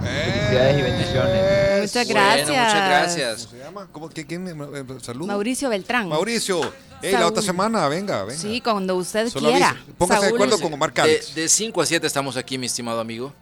Felicidades 0.00 0.78
y 0.78 0.82
bendiciones. 0.82 1.80
Muchas 1.82 2.06
Bueno, 2.06 2.20
gracias. 2.20 2.48
muchas 2.48 2.88
gracias. 2.88 3.46
¿Cómo 3.46 3.50
se 3.58 3.64
llama? 3.64 3.88
¿Cómo, 3.92 4.08
qué- 4.08 4.26
quién 4.26 4.44
me- 4.44 4.50
eh, 4.52 4.84
salud? 5.02 5.26
Mauricio 5.26 5.68
Beltrán. 5.68 6.08
Mauricio. 6.08 6.60
Ey, 7.02 7.12
la 7.12 7.26
otra 7.26 7.42
semana, 7.42 7.86
venga, 7.88 8.24
venga. 8.24 8.38
Sí, 8.40 8.60
cuando 8.60 8.96
usted 8.96 9.28
Solo 9.28 9.48
quiera. 9.50 9.70
avise. 9.70 9.92
Póngase 9.98 10.20
de 10.22 10.26
Saúl. 10.28 10.36
acuerdo 10.42 10.58
con 10.62 10.72
Omar 10.72 10.92
Calix. 10.92 11.34
De 11.34 11.48
5 11.48 11.80
a 11.82 11.86
7 11.86 12.06
estamos 12.06 12.36
aquí, 12.36 12.56
mi 12.58 12.66
estimado 12.66 13.00
amigo. 13.00 13.32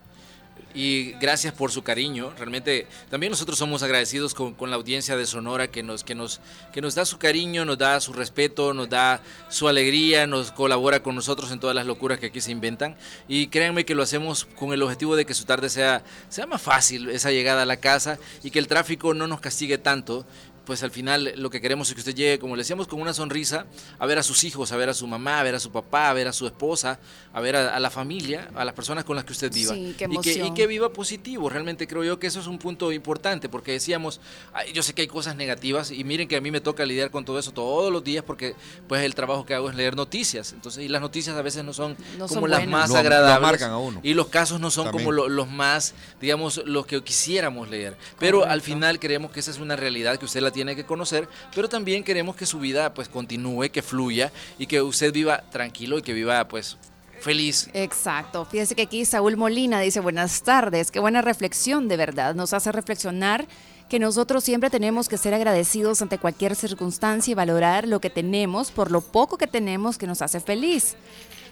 Y 0.78 1.10
gracias 1.14 1.52
por 1.52 1.72
su 1.72 1.82
cariño. 1.82 2.32
Realmente 2.38 2.86
también 3.10 3.32
nosotros 3.32 3.58
somos 3.58 3.82
agradecidos 3.82 4.32
con, 4.32 4.54
con 4.54 4.70
la 4.70 4.76
audiencia 4.76 5.16
de 5.16 5.26
Sonora 5.26 5.66
que 5.66 5.82
nos, 5.82 6.04
que, 6.04 6.14
nos, 6.14 6.40
que 6.72 6.80
nos 6.80 6.94
da 6.94 7.04
su 7.04 7.18
cariño, 7.18 7.64
nos 7.64 7.78
da 7.78 7.98
su 7.98 8.12
respeto, 8.12 8.72
nos 8.72 8.88
da 8.88 9.20
su 9.48 9.66
alegría, 9.66 10.28
nos 10.28 10.52
colabora 10.52 11.02
con 11.02 11.16
nosotros 11.16 11.50
en 11.50 11.58
todas 11.58 11.74
las 11.74 11.84
locuras 11.84 12.20
que 12.20 12.26
aquí 12.26 12.40
se 12.40 12.52
inventan. 12.52 12.96
Y 13.26 13.48
créanme 13.48 13.84
que 13.84 13.96
lo 13.96 14.04
hacemos 14.04 14.44
con 14.44 14.72
el 14.72 14.80
objetivo 14.80 15.16
de 15.16 15.26
que 15.26 15.34
su 15.34 15.46
tarde 15.46 15.68
sea, 15.68 16.04
sea 16.28 16.46
más 16.46 16.62
fácil 16.62 17.10
esa 17.10 17.32
llegada 17.32 17.62
a 17.62 17.66
la 17.66 17.78
casa 17.78 18.20
y 18.44 18.52
que 18.52 18.60
el 18.60 18.68
tráfico 18.68 19.14
no 19.14 19.26
nos 19.26 19.40
castigue 19.40 19.78
tanto 19.78 20.26
pues 20.68 20.82
al 20.82 20.90
final 20.90 21.32
lo 21.36 21.48
que 21.48 21.62
queremos 21.62 21.88
es 21.88 21.94
que 21.94 22.00
usted 22.02 22.14
llegue, 22.14 22.38
como 22.38 22.54
le 22.54 22.60
decíamos, 22.60 22.86
con 22.88 23.00
una 23.00 23.14
sonrisa 23.14 23.64
a 23.98 24.04
ver 24.04 24.18
a 24.18 24.22
sus 24.22 24.44
hijos, 24.44 24.70
a 24.70 24.76
ver 24.76 24.90
a 24.90 24.92
su 24.92 25.06
mamá, 25.06 25.40
a 25.40 25.42
ver 25.42 25.54
a 25.54 25.60
su 25.60 25.72
papá, 25.72 26.10
a 26.10 26.12
ver 26.12 26.28
a 26.28 26.32
su 26.34 26.46
esposa, 26.46 27.00
a 27.32 27.40
ver 27.40 27.56
a, 27.56 27.74
a 27.74 27.80
la 27.80 27.88
familia, 27.88 28.50
a 28.54 28.66
las 28.66 28.74
personas 28.74 29.04
con 29.04 29.16
las 29.16 29.24
que 29.24 29.32
usted 29.32 29.50
viva. 29.50 29.72
Sí, 29.72 29.94
qué 29.96 30.06
y, 30.10 30.18
que, 30.20 30.32
y 30.44 30.52
que 30.52 30.66
viva 30.66 30.92
positivo. 30.92 31.48
Realmente 31.48 31.86
creo 31.88 32.04
yo 32.04 32.18
que 32.18 32.26
eso 32.26 32.38
es 32.38 32.46
un 32.46 32.58
punto 32.58 32.92
importante, 32.92 33.48
porque 33.48 33.72
decíamos, 33.72 34.20
"Ay, 34.52 34.74
yo 34.74 34.82
sé 34.82 34.92
que 34.92 35.00
hay 35.00 35.08
cosas 35.08 35.36
negativas 35.36 35.90
y 35.90 36.04
miren 36.04 36.28
que 36.28 36.36
a 36.36 36.42
mí 36.42 36.50
me 36.50 36.60
toca 36.60 36.84
lidiar 36.84 37.10
con 37.10 37.24
todo 37.24 37.38
eso 37.38 37.50
todos 37.52 37.90
los 37.90 38.04
días 38.04 38.22
porque 38.22 38.54
pues 38.88 39.02
el 39.04 39.14
trabajo 39.14 39.46
que 39.46 39.54
hago 39.54 39.70
es 39.70 39.74
leer 39.74 39.96
noticias. 39.96 40.52
Entonces, 40.52 40.84
y 40.84 40.88
las 40.88 41.00
noticias 41.00 41.34
a 41.34 41.40
veces 41.40 41.64
no 41.64 41.72
son 41.72 41.96
No 42.18 42.26
como 42.28 42.42
son 42.42 42.50
las 42.50 42.60
buenas. 42.60 42.68
más 42.80 42.88
Lo- 42.90 42.94
lo 42.96 43.00
agradables. 43.00 43.36
amargan 43.38 43.70
a 43.70 43.78
uno. 43.78 44.00
Y 44.02 44.12
los 44.12 44.26
casos 44.28 44.60
no 44.60 44.70
son 44.70 44.84
También. 44.84 45.04
como 45.06 45.12
lo- 45.12 45.28
los 45.30 45.48
más, 45.48 45.94
digamos, 46.20 46.60
los 46.66 46.84
que 46.84 47.02
quisiéramos 47.02 47.70
leer. 47.70 47.96
Pero 48.18 48.44
al 48.44 48.60
final 48.60 48.98
creemos 49.00 49.30
que 49.30 49.40
esa 49.40 49.50
es 49.50 49.58
una 49.60 49.74
realidad 49.74 50.18
que 50.18 50.26
usted 50.26 50.42
la 50.42 50.50
tiene 50.50 50.57
que 50.66 50.84
conocer, 50.84 51.28
pero 51.54 51.68
también 51.68 52.04
queremos 52.04 52.36
que 52.36 52.46
su 52.46 52.58
vida 52.58 52.92
pues 52.94 53.08
continúe, 53.08 53.70
que 53.70 53.82
fluya 53.82 54.32
y 54.58 54.66
que 54.66 54.82
usted 54.82 55.12
viva 55.12 55.42
tranquilo 55.50 55.98
y 55.98 56.02
que 56.02 56.12
viva 56.12 56.46
pues 56.48 56.76
feliz. 57.20 57.68
Exacto. 57.74 58.44
Fíjese 58.44 58.74
que 58.74 58.82
aquí 58.82 59.04
Saúl 59.04 59.36
Molina 59.36 59.80
dice, 59.80 60.00
buenas 60.00 60.42
tardes, 60.42 60.90
qué 60.90 61.00
buena 61.00 61.22
reflexión 61.22 61.88
de 61.88 61.96
verdad. 61.96 62.34
Nos 62.34 62.52
hace 62.52 62.72
reflexionar 62.72 63.46
que 63.88 63.98
nosotros 63.98 64.44
siempre 64.44 64.70
tenemos 64.70 65.08
que 65.08 65.16
ser 65.16 65.34
agradecidos 65.34 66.02
ante 66.02 66.18
cualquier 66.18 66.54
circunstancia 66.54 67.32
y 67.32 67.34
valorar 67.34 67.88
lo 67.88 68.00
que 68.00 68.10
tenemos 68.10 68.70
por 68.70 68.90
lo 68.90 69.00
poco 69.00 69.38
que 69.38 69.46
tenemos 69.46 69.96
que 69.98 70.06
nos 70.06 70.22
hace 70.22 70.40
feliz. 70.40 70.96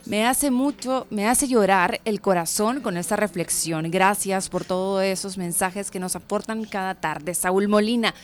Me 0.04 0.24
hace 0.24 0.52
mucho, 0.52 1.08
me 1.10 1.26
hace 1.26 1.48
llorar 1.48 2.00
el 2.04 2.20
corazón 2.20 2.80
con 2.80 2.96
esta 2.96 3.16
reflexión. 3.16 3.90
Gracias 3.90 4.48
por 4.48 4.64
todos 4.64 5.02
esos 5.02 5.36
mensajes 5.36 5.90
que 5.90 5.98
nos 5.98 6.14
aportan 6.14 6.64
cada 6.64 6.94
tarde. 6.94 7.34
Saúl 7.34 7.66
Molina. 7.66 8.14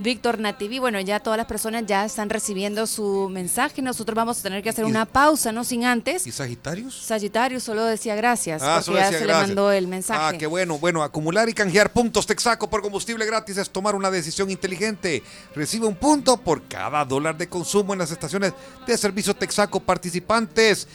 Víctor 0.00 0.38
Nativi, 0.38 0.78
bueno, 0.78 1.00
ya 1.00 1.18
todas 1.18 1.36
las 1.36 1.46
personas 1.46 1.82
ya 1.84 2.04
están 2.04 2.30
recibiendo 2.30 2.86
su 2.86 3.28
mensaje. 3.28 3.82
Nosotros 3.82 4.14
vamos 4.14 4.38
a 4.38 4.42
tener 4.44 4.62
que 4.62 4.68
hacer 4.70 4.84
una 4.84 5.06
pausa, 5.06 5.50
¿no? 5.50 5.64
Sin 5.64 5.84
antes. 5.84 6.24
¿Y 6.24 6.30
Sagitarios? 6.30 6.94
Sagitario 6.94 7.58
solo 7.58 7.84
decía 7.84 8.14
gracias, 8.14 8.62
Ah, 8.62 8.74
porque 8.74 8.84
solo 8.84 8.98
ya 8.98 9.04
se 9.06 9.10
gracias. 9.24 9.26
le 9.26 9.46
mandó 9.48 9.72
el 9.72 9.88
mensaje. 9.88 10.36
Ah, 10.36 10.38
qué 10.38 10.46
bueno. 10.46 10.78
Bueno, 10.78 11.02
acumular 11.02 11.48
y 11.48 11.52
canjear 11.52 11.92
puntos 11.92 12.26
Texaco 12.26 12.70
por 12.70 12.80
combustible 12.80 13.26
gratis 13.26 13.56
es 13.56 13.68
tomar 13.70 13.96
una 13.96 14.08
decisión 14.08 14.50
inteligente. 14.52 15.22
Recibe 15.56 15.86
un 15.86 15.96
punto 15.96 16.36
por 16.36 16.62
cada 16.68 17.04
dólar 17.04 17.36
de 17.36 17.48
consumo 17.48 17.92
en 17.92 17.98
las 17.98 18.12
estaciones 18.12 18.52
de 18.86 18.96
servicio 18.96 19.34
Texaco 19.34 19.80
participantes. 19.80 20.86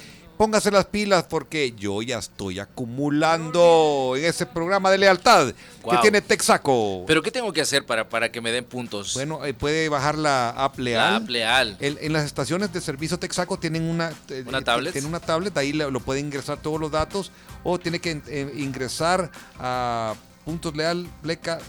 Póngase 0.43 0.71
las 0.71 0.83
pilas 0.87 1.23
porque 1.23 1.71
yo 1.71 2.01
ya 2.01 2.17
estoy 2.17 2.59
acumulando 2.59 4.15
en 4.17 4.25
ese 4.25 4.45
programa 4.45 4.91
de 4.91 4.97
lealtad 4.97 5.47
que 5.53 5.55
Guau. 5.83 6.01
tiene 6.01 6.21
Texaco. 6.21 7.05
Pero 7.07 7.21
¿qué 7.23 7.31
tengo 7.31 7.53
que 7.53 7.61
hacer 7.61 7.85
para, 7.85 8.09
para 8.09 8.29
que 8.29 8.41
me 8.41 8.51
den 8.51 8.65
puntos? 8.65 9.13
Bueno, 9.13 9.45
eh, 9.45 9.53
puede 9.53 9.87
bajar 9.87 10.17
la 10.17 10.49
app 10.49 10.77
Leal. 10.79 11.11
La 11.11 11.15
app 11.15 11.29
Leal. 11.29 11.77
El- 11.79 11.97
en 12.01 12.11
las 12.11 12.25
estaciones 12.25 12.73
de 12.73 12.81
servicio 12.81 13.17
Texaco 13.17 13.57
tienen 13.57 13.83
una, 13.83 14.11
eh, 14.27 14.43
¿Una 14.45 14.57
eh, 14.57 14.63
tablet? 14.63 14.91
Tienen 14.91 15.07
una 15.09 15.21
tablet, 15.21 15.55
ahí 15.57 15.71
lo, 15.71 15.89
lo 15.89 16.01
puede 16.01 16.19
ingresar 16.19 16.57
todos 16.61 16.77
los 16.77 16.91
datos 16.91 17.31
o 17.63 17.79
tiene 17.79 17.99
que 17.99 18.21
eh, 18.27 18.51
ingresar 18.57 19.31
a 19.59 20.13
puntos 20.43 20.75
leal, 20.75 21.07
pleca. 21.21 21.59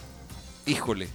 Híjole, 0.66 1.08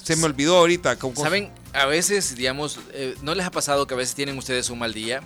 se 0.00 0.14
me 0.14 0.26
olvidó 0.26 0.58
ahorita. 0.58 0.96
Saben, 1.16 1.50
a 1.72 1.86
veces, 1.86 2.36
digamos, 2.36 2.78
eh, 2.92 3.16
¿no 3.22 3.34
les 3.34 3.44
ha 3.46 3.50
pasado 3.50 3.88
que 3.88 3.94
a 3.94 3.96
veces 3.96 4.14
tienen 4.14 4.38
ustedes 4.38 4.70
un 4.70 4.78
mal 4.78 4.94
día? 4.94 5.22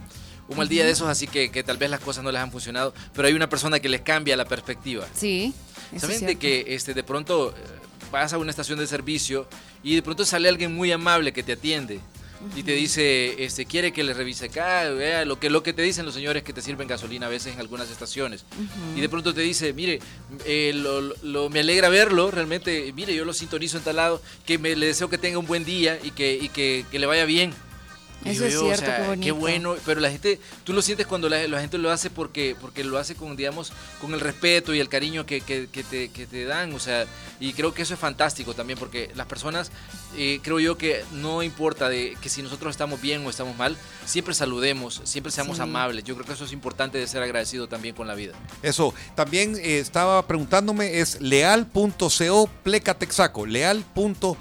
Un 0.49 0.57
mal 0.59 0.69
día 0.69 0.85
de 0.85 0.91
esos, 0.91 1.09
así 1.09 1.27
que, 1.27 1.51
que 1.51 1.63
tal 1.63 1.79
vez 1.79 1.89
las 1.91 2.01
cosas 2.01 2.23
no 2.23 2.31
les 2.31 2.41
han 2.41 2.53
funcionado, 2.53 2.93
pero 3.15 3.29
hay 3.29 3.35
una 3.35 3.49
persona 3.49 3.81
que 3.81 3.89
les 3.89 4.03
cambia 4.03 4.37
la 4.37 4.45
perspectiva. 4.45 5.07
Sí. 5.15 5.55
¿Saben 5.99 6.17
es 6.17 6.21
de 6.27 6.37
que 6.37 6.65
este, 6.69 6.93
de 6.93 7.03
pronto 7.03 7.51
eh, 7.57 7.61
vas 8.13 8.33
a 8.33 8.39
una 8.39 8.51
estación 8.51 8.79
de 8.79 8.87
servicio 8.87 9.49
y 9.83 9.95
de 9.95 10.03
pronto 10.03 10.25
sale 10.27 10.49
alguien 10.49 10.75
muy 10.75 10.93
amable 10.93 11.33
que 11.33 11.43
te 11.43 11.53
atiende? 11.53 12.01
Y 12.55 12.63
te 12.63 12.73
dice, 12.73 13.43
este, 13.43 13.65
quiere 13.65 13.91
que 13.95 14.05
le 14.05 14.13
revise 14.13 14.47
acá, 14.47 14.91
vea 14.91 15.25
lo 15.25 15.41
que, 15.41 15.49
lo 15.49 15.63
que 15.63 15.73
te 15.73 15.81
dicen 15.81 16.05
los 16.05 16.13
señores 16.13 16.43
que 16.43 16.53
te 16.53 16.61
sirven 16.61 16.87
gasolina 16.87 17.25
a 17.25 17.31
veces 17.31 17.55
en 17.55 17.61
algunas 17.61 17.89
estaciones. 17.91 18.45
Y 18.95 19.01
de 19.01 19.09
pronto 19.09 19.33
te 19.33 19.41
dice, 19.41 19.73
mire, 19.73 19.99
eh, 20.45 20.73
lo- 20.75 21.01
lo- 21.23 21.49
me 21.49 21.61
alegra 21.61 21.89
verlo, 21.89 22.31
realmente, 22.31 22.93
mire, 22.95 23.15
yo 23.15 23.25
lo 23.25 23.33
sintonizo 23.33 23.79
en 23.79 23.85
tal 23.85 23.97
lado, 23.97 24.21
que 24.45 24.59
me, 24.59 24.77
le 24.77 24.85
deseo 24.89 25.09
que 25.09 25.17
tenga 25.17 25.39
un 25.39 25.47
buen 25.47 25.65
día 25.65 25.99
y 26.03 26.11
que, 26.11 26.35
y 26.39 26.51
que, 26.51 26.85
que 26.91 26.99
le 26.99 27.07
vaya 27.07 27.25
bien. 27.25 27.55
Eso 28.25 28.45
es 28.47 28.59
cierto, 28.59 28.87
qué 28.97 29.03
bonito. 29.09 29.35
bueno, 29.37 29.77
pero 29.85 30.01
la 30.01 30.11
gente, 30.11 30.41
tú 30.65 30.73
lo 30.73 30.83
sientes 30.83 31.07
cuando 31.07 31.29
la, 31.29 31.47
la 31.49 31.61
gente 31.61 31.79
lo 31.79 31.91
hace 31.91 32.11
porque, 32.11 32.57
porque 32.61 32.83
lo 32.85 32.99
hace 32.99 33.15
con, 33.15 33.37
digamos, 33.37 33.73
con 34.01 34.15
el 34.15 34.21
respeto 34.21 34.75
y 34.75 34.81
el 34.81 34.89
cariño 34.89 35.27
que, 35.27 35.41
que- 35.41 35.69
que 35.71 35.85
te, 35.85 36.09
que 36.11 36.27
te 36.27 36.45
dan, 36.45 36.73
o 36.75 36.79
sea, 36.79 37.07
y 37.41 37.53
creo 37.53 37.75
que 37.75 37.83
eso 37.83 37.95
es 37.95 38.01
fantástico 38.01 38.55
también, 38.55 38.79
porque 38.79 39.11
las 39.15 39.27
personas, 39.27 39.71
eh, 40.17 40.41
creo 40.43 40.59
yo 40.61 40.79
que 40.79 41.05
no 41.13 41.43
importa 41.43 41.89
de 41.89 42.17
que 42.21 42.29
si 42.29 42.43
nosotros 42.43 42.71
estamos 42.71 43.01
bien 43.01 43.25
o 43.27 43.31
estamos 43.31 43.57
mal, 43.57 43.77
siempre 44.07 44.35
saludemos, 44.35 45.01
siempre 45.05 45.31
seamos 45.33 45.57
Sí. 45.57 45.63
amables, 45.63 46.05
yo 46.05 46.15
creo 46.15 46.27
que 46.27 46.33
eso 46.33 46.45
es 46.45 46.53
importante 46.53 46.99
de 46.99 47.07
ser 47.07 47.23
agradecido 47.23 47.69
también 47.69 47.95
con 47.95 48.07
la 48.07 48.15
vida. 48.15 48.33
Eso, 48.63 48.95
también 49.15 49.57
eh, 49.57 49.79
estaba 49.79 50.27
preguntándome, 50.27 51.01
es 51.01 51.21
leal.co 51.21 52.49
pleca 52.63 52.95
texaco, 52.95 53.45
leal.co 53.47 54.37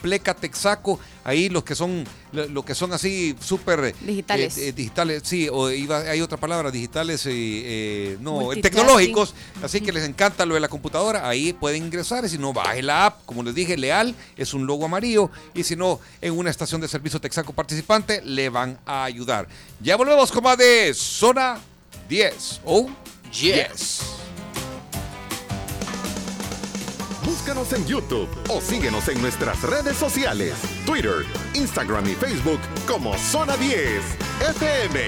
pleca 0.00 0.34
texaco, 0.34 1.00
ahí 1.24 1.48
los 1.48 1.64
que 1.64 1.74
son, 1.74 2.04
lo, 2.32 2.46
lo 2.48 2.64
que 2.64 2.74
son 2.74 2.92
así 2.92 3.34
súper... 3.40 3.94
Digitales. 4.00 4.58
eh, 4.58 4.68
eh, 4.68 4.72
digitales, 4.72 5.22
sí, 5.24 5.48
o 5.50 5.70
iba, 5.70 5.98
hay 6.00 6.20
otra 6.20 6.38
palabra, 6.38 6.70
digitales, 6.70 7.24
eh, 7.26 7.32
eh, 7.34 8.16
no, 8.20 8.50
tecnológicos, 8.60 9.34
así 9.62 9.80
que 9.80 9.92
les 9.92 10.08
encanta 10.08 10.46
lo 10.46 10.54
de 10.54 10.60
la 10.60 10.68
computadora, 10.68 11.28
ahí 11.28 11.52
pueden 11.52 11.84
ingresar, 11.84 12.24
y 12.24 12.28
si 12.28 12.38
no, 12.38 12.52
baje 12.52 12.82
la 12.82 13.06
app, 13.06 13.24
como 13.24 13.42
les 13.42 13.54
dije, 13.54 13.76
leal, 13.76 14.14
es 14.36 14.54
un 14.54 14.66
logo 14.66 14.84
amarillo, 14.84 15.30
y 15.54 15.64
si 15.64 15.76
no, 15.76 16.00
en 16.20 16.36
una 16.36 16.50
estación 16.50 16.80
de 16.80 16.88
servicio 16.88 17.20
texaco 17.20 17.52
participante, 17.52 18.22
le 18.22 18.48
van 18.48 18.78
a 18.86 19.04
ayudar. 19.04 19.48
Ya 19.80 19.96
volvemos 19.96 20.30
con 20.32 20.44
más 20.44 20.58
de 20.58 20.92
Zona 20.94 21.58
10. 22.08 22.60
Oh, 22.64 22.88
yes. 23.32 24.00
Búscanos 27.28 27.74
en 27.74 27.84
YouTube 27.84 28.26
o 28.48 28.58
síguenos 28.58 29.06
en 29.08 29.20
nuestras 29.20 29.60
redes 29.60 29.98
sociales, 29.98 30.54
Twitter, 30.86 31.26
Instagram 31.52 32.08
y 32.08 32.14
Facebook 32.14 32.58
como 32.86 33.18
Zona 33.18 33.54
10 33.58 34.02
FM. 34.56 35.00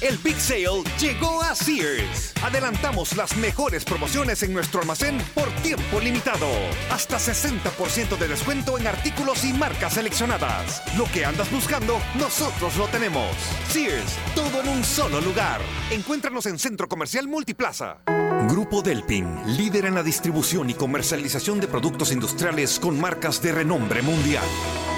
El 0.00 0.18
Big 0.18 0.38
Sale 0.40 0.82
llegó 0.98 1.42
a 1.42 1.54
Sears. 1.54 2.34
Adelantamos 2.42 3.16
las 3.16 3.36
mejores 3.36 3.84
promociones 3.84 4.42
en 4.42 4.52
nuestro 4.52 4.80
almacén 4.80 5.18
por 5.32 5.48
tiempo 5.62 6.00
limitado. 6.00 6.48
Hasta 6.90 7.18
60% 7.18 8.18
de 8.18 8.28
descuento 8.28 8.78
en 8.78 8.88
artículos 8.88 9.44
y 9.44 9.52
marcas 9.52 9.94
seleccionadas. 9.94 10.82
Lo 10.98 11.04
que 11.12 11.24
andas 11.24 11.50
buscando, 11.52 12.00
nosotros 12.18 12.76
lo 12.76 12.88
tenemos. 12.88 13.30
Sears, 13.68 14.16
todo 14.34 14.60
en 14.60 14.68
un 14.70 14.84
solo 14.84 15.20
lugar. 15.20 15.60
Encuéntranos 15.92 16.46
en 16.46 16.58
Centro 16.58 16.88
Comercial 16.88 17.28
Multiplaza. 17.28 17.98
Grupo 18.44 18.80
Delpin, 18.80 19.56
líder 19.56 19.86
en 19.86 19.94
la 19.94 20.04
distribución 20.04 20.70
y 20.70 20.74
comercialización 20.74 21.58
de 21.58 21.66
productos 21.66 22.12
industriales 22.12 22.78
con 22.78 23.00
marcas 23.00 23.42
de 23.42 23.50
renombre 23.50 24.02
mundial. 24.02 24.44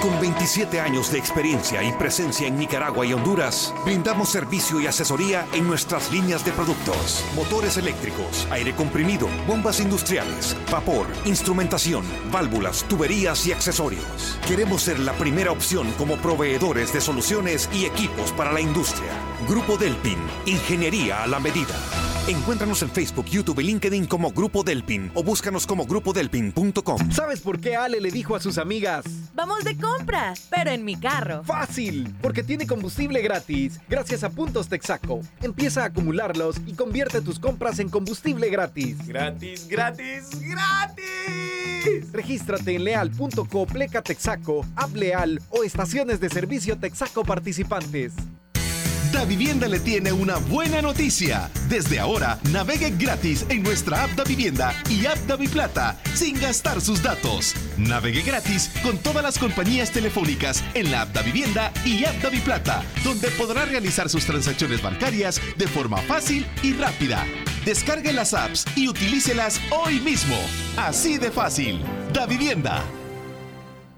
Con 0.03 0.21
27 0.21 0.81
años 0.81 1.11
de 1.11 1.19
experiencia 1.19 1.83
y 1.83 1.93
presencia 1.93 2.47
en 2.47 2.59
Nicaragua 2.59 3.07
y 3.07 3.15
Honduras, 3.15 3.73
brindamos 3.87 4.29
servicio 4.29 4.81
y 4.81 4.87
asesoría 4.87 5.47
en 5.55 5.67
nuestras 5.67 6.13
líneas 6.13 6.45
de 6.45 6.53
productos. 6.53 7.25
Motores 7.35 7.79
eléctricos, 7.79 8.47
aire 8.51 8.75
comprimido, 8.75 9.29
bombas 9.47 9.81
industriales, 9.81 10.55
vapor, 10.71 11.07
instrumentación, 11.25 12.05
válvulas, 12.31 12.85
tuberías 12.85 13.47
y 13.47 13.53
accesorios. 13.53 14.39
Queremos 14.47 14.83
ser 14.83 14.99
la 14.99 15.15
primera 15.15 15.53
opción 15.53 15.91
como 15.97 16.17
proveedores 16.17 16.93
de 16.93 17.01
soluciones 17.01 17.71
y 17.73 17.87
equipos 17.87 18.31
para 18.33 18.53
la 18.53 18.61
industria. 18.61 19.11
Grupo 19.49 19.79
Delpin, 19.79 20.19
ingeniería 20.45 21.23
a 21.23 21.27
la 21.27 21.41
medida. 21.41 21.75
Encuéntranos 22.29 22.83
en 22.83 22.91
Facebook, 22.91 23.25
YouTube 23.29 23.61
y 23.61 23.65
LinkedIn 23.65 24.07
como 24.07 24.33
Grupo 24.33 24.63
Delpin 24.63 25.11
o 25.15 25.23
búscanos 25.23 25.67
como 25.67 25.87
grupodelpin.com. 25.87 27.11
¿Sabes 27.11 27.41
por 27.41 27.61
qué 27.61 27.77
Ale 27.77 28.01
le 28.01 28.11
dijo 28.11 28.35
a 28.35 28.41
sus 28.41 28.59
amigas? 28.59 29.05
Vamos 29.35 29.65
de 29.65 29.77
compras, 29.77 30.49
pero 30.51 30.71
en 30.71 30.85
mi 30.85 30.97
carro. 30.97 31.45
Fácil, 31.45 32.15
porque 32.21 32.43
tiene 32.43 32.67
combustible 32.67 33.23
gratis 33.23 33.81
gracias 33.89 34.25
a 34.25 34.31
Puntos 34.31 34.69
Texaco. 34.69 35.21
Empieza 35.43 35.83
a 35.83 35.87
acumularlos 35.87 36.57
y 36.67 36.73
convierte 36.73 37.21
tus 37.21 37.39
compras 37.39 37.79
en 37.79 37.89
combustible 37.89 38.51
gratis. 38.51 38.97
Gratis, 39.07 39.69
gratis, 39.69 40.31
gratis. 40.41 42.13
Regístrate 42.13 42.75
en 42.75 42.85
leal.co 42.85 43.67
pleca 43.67 44.03
Texaco, 44.03 44.67
App 44.77 44.95
Leal 44.95 45.41
o 45.51 45.63
estaciones 45.63 46.21
de 46.21 46.29
servicio 46.29 46.79
Texaco 46.79 47.25
participantes. 47.25 48.15
Da 49.13 49.25
Vivienda 49.25 49.69
le 49.69 49.81
tiene 49.81 50.13
una 50.13 50.37
buena 50.37 50.83
noticia. 50.83 51.51
Desde 51.69 51.99
ahora, 51.99 52.39
navegue 52.51 52.91
gratis 52.91 53.47
en 53.49 53.63
nuestra 53.63 54.05
app 54.05 54.11
Da 54.17 54.25
Vivienda 54.25 54.75
y 54.91 55.07
app 55.07 55.17
Da 55.27 55.39
Plata 55.39 55.97
sin 56.15 56.39
gastar 56.39 56.81
sus 56.81 57.03
datos. 57.03 57.55
Navegue 57.79 58.23
gratis 58.23 58.71
con 58.83 58.99
todas 58.99 59.23
las 59.23 59.39
compañías 59.39 59.91
telefónicas 59.93 60.63
en 60.75 60.91
la 60.91 61.03
app 61.03 61.15
Da 61.15 61.23
Vivienda 61.23 61.73
y 61.85 62.05
app 62.05 62.23
Da 62.23 62.31
Plata, 62.45 62.83
donde 63.03 63.29
podrá 63.29 63.65
realizar 63.65 64.11
sus 64.11 64.27
transacciones 64.27 64.83
bancarias 64.83 65.41
de 65.57 65.69
forma 65.69 65.99
fácil 66.03 66.47
y 66.63 66.75
rápida. 66.75 67.25
Descargue 67.65 68.13
las 68.13 68.35
apps 68.35 68.67
y 68.77 68.89
utilícelas 68.89 69.61
hoy 69.71 70.01
mismo. 70.01 70.37
Así 70.77 71.17
de 71.19 71.31
fácil. 71.31 71.83
Da 72.13 72.27
Vivienda. 72.27 72.85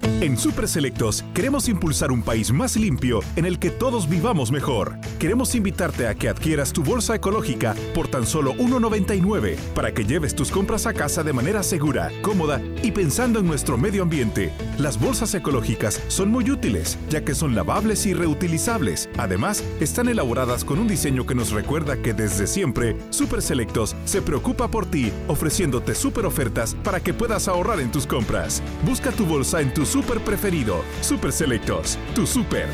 En 0.03 0.37
Super 0.37 0.69
Selectos 0.69 1.25
queremos 1.33 1.69
impulsar 1.69 2.13
un 2.13 2.23
país 2.23 2.53
más 2.53 2.77
limpio 2.77 3.21
en 3.37 3.47
el 3.47 3.59
que 3.59 3.71
todos 3.71 4.07
vivamos 4.09 4.53
mejor. 4.53 4.99
Queremos 5.19 5.55
invitarte 5.55 6.07
a 6.09 6.15
que 6.15 6.29
adquieras 6.29 6.73
tu 6.73 6.83
bolsa 6.83 7.15
ecológica 7.15 7.75
por 7.95 8.09
tan 8.09 8.27
solo 8.27 8.55
$1.99 8.55 9.57
para 9.75 9.95
que 9.95 10.05
lleves 10.05 10.35
tus 10.35 10.51
compras 10.51 10.87
a 10.87 10.93
casa 10.93 11.23
de 11.23 11.33
manera 11.33 11.63
segura, 11.63 12.11
cómoda 12.21 12.61
y 12.83 12.91
pensando 12.91 13.41
en 13.41 13.47
nuestro 13.47 13.79
medio 13.79 14.03
ambiente. 14.03 14.53
Las 14.79 15.01
bolsas 15.01 15.35
ecológicas 15.35 16.01
son 16.09 16.31
muy 16.31 16.51
útiles 16.51 16.99
ya 17.09 17.25
que 17.25 17.35
son 17.35 17.55
lavables 17.55 18.05
y 18.05 18.13
reutilizables. 18.13 19.09
Además, 19.17 19.65
están 19.81 20.09
elaboradas 20.09 20.65
con 20.65 20.79
un 20.79 20.89
diseño 20.89 21.25
que 21.27 21.35
nos 21.35 21.51
recuerda 21.51 21.97
que 21.97 22.13
desde 22.13 22.47
siempre 22.47 22.97
Super 23.09 23.41
Selectos 23.41 23.97
se 24.05 24.21
preocupa 24.21 24.69
por 24.69 24.85
ti 24.85 25.13
ofreciéndote 25.29 25.95
super 25.95 26.27
ofertas 26.27 26.75
para 26.85 27.01
que 27.01 27.15
puedas 27.15 27.49
ahorrar 27.49 27.81
en 27.81 27.91
tus 27.91 28.07
compras. 28.07 28.63
Busca 28.85 29.13
tu 29.13 29.25
bolsa 29.25 29.63
en 29.63 29.73
tu 29.73 29.87
super 29.91 30.21
preferido. 30.21 30.85
Super 31.01 31.33
Selectos, 31.33 31.99
tu 32.15 32.27
super. 32.27 32.69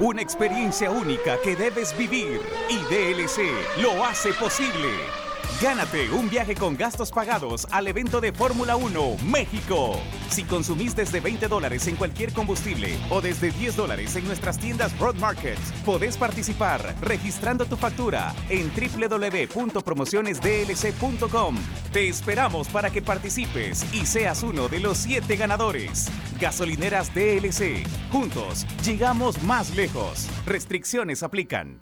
Una 0.00 0.20
experiencia 0.20 0.90
única 0.90 1.38
que 1.42 1.54
debes 1.54 1.96
vivir 1.96 2.40
y 2.68 2.76
DLC 2.92 3.42
lo 3.80 4.04
hace 4.04 4.32
posible. 4.34 5.23
Gánate 5.60 6.10
un 6.10 6.28
viaje 6.28 6.54
con 6.54 6.76
gastos 6.76 7.10
pagados 7.10 7.66
al 7.70 7.88
evento 7.88 8.20
de 8.20 8.32
Fórmula 8.32 8.76
1 8.76 9.16
México. 9.24 10.00
Si 10.28 10.44
consumís 10.44 10.94
desde 10.96 11.20
20 11.20 11.48
dólares 11.48 11.86
en 11.86 11.96
cualquier 11.96 12.32
combustible 12.32 12.98
o 13.10 13.20
desde 13.20 13.50
10 13.50 13.76
dólares 13.76 14.16
en 14.16 14.26
nuestras 14.26 14.58
tiendas 14.58 14.98
Road 14.98 15.16
Markets, 15.16 15.72
podés 15.84 16.16
participar 16.16 16.94
registrando 17.00 17.66
tu 17.66 17.76
factura 17.76 18.34
en 18.48 18.72
www.promocionesdlc.com. 18.74 21.56
Te 21.92 22.08
esperamos 22.08 22.68
para 22.68 22.88
que 22.90 23.02
participes 23.02 23.84
y 23.94 24.06
seas 24.06 24.42
uno 24.42 24.68
de 24.68 24.80
los 24.80 24.96
7 24.98 25.36
ganadores. 25.36 26.08
Gasolineras 26.40 27.14
DLC. 27.14 27.86
Juntos 28.10 28.66
llegamos 28.84 29.40
más 29.42 29.76
lejos. 29.76 30.28
Restricciones 30.46 31.22
aplican. 31.22 31.80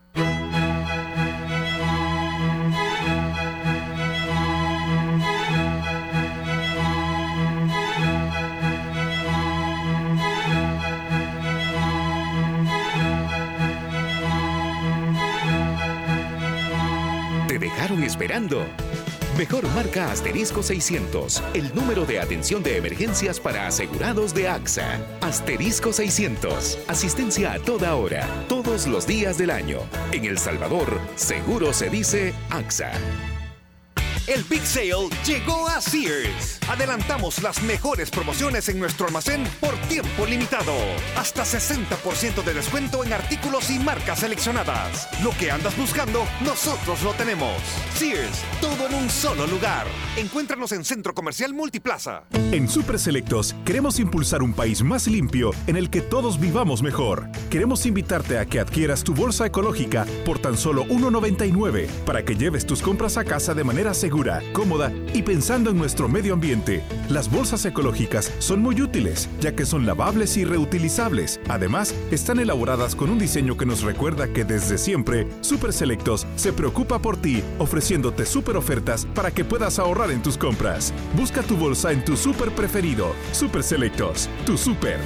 Esperando. 17.90 18.64
Mejor 19.36 19.66
marca 19.70 20.12
asterisco 20.12 20.62
600, 20.62 21.42
el 21.54 21.74
número 21.74 22.06
de 22.06 22.20
atención 22.20 22.62
de 22.62 22.76
emergencias 22.76 23.40
para 23.40 23.66
asegurados 23.66 24.32
de 24.34 24.48
AXA. 24.48 25.00
Asterisco 25.20 25.92
600, 25.92 26.78
asistencia 26.86 27.52
a 27.52 27.58
toda 27.58 27.96
hora, 27.96 28.26
todos 28.48 28.86
los 28.86 29.06
días 29.06 29.38
del 29.38 29.50
año. 29.50 29.80
En 30.12 30.26
El 30.26 30.38
Salvador, 30.38 31.00
seguro 31.16 31.72
se 31.72 31.90
dice 31.90 32.34
AXA. 32.50 32.92
El 34.32 34.44
Big 34.44 34.64
Sale 34.64 35.10
llegó 35.26 35.68
a 35.68 35.78
Sears. 35.78 36.58
Adelantamos 36.66 37.42
las 37.42 37.62
mejores 37.64 38.08
promociones 38.08 38.66
en 38.70 38.78
nuestro 38.78 39.06
almacén 39.06 39.44
por 39.60 39.74
tiempo 39.88 40.24
limitado. 40.24 40.72
Hasta 41.16 41.42
60% 41.42 42.42
de 42.42 42.54
descuento 42.54 43.04
en 43.04 43.12
artículos 43.12 43.68
y 43.70 43.78
marcas 43.78 44.20
seleccionadas. 44.20 45.06
Lo 45.22 45.32
que 45.32 45.50
andas 45.50 45.76
buscando, 45.76 46.24
nosotros 46.40 47.02
lo 47.02 47.12
tenemos. 47.12 47.60
Sears, 47.94 48.42
todo 48.62 48.86
en 48.86 48.94
un 48.94 49.10
solo 49.10 49.46
lugar. 49.46 49.86
Encuéntranos 50.16 50.72
en 50.72 50.84
Centro 50.84 51.12
Comercial 51.12 51.52
Multiplaza. 51.52 52.24
En 52.52 52.68
Super 52.68 52.98
Selectos 52.98 53.54
queremos 53.66 53.98
impulsar 53.98 54.42
un 54.42 54.54
país 54.54 54.82
más 54.82 55.08
limpio 55.08 55.50
en 55.66 55.76
el 55.76 55.90
que 55.90 56.00
todos 56.00 56.40
vivamos 56.40 56.82
mejor. 56.82 57.28
Queremos 57.50 57.84
invitarte 57.84 58.38
a 58.38 58.46
que 58.46 58.60
adquieras 58.60 59.04
tu 59.04 59.14
bolsa 59.14 59.46
ecológica 59.46 60.06
por 60.24 60.38
tan 60.38 60.56
solo 60.56 60.84
1.99 60.86 61.86
para 62.06 62.24
que 62.24 62.36
lleves 62.36 62.66
tus 62.66 62.80
compras 62.80 63.16
a 63.16 63.24
casa 63.24 63.52
de 63.52 63.64
manera 63.64 63.92
segura, 63.94 64.21
cómoda 64.52 64.92
y 65.12 65.22
pensando 65.22 65.70
en 65.70 65.78
nuestro 65.78 66.08
medio 66.08 66.34
ambiente. 66.34 66.82
Las 67.08 67.30
bolsas 67.30 67.64
ecológicas 67.64 68.32
son 68.38 68.60
muy 68.60 68.80
útiles 68.80 69.28
ya 69.40 69.54
que 69.54 69.66
son 69.66 69.86
lavables 69.86 70.36
y 70.36 70.44
reutilizables. 70.44 71.40
Además, 71.48 71.94
están 72.10 72.38
elaboradas 72.38 72.94
con 72.94 73.10
un 73.10 73.18
diseño 73.18 73.56
que 73.56 73.66
nos 73.66 73.82
recuerda 73.82 74.28
que 74.28 74.44
desde 74.44 74.78
siempre 74.78 75.26
Super 75.40 75.72
Selectos 75.72 76.26
se 76.36 76.52
preocupa 76.52 77.00
por 77.00 77.16
ti 77.16 77.42
ofreciéndote 77.58 78.26
super 78.26 78.56
ofertas 78.56 79.06
para 79.14 79.30
que 79.30 79.44
puedas 79.44 79.78
ahorrar 79.78 80.10
en 80.10 80.22
tus 80.22 80.38
compras. 80.38 80.92
Busca 81.16 81.42
tu 81.42 81.56
bolsa 81.56 81.92
en 81.92 82.04
tu 82.04 82.16
super 82.16 82.50
preferido. 82.50 83.12
Super 83.32 83.62
Selectos, 83.62 84.28
tu 84.46 84.56
super. 84.56 85.00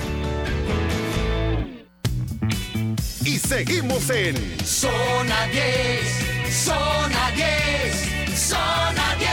Y 3.24 3.38
seguimos 3.38 4.08
en 4.10 4.36
Zona 4.64 5.46
10, 5.48 6.54
Zona 6.64 7.32
10, 7.34 8.15
Zona 8.46 9.16
10. 9.18 9.28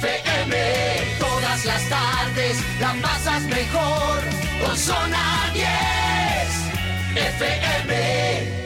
FM, 0.00 0.56
todas 1.20 1.64
las 1.64 1.88
tardes 1.88 2.56
la 2.80 2.92
pasas 3.00 3.42
mejor 3.44 4.18
con 4.60 4.76
Zona 4.76 5.52
10. 5.54 5.66
FM. 7.14 8.65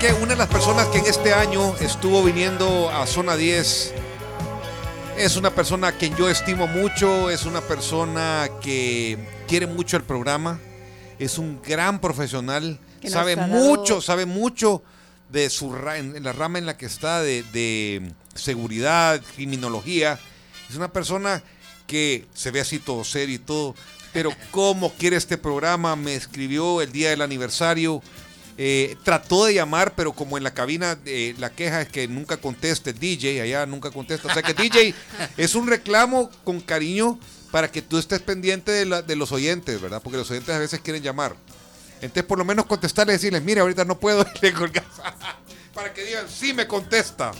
¿Saben 0.00 0.16
qué? 0.16 0.22
Una 0.22 0.32
de 0.32 0.38
las 0.38 0.48
personas 0.48 0.86
que 0.88 0.98
en 0.98 1.06
este 1.06 1.32
año 1.34 1.76
estuvo 1.78 2.22
viniendo 2.22 2.90
a 2.90 3.06
Zona 3.06 3.36
10 3.36 3.92
es 5.18 5.36
una 5.36 5.50
persona 5.54 5.88
a 5.88 5.92
quien 5.92 6.16
yo 6.16 6.28
estimo 6.28 6.66
mucho, 6.66 7.28
es 7.30 7.44
una 7.44 7.60
persona 7.60 8.48
que 8.62 9.18
quiere 9.46 9.66
mucho 9.66 9.96
el 9.98 10.02
programa, 10.04 10.58
es 11.18 11.36
un 11.38 11.60
gran 11.62 12.00
profesional, 12.00 12.78
Que 13.02 13.10
sabe 13.10 13.36
dado- 13.36 13.48
mucho, 13.52 14.00
sabe 14.00 14.24
mucho 14.26 14.82
de 15.28 15.50
su 15.50 15.72
ra- 15.74 15.98
en 15.98 16.16
en 16.16 16.24
la 16.24 16.32
rama 16.32 16.58
en 16.58 16.66
la 16.66 16.76
que 16.78 16.86
está 16.86 17.20
de, 17.20 17.42
de 17.52 18.10
seguridad, 18.34 19.20
criminología. 19.36 20.18
Es 20.70 20.76
una 20.76 20.90
persona 20.92 21.42
que 21.86 22.26
se 22.34 22.50
ve 22.50 22.60
así 22.60 22.78
todo 22.78 23.04
serio 23.04 23.34
y 23.34 23.38
todo, 23.38 23.74
pero 24.14 24.30
cómo 24.50 24.92
quiere 24.94 25.16
este 25.16 25.36
programa, 25.36 25.94
me 25.96 26.14
escribió 26.14 26.80
el 26.80 26.90
día 26.92 27.10
del 27.10 27.20
aniversario. 27.22 28.02
Eh, 28.62 28.96
trató 29.04 29.46
de 29.46 29.54
llamar, 29.54 29.94
pero 29.94 30.12
como 30.12 30.36
en 30.36 30.44
la 30.44 30.52
cabina 30.52 30.98
eh, 31.06 31.34
la 31.38 31.48
queja 31.48 31.80
es 31.80 31.88
que 31.88 32.06
nunca 32.08 32.36
contesta 32.36 32.90
el 32.90 32.98
DJ, 32.98 33.40
allá 33.40 33.64
nunca 33.64 33.90
contesta. 33.90 34.28
O 34.28 34.34
sea 34.34 34.42
que 34.42 34.52
DJ 34.52 34.94
es 35.38 35.54
un 35.54 35.66
reclamo 35.66 36.28
con 36.44 36.60
cariño 36.60 37.18
para 37.50 37.70
que 37.72 37.80
tú 37.80 37.96
estés 37.96 38.20
pendiente 38.20 38.70
de, 38.70 38.84
la- 38.84 39.00
de 39.00 39.16
los 39.16 39.32
oyentes, 39.32 39.80
¿verdad? 39.80 40.02
Porque 40.02 40.18
los 40.18 40.30
oyentes 40.30 40.54
a 40.54 40.58
veces 40.58 40.80
quieren 40.80 41.02
llamar. 41.02 41.34
Entonces, 42.02 42.24
por 42.24 42.36
lo 42.38 42.44
menos 42.44 42.66
contestarle 42.66 43.14
y 43.14 43.16
decirles, 43.16 43.42
mire, 43.42 43.60
ahorita 43.62 43.84
no 43.86 43.98
puedo, 43.98 44.22
y 44.22 44.38
le 44.46 44.52
colgas. 44.52 44.84
para 45.74 45.94
que 45.94 46.04
digan, 46.04 46.26
sí 46.28 46.52
me 46.52 46.66
contesta. 46.66 47.32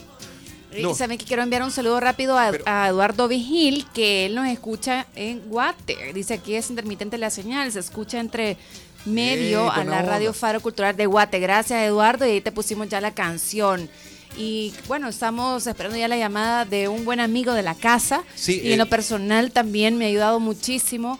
No. 0.78 0.92
Y 0.92 0.94
saben 0.94 1.18
que 1.18 1.24
quiero 1.26 1.42
enviar 1.42 1.62
un 1.64 1.70
saludo 1.72 1.98
rápido 2.00 2.38
a, 2.38 2.52
a 2.64 2.88
Eduardo 2.88 3.26
Vigil, 3.28 3.86
que 3.92 4.24
él 4.26 4.34
nos 4.36 4.46
escucha 4.48 5.06
en 5.16 5.40
Guate. 5.48 6.12
Dice 6.14 6.34
aquí 6.34 6.54
es 6.54 6.70
intermitente 6.70 7.18
la 7.18 7.28
señal, 7.28 7.70
se 7.72 7.80
escucha 7.80 8.20
entre 8.20 8.56
medio 9.04 9.70
a 9.70 9.76
la 9.84 9.98
onda. 9.98 10.02
Radio 10.02 10.32
Faro 10.32 10.60
Cultural 10.60 10.96
de 10.96 11.06
Guate. 11.06 11.38
Gracias, 11.40 11.82
Eduardo, 11.82 12.26
y 12.26 12.30
ahí 12.30 12.40
te 12.40 12.52
pusimos 12.52 12.88
ya 12.88 13.00
la 13.00 13.12
canción. 13.12 13.88
Y 14.36 14.72
bueno, 14.86 15.08
estamos 15.08 15.66
esperando 15.66 15.98
ya 15.98 16.06
la 16.08 16.16
llamada 16.16 16.64
de 16.64 16.88
un 16.88 17.04
buen 17.04 17.20
amigo 17.20 17.52
de 17.52 17.62
la 17.62 17.74
casa. 17.74 18.22
Sí, 18.34 18.60
y 18.62 18.68
en 18.68 18.74
eh, 18.74 18.76
lo 18.76 18.86
personal 18.86 19.50
también 19.50 19.98
me 19.98 20.04
ha 20.04 20.08
ayudado 20.08 20.38
muchísimo. 20.40 21.18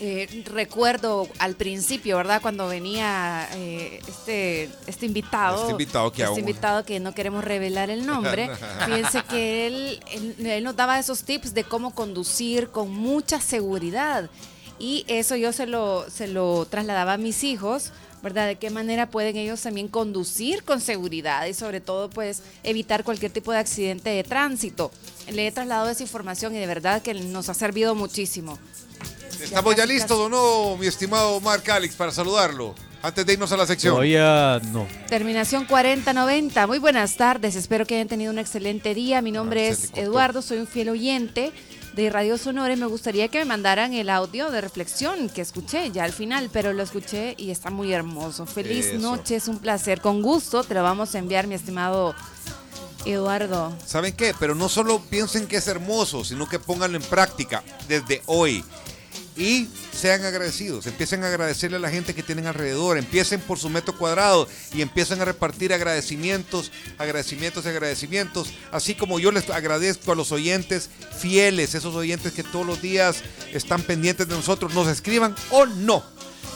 Eh, 0.00 0.44
recuerdo 0.52 1.26
al 1.40 1.56
principio, 1.56 2.18
¿verdad? 2.18 2.40
Cuando 2.40 2.68
venía 2.68 3.48
eh, 3.54 4.00
este, 4.06 4.70
este 4.86 5.06
invitado. 5.06 5.58
Este 5.60 5.72
invitado 5.72 6.12
que 6.12 6.22
este 6.22 6.30
aún- 6.30 6.38
invitado 6.38 6.84
que 6.84 7.00
no 7.00 7.14
queremos 7.14 7.42
revelar 7.42 7.90
el 7.90 8.06
nombre. 8.06 8.48
Fíjense 8.86 9.22
que 9.24 9.66
él, 9.66 10.00
él, 10.12 10.46
él 10.46 10.62
nos 10.62 10.76
daba 10.76 11.00
esos 11.00 11.24
tips 11.24 11.52
de 11.52 11.64
cómo 11.64 11.94
conducir 11.94 12.68
con 12.68 12.92
mucha 12.92 13.40
seguridad. 13.40 14.30
Y 14.78 15.04
eso 15.08 15.36
yo 15.36 15.52
se 15.52 15.66
lo, 15.66 16.08
se 16.10 16.28
lo 16.28 16.66
trasladaba 16.66 17.14
a 17.14 17.18
mis 17.18 17.42
hijos, 17.42 17.92
¿verdad? 18.22 18.46
De 18.46 18.56
qué 18.56 18.70
manera 18.70 19.10
pueden 19.10 19.36
ellos 19.36 19.60
también 19.60 19.88
conducir 19.88 20.62
con 20.62 20.80
seguridad 20.80 21.46
y 21.46 21.54
sobre 21.54 21.80
todo 21.80 22.10
pues 22.10 22.42
evitar 22.62 23.04
cualquier 23.04 23.32
tipo 23.32 23.52
de 23.52 23.58
accidente 23.58 24.10
de 24.10 24.22
tránsito. 24.24 24.90
Le 25.30 25.46
he 25.46 25.52
trasladado 25.52 25.90
esa 25.90 26.02
información 26.02 26.54
y 26.54 26.58
de 26.58 26.66
verdad 26.66 27.02
que 27.02 27.14
nos 27.14 27.48
ha 27.48 27.54
servido 27.54 27.94
muchísimo. 27.94 28.58
¿Estamos 29.42 29.76
ya 29.76 29.86
listos 29.86 30.18
o 30.18 30.28
no, 30.28 30.76
mi 30.76 30.86
estimado 30.86 31.40
Mark 31.40 31.68
Alex, 31.70 31.94
para 31.94 32.10
saludarlo? 32.10 32.74
Antes 33.00 33.24
de 33.24 33.34
irnos 33.34 33.52
a 33.52 33.56
la 33.56 33.66
sección. 33.66 33.94
Todavía 33.94 34.60
no. 34.72 34.88
Terminación 35.08 35.66
4090. 35.66 36.66
Muy 36.66 36.80
buenas 36.80 37.16
tardes. 37.16 37.54
Espero 37.54 37.86
que 37.86 37.94
hayan 37.94 38.08
tenido 38.08 38.32
un 38.32 38.40
excelente 38.40 38.92
día. 38.94 39.22
Mi 39.22 39.30
nombre 39.30 39.68
es 39.68 39.92
Eduardo, 39.94 40.42
soy 40.42 40.58
un 40.58 40.66
fiel 40.66 40.88
oyente 40.88 41.52
de 41.98 42.10
Radio 42.10 42.38
Sonora 42.38 42.72
y 42.72 42.76
me 42.76 42.86
gustaría 42.86 43.26
que 43.26 43.40
me 43.40 43.44
mandaran 43.44 43.92
el 43.92 44.08
audio 44.08 44.52
de 44.52 44.60
reflexión 44.60 45.28
que 45.28 45.40
escuché 45.40 45.90
ya 45.90 46.04
al 46.04 46.12
final, 46.12 46.48
pero 46.52 46.72
lo 46.72 46.84
escuché 46.84 47.34
y 47.36 47.50
está 47.50 47.70
muy 47.70 47.92
hermoso. 47.92 48.46
Feliz 48.46 48.86
Eso. 48.86 48.98
noche, 48.98 49.34
es 49.34 49.48
un 49.48 49.58
placer. 49.58 50.00
Con 50.00 50.22
gusto 50.22 50.62
te 50.62 50.74
lo 50.74 50.84
vamos 50.84 51.16
a 51.16 51.18
enviar, 51.18 51.48
mi 51.48 51.56
estimado 51.56 52.14
Eduardo. 53.04 53.76
¿Saben 53.84 54.14
qué? 54.14 54.32
Pero 54.38 54.54
no 54.54 54.68
solo 54.68 55.00
piensen 55.10 55.48
que 55.48 55.56
es 55.56 55.66
hermoso, 55.66 56.24
sino 56.24 56.48
que 56.48 56.60
pónganlo 56.60 56.98
en 56.98 57.02
práctica 57.02 57.64
desde 57.88 58.22
hoy. 58.26 58.64
Y 59.38 59.68
sean 59.92 60.24
agradecidos, 60.24 60.88
empiecen 60.88 61.22
a 61.22 61.28
agradecerle 61.28 61.76
a 61.76 61.80
la 61.80 61.90
gente 61.90 62.12
que 62.12 62.24
tienen 62.24 62.48
alrededor, 62.48 62.98
empiecen 62.98 63.40
por 63.40 63.56
su 63.56 63.68
metro 63.68 63.96
cuadrado 63.96 64.48
y 64.74 64.82
empiecen 64.82 65.20
a 65.20 65.24
repartir 65.24 65.72
agradecimientos, 65.72 66.72
agradecimientos 66.98 67.64
y 67.64 67.68
agradecimientos, 67.68 68.48
así 68.72 68.96
como 68.96 69.20
yo 69.20 69.30
les 69.30 69.48
agradezco 69.48 70.10
a 70.10 70.16
los 70.16 70.32
oyentes 70.32 70.90
fieles, 71.20 71.76
esos 71.76 71.94
oyentes 71.94 72.32
que 72.32 72.42
todos 72.42 72.66
los 72.66 72.82
días 72.82 73.22
están 73.52 73.82
pendientes 73.82 74.26
de 74.26 74.34
nosotros, 74.34 74.74
nos 74.74 74.88
escriban 74.88 75.36
o 75.50 75.66
no. 75.66 76.02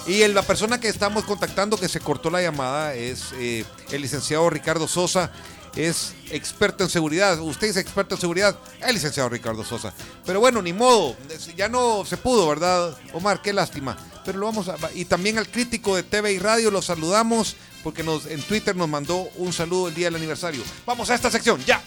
Y 0.07 0.27
la 0.27 0.43
persona 0.43 0.81
que 0.81 0.89
estamos 0.89 1.23
contactando, 1.23 1.77
que 1.77 1.89
se 1.89 2.01
cortó 2.01 2.31
la 2.31 2.43
llamada, 2.43 2.95
es 2.95 3.27
eh, 3.35 3.65
el 3.93 4.03
licenciado 4.03 4.51
Ricardo 4.51 4.89
Sosa. 4.89 5.31
Es 5.77 6.15
experto 6.31 6.85
en 6.85 6.91
seguridad. 6.91 7.41
Usted 7.41 7.69
es 7.69 7.77
experto 7.77 8.15
en 8.15 8.21
seguridad, 8.21 8.59
el 8.87 8.95
licenciado 8.95 9.29
Ricardo 9.29 9.65
Sosa. 9.65 9.93
Pero 10.27 10.41
bueno, 10.41 10.61
ni 10.61 10.73
modo. 10.73 11.17
Ya 11.57 11.69
no 11.69 12.05
se 12.05 12.17
pudo, 12.17 12.47
¿verdad, 12.49 12.97
Omar? 13.15 13.41
Qué 13.41 13.53
lástima. 13.53 13.97
Pero 14.25 14.39
lo 14.39 14.47
vamos 14.47 14.69
a. 14.69 14.77
Y 14.95 15.07
también 15.07 15.39
al 15.39 15.49
crítico 15.49 15.97
de 15.97 16.03
TV 16.03 16.33
y 16.33 16.39
radio 16.39 16.71
lo 16.71 16.83
saludamos 16.83 17.57
porque 17.83 18.03
nos, 18.03 18.27
en 18.27 18.43
Twitter 18.43 18.77
nos 18.77 18.89
mandó 18.89 19.29
un 19.37 19.53
saludo 19.53 19.89
el 19.89 19.95
día 19.95 20.07
del 20.07 20.17
aniversario. 20.17 20.63
Vamos 20.87 21.11
a 21.11 21.15
esta 21.15 21.31
sección, 21.31 21.63
ya. 21.65 21.83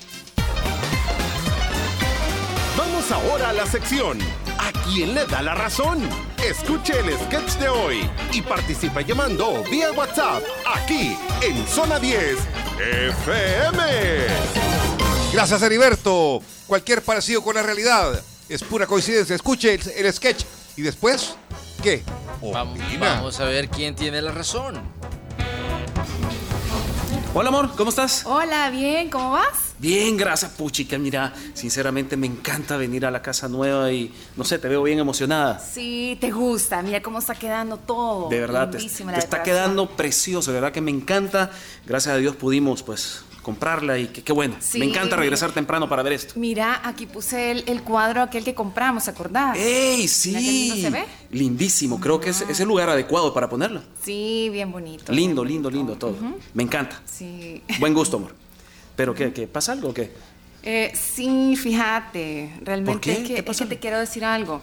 Vamos 2.77 3.09
ahora 3.11 3.49
a 3.49 3.53
la 3.53 3.65
sección 3.65 4.19
¿A 4.65 4.71
quién 4.83 5.13
le 5.13 5.25
da 5.25 5.43
la 5.43 5.53
razón? 5.53 5.99
Escuche 6.43 6.99
el 6.99 7.15
sketch 7.19 7.59
de 7.59 7.69
hoy 7.69 8.09
y 8.33 8.41
participa 8.41 9.01
llamando 9.01 9.63
vía 9.69 9.91
WhatsApp 9.91 10.41
aquí 10.65 11.15
en 11.43 11.67
Zona 11.67 11.99
10 11.99 12.35
FM. 12.79 13.77
Gracias, 15.33 15.61
Heriberto. 15.61 16.41
Cualquier 16.67 17.01
parecido 17.01 17.41
con 17.41 17.55
la 17.55 17.63
realidad 17.63 18.21
es 18.49 18.63
pura 18.63 18.85
coincidencia. 18.87 19.35
Escuche 19.35 19.73
el, 19.73 20.05
el 20.05 20.13
sketch 20.13 20.43
y 20.75 20.81
después, 20.81 21.35
¿qué? 21.81 22.03
Vamos 22.99 23.39
a 23.39 23.45
ver 23.45 23.69
quién 23.69 23.95
tiene 23.95 24.21
la 24.21 24.31
razón. 24.31 24.81
Hola 27.33 27.49
amor, 27.49 27.75
¿cómo 27.75 27.89
estás? 27.89 28.23
Hola, 28.25 28.69
bien, 28.69 29.09
¿cómo 29.09 29.31
vas? 29.31 29.64
Bien, 29.79 30.15
gracias, 30.15 30.51
puchica. 30.51 30.97
Mira, 30.97 31.33
sinceramente 31.53 32.17
me 32.17 32.27
encanta 32.27 32.77
venir 32.77 33.05
a 33.05 33.11
la 33.11 33.21
casa 33.21 33.47
nueva 33.47 33.91
y 33.91 34.11
no 34.35 34.43
sé, 34.43 34.59
te 34.59 34.67
veo 34.67 34.83
bien 34.83 34.99
emocionada. 34.99 35.59
Sí, 35.59 36.17
te 36.21 36.31
gusta. 36.31 36.81
Mira 36.81 37.01
cómo 37.01 37.19
está 37.19 37.35
quedando 37.35 37.77
todo. 37.77 38.29
De 38.29 38.39
verdad, 38.39 38.69
te, 38.69 38.77
está 38.77 39.43
quedando 39.43 39.89
precioso, 39.89 40.51
de 40.51 40.55
verdad 40.55 40.71
que 40.71 40.81
me 40.81 40.91
encanta. 40.91 41.51
Gracias 41.85 42.15
a 42.15 42.17
Dios 42.17 42.35
pudimos 42.35 42.83
pues 42.83 43.23
comprarla 43.41 43.99
y 43.99 44.07
qué 44.07 44.33
bueno. 44.33 44.55
Sí. 44.59 44.79
Me 44.79 44.85
encanta 44.85 45.15
regresar 45.15 45.51
temprano 45.51 45.87
para 45.87 46.01
ver 46.01 46.13
esto. 46.13 46.33
Mira, 46.35 46.81
aquí 46.83 47.05
puse 47.05 47.51
el, 47.51 47.63
el 47.67 47.83
cuadro 47.83 48.23
aquel 48.23 48.43
que 48.43 48.55
compramos, 48.55 49.07
¿acordás? 49.07 49.55
¡Ey, 49.57 50.07
sí! 50.07 50.81
se 50.81 50.89
ve. 50.89 51.05
Lindísimo, 51.29 51.99
creo 51.99 52.19
que 52.19 52.31
es, 52.31 52.41
es 52.41 52.59
el 52.59 52.67
lugar 52.67 52.89
adecuado 52.89 53.33
para 53.35 53.47
ponerla. 53.47 53.83
Sí, 54.01 54.49
bien 54.51 54.71
bonito. 54.71 55.11
Lindo, 55.11 55.45
lindo, 55.45 55.69
lindo 55.69 55.95
todo. 55.95 56.15
Me 56.55 56.63
encanta. 56.63 56.99
Sí. 57.05 57.61
Buen 57.79 57.93
gusto, 57.93 58.17
amor. 58.17 58.44
¿Pero 58.95 59.13
qué, 59.13 59.33
qué? 59.33 59.47
¿Pasa 59.47 59.71
algo 59.73 59.89
o 59.89 59.93
qué? 59.93 60.11
Eh, 60.63 60.91
sí, 60.95 61.55
fíjate, 61.55 62.51
realmente 62.61 62.91
¿Por 62.93 63.01
qué? 63.01 63.11
es 63.11 63.17
que, 63.19 63.43
¿Qué 63.43 63.51
es 63.51 63.57
que 63.57 63.65
te 63.65 63.77
quiero 63.79 63.99
decir 63.99 64.25
algo. 64.25 64.61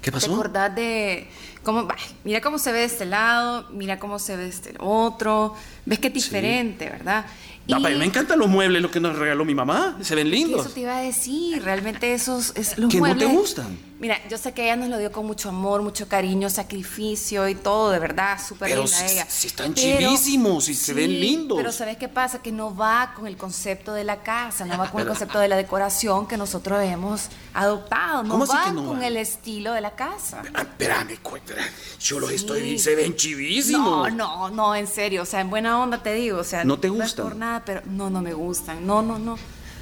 ¿Qué 0.00 0.10
pasó? 0.10 0.28
¿Te 0.28 0.32
acordás 0.32 0.74
de 0.74 1.28
cómo, 1.62 1.84
bah, 1.86 1.96
mira 2.24 2.40
cómo 2.40 2.58
se 2.58 2.72
ve 2.72 2.78
de 2.80 2.84
este 2.86 3.04
lado, 3.04 3.68
mira 3.70 3.98
cómo 3.98 4.18
se 4.18 4.36
ve 4.36 4.44
de 4.44 4.48
este 4.48 4.74
otro, 4.78 5.54
ves 5.86 5.98
que 6.00 6.08
es 6.08 6.14
diferente, 6.14 6.86
¿verdad? 6.88 7.24
Ah, 7.70 7.78
pero 7.80 7.96
me 7.98 8.04
encantan 8.04 8.38
los 8.40 8.48
muebles, 8.48 8.82
lo 8.82 8.90
que 8.90 8.98
nos 8.98 9.16
regaló 9.16 9.44
mi 9.44 9.54
mamá. 9.54 9.96
Se 10.00 10.16
ven 10.16 10.28
lindos. 10.30 10.66
eso 10.66 10.74
te 10.74 10.80
iba 10.80 10.96
a 10.96 11.00
decir, 11.02 11.62
realmente 11.62 12.12
esos 12.12 12.52
es, 12.56 12.76
los 12.78 12.90
¿Que 12.90 12.98
no 13.00 13.06
te 13.16 13.26
muebles- 13.26 13.32
gustan? 13.32 13.78
Mira, 14.02 14.18
yo 14.28 14.36
sé 14.36 14.50
que 14.52 14.64
ella 14.64 14.74
nos 14.74 14.88
lo 14.88 14.98
dio 14.98 15.12
con 15.12 15.24
mucho 15.26 15.48
amor, 15.50 15.80
mucho 15.80 16.08
cariño, 16.08 16.50
sacrificio 16.50 17.48
y 17.48 17.54
todo, 17.54 17.92
de 17.92 18.00
verdad, 18.00 18.36
súper 18.44 18.70
linda 18.76 18.88
si, 18.88 19.04
ella. 19.14 19.26
si 19.28 19.46
están 19.46 19.74
Pero- 19.74 19.96
chivísimos 20.00 20.68
y 20.68 20.74
se 20.74 20.92
ven 20.92 21.20
lindos. 21.20 21.56
Pero 21.56 21.70
¿sabes 21.70 21.98
qué 21.98 22.08
pasa? 22.08 22.42
Que 22.42 22.50
no 22.50 22.74
va 22.74 23.12
con 23.14 23.28
el 23.28 23.36
concepto 23.36 23.94
de 23.94 24.02
la 24.02 24.24
casa, 24.24 24.64
no 24.64 24.76
va 24.76 24.90
con 24.90 25.00
el 25.00 25.04
Pero- 25.06 25.14
concepto 25.14 25.38
de 25.38 25.46
la 25.46 25.54
decoración 25.56 26.26
que 26.26 26.36
nosotros 26.36 26.82
hemos 26.82 27.28
adoptado, 27.54 28.24
no 28.24 28.30
¿Cómo 28.30 28.42
así 28.42 28.52
va 28.52 28.72
no 28.72 28.84
con 28.86 28.98
va? 29.00 29.06
el 29.06 29.16
estilo 29.16 29.72
de 29.72 29.80
la 29.82 29.92
casa. 29.92 30.42
Espérame, 30.58 31.18
cu- 31.22 31.36
espera. 31.36 31.62
Yo 32.00 32.18
los 32.18 32.30
Sí. 32.30 32.34
estoy 32.34 32.80
se 32.80 32.96
ven 32.96 33.14
chivísimos. 33.14 34.10
No, 34.12 34.48
no, 34.48 34.50
no, 34.50 34.74
en 34.74 34.88
serio, 34.88 35.22
o 35.22 35.26
sea, 35.26 35.40
en 35.42 35.48
buena 35.48 35.80
onda 35.80 36.02
te 36.02 36.12
digo, 36.14 36.38
o 36.40 36.44
sea, 36.44 36.64
¿No 36.64 36.76
te 36.80 36.88
es 36.88 36.92
gustan? 36.92 37.24
por 37.24 37.36
nada, 37.36 37.62
pero 37.64 37.82
no, 37.86 38.10
no 38.10 38.20
me 38.20 38.34
gustan, 38.34 38.84
no, 38.84 39.00
no, 39.00 39.20
no. 39.20 39.38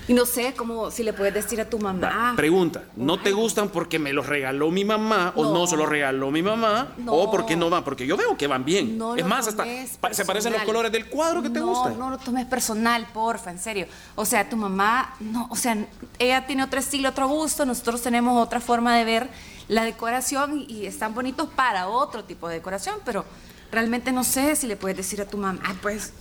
Y 0.09 0.13
no 0.15 0.27
sé 0.27 0.55
cómo, 0.57 0.91
si 0.91 1.03
le 1.05 1.13
puedes 1.13 1.33
decir 1.35 1.61
a 1.61 1.69
tu 1.71 1.79
mamá. 1.79 2.33
Pregunta, 2.37 2.83
¿no 2.97 3.21
te 3.21 3.31
gustan 3.33 3.69
porque 3.69 3.99
me 3.99 4.13
los 4.13 4.27
regaló 4.27 4.71
mi 4.71 4.85
mamá 4.85 5.33
o 5.37 5.45
No. 5.45 5.53
no 5.55 5.67
se 5.69 5.77
los 5.77 5.89
regaló 5.89 6.31
mi 6.33 6.43
mamá 6.43 6.95
No. 6.99 7.13
o 7.13 7.31
porque 7.31 7.55
no 7.55 7.71
van? 7.71 7.85
Porque 7.85 8.07
yo 8.07 8.17
veo 8.17 8.37
que 8.37 8.47
van 8.49 8.65
bien. 8.65 8.99
No 8.99 9.15
es 9.15 9.25
más, 9.25 9.47
hasta 9.47 9.65
se 10.13 10.25
parecen 10.25 10.53
los 10.53 10.63
colores 10.63 10.91
del 10.91 11.07
cuadro 11.09 11.43
que 11.43 11.51
te 11.51 11.61
no, 11.61 11.67
gustan. 11.69 11.99
No, 11.99 12.11
lo 12.11 12.19
tomes 12.19 12.47
personal, 12.47 13.07
porfa, 13.15 13.51
en 13.51 13.59
serio. 13.59 13.87
O 14.17 14.25
sea, 14.25 14.49
tu 14.49 14.57
mamá, 14.57 15.15
no, 15.21 15.47
o 15.51 15.57
sea, 15.57 15.77
ella 16.19 16.47
tiene 16.47 16.65
otro 16.65 16.81
estilo, 16.81 17.11
otro 17.11 17.29
gusto, 17.29 17.65
nosotros 17.65 18.03
tenemos 18.03 18.43
otra 18.43 18.61
forma 18.61 18.97
de 18.97 19.05
ver 19.05 19.29
la 19.69 19.85
decoración 19.85 20.59
y, 20.59 20.65
y 20.73 20.87
están 20.87 21.15
bonitos 21.15 21.49
para 21.55 21.87
otro 21.89 22.25
tipo 22.25 22.49
de 22.49 22.55
decoración, 22.57 22.97
pero 23.05 23.25
realmente 23.71 24.11
no 24.11 24.25
sé 24.25 24.57
si 24.57 24.67
le 24.67 24.75
puedes 24.77 24.97
decir 24.97 25.21
a 25.21 25.27
tu 25.27 25.37
mamá, 25.39 25.61
ah, 25.65 25.75
pues, 25.81 26.13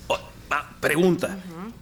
Ah, 0.50 0.70
Pregunta. 0.80 1.38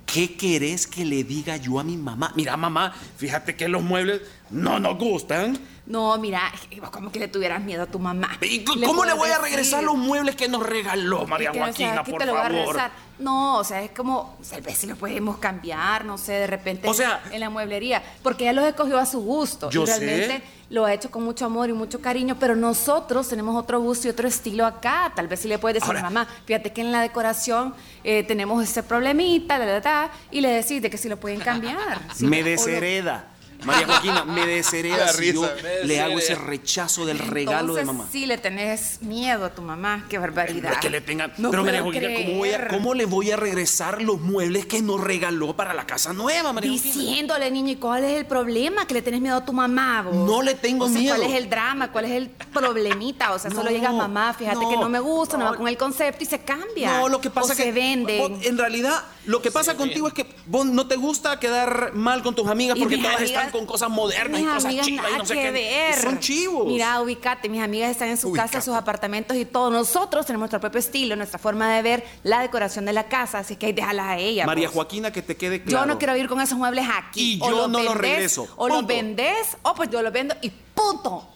¿Qué 0.06 0.36
querés 0.36 0.88
que 0.88 1.06
le 1.06 1.24
diga 1.24 1.58
yo 1.58 1.80
a 1.80 1.84
mi 1.84 1.98
mamá? 1.98 2.32
Mira, 2.36 2.56
mamá, 2.58 2.94
fíjate 3.18 3.56
que 3.56 3.68
los 3.68 3.84
muebles 3.84 4.22
no 4.50 4.80
nos 4.80 4.98
gustan. 4.98 5.60
No, 5.88 6.18
mira, 6.18 6.52
como 6.92 7.10
que 7.12 7.18
le 7.20 7.30
tuvieras 7.30 7.62
miedo 7.64 7.84
a 7.84 7.86
tu 7.86 7.98
mamá. 7.98 8.38
¿Y 8.42 8.64
cómo 8.66 9.06
le 9.06 9.14
voy 9.14 9.30
a 9.30 9.38
regresar 9.38 9.84
los 9.84 9.96
muebles 9.96 10.36
que 10.36 10.50
nos 10.50 10.62
regaló 10.64 11.26
María 11.26 11.50
Es 11.50 11.54
que, 11.54 11.60
o 11.60 11.64
sea, 11.64 11.72
Joaquina, 11.72 12.04
¿qué 12.04 12.12
por 12.12 12.20
te 12.20 12.26
lo 12.26 12.34
voy 12.34 12.42
a 12.42 12.44
favor? 12.44 12.58
regresar? 12.66 12.92
No, 13.20 13.58
o 13.58 13.64
sea, 13.64 13.82
es 13.82 13.92
como, 13.92 14.38
tal 14.50 14.62
vez 14.62 14.78
si 14.78 14.86
lo 14.86 14.96
podemos 14.98 15.38
cambiar, 15.38 16.04
no 16.06 16.18
sé, 16.18 16.34
de 16.34 16.48
repente 16.48 16.88
O 16.90 16.94
sea- 16.94 17.24
en 17.32 17.40
la 17.40 17.50
mueblería, 17.50 18.04
porque 18.22 18.44
ella 18.44 18.54
los 18.54 18.66
escogió 18.66 18.98
a 19.00 19.06
su 19.06 19.22
gusto. 19.22 19.70
Yo 19.70 19.84
y 19.84 19.86
realmente 19.86 20.28
sé. 20.28 20.44
lo 20.70 20.86
ha 20.86 20.94
hecho 20.94 21.10
con 21.10 21.24
mucho 21.24 21.46
amor 21.46 21.70
y 21.70 21.74
mucho 21.74 22.02
cariño, 22.02 22.36
pero 22.38 22.56
nosotros 22.56 23.28
tenemos 23.30 23.56
otro 23.56 23.80
gusto 23.80 24.08
y 24.08 24.12
otro 24.12 24.28
estilo 24.28 24.66
acá. 24.66 25.14
Tal 25.16 25.28
vez 25.30 25.40
si 25.40 25.48
le 25.48 25.58
puedes 25.58 25.82
decir, 25.82 26.00
mamá, 26.02 26.28
fíjate 26.46 26.74
que 26.74 26.82
en 26.82 26.92
la 26.92 27.02
decoración 27.02 27.74
eh, 28.04 28.24
tenemos 28.24 28.62
ese 28.62 28.84
problemita, 28.84 29.58
la, 29.58 29.66
la, 29.66 29.80
la, 29.80 30.12
y 30.32 30.42
le 30.42 30.50
decís 30.50 30.82
de 30.82 30.90
que 30.90 30.98
si 30.98 31.08
lo 31.10 31.18
pueden 31.18 31.40
cambiar. 31.40 32.00
Sí, 32.14 32.26
me 32.28 32.44
deshereda. 32.44 33.30
María 33.66 33.88
Joaquina, 33.88 34.24
me 34.26 34.46
deshereda 34.46 35.08
si 35.14 35.34
yo 35.34 35.50
le 35.84 36.00
hago 36.02 36.20
ese 36.20 36.36
rechazo 36.36 37.06
del 37.06 37.20
regalo 37.20 37.74
de 37.74 37.86
mamá. 37.86 38.08
sí 38.12 38.26
le 38.26 38.38
tenés 38.38 39.02
miedo 39.02 39.46
a 39.46 39.50
tu 39.54 39.62
mamá, 39.62 40.06
qué 40.10 40.18
barbaridad. 40.18 40.70
No 40.70 40.76
es 40.76 40.80
que 40.80 40.90
le 40.90 41.02
tengan. 41.02 41.34
No 41.38 41.50
pero 41.52 41.64
María 41.64 41.82
puedo 41.84 42.00
Joaquina, 42.00 42.22
¿cómo, 42.26 42.38
voy 42.40 42.50
a- 42.50 42.58
creer. 42.58 42.68
cómo 42.72 42.94
le 42.94 43.06
voy 43.06 43.32
a 43.32 43.36
regresar 43.38 44.02
los 44.02 44.20
muebles 44.22 44.66
que 44.66 44.82
nos 44.82 45.02
regaló 45.02 45.56
para 45.56 45.74
la 45.74 45.86
casa 45.86 46.14
nueva, 46.14 46.54
María 46.54 46.72
Joaquina? 46.72 46.94
Diciéndole, 46.96 47.52
niño, 47.52 47.72
¿y 47.72 47.76
cuál 47.78 48.04
es 48.04 48.18
el 48.18 48.26
problema? 48.26 48.86
Que 48.88 48.94
le 48.94 49.02
tenés 49.02 49.22
miedo 49.22 49.38
a 49.38 49.46
tu 49.46 49.54
mamá, 49.54 50.04
vos? 50.04 50.16
No 50.16 50.42
le 50.42 50.54
tengo 50.56 50.86
O 50.86 50.90
sea, 50.90 51.00
miedo. 51.00 51.16
¿Cuál 51.18 51.30
es 51.32 51.38
el 51.38 51.50
drama? 51.50 51.92
¿Cuál 51.92 52.06
es 52.06 52.12
el 52.12 52.30
problemita? 52.30 53.34
O 53.34 53.40
sea, 53.40 53.50
solo 53.52 53.64
No, 53.66 53.70
digas, 53.70 53.94
mamá, 53.94 54.34
fíjate 54.34 54.58
no, 54.62 54.70
que 54.70 54.78
no 54.78 54.90
me 54.90 55.00
gusta, 55.00 55.38
no, 55.38 55.46
no. 55.46 55.52
va 55.52 55.58
con 55.58 55.68
el 55.68 55.78
concepto 55.78 56.24
y 56.24 56.28
se 56.28 56.40
cambia. 56.40 57.00
No, 57.00 57.10
lo 57.10 57.20
que 57.22 57.30
pasa 57.30 57.54
o 57.54 57.56
que 57.56 57.64
se 57.64 57.72
vende. 57.72 58.20
vos, 58.20 58.46
en 58.46 58.58
realidad 58.58 59.04
lo 59.26 59.42
que 59.42 59.52
pasa 59.52 59.76
contigo 59.76 60.08
es 60.08 60.14
que 60.14 60.26
vos 60.46 60.66
no 60.66 60.88
te 60.88 60.96
gusta 60.96 61.40
quedar 61.40 61.92
mal 61.94 62.24
con 62.24 62.34
tus 62.36 62.48
amigas 62.48 62.78
porque 62.80 62.98
todas 62.98 63.18
amigas- 63.18 63.30
están 63.32 63.47
con 63.52 63.66
cosas 63.66 63.90
modernas 63.90 64.42
y 64.42 64.46
cosas 64.46 64.76
chivas 64.82 65.12
y 65.14 65.18
no 65.18 65.26
sé 65.26 65.34
que 65.34 65.42
qué. 65.42 65.52
ver. 65.52 66.02
Son 66.02 66.20
chivos. 66.20 66.66
Mira, 66.68 67.02
ubicate, 67.02 67.50
mis 67.50 67.62
amigas 67.62 67.92
están 67.92 68.10
en 68.10 68.18
su 68.18 68.32
casa, 68.32 68.62
sus 68.62 68.76
apartamentos 68.76 69.36
y 69.38 69.46
todo. 69.46 69.70
Nosotros 69.70 70.26
tenemos 70.26 70.42
nuestro 70.46 70.60
propio 70.60 70.80
estilo, 70.80 71.16
nuestra 71.16 71.40
forma 71.40 71.74
de 71.74 71.82
ver 71.82 72.04
la 72.24 72.42
decoración 72.42 72.86
de 72.86 72.94
la 72.94 73.08
casa, 73.08 73.40
así 73.40 73.56
que 73.56 73.68
ahí 73.68 73.74
déjala 73.74 74.12
a 74.12 74.18
ella. 74.18 74.46
María 74.46 74.68
vos. 74.68 74.76
Joaquina, 74.76 75.12
que 75.12 75.22
te 75.22 75.36
quede 75.38 75.62
claro. 75.64 75.86
Yo 75.86 75.94
no 75.94 75.98
quiero 75.98 76.14
vivir 76.14 76.30
con 76.30 76.40
esos 76.42 76.58
muebles 76.58 76.86
aquí. 76.92 77.36
Y 77.36 77.40
O 77.42 77.50
yo 77.50 77.58
los 77.58 77.70
no 77.70 77.84
los 77.84 77.96
regreso. 77.96 78.48
O 78.56 78.68
los 78.68 78.86
vendés, 78.86 79.58
o 79.64 79.74
pues 79.74 79.90
yo 79.90 80.02
los 80.02 80.12
vendo 80.14 80.36
y 80.42 80.50
punto. 80.50 81.28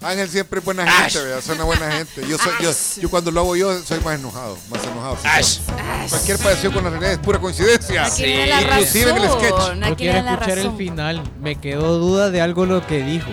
Ángel 0.00 0.28
siempre 0.28 0.60
es 0.60 0.64
buena 0.64 0.90
gente, 0.90 1.18
¿verdad? 1.20 1.42
Soy 1.42 1.56
una 1.56 1.64
buena 1.64 1.90
gente. 1.90 2.26
Yo, 2.28 2.38
soy, 2.38 2.52
yo, 2.60 2.70
yo 3.00 3.10
cuando 3.10 3.30
lo 3.32 3.40
hago 3.40 3.56
yo 3.56 3.82
soy 3.82 3.98
más 4.00 4.18
enojado, 4.18 4.56
más 4.70 4.84
enojado. 4.84 5.16
sí, 5.42 5.60
soy. 5.66 6.08
Cualquier 6.08 6.38
parecido 6.38 6.72
con 6.72 6.84
la 6.84 6.90
realidad 6.90 7.12
es 7.12 7.18
pura 7.18 7.40
coincidencia. 7.40 8.08
La 8.08 8.62
Inclusive 8.62 9.10
en 9.10 9.16
el 9.16 9.30
sketch. 9.30 9.96
Quiero 9.96 10.18
escuchar 10.18 10.58
el 10.58 10.76
final. 10.76 11.22
Me 11.40 11.56
quedó 11.56 11.98
duda 11.98 12.30
de 12.30 12.40
algo 12.40 12.64
lo 12.64 12.86
que 12.86 13.02
dijo. 13.02 13.30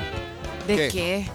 ¿De 0.67 0.75
¿Qué? 0.75 0.87
qué? 0.91 1.29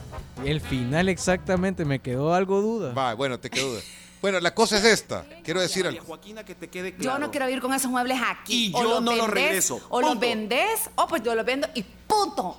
El 0.44 0.60
final 0.60 1.08
exactamente, 1.08 1.84
me 1.84 2.00
quedó 2.00 2.34
algo 2.34 2.60
duda. 2.60 2.92
Va, 2.92 3.14
bueno, 3.14 3.38
te 3.38 3.50
quedó 3.50 3.70
duda. 3.70 3.80
Bueno, 4.20 4.40
la 4.40 4.54
cosa 4.54 4.78
es 4.78 4.84
esta. 4.84 5.24
Quiero 5.44 5.60
decir 5.60 5.86
algo. 5.86 6.04
Joaquina, 6.04 6.44
que 6.44 6.54
te 6.54 6.68
quede 6.68 6.94
Yo 6.98 7.18
no 7.18 7.30
quiero 7.30 7.46
vivir 7.46 7.62
con 7.62 7.72
esos 7.72 7.90
muebles 7.90 8.18
aquí. 8.26 8.66
Y 8.66 8.72
O 8.74 8.82
yo 8.82 8.88
los 8.90 9.02
no 9.02 9.12
los 9.16 9.26
vendés, 9.28 9.44
regreso. 9.44 9.80
O 9.88 10.00
los 10.00 10.18
vendés, 10.18 10.90
o 10.96 11.06
pues 11.06 11.22
yo 11.22 11.34
los 11.34 11.46
vendo 11.46 11.68
y 11.74 11.82
punto. 11.82 12.58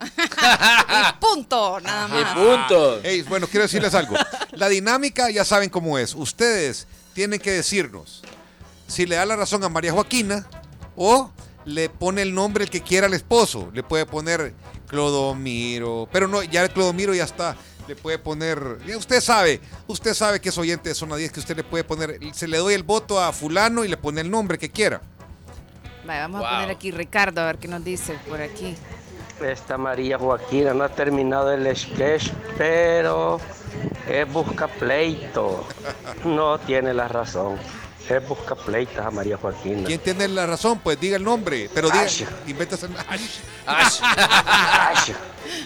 Y 0.00 1.20
punto, 1.20 1.80
nada 1.80 2.08
más. 2.08 3.04
Ey, 3.04 3.22
bueno, 3.22 3.46
quiero 3.46 3.64
decirles 3.64 3.94
algo. 3.94 4.14
La 4.52 4.68
dinámica 4.68 5.30
ya 5.30 5.44
saben 5.44 5.70
cómo 5.70 5.98
es. 5.98 6.14
Ustedes 6.14 6.86
tienen 7.14 7.40
que 7.40 7.52
decirnos 7.52 8.22
si 8.86 9.06
le 9.06 9.16
da 9.16 9.26
la 9.26 9.36
razón 9.36 9.62
a 9.64 9.68
María 9.68 9.92
Joaquina 9.92 10.46
o 10.96 11.30
le 11.64 11.90
pone 11.90 12.22
el 12.22 12.34
nombre 12.34 12.64
el 12.64 12.70
que 12.70 12.82
quiera 12.82 13.06
al 13.06 13.14
esposo. 13.14 13.70
Le 13.72 13.82
puede 13.82 14.06
poner 14.06 14.54
Clodomiro, 14.86 16.08
pero 16.10 16.28
no, 16.28 16.42
ya 16.42 16.62
el 16.62 16.70
Clodomiro 16.70 17.14
ya 17.14 17.24
está. 17.24 17.56
Le 17.86 17.96
puede 17.96 18.18
poner, 18.18 18.78
ya 18.86 18.98
usted 18.98 19.20
sabe, 19.22 19.62
usted 19.86 20.12
sabe 20.12 20.40
que 20.40 20.50
es 20.50 20.58
oyente 20.58 20.90
de 20.90 20.94
Zona 20.94 21.16
10, 21.16 21.32
que 21.32 21.40
usted 21.40 21.56
le 21.56 21.64
puede 21.64 21.84
poner, 21.84 22.18
se 22.34 22.46
le 22.46 22.58
doy 22.58 22.74
el 22.74 22.82
voto 22.82 23.18
a 23.18 23.32
fulano 23.32 23.82
y 23.82 23.88
le 23.88 23.96
pone 23.96 24.20
el 24.20 24.30
nombre 24.30 24.58
que 24.58 24.68
quiera. 24.70 25.00
Vale, 26.06 26.20
vamos 26.20 26.44
a 26.44 26.50
poner 26.50 26.70
aquí 26.70 26.90
Ricardo 26.90 27.40
a 27.40 27.46
ver 27.46 27.56
qué 27.56 27.66
nos 27.66 27.82
dice 27.82 28.18
por 28.28 28.42
aquí. 28.42 28.76
Esta 29.40 29.78
María 29.78 30.18
Joaquina 30.18 30.74
no 30.74 30.84
ha 30.84 30.88
terminado 30.88 31.52
el 31.52 31.76
sketch, 31.76 32.30
pero 32.56 33.40
es 34.08 34.32
busca 34.32 34.66
pleito. 34.66 35.66
No 36.24 36.58
tiene 36.58 36.92
la 36.92 37.08
razón. 37.08 37.56
Es 38.08 38.26
busca 38.26 38.54
pleitos 38.54 39.04
a 39.04 39.10
María 39.10 39.36
Joaquina. 39.36 39.84
¿Quién 39.84 40.00
tiene 40.00 40.26
la 40.28 40.46
razón? 40.46 40.78
Pues 40.78 40.98
diga 40.98 41.16
el 41.18 41.24
nombre, 41.24 41.68
pero 41.74 41.90
diga, 41.90 42.04
Ash. 42.04 42.22
invéntase 42.46 42.86
el 42.86 42.96
Ash. 42.96 43.38
Ash. 43.66 44.00
Ash. 44.02 45.12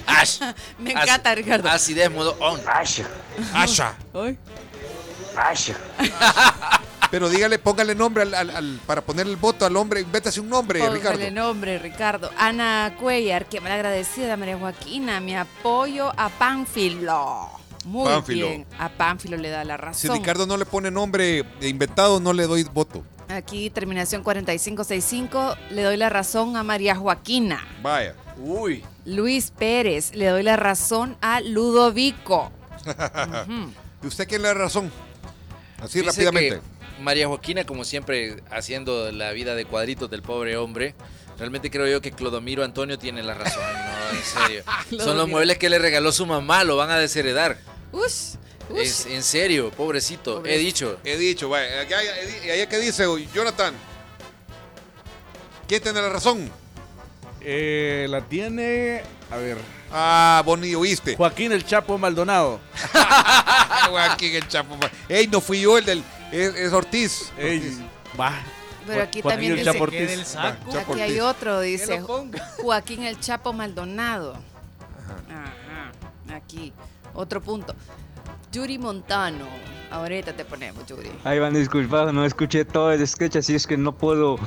Ash. 0.07 0.41
Me 0.79 0.91
encanta, 0.91 1.35
Ricardo. 1.35 1.69
Acidez 1.71 2.11
modo 2.11 2.37
on. 2.41 2.61
Ash. 2.67 3.03
Asha. 3.55 3.95
Ash. 5.37 5.71
Pero 7.13 7.29
dígale, 7.29 7.59
póngale 7.59 7.95
nombre 7.95 8.23
al, 8.23 8.33
al- 8.35 8.51
al- 8.51 8.81
para 8.87 9.03
poner 9.03 9.27
el 9.27 9.37
voto 9.37 9.67
al 9.67 9.77
hombre, 9.77 10.01
invéntase 10.01 10.41
un 10.41 10.49
nombre, 10.49 10.81
Póngale 10.81 10.97
Ricardo. 10.99 11.31
nombre, 11.31 11.79
Ricardo. 11.79 12.31
Ana 12.39 12.95
Cuellar, 12.99 13.45
que 13.47 13.61
me 13.61 13.71
agradecida, 13.71 14.37
María 14.39 14.57
Joaquina. 14.59 15.21
Mi 15.21 15.37
apoyo 15.37 16.11
a 16.17 16.31
Pánfilo. 16.31 17.51
Muy 17.85 18.07
Pánfilo. 18.07 18.49
bien. 18.49 18.67
A 18.79 18.89
Pánfilo 18.89 19.37
le 19.37 19.51
da 19.51 19.63
la 19.63 19.77
Si 19.93 20.09
razón. 20.09 20.17
Ricardo 20.17 20.47
no 20.47 20.57
le 20.57 20.65
pone 20.65 20.91
nombre 20.91 21.45
inventado, 21.61 22.19
no 22.19 22.33
le 22.33 22.47
doy 22.47 22.65
voto. 22.65 23.05
Aquí, 23.29 23.69
terminación 23.69 24.23
4565, 24.23 25.55
le 25.71 25.83
doy 25.83 25.97
la 25.99 26.09
razón 26.09 26.57
a 26.57 26.63
María 26.63 26.97
Joaquina. 26.97 27.63
Vaya. 27.83 28.15
Uy. 28.39 28.83
Luis 29.05 29.51
Pérez, 29.51 30.15
le 30.15 30.27
doy 30.29 30.43
la 30.43 30.57
razón 30.57 31.17
a 31.21 31.43
Ludovico. 31.43 32.51
¿Y 34.03 34.07
usted 34.07 34.27
quién 34.27 34.41
le 34.43 34.49
da 34.49 34.55
razón? 34.55 34.91
Así 35.81 35.99
Dice 36.01 36.11
rápidamente. 36.11 36.61
María 37.03 37.29
Joaquina, 37.29 37.65
como 37.65 37.85
siempre, 37.85 38.43
haciendo 38.51 39.13
la 39.13 39.33
vida 39.33 39.55
de 39.55 39.65
cuadritos 39.65 40.11
del 40.11 40.23
pobre 40.23 40.57
hombre. 40.57 40.95
Realmente 41.39 41.71
creo 41.71 41.87
yo 41.87 42.01
que 42.01 42.13
Clodomiro 42.13 42.63
Antonio 42.65 42.99
tiene 42.99 43.23
la 43.23 43.35
razón, 43.35 43.63
no, 43.63 44.17
en 44.17 44.25
serio. 44.25 44.65
Son 45.03 45.17
los 45.17 45.29
muebles 45.29 45.59
que 45.59 45.69
le 45.69 45.79
regaló 45.79 46.13
su 46.13 46.27
mamá, 46.27 46.65
lo 46.65 46.77
van 46.77 46.91
a 46.91 46.99
desheredar. 46.99 47.59
Ush, 47.91 48.37
ush. 48.71 48.79
Es, 48.79 49.07
en 49.07 49.23
serio, 49.23 49.71
pobrecito. 49.71 50.45
He 50.45 50.59
dicho. 50.59 50.99
He 51.05 51.17
dicho, 51.17 51.49
vaya. 51.49 51.85
¿Y 52.45 52.51
allá 52.51 52.69
qué 52.69 52.79
dice 52.79 53.05
Jonathan? 53.35 53.75
¿Quién 55.67 55.83
tiene 55.83 56.01
la 56.01 56.11
razón? 56.11 56.51
Eh, 57.41 58.07
la 58.09 58.21
tiene. 58.21 59.03
A 59.31 59.37
ver. 59.37 59.59
Ah, 59.91 60.43
vos 60.45 60.59
ni 60.59 60.75
oíste. 60.75 61.17
Joaquín 61.17 61.53
el 61.53 61.65
Chapo 61.67 61.99
Maldonado. 61.99 62.61
Joaquín 63.91 64.35
el 64.35 64.49
Chapo. 64.49 64.77
Ey, 65.09 65.27
no 65.27 65.41
fui 65.41 65.61
yo 65.61 65.77
el 65.79 65.85
del. 65.85 66.03
Es, 66.33 66.55
es 66.57 66.73
Ortiz. 66.73 67.31
Ortiz. 67.37 67.79
Va. 68.19 68.33
Pero 68.87 69.03
aquí 69.03 69.23
Joaquín 69.23 69.31
también 69.31 69.53
el 69.53 69.59
dice, 69.59 69.81
Ortiz. 69.81 70.37
Va, 70.37 70.59
Chapo 70.71 70.93
aquí 70.93 71.01
hay 71.01 71.21
otro, 71.21 71.61
dice. 71.61 72.03
Joaquín 72.61 73.05
el 73.05 73.21
Chapo 73.21 73.53
Maldonado. 73.53 74.35
Ajá. 75.29 76.35
Aquí, 76.35 76.73
otro 77.15 77.41
punto. 77.41 77.75
Yuri 78.53 78.79
Montano. 78.79 79.47
Ahorita 79.91 80.33
te 80.35 80.47
ponemos, 80.47 80.87
Yuri. 80.87 81.11
Ahí 81.23 81.39
van 81.39 81.55
a 81.55 81.59
disculpar, 81.59 82.15
no 82.15 82.25
escuché 82.25 82.65
todo 82.65 82.93
el 82.93 83.07
sketch, 83.07 83.37
así 83.37 83.55
es 83.55 83.67
que 83.67 83.77
no 83.77 83.93
puedo 83.93 84.39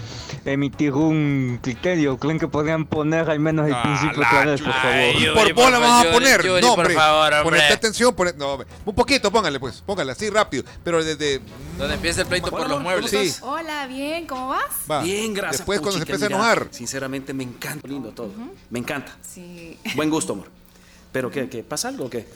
emitir 0.44 0.92
un 0.94 1.60
criterio. 1.62 2.18
¿Creen 2.18 2.40
que 2.40 2.48
podrían 2.48 2.86
poner 2.88 3.30
al 3.30 3.40
menos 3.40 3.68
el 3.68 3.76
principio 3.80 4.24
otra 4.26 4.46
vez, 4.46 4.60
por 4.62 4.74
favor? 4.74 5.34
por 5.36 5.54
bola 5.54 5.78
vamos 5.80 6.08
a 6.08 6.12
poner. 6.12 6.44
Yuri, 6.44 6.62
no, 6.62 6.70
por 6.70 6.80
hombre. 6.86 6.96
favor, 6.96 7.34
hombre. 7.34 7.44
Ponete 7.44 7.74
atención. 7.74 8.16
pone- 8.16 8.34
no, 8.36 8.54
hombre. 8.54 8.68
un 8.86 8.96
poquito, 8.96 9.32
póngale, 9.32 9.60
pues. 9.60 9.84
Póngale 9.86 10.14
así 10.14 10.32
rápido. 10.32 10.64
Pero 10.84 11.04
desde. 11.04 11.42
Donde 11.78 11.94
empieza 11.94 12.22
el 12.22 12.28
pleito 12.28 12.50
por 12.50 12.68
los 12.68 12.82
muebles. 12.82 13.12
Sí. 13.12 13.36
Hola, 13.44 13.86
bien, 13.86 14.26
¿cómo 14.26 14.48
vas? 14.48 14.64
Va. 14.90 15.04
Bien, 15.04 15.32
gracias. 15.32 15.60
Después, 15.60 15.80
cuando 15.80 16.00
se 16.00 16.06
Puchica, 16.06 16.14
empiece 16.16 16.26
a 16.34 16.38
mira, 16.38 16.52
enojar. 16.54 16.68
Sinceramente, 16.72 17.34
me 17.36 17.44
encanta. 17.44 17.88
Lindo 17.88 18.10
todo. 18.10 18.32
Me 18.72 18.80
encanta. 18.80 19.16
Sí. 19.22 19.78
Buen 19.96 20.10
gusto, 20.10 20.34
amor. 20.34 20.48
¿Pero 21.12 21.30
qué? 21.30 21.48
qué 21.50 21.62
¿Pasa 21.64 21.88
algo 21.90 22.06
o 22.06 22.10
qué? 22.10 22.28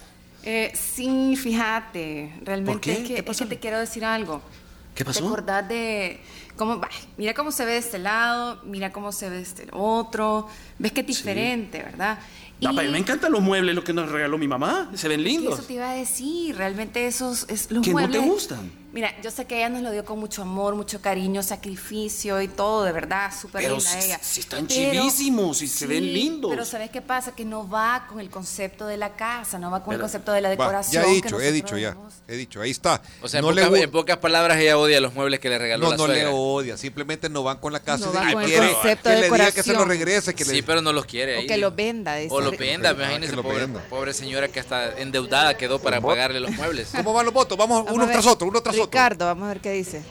Eh, 0.43 0.71
sí, 0.73 1.35
fíjate, 1.35 2.33
realmente 2.43 2.91
es 2.91 2.97
que, 2.99 3.03
¿Qué 3.05 3.15
es 3.17 3.23
pasó? 3.23 3.43
que 3.45 3.55
te 3.55 3.59
quiero 3.59 3.79
decir 3.79 4.05
algo. 4.05 4.41
¿Qué 4.95 5.05
pasó? 5.05 5.19
¿Te 5.21 5.25
acordás 5.27 5.67
de 5.69 6.19
cómo, 6.55 6.77
bah, 6.79 6.89
mira 7.17 7.33
cómo 7.33 7.51
se 7.51 7.65
ve 7.65 7.73
de 7.73 7.77
este 7.77 7.99
lado, 7.99 8.61
mira 8.65 8.91
cómo 8.91 9.11
se 9.11 9.29
ve 9.29 9.37
de 9.37 9.41
este 9.43 9.67
otro, 9.71 10.47
ves 10.77 10.91
que 10.91 11.01
es 11.01 11.07
diferente, 11.07 11.79
¿verdad? 11.83 12.19
No, 12.61 12.75
pero 12.75 12.91
me 12.91 12.97
encantan 12.97 13.31
los 13.31 13.41
muebles, 13.41 13.73
lo 13.73 13.83
que 13.85 13.93
nos 13.93 14.11
regaló 14.11 14.37
mi 14.37 14.47
mamá. 14.47 14.91
Se 14.93 15.07
ven 15.07 15.23
lindos. 15.23 15.53
Eso 15.59 15.63
te 15.67 15.73
iba 15.75 15.91
a 15.91 15.93
decir, 15.93 16.57
realmente 16.57 17.07
esos 17.07 17.45
es 17.49 17.71
los 17.71 17.81
¿Que 17.85 17.91
no 17.91 17.97
te 17.99 18.07
muebles. 18.07 18.25
gustan? 18.25 18.71
Mira, 18.91 19.13
yo 19.21 19.29
sé 19.29 19.45
que 19.45 19.57
ella 19.57 19.69
nos 19.69 19.83
lo 19.83 19.91
dio 19.91 20.03
con 20.03 20.17
mucho 20.19 20.41
amor, 20.41 20.73
mucho 20.73 20.99
cariño, 20.99 21.43
sacrificio 21.43 22.41
y 22.41 22.47
todo, 22.47 22.83
de 22.83 22.91
verdad, 22.91 23.31
súper 23.39 23.61
linda 23.61 23.79
si, 23.81 24.05
ella. 24.07 24.19
si 24.21 24.39
están 24.39 24.65
Pero- 24.65 24.91
chivísimos 24.91 25.61
y 25.61 25.67
se 25.67 25.85
ven 25.85 26.03
Sí, 26.03 26.09
lindos. 26.11 26.49
Pero 26.49 26.65
¿sabes 26.65 26.89
qué 26.89 26.99
pasa? 27.01 27.35
Que 27.35 27.45
no 27.45 27.69
va 27.69 28.07
con 28.09 28.19
el 28.19 28.31
concepto 28.31 28.87
de 28.87 28.97
la 28.97 29.15
casa, 29.15 29.59
no 29.59 29.69
va 29.69 29.83
con 29.83 29.93
el 29.93 29.99
concepto 29.99 30.31
de 30.31 30.41
la 30.41 30.49
Va, 30.49 30.55
decoración. 30.55 31.03
ya 31.03 31.07
he 31.07 31.21
que 31.21 31.21
dicho, 31.21 31.39
he 31.39 31.51
dicho 31.51 31.77
ya. 31.77 31.89
vemos. 31.91 32.13
He 32.27 32.35
dicho, 32.35 32.61
ahí 32.61 32.71
está. 32.71 33.01
O 33.21 33.27
sea, 33.27 33.41
en, 33.41 33.45
no 33.45 33.51
le 33.51 33.61
pocas, 33.63 33.79
gu- 33.79 33.83
en 33.83 33.91
pocas 33.91 34.17
palabras, 34.17 34.57
ella 34.57 34.77
odia 34.79 34.99
los 35.01 35.13
muebles 35.13 35.39
que 35.39 35.49
le 35.49 35.59
regaló 35.59 35.83
no, 35.85 35.91
la 35.91 35.97
no 35.97 36.07
le 36.07 36.13
suegra. 36.15 36.31
odia, 36.33 36.77
simplemente 36.77 37.29
no 37.29 37.43
van 37.43 37.57
con 37.57 37.71
la 37.73 37.81
casa 37.81 38.07
No 38.07 38.11
que 38.11 38.33
con 38.33 38.41
el 38.43 38.49
quiere 38.49 38.71
concepto 38.73 39.03
que 39.09 39.15
de 39.15 39.21
le 39.21 39.29
diga 39.29 39.51
que 39.51 39.61
se 39.63 39.73
lo 39.73 39.85
regrese, 39.85 40.33
que 40.33 40.45
Sí, 40.45 40.51
le 40.55 40.63
pero 40.63 40.81
no 40.81 40.93
los 40.93 41.05
quiere. 41.05 41.35
O 41.37 41.39
ahí. 41.41 41.47
que 41.47 41.57
lo 41.57 41.71
venda. 41.71 42.15
dice. 42.15 42.33
O 42.33 42.41
lo 42.41 42.51
venda, 42.51 42.89
Ah, 42.89 42.93
imagínese, 42.93 43.29
que 43.31 43.35
lo 43.35 43.43
pobre, 43.43 43.59
venda. 43.59 43.85
pobre 43.87 44.13
señora 44.15 44.47
que 44.47 44.59
hasta 44.59 44.99
endeudada 44.99 45.55
quedó 45.57 45.77
para 45.79 46.01
pagarle 46.01 46.39
los 46.39 46.49
muebles. 46.51 46.89
¿Cómo 46.95 47.13
van 47.13 47.25
los 47.25 47.33
votos? 47.35 47.55
Vamos, 47.55 47.85
uno 47.91 48.07
tras 48.07 48.25
otro, 48.25 48.47
uno 48.47 48.61
tras 48.61 48.73
otro. 48.75 48.78
Ricardo, 48.85 49.25
vamos 49.25 49.45
a 49.45 49.47
ver 49.49 49.59
qué 49.61 49.71
dice. 49.71 50.01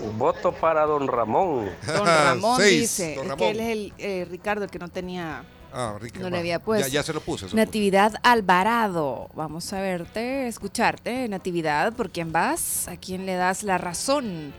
Un 0.00 0.18
voto 0.18 0.52
para 0.52 0.84
don 0.86 1.06
Ramón. 1.06 1.70
Don 1.86 2.06
Ramón 2.06 2.56
Seis, 2.60 2.80
dice, 2.80 3.14
don 3.14 3.24
es 3.24 3.30
Ramón. 3.30 3.38
que 3.38 3.50
él 3.50 3.60
es 3.60 3.68
el 3.70 3.92
eh, 3.98 4.26
Ricardo 4.30 4.64
el 4.64 4.70
que 4.70 4.78
no 4.78 4.88
tenía, 4.88 5.44
Ah, 5.76 5.96
Ricky, 6.00 6.20
no 6.20 6.30
le 6.30 6.38
había 6.38 6.60
puesto. 6.60 6.86
Ya, 6.86 6.94
ya 6.94 7.02
se 7.02 7.12
lo 7.12 7.20
puse. 7.20 7.46
eso 7.46 7.56
Natividad 7.56 8.14
Alvarado, 8.22 9.28
vamos 9.34 9.72
a 9.72 9.80
verte, 9.80 10.46
escucharte, 10.46 11.28
Natividad, 11.28 11.92
¿por 11.94 12.10
quién 12.10 12.30
vas? 12.30 12.86
¿A 12.86 12.96
quién 12.96 13.26
le 13.26 13.34
das 13.34 13.64
la 13.64 13.76
razón? 13.78 14.52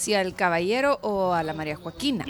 ¿Si 0.00 0.14
al 0.14 0.34
caballero 0.34 0.98
o 1.02 1.34
a 1.34 1.42
la 1.42 1.52
María 1.52 1.76
Joaquina? 1.76 2.24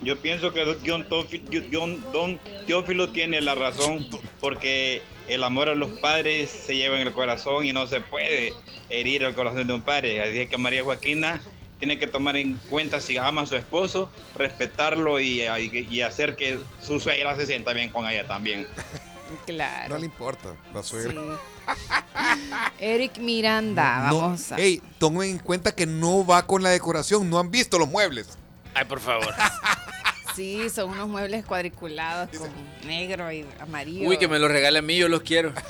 Yo 0.00 0.16
pienso 0.20 0.52
que 0.52 0.64
Don, 0.64 2.00
Don- 2.12 2.38
Teófilo 2.68 3.08
tiene 3.08 3.40
la 3.40 3.56
razón 3.56 4.06
porque 4.40 5.02
el 5.26 5.42
amor 5.42 5.68
a 5.68 5.74
los 5.74 5.90
padres 5.98 6.48
se 6.50 6.76
lleva 6.76 7.00
en 7.00 7.04
el 7.08 7.12
corazón 7.12 7.66
y 7.66 7.72
no 7.72 7.88
se 7.88 8.00
puede 8.00 8.52
herir 8.90 9.24
el 9.24 9.34
corazón 9.34 9.66
de 9.66 9.74
un 9.74 9.82
padre. 9.82 10.22
Así 10.22 10.46
que 10.46 10.56
María 10.56 10.84
Joaquina 10.84 11.40
tiene 11.80 11.98
que 11.98 12.06
tomar 12.06 12.36
en 12.36 12.54
cuenta 12.70 13.00
si 13.00 13.16
ama 13.16 13.42
a 13.42 13.46
su 13.46 13.56
esposo, 13.56 14.08
respetarlo 14.36 15.18
y, 15.18 15.42
y- 15.42 15.88
y 15.90 16.00
hacer 16.02 16.36
que 16.36 16.60
su 16.80 17.00
suegra 17.00 17.34
se 17.34 17.44
sienta 17.46 17.72
bien 17.72 17.90
con 17.90 18.08
ella 18.08 18.24
también. 18.28 18.68
Claro. 19.44 19.94
No 19.94 19.98
le 19.98 20.06
importa, 20.06 20.54
la 20.72 20.82
suegra. 20.82 21.14
Eric 22.78 23.18
Miranda, 23.18 24.08
No, 24.08 24.20
vamos 24.20 24.52
a... 24.52 24.56
Ey, 24.56 24.82
tomen 24.98 25.30
en 25.30 25.38
cuenta 25.38 25.74
que 25.74 25.86
no 25.86 26.24
va 26.24 26.46
con 26.46 26.62
la 26.62 26.70
decoración, 26.70 27.28
no 27.28 27.38
han 27.38 27.50
visto 27.50 27.78
los 27.78 27.88
muebles. 27.88 28.28
Ay, 28.74 28.84
por 28.84 29.00
favor. 29.00 29.34
Sí, 30.36 30.68
son 30.68 30.90
unos 30.90 31.08
muebles 31.08 31.44
cuadriculados 31.46 32.28
con 32.36 32.50
negro 32.86 33.32
y 33.32 33.46
amarillo. 33.58 34.06
Uy, 34.08 34.18
que 34.18 34.28
me 34.28 34.38
los 34.38 34.50
regale 34.50 34.78
a 34.80 34.82
mí, 34.82 34.96
yo 34.96 35.08
los 35.08 35.22
quiero. 35.22 35.52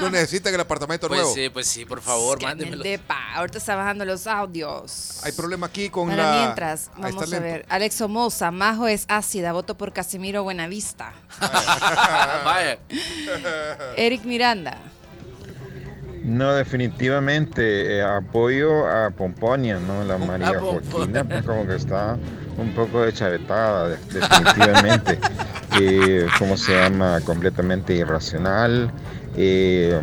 No 0.00 0.10
necesitan 0.10 0.52
el 0.54 0.60
apartamento 0.60 1.08
Pues 1.08 1.20
nuevo. 1.20 1.34
sí, 1.34 1.48
pues 1.50 1.66
sí, 1.66 1.84
por 1.84 2.00
favor, 2.00 2.42
mándenmelo. 2.42 2.82
depa. 2.82 3.34
Ahorita 3.34 3.58
está 3.58 3.76
bajando 3.76 4.04
los 4.04 4.26
audios. 4.26 5.20
Hay 5.24 5.32
problema 5.32 5.66
aquí 5.68 5.88
con 5.88 6.08
Para 6.10 6.30
la. 6.34 6.40
mientras, 6.42 6.90
vamos 6.96 7.22
a 7.22 7.26
lento. 7.26 7.42
ver. 7.44 7.64
Alex 7.68 7.94
Somoza, 7.94 8.50
Majo 8.50 8.86
es 8.88 9.04
ácida, 9.08 9.52
voto 9.52 9.76
por 9.76 9.92
Casimiro 9.92 10.42
Buenavista. 10.42 11.12
Vaya. 12.44 12.78
Eric 13.96 14.24
Miranda. 14.24 14.76
No, 16.24 16.52
definitivamente 16.54 17.96
eh, 17.98 18.02
apoyo 18.02 18.86
a 18.86 19.10
Pomponia, 19.10 19.78
¿no? 19.78 20.04
La 20.04 20.18
María 20.18 20.58
Joaquina, 20.60 21.24
pues 21.24 21.44
como 21.44 21.66
que 21.66 21.76
está 21.76 22.18
un 22.58 22.74
poco 22.74 23.02
de- 23.02 23.12
definitivamente. 24.12 25.18
Eh, 25.80 26.26
¿Cómo 26.38 26.56
se 26.56 26.72
llama? 26.72 27.20
Completamente 27.20 27.92
irracional. 27.94 28.90
eh, 29.36 30.00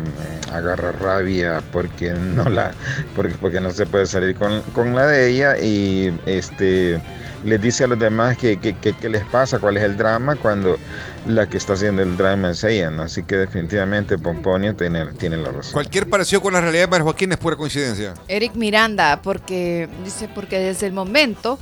agarra 0.52 0.92
rabia 0.92 1.60
porque 1.72 2.12
no 2.12 2.44
la 2.48 2.72
porque, 3.14 3.34
porque 3.40 3.60
no 3.60 3.70
se 3.72 3.84
puede 3.84 4.06
salir 4.06 4.36
con, 4.36 4.62
con 4.72 4.94
la 4.94 5.06
de 5.06 5.28
ella 5.28 5.58
y 5.58 6.18
este 6.24 7.00
les 7.44 7.60
dice 7.60 7.84
a 7.84 7.86
los 7.86 7.98
demás 7.98 8.36
que, 8.36 8.58
que, 8.58 9.08
les 9.08 9.24
pasa, 9.26 9.58
cuál 9.58 9.76
es 9.76 9.84
el 9.84 9.96
drama, 9.96 10.36
cuando 10.36 10.78
la 11.26 11.48
que 11.48 11.58
está 11.58 11.74
haciendo 11.74 12.02
el 12.02 12.16
drama 12.16 12.50
es 12.50 12.64
ella, 12.64 12.90
¿no? 12.90 13.02
Así 13.02 13.22
que 13.22 13.36
definitivamente 13.36 14.18
Pomponia 14.18 14.74
tiene, 14.74 15.06
tiene 15.12 15.36
la 15.36 15.52
razón. 15.52 15.72
Cualquier 15.74 16.08
parecido 16.08 16.40
con 16.40 16.54
la 16.54 16.60
realidad 16.60 16.84
de 16.84 16.88
María 16.88 17.04
Joaquín 17.04 17.32
es 17.32 17.38
pura 17.38 17.54
coincidencia. 17.56 18.14
Eric 18.26 18.54
Miranda, 18.54 19.20
porque 19.22 19.88
dice 20.04 20.28
porque 20.34 20.58
desde 20.58 20.86
el 20.86 20.92
momento 20.92 21.58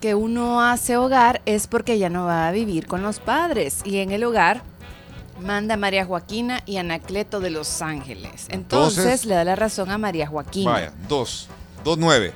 que 0.00 0.14
uno 0.14 0.62
hace 0.62 0.96
hogar 0.96 1.42
es 1.46 1.66
porque 1.66 1.98
ya 1.98 2.08
no 2.08 2.26
va 2.26 2.48
a 2.48 2.52
vivir 2.52 2.86
con 2.86 3.02
los 3.02 3.20
padres 3.20 3.80
y 3.84 3.98
en 3.98 4.10
el 4.10 4.24
hogar 4.24 4.62
manda 5.40 5.74
a 5.74 5.76
María 5.76 6.04
Joaquina 6.04 6.60
y 6.66 6.76
Anacleto 6.76 7.40
de 7.40 7.50
Los 7.50 7.82
Ángeles. 7.82 8.46
Entonces, 8.50 8.98
Entonces- 8.98 9.24
le 9.26 9.34
da 9.34 9.44
la 9.44 9.56
razón 9.56 9.90
a 9.90 9.98
María 9.98 10.26
Joaquina. 10.26 10.70
Vaya, 10.70 10.92
dos. 11.08 11.48
Dos 11.84 11.98
nueve. 11.98 12.32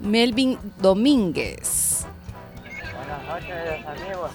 Melvin 0.00 0.58
Domínguez. 0.78 2.06
Buenas 2.96 3.26
noches, 3.26 3.86
amigos. 3.86 4.30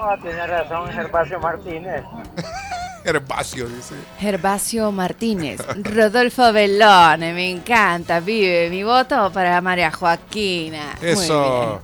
Oh, 0.00 0.22
tiene 0.22 0.46
razón 0.46 0.88
Gervasio 0.90 1.38
Martínez. 1.40 2.02
Herbacio, 3.04 3.68
dice. 3.68 3.94
Gervasio 4.18 4.90
Martínez, 4.90 5.60
Rodolfo 5.82 6.52
Belone, 6.52 7.32
me 7.34 7.50
encanta, 7.50 8.20
vive 8.20 8.70
mi 8.70 8.82
voto 8.82 9.30
para 9.32 9.60
María 9.60 9.90
Joaquina. 9.90 10.96
Eso. 11.02 11.80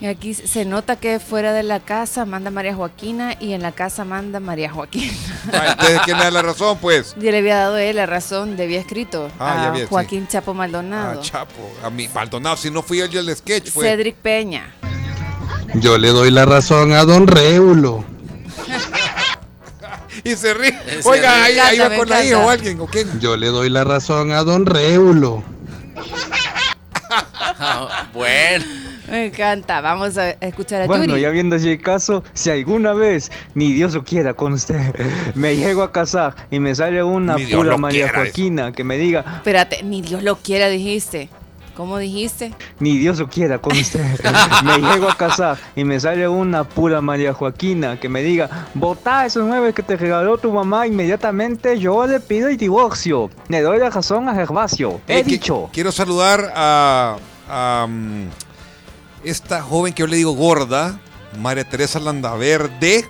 Y 0.00 0.06
aquí 0.06 0.32
se 0.32 0.64
nota 0.64 0.96
que 0.96 1.20
fuera 1.20 1.52
de 1.52 1.62
la 1.62 1.78
casa 1.78 2.24
manda 2.24 2.50
María 2.50 2.74
Joaquina 2.74 3.36
y 3.38 3.52
en 3.52 3.60
la 3.60 3.72
casa 3.72 4.06
manda 4.06 4.40
María 4.40 4.72
Joaquina. 4.72 5.12
Ah, 5.52 5.66
entonces, 5.72 6.00
¿quién 6.06 6.16
le 6.16 6.24
da 6.24 6.30
la 6.30 6.40
razón, 6.42 6.78
pues? 6.80 7.14
Yo 7.20 7.30
le 7.30 7.36
había 7.38 7.56
dado 7.56 7.76
él 7.76 7.96
la 7.96 8.06
razón, 8.06 8.56
debía 8.56 8.80
escrito 8.80 9.30
Ah, 9.38 9.56
ya 9.56 9.68
a 9.68 9.70
vi, 9.72 9.80
sí. 9.80 9.86
Joaquín 9.90 10.26
Chapo 10.26 10.54
Maldonado. 10.54 11.20
Ah, 11.20 11.22
Chapo. 11.22 11.70
A 11.84 11.90
mí, 11.90 12.08
Maldonado, 12.14 12.56
si 12.56 12.70
no 12.70 12.82
fui 12.82 12.96
yo 13.10 13.20
el 13.20 13.26
del 13.26 13.36
sketch, 13.36 13.70
fue. 13.70 13.84
Cedric 13.84 14.16
Peña. 14.16 14.72
Yo 15.74 15.98
le 15.98 16.08
doy 16.08 16.30
la 16.30 16.46
razón 16.46 16.94
a 16.94 17.04
don 17.04 17.26
Réulo. 17.26 18.02
Y 20.24 20.30
se 20.36 20.54
ríe. 20.54 20.78
Se 21.02 21.08
Oiga, 21.08 21.46
ríe. 21.46 21.60
ahí, 21.60 21.78
ahí 21.78 21.78
va 21.78 21.96
con 21.96 22.08
la 22.08 22.24
hija 22.24 22.38
o 22.38 22.48
alguien, 22.50 22.80
¿o 22.80 22.86
quién? 22.86 23.20
Yo 23.20 23.36
le 23.36 23.48
doy 23.48 23.68
la 23.70 23.84
razón 23.84 24.32
a 24.32 24.42
don 24.42 24.66
Réulo. 24.66 25.42
Ah, 27.62 28.06
bueno. 28.14 28.64
Me 29.10 29.26
encanta, 29.26 29.80
vamos 29.80 30.16
a 30.16 30.30
escuchar 30.30 30.82
a 30.82 30.86
Bueno, 30.86 31.06
Yuri. 31.06 31.20
ya 31.22 31.30
viendo 31.30 31.56
así 31.56 31.68
el 31.70 31.82
caso, 31.82 32.22
si 32.32 32.48
alguna 32.48 32.92
vez, 32.94 33.30
ni 33.54 33.72
Dios 33.72 33.92
lo 33.94 34.04
quiera 34.04 34.34
con 34.34 34.52
usted, 34.52 34.94
me 35.34 35.56
llego 35.56 35.82
a 35.82 35.90
casar 35.90 36.36
y 36.50 36.60
me 36.60 36.74
sale 36.74 37.02
una 37.02 37.36
pura 37.36 37.76
María 37.76 38.10
Joaquina 38.14 38.70
que 38.72 38.84
me 38.84 38.96
diga, 38.96 39.24
Espérate, 39.38 39.82
ni 39.82 40.00
Dios 40.00 40.22
lo 40.22 40.36
quiera, 40.36 40.68
dijiste. 40.68 41.28
¿Cómo 41.76 41.96
dijiste? 41.98 42.52
ni 42.78 42.98
Dios 42.98 43.18
lo 43.18 43.28
quiera 43.28 43.58
con 43.58 43.76
usted, 43.76 44.04
me 44.64 44.78
llego 44.78 45.08
a 45.10 45.16
casar 45.16 45.58
y 45.76 45.84
me 45.84 45.98
sale 45.98 46.28
una 46.28 46.64
pura 46.64 47.00
María 47.00 47.32
Joaquina 47.32 47.98
que 47.98 48.08
me 48.08 48.22
diga, 48.22 48.68
botá 48.74 49.24
esos 49.24 49.46
nueve 49.46 49.72
que 49.72 49.82
te 49.82 49.96
regaló 49.96 50.36
tu 50.38 50.52
mamá, 50.52 50.86
inmediatamente 50.86 51.78
yo 51.78 52.06
le 52.06 52.20
pido 52.20 52.48
el 52.48 52.56
divorcio. 52.58 53.30
Le 53.48 53.62
doy 53.62 53.78
la 53.78 53.88
razón 53.90 54.28
a 54.28 54.34
Gervasio. 54.34 55.00
He 55.08 55.18
Eh, 55.20 55.24
que- 55.24 55.30
dicho. 55.30 55.70
Quiero 55.72 55.90
saludar 55.92 56.52
a, 56.54 57.16
a, 57.48 57.86
mm, 57.88 58.28
esta 59.24 59.62
joven 59.62 59.92
que 59.94 60.00
yo 60.00 60.06
le 60.06 60.16
digo 60.16 60.32
gorda, 60.32 60.98
María 61.38 61.64
Teresa 61.68 61.98
Landaverde. 62.00 63.06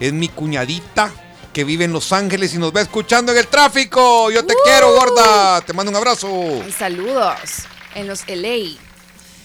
Es 0.00 0.12
mi 0.12 0.28
cuñadita 0.28 1.10
que 1.52 1.64
vive 1.64 1.84
en 1.84 1.92
Los 1.92 2.12
Ángeles 2.12 2.54
y 2.54 2.58
nos 2.58 2.74
va 2.74 2.80
escuchando 2.82 3.32
en 3.32 3.38
el 3.38 3.48
tráfico. 3.48 4.30
Yo 4.30 4.44
te 4.46 4.54
quiero, 4.64 4.92
gorda. 4.94 5.60
Te 5.62 5.72
mando 5.72 5.90
un 5.90 5.96
abrazo. 5.96 6.28
Y 6.66 6.70
saludos 6.70 7.34
en 7.98 8.06
los 8.06 8.26
LA. 8.28 8.78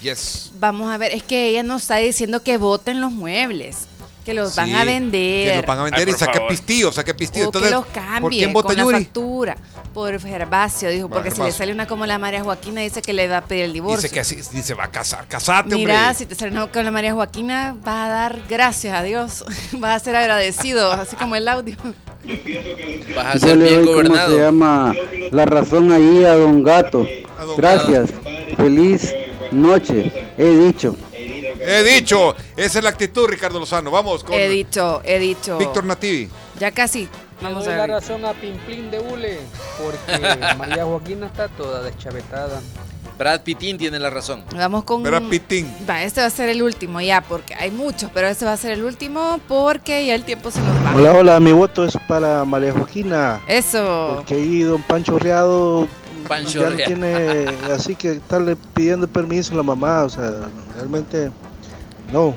Yes. 0.01 0.51
Vamos 0.59 0.91
a 0.91 0.97
ver, 0.97 1.13
es 1.13 1.23
que 1.23 1.49
ella 1.49 1.63
nos 1.63 1.83
está 1.83 1.97
diciendo 1.97 2.43
que 2.43 2.57
voten 2.57 2.99
los 2.99 3.11
muebles, 3.11 3.87
que 4.23 4.33
los 4.33 4.55
van 4.55 4.73
a 4.75 4.81
Sí, 4.81 4.87
vender. 4.87 5.49
Que 5.51 5.57
los 5.57 5.65
van 5.65 5.79
a 5.79 5.83
vender 5.83 6.09
y 6.09 6.11
saque 6.13 6.41
pistillo, 6.49 6.91
saque 6.91 7.13
pistillo. 7.13 7.49
O 7.49 7.51
que 7.51 7.57
Entonces, 7.59 7.71
los 7.71 7.85
¿por 7.85 7.93
cambie 7.93 8.39
quién 8.39 8.53
vota 8.53 8.67
con 8.69 8.77
la 8.77 8.83
Yuri? 8.83 9.03
factura. 9.03 9.57
Por 9.93 10.19
Gervasio, 10.19 10.89
dijo, 10.89 11.07
porque 11.09 11.29
si 11.29 11.35
le 11.37 11.43
Gervasio. 11.43 11.57
sale 11.57 11.71
una 11.73 11.85
como 11.87 12.05
la 12.05 12.17
María 12.17 12.43
Joaquina, 12.43 12.81
dice 12.81 13.01
que 13.01 13.13
le 13.13 13.27
va 13.27 13.37
a 13.37 13.41
pedir 13.45 13.65
el 13.65 13.73
divorcio. 13.73 14.01
Dice 14.01 14.13
que 14.13 14.19
así, 14.21 14.35
dice 14.51 14.73
va 14.73 14.85
a 14.85 14.91
casar. 14.91 15.27
Casate, 15.27 15.75
Mira, 15.75 15.99
hombre. 15.99 16.15
si 16.15 16.25
te 16.25 16.35
sale 16.35 16.51
una 16.51 16.67
con 16.67 16.83
la 16.83 16.91
María 16.91 17.13
Joaquina, 17.13 17.75
va 17.87 18.05
a 18.05 18.09
dar 18.09 18.41
gracias 18.49 18.95
a 18.97 19.03
Dios. 19.03 19.45
va 19.83 19.93
a 19.93 19.99
ser 19.99 20.15
agradecido, 20.15 20.91
así 20.91 21.15
como 21.15 21.35
el 21.35 21.47
audio. 21.47 21.75
Vas 23.15 23.25
a 23.25 23.33
Yo 23.37 23.39
ser 23.47 23.57
bien 23.57 23.85
doy, 23.85 23.85
¿cómo 23.85 24.01
se 24.03 24.09
gobernado. 24.09 24.37
llama? 24.37 24.95
La 25.31 25.45
razón 25.45 25.91
ahí 25.91 26.23
a 26.25 26.33
Don 26.35 26.63
Gato. 26.63 27.07
Gracias. 27.57 28.09
Feliz 28.57 29.13
noche. 29.51 30.11
He 30.37 30.49
dicho. 30.49 30.95
He 31.65 31.83
dicho. 31.83 32.35
Esa 32.55 32.79
es 32.79 32.83
la 32.83 32.89
actitud, 32.89 33.27
Ricardo 33.27 33.59
Lozano. 33.59 33.91
Vamos 33.91 34.23
con 34.23 34.33
He 34.33 34.49
dicho, 34.49 35.01
he 35.03 35.19
dicho. 35.19 35.57
Víctor 35.57 35.85
Nativi. 35.85 36.29
Ya 36.59 36.71
casi. 36.71 37.03
Le 37.41 37.49
Vamos 37.49 37.65
doy 37.65 37.73
a 37.73 37.77
la 37.77 37.87
razón 37.87 38.25
a 38.25 38.33
Pimplín 38.33 38.89
de 38.89 38.99
Hule, 38.99 39.39
porque 39.77 40.55
María 40.57 40.85
Joaquina 40.85 41.27
está 41.27 41.47
toda 41.49 41.81
deschavetada. 41.81 42.61
Brad 43.17 43.41
Pittin 43.41 43.77
tiene 43.77 43.99
la 43.99 44.09
razón. 44.09 44.43
Vamos 44.55 44.83
con. 44.85 45.03
Brad 45.03 45.23
Pittin. 45.23 45.71
Va, 45.87 46.03
este 46.03 46.21
va 46.21 46.27
a 46.27 46.29
ser 46.29 46.49
el 46.49 46.63
último 46.63 46.99
ya, 47.01 47.21
porque 47.21 47.53
hay 47.53 47.71
muchos, 47.71 48.09
pero 48.13 48.27
este 48.27 48.45
va 48.45 48.53
a 48.53 48.57
ser 48.57 48.71
el 48.71 48.83
último 48.83 49.39
porque 49.47 50.05
ya 50.05 50.15
el 50.15 50.23
tiempo 50.23 50.51
se 50.51 50.59
nos 50.61 50.75
va. 50.85 50.95
Hola, 50.95 51.13
hola, 51.13 51.39
mi 51.39 51.51
voto 51.51 51.85
es 51.85 51.97
para 52.07 52.43
María 52.45 52.71
Joaquina. 52.71 53.41
Eso. 53.47 54.13
Porque 54.15 54.35
ahí 54.35 54.61
don 54.61 54.81
Pancho 54.83 55.19
Riado 55.19 55.87
Pancho 56.27 56.69
ya 56.75 56.85
tiene 56.85 57.45
así 57.71 57.95
que 57.95 58.13
estarle 58.13 58.55
pidiendo 58.73 59.07
permiso 59.07 59.53
a 59.53 59.57
la 59.57 59.63
mamá, 59.63 60.03
o 60.03 60.09
sea, 60.09 60.31
realmente 60.75 61.31
no. 62.11 62.33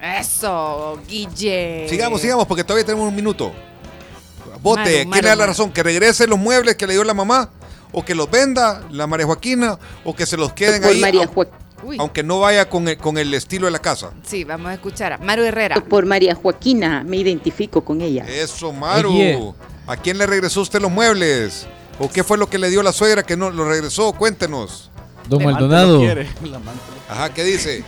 Eso, 0.00 1.00
Guille. 1.08 1.86
Sigamos, 1.88 2.20
sigamos, 2.20 2.46
porque 2.46 2.64
todavía 2.64 2.84
tenemos 2.84 3.08
un 3.08 3.14
minuto. 3.14 3.52
Vote, 4.60 5.06
¿quién 5.10 5.10
le 5.10 5.28
da 5.28 5.36
la 5.36 5.46
razón? 5.46 5.72
¿Que 5.72 5.82
regrese 5.82 6.26
los 6.26 6.38
muebles 6.38 6.76
que 6.76 6.86
le 6.86 6.94
dio 6.94 7.04
la 7.04 7.14
mamá? 7.14 7.50
¿O 7.92 8.04
que 8.04 8.14
los 8.14 8.30
venda 8.30 8.82
la 8.90 9.06
María 9.06 9.26
Joaquina? 9.26 9.78
¿O 10.04 10.14
que 10.14 10.26
se 10.26 10.36
los 10.36 10.52
queden 10.52 10.82
Por 10.82 10.90
ahí? 10.90 11.00
María 11.00 11.28
Uy. 11.84 11.96
Aunque 11.98 12.22
no 12.22 12.38
vaya 12.38 12.68
con 12.68 12.86
el, 12.86 12.96
con 12.96 13.18
el 13.18 13.34
estilo 13.34 13.66
de 13.66 13.72
la 13.72 13.80
casa. 13.80 14.12
Sí, 14.24 14.44
vamos 14.44 14.68
a 14.68 14.74
escuchar 14.74 15.14
a 15.14 15.18
Maru 15.18 15.42
Herrera. 15.42 15.82
Por 15.88 16.06
María 16.06 16.34
Joaquina, 16.36 17.02
me 17.04 17.16
identifico 17.16 17.84
con 17.84 18.00
ella. 18.00 18.24
Eso, 18.28 18.72
Maru. 18.72 19.10
Oye. 19.10 19.52
¿A 19.88 19.96
quién 19.96 20.16
le 20.16 20.26
regresó 20.26 20.60
usted 20.60 20.80
los 20.80 20.92
muebles? 20.92 21.66
¿O 21.98 22.08
qué 22.08 22.22
fue 22.22 22.38
lo 22.38 22.48
que 22.48 22.58
le 22.58 22.70
dio 22.70 22.84
la 22.84 22.92
suegra 22.92 23.24
que 23.24 23.36
no 23.36 23.50
lo 23.50 23.68
regresó? 23.68 24.12
Cuéntenos. 24.12 24.90
Don 25.28 25.42
Maldonado. 25.42 26.00
Ajá, 27.08 27.34
¿qué 27.34 27.42
dice? 27.42 27.84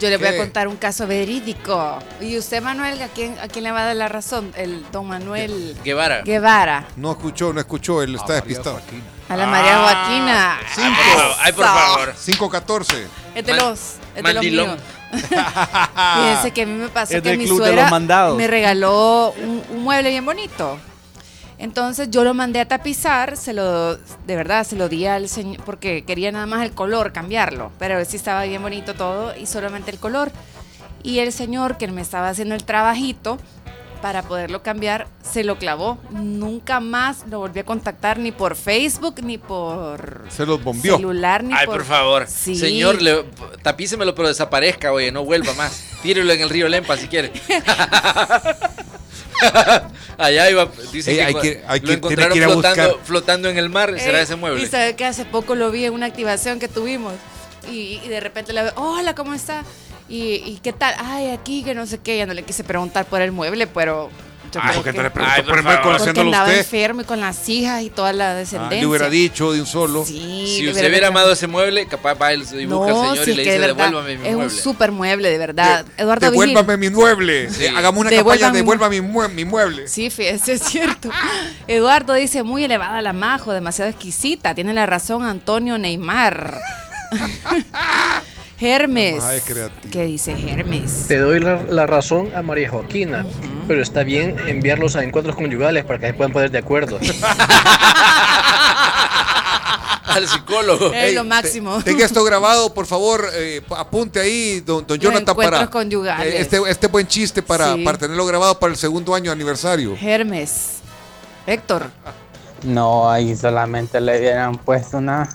Yo 0.00 0.10
le 0.10 0.16
voy 0.16 0.26
a 0.26 0.36
contar 0.36 0.68
un 0.68 0.76
caso 0.76 1.06
verídico. 1.06 1.98
¿Y 2.20 2.36
usted, 2.36 2.60
Manuel, 2.62 3.00
a 3.02 3.08
quién, 3.08 3.38
a 3.40 3.48
quién 3.48 3.64
le 3.64 3.70
va 3.70 3.82
a 3.82 3.84
dar 3.86 3.96
la 3.96 4.08
razón? 4.08 4.52
El 4.56 4.84
don 4.90 5.06
Manuel 5.06 5.76
Guevara. 5.84 6.22
Guevara. 6.22 6.86
No 6.96 7.12
escuchó, 7.12 7.52
no 7.52 7.60
escuchó, 7.60 8.02
él 8.02 8.14
está 8.16 8.34
despistado. 8.34 8.80
A 9.28 9.36
la 9.36 9.46
María 9.46 9.78
Joaquina. 9.78 10.58
Ay, 11.40 11.52
por 11.52 11.64
favor. 11.64 12.14
514. 12.14 13.06
Es 13.34 13.44
de 13.46 13.54
los, 13.54 13.94
es 14.14 14.22
de 14.22 14.34
los 14.34 14.44
míos. 14.44 14.78
Fíjense 15.12 16.50
que 16.52 16.62
a 16.62 16.66
mí 16.66 16.72
me 16.72 16.88
pasó 16.88 17.14
Es 17.14 17.22
que 17.22 17.28
del 17.30 17.38
mi 17.38 17.44
club 17.44 17.58
de 17.60 17.66
suegra 17.66 17.82
los 17.82 17.90
mandados. 17.90 18.36
me 18.36 18.46
regaló 18.46 19.32
un, 19.40 19.62
un 19.70 19.82
mueble 19.84 20.10
bien 20.10 20.24
bonito. 20.24 20.78
Entonces 21.58 22.10
yo 22.10 22.22
lo 22.22 22.34
mandé 22.34 22.60
a 22.60 22.68
tapizar, 22.68 23.36
se 23.36 23.52
lo, 23.52 23.96
de 23.96 24.36
verdad, 24.36 24.66
se 24.66 24.76
lo 24.76 24.88
di 24.88 25.06
al 25.06 25.28
señor, 25.28 25.62
porque 25.64 26.04
quería 26.04 26.30
nada 26.30 26.46
más 26.46 26.62
el 26.64 26.72
color, 26.72 27.12
cambiarlo, 27.12 27.72
pero 27.78 28.04
sí 28.04 28.16
estaba 28.16 28.44
bien 28.44 28.60
bonito 28.62 28.94
todo 28.94 29.34
y 29.36 29.46
solamente 29.46 29.90
el 29.90 29.98
color. 29.98 30.30
Y 31.02 31.20
el 31.20 31.32
señor 31.32 31.78
que 31.78 31.86
me 31.88 32.02
estaba 32.02 32.28
haciendo 32.28 32.54
el 32.54 32.64
trabajito 32.64 33.38
para 34.02 34.22
poderlo 34.22 34.62
cambiar, 34.62 35.06
se 35.22 35.44
lo 35.44 35.58
clavó. 35.58 35.98
Nunca 36.10 36.80
más 36.80 37.24
lo 37.28 37.38
volví 37.38 37.60
a 37.60 37.64
contactar 37.64 38.18
ni 38.18 38.32
por 38.32 38.54
Facebook, 38.54 39.22
ni 39.22 39.38
por 39.38 40.24
Se 40.28 40.44
los 40.44 40.62
bombió. 40.62 40.96
celular, 40.96 41.42
ni 41.42 41.54
Ay, 41.54 41.66
por... 41.66 41.76
por 41.76 41.84
favor. 41.86 42.26
Sí. 42.28 42.56
Señor, 42.56 43.00
le, 43.00 43.24
tapícemelo, 43.62 44.14
pero 44.14 44.28
desaparezca, 44.28 44.92
oye, 44.92 45.10
no 45.10 45.24
vuelva 45.24 45.54
más. 45.54 45.82
Tírelo 46.02 46.32
en 46.32 46.40
el 46.40 46.50
río 46.50 46.68
Lempa 46.68 46.96
si 46.96 47.08
quiere. 47.08 47.32
Allá 50.18 50.50
iba, 50.50 50.68
dice 50.92 51.10
Ey, 51.12 51.16
que, 51.18 51.22
hay 51.24 51.34
que- 51.34 51.64
hay 51.66 51.80
lo 51.80 51.86
que- 51.88 51.92
encontraron 51.94 52.32
tiene 52.32 52.32
que 52.32 52.38
ir 52.38 52.44
a 52.44 52.48
flotando, 52.52 52.88
buscar. 52.88 53.06
flotando 53.06 53.48
en 53.48 53.58
el 53.58 53.68
mar, 53.68 53.94
será 53.98 54.20
Eh, 54.20 54.22
ese 54.22 54.36
mueble. 54.36 54.62
Y 54.62 54.66
sabe 54.66 54.96
que 54.96 55.04
hace 55.04 55.24
poco 55.24 55.54
lo 55.54 55.70
vi 55.70 55.84
en 55.84 55.92
una 55.92 56.06
activación 56.06 56.58
que 56.58 56.68
tuvimos. 56.68 57.12
Y, 57.70 58.00
y 58.04 58.08
de 58.08 58.20
repente 58.20 58.52
le 58.52 58.62
veo, 58.62 58.72
hola, 58.76 59.14
¿cómo 59.14 59.34
está? 59.34 59.62
Y, 60.08 60.34
y 60.46 60.60
qué 60.62 60.72
tal? 60.72 60.94
Ay, 60.98 61.30
aquí, 61.30 61.64
que 61.64 61.74
no 61.74 61.84
sé 61.86 61.98
qué. 61.98 62.16
Ya 62.16 62.26
no 62.26 62.32
le 62.34 62.44
quise 62.44 62.62
preguntar 62.64 63.06
por 63.06 63.20
el 63.20 63.32
mueble, 63.32 63.66
pero. 63.66 64.08
Yo 64.52 64.60
Ay, 64.62 64.68
creo 64.70 64.74
¿por 64.74 64.84
qué 64.84 64.90
que- 64.92 64.96
le 64.96 65.02
Ay, 65.04 65.10
por 65.10 65.62
porque 65.62 66.30
usted? 66.50 66.58
enfermo 66.58 67.00
y 67.00 67.04
con 67.04 67.20
las 67.20 67.48
hijas 67.48 67.82
y 67.82 67.90
toda 67.90 68.12
la 68.12 68.30
Ah, 68.30 68.34
descendencia. 68.34 68.80
le 68.80 68.86
hubiera 68.86 69.08
dicho 69.10 69.52
de 69.52 69.60
un 69.60 69.66
solo. 69.66 70.04
Sí, 70.04 70.56
si 70.58 70.68
usted 70.68 70.88
hubiera 70.88 71.08
amado 71.08 71.32
ese 71.32 71.46
mueble, 71.46 71.86
capaz 71.86 72.14
va 72.14 72.32
él 72.32 72.46
se 72.46 72.56
dibuja 72.56 72.90
No, 72.90 73.02
al 73.02 73.08
señor 73.10 73.24
sí, 73.24 73.30
y 73.30 73.34
le 73.34 73.42
dice, 73.44 73.58
verdad, 73.58 73.76
devuélvame 73.86 74.08
mi 74.08 74.14
es 74.14 74.34
mueble. 74.34 74.44
un 74.44 74.50
super 74.50 74.92
mueble, 74.92 75.30
de 75.30 75.38
verdad. 75.38 75.84
Eduardo 75.96 76.30
Devuélvame 76.30 76.76
Vigil. 76.76 76.90
mi 76.90 76.96
mueble. 76.96 77.50
Sí. 77.50 77.64
Eh, 77.64 77.68
Hagamos 77.76 78.00
una 78.00 78.10
Devuélvame 78.10 78.40
campaña, 78.40 78.52
mi- 78.52 78.56
devuelva 78.58 78.88
mi, 78.88 79.00
mue- 79.00 79.28
mi 79.30 79.44
mueble. 79.44 79.88
Sí, 79.88 80.10
fíjese, 80.10 80.52
es 80.54 80.62
cierto. 80.62 81.10
Eduardo 81.66 82.14
dice, 82.14 82.42
muy 82.42 82.64
elevada 82.64 83.02
la 83.02 83.12
majo, 83.12 83.52
demasiado 83.52 83.90
exquisita. 83.90 84.54
Tiene 84.54 84.72
la 84.74 84.86
razón 84.86 85.24
Antonio 85.24 85.78
Neymar. 85.78 86.58
Hermes. 88.58 89.22
¿Qué 89.90 90.04
dice 90.04 90.34
Hermes? 90.50 91.04
Te 91.08 91.18
doy 91.18 91.40
la, 91.40 91.62
la 91.68 91.86
razón 91.86 92.30
a 92.34 92.42
María 92.42 92.70
Joaquina, 92.70 93.26
pero 93.68 93.82
está 93.82 94.02
bien 94.02 94.36
enviarlos 94.46 94.96
a 94.96 95.04
encuentros 95.04 95.36
conyugales 95.36 95.84
para 95.84 95.98
que 95.98 96.06
se 96.08 96.14
puedan 96.14 96.32
poner 96.32 96.50
de 96.50 96.58
acuerdo. 96.58 96.98
Al 100.06 100.26
psicólogo. 100.26 100.92
Es 100.94 101.14
lo 101.14 101.24
máximo. 101.24 101.82
Tenga 101.82 102.06
esto 102.06 102.24
grabado, 102.24 102.72
por 102.72 102.86
favor, 102.86 103.28
eh, 103.34 103.60
apunte 103.76 104.18
ahí, 104.20 104.60
don, 104.60 104.86
don 104.86 104.98
Jonathan, 104.98 105.28
encuentros 105.28 105.58
para 105.60 105.70
conyugales. 105.70 106.34
eh, 106.34 106.40
este, 106.40 106.58
este 106.68 106.86
buen 106.86 107.06
chiste 107.06 107.42
para, 107.42 107.74
Sí. 107.74 107.84
para 107.84 107.98
tenerlo 107.98 108.24
grabado 108.24 108.58
para 108.58 108.72
el 108.72 108.78
segundo 108.78 109.14
año 109.14 109.30
aniversario. 109.30 109.94
Hermes. 110.00 110.76
Héctor. 111.46 111.90
No, 112.62 113.10
ahí 113.10 113.36
solamente 113.36 114.00
le 114.00 114.18
hubieran 114.18 114.56
puesto 114.56 114.96
una 114.96 115.28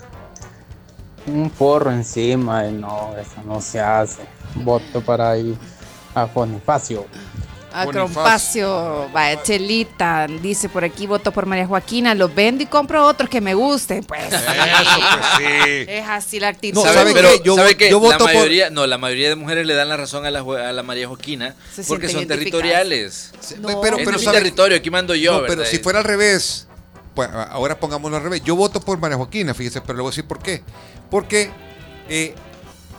un 1.28 1.52
forro 1.52 1.92
encima 1.92 2.68
y 2.68 2.72
no, 2.74 3.14
eso 3.20 3.42
no 3.46 3.62
se 3.62 3.80
hace. 3.80 4.22
Voto 4.56 5.02
para 5.02 5.32
ahí 5.32 5.58
a 6.16 6.26
Bonifacio. 6.26 7.06
A 7.74 7.86
Crompacio, 7.88 9.08
vaya, 9.14 9.42
Chelita, 9.44 10.28
dice 10.28 10.68
por 10.68 10.84
aquí, 10.84 11.08
voto 11.08 11.32
por 11.32 11.46
María 11.46 11.66
Joaquina, 11.66 12.14
los 12.14 12.36
vendo 12.36 12.62
y 12.64 12.66
compro 12.66 13.06
otros 13.08 13.30
que 13.30 13.40
me 13.40 13.54
gusten. 13.54 14.04
Pues, 14.04 14.24
Eso, 14.26 14.38
pues 14.44 15.26
sí. 15.38 15.86
es 15.88 16.06
así 16.06 16.40
la 16.42 16.50
actitud. 16.50 16.76
No, 16.76 16.82
¿Sabe, 16.84 17.14
¿sabe 17.14 17.14
pero, 17.78 18.00
voto 18.02 18.12
la 18.12 18.18
por- 18.18 18.28
mayoría, 18.34 18.70
no, 18.70 18.86
la 18.88 18.98
mayoría 18.98 19.30
de 19.30 19.36
mujeres 19.36 19.66
le 19.66 19.74
dan 19.74 19.88
la 19.88 19.96
razón 19.96 20.26
a 20.26 20.32
la, 20.32 20.42
jue- 20.44 20.62
a 20.62 20.74
la 20.74 20.84
María 20.84 21.08
Joaquina 21.08 21.56
Se 21.74 21.86
porque 21.86 22.10
son 22.10 22.28
territoriales. 22.28 23.32
pero, 23.66 23.80
pero 23.82 23.98
es 24.00 24.18
mi 24.18 24.26
¿sabe? 24.26 24.38
territorio, 24.40 24.78
aquí 24.78 24.90
mando 24.90 25.16
yo, 25.16 25.40
No, 25.42 25.48
pero 25.48 25.64
si 25.64 25.78
fuera 25.80 26.00
al 26.00 26.06
revés, 26.06 26.68
ahora 27.16 27.80
pongámoslo 27.80 28.18
al 28.18 28.24
revés. 28.24 28.42
Yo 28.44 28.56
voto 28.56 28.80
por 28.82 28.98
María 29.00 29.18
Joaquina, 29.18 29.54
fíjese, 29.54 29.82
pero 29.82 29.96
le 29.98 30.02
voy 30.02 30.10
a 30.10 30.12
decir 30.12 30.26
por 30.26 30.40
qué. 30.40 30.64
Porque 31.10 31.52
eh, 32.10 32.36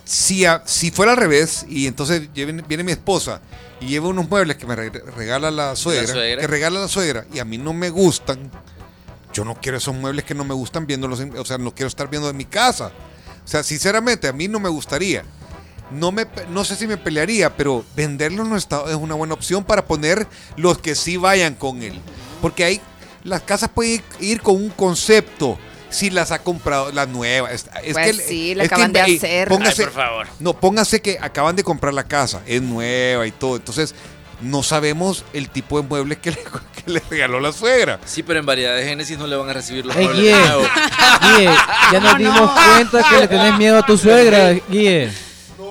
si, 0.05 0.45
a- 0.45 0.63
si 0.67 0.91
fuera 0.91 1.13
al 1.13 1.19
revés, 1.19 1.65
y 1.69 1.87
entonces 1.87 2.33
viene, 2.33 2.63
viene 2.67 2.85
mi 2.85 2.93
esposa 2.93 3.41
y 3.81 3.87
lleva 3.87 4.09
unos 4.09 4.29
muebles 4.29 4.57
que 4.57 4.67
me 4.67 4.77
re- 4.77 4.91
regala 4.91 5.51
la 5.51 5.75
suegra, 5.77 6.07
suegra. 6.07 6.41
que 6.41 6.47
regala 6.47 6.81
la 6.81 6.89
suegra, 6.89 7.25
y 7.33 7.39
a 7.39 7.45
mí 7.45 7.59
no 7.59 7.73
me 7.73 7.91
gustan, 7.91 8.51
yo 9.33 9.45
no 9.45 9.55
quiero 9.55 9.79
esos 9.79 9.95
muebles 9.95 10.25
que 10.25 10.35
no 10.35 10.45
me 10.45 10.55
gustan 10.55 10.87
viéndolos, 10.87 11.21
o 11.39 11.45
sea, 11.45 11.59
no 11.59 11.75
quiero 11.75 11.89
estar 11.89 12.09
viendo 12.11 12.29
en 12.31 12.37
mi 12.37 12.45
casa. 12.45 12.93
O 13.45 13.49
sea, 13.49 13.63
sinceramente, 13.63 14.29
a 14.29 14.33
mí 14.33 14.47
no 14.47 14.61
me 14.61 14.69
gustaría. 14.69 15.25
No, 15.91 16.11
me, 16.13 16.27
no 16.51 16.65
sé 16.65 16.77
si 16.77 16.87
me 16.87 16.97
pelearía, 16.97 17.55
pero 17.57 17.85
venderlo 17.97 18.45
no 18.45 18.57
está, 18.57 18.85
es 18.89 18.95
una 18.95 19.15
buena 19.15 19.35
opción 19.35 19.65
para 19.65 19.85
poner 19.85 20.27
los 20.57 20.79
que 20.79 20.95
sí 20.95 21.17
vayan 21.17 21.55
con 21.55 21.83
él. 21.83 22.01
Porque 22.41 22.65
hay, 22.65 22.81
las 23.25 23.43
casas 23.43 23.71
pueden 23.75 24.03
ir, 24.21 24.41
con 24.41 24.57
un 24.57 24.71
concepto. 24.71 25.59
Si 25.91 26.09
las 26.09 26.31
ha 26.31 26.39
comprado, 26.43 26.91
las 26.91 27.07
nuevas. 27.09 27.53
Es, 27.53 27.67
es 27.85 27.93
Pues 27.93 28.17
que, 28.17 28.23
sí, 28.23 28.55
la 28.55 28.63
es 28.65 28.69
que 28.71 28.75
acaban 28.75 28.93
de 28.93 29.01
hacer. 29.03 29.49
Póngase, 29.49 29.83
Ay, 29.83 29.89
por 29.89 29.95
favor. 30.03 30.27
No, 30.39 30.55
póngase 30.59 31.03
que 31.03 31.19
acaban 31.21 31.55
de 31.55 31.63
comprar 31.63 31.93
la 31.93 32.05
casa, 32.05 32.41
es 32.47 32.63
nueva 32.63 33.27
y 33.27 33.31
todo. 33.31 33.57
Entonces, 33.57 33.95
no 34.41 34.63
sabemos 34.63 35.25
el 35.35 35.51
tipo 35.51 35.81
de 35.81 35.87
muebles 35.87 36.17
que 36.19 36.31
le, 36.33 36.39
que 36.39 36.91
le 36.91 37.03
regaló 37.11 37.41
la 37.41 37.53
suegra. 37.53 38.01
Sí, 38.07 38.23
pero 38.23 38.41
en 38.41 38.47
variedad 38.47 38.75
de 38.75 38.85
Génesis 38.85 39.19
no 39.19 39.27
le 39.27 39.37
van 39.37 39.51
a 39.51 39.53
recibir 39.53 39.85
los 39.85 39.95
Ey, 39.95 40.05
muebles 40.07 40.23
Guille, 40.25 40.37
nuevos. 40.41 40.69
Guille, 41.21 41.51
ya 41.93 42.01
nos 42.01 42.19
dimos 42.19 42.51
cuenta 42.51 43.03
que 43.11 43.19
le 43.21 43.29
tenés 43.29 43.59
miedo 43.59 43.79
a 43.79 43.85
tu 43.87 43.99
suegra, 43.99 44.53
Guille. 44.71 45.11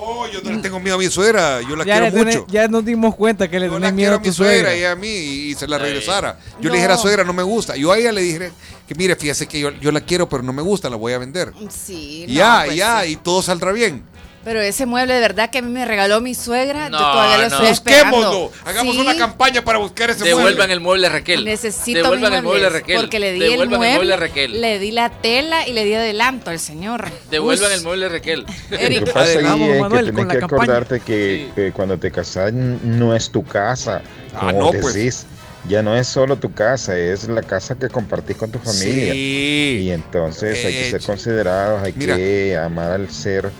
No, 0.02 0.26
yo 0.28 0.40
no 0.42 0.50
le 0.50 0.58
tengo 0.58 0.80
miedo 0.80 0.96
a 0.96 0.98
mi 0.98 1.08
suegra, 1.08 1.60
yo 1.62 1.76
la 1.76 1.84
Ya, 1.84 2.00
quiero 2.00 2.16
tenés- 2.16 2.40
mucho. 2.40 2.46
ya 2.50 2.66
nos 2.68 2.84
dimos 2.84 3.14
cuenta 3.14 3.48
que 3.48 3.60
le 3.60 3.66
Yo 3.66 3.74
tenés 3.74 3.92
miedo 3.92 4.10
quiero 4.10 4.16
a 4.16 4.20
mi 4.28 4.32
suegra 4.32 4.70
suegra. 4.70 4.76
y 4.76 4.84
a 4.84 4.96
mí 4.96 5.06
y, 5.08 5.50
y 5.50 5.54
se 5.54 5.68
la 5.68 5.76
Ay. 5.76 5.82
regresara. 5.82 6.38
Yo 6.60 6.68
No. 6.68 6.70
le 6.70 6.76
dijera, 6.76 6.96
suegra, 6.96 7.24
no 7.24 7.32
me 7.32 7.42
gusta. 7.44 7.76
Yo 7.76 7.92
a 7.92 7.98
ella 7.98 8.10
le 8.12 8.20
dije 8.22 8.50
que 8.88 8.94
mire, 8.96 9.14
fíjese 9.16 9.46
que 9.46 9.60
yo, 9.60 9.70
yo 9.70 9.92
la 9.92 10.00
quiero, 10.00 10.28
pero 10.28 10.42
no 10.42 10.52
me 10.52 10.62
gusta, 10.62 10.90
la 10.90 10.96
voy 10.96 11.12
a 11.12 11.18
vender. 11.18 11.52
Sí, 11.70 12.24
no, 12.28 12.34
ya, 12.34 12.62
pues 12.64 12.76
ya, 12.76 13.02
sí. 13.04 13.10
y 13.12 13.16
todo 13.16 13.42
saldrá 13.42 13.70
bien. 13.72 14.02
Pero 14.44 14.60
ese 14.60 14.86
mueble 14.86 15.14
de 15.14 15.20
verdad 15.20 15.50
que 15.50 15.58
a 15.58 15.62
mí 15.62 15.70
me 15.70 15.84
regaló 15.84 16.20
mi 16.20 16.34
suegra, 16.34 16.88
No, 16.88 16.98
yo 16.98 17.04
todavía 17.04 17.36
lo 17.38 17.48
no. 17.48 17.54
estoy 17.56 17.66
esperando. 17.68 18.16
Busquémoslo, 18.16 18.52
hagamos 18.64 18.94
Sí, 18.96 19.00
una 19.00 19.16
campaña 19.16 19.62
para 19.64 19.78
buscar 19.78 20.10
ese 20.10 20.24
Devuelvan 20.24 20.54
mueble. 20.56 20.72
el 20.74 20.80
mueble 20.80 21.06
a 21.06 21.10
Raquel. 21.10 21.44
Necesito 21.44 22.02
Devuelvan 22.02 22.32
el 22.34 22.42
mueble 22.42 22.68
Raquel. 22.68 22.96
Porque 23.00 23.20
le 23.20 23.32
di 23.34 23.42
el 23.44 23.50
Devuelvan 23.50 23.78
mueble, 23.78 23.90
el 23.92 23.96
mueble 23.98 24.14
a 24.14 24.16
Raquel. 24.16 24.60
le 24.60 24.78
di 24.80 24.90
la 24.90 25.10
tela 25.10 25.68
y 25.68 25.72
le 25.72 25.84
di 25.84 25.94
adelanto 25.94 26.50
al 26.50 26.58
señor. 26.58 27.08
Devuelvan 27.30 27.70
el 27.70 27.82
mueble 27.82 28.06
a 28.06 28.08
Raquel. 28.08 28.44
Lo 28.70 28.78
que 28.78 29.00
pasa 29.12 29.38
ahí 29.38 29.44
Vamos, 29.44 29.68
es 29.68 29.80
Manuel, 29.80 30.06
que 30.06 30.12
tenés 30.12 30.36
que 30.38 30.44
acordarte 30.44 31.00
que, 31.00 31.50
que 31.54 31.72
cuando 31.72 31.96
te 31.98 32.10
casas 32.10 32.52
no 32.52 33.14
es 33.14 33.30
tu 33.30 33.44
casa. 33.44 34.02
Ah, 34.34 34.48
Como 34.50 34.58
no, 34.58 34.72
decís, 34.72 34.92
pues. 34.92 35.26
ya 35.68 35.82
no 35.84 35.96
es 35.96 36.08
solo 36.08 36.36
tu 36.36 36.52
casa, 36.52 36.98
es 36.98 37.28
la 37.28 37.42
casa 37.42 37.76
que 37.76 37.88
compartís 37.88 38.36
con 38.36 38.50
tu 38.50 38.58
familia. 38.58 39.12
Sí. 39.12 39.78
Y 39.84 39.90
entonces 39.92 40.64
hay 40.64 40.72
que 40.72 40.88
Eh, 40.88 40.90
ser 40.90 41.02
considerados, 41.02 41.80
hay 41.82 41.92
mira. 41.94 42.16
que 42.16 42.56
amar 42.56 42.90
al 42.90 43.08
ser 43.08 43.50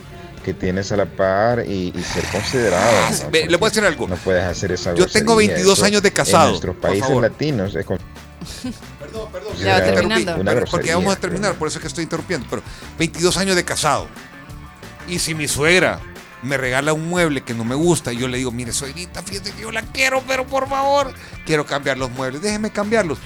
que 0.43 0.53
tienes 0.53 0.91
a 0.91 0.97
la 0.97 1.05
par 1.05 1.63
y, 1.65 1.93
y 1.95 2.03
ser 2.03 2.23
considerado. 2.31 2.83
Ah, 3.07 3.11
¿no? 3.23 3.31
ve, 3.31 3.47
le 3.47 3.57
voy 3.57 3.67
a 3.67 3.69
decir 3.69 3.83
algo. 3.85 4.07
No 4.07 4.15
puedes 4.17 4.43
hacer 4.43 4.71
esa 4.73 4.93
Yo 4.93 5.07
tengo 5.07 5.33
grosería, 5.35 5.53
22 5.55 5.77
eso 5.79 5.85
años 5.85 6.03
de 6.03 6.11
casado, 6.13 6.43
En 6.45 6.49
nuestros 6.51 6.75
por 6.75 6.81
países 6.89 7.07
favor. 7.07 7.23
latinos 7.23 7.73
es 7.75 7.85
con- 7.85 7.99
Perdón, 8.99 9.29
perdón. 9.31 9.53
Ya 9.57 9.83
terminando. 9.83 10.35
Una 10.35 10.65
Porque- 10.65 10.93
vamos 10.93 11.13
a 11.15 11.19
terminar, 11.19 11.55
por 11.55 11.67
eso 11.67 11.77
es 11.79 11.81
que 11.81 11.87
estoy 11.87 12.03
interrumpiendo. 12.03 12.45
Pero 12.49 12.61
22 12.99 13.37
años 13.37 13.55
de 13.55 13.63
casado. 13.63 14.07
Y 15.07 15.19
si 15.19 15.33
mi 15.33 15.47
suegra 15.47 15.99
me 16.41 16.57
regala 16.57 16.91
un 16.93 17.07
mueble 17.07 17.41
que 17.41 17.53
no 17.53 17.63
me 17.63 17.75
gusta, 17.75 18.11
y 18.11 18.17
yo 18.17 18.27
le 18.27 18.37
digo, 18.37 18.51
mire, 18.51 18.73
suegrita, 18.73 19.23
fíjate 19.23 19.51
que 19.51 19.61
yo 19.61 19.71
la 19.71 19.81
quiero, 19.81 20.21
pero 20.27 20.45
por 20.45 20.67
favor, 20.67 21.13
quiero 21.45 21.65
cambiar 21.65 21.97
los 21.97 22.11
muebles, 22.11 22.41
déjeme 22.41 22.69
cambiarlos. 22.71 23.17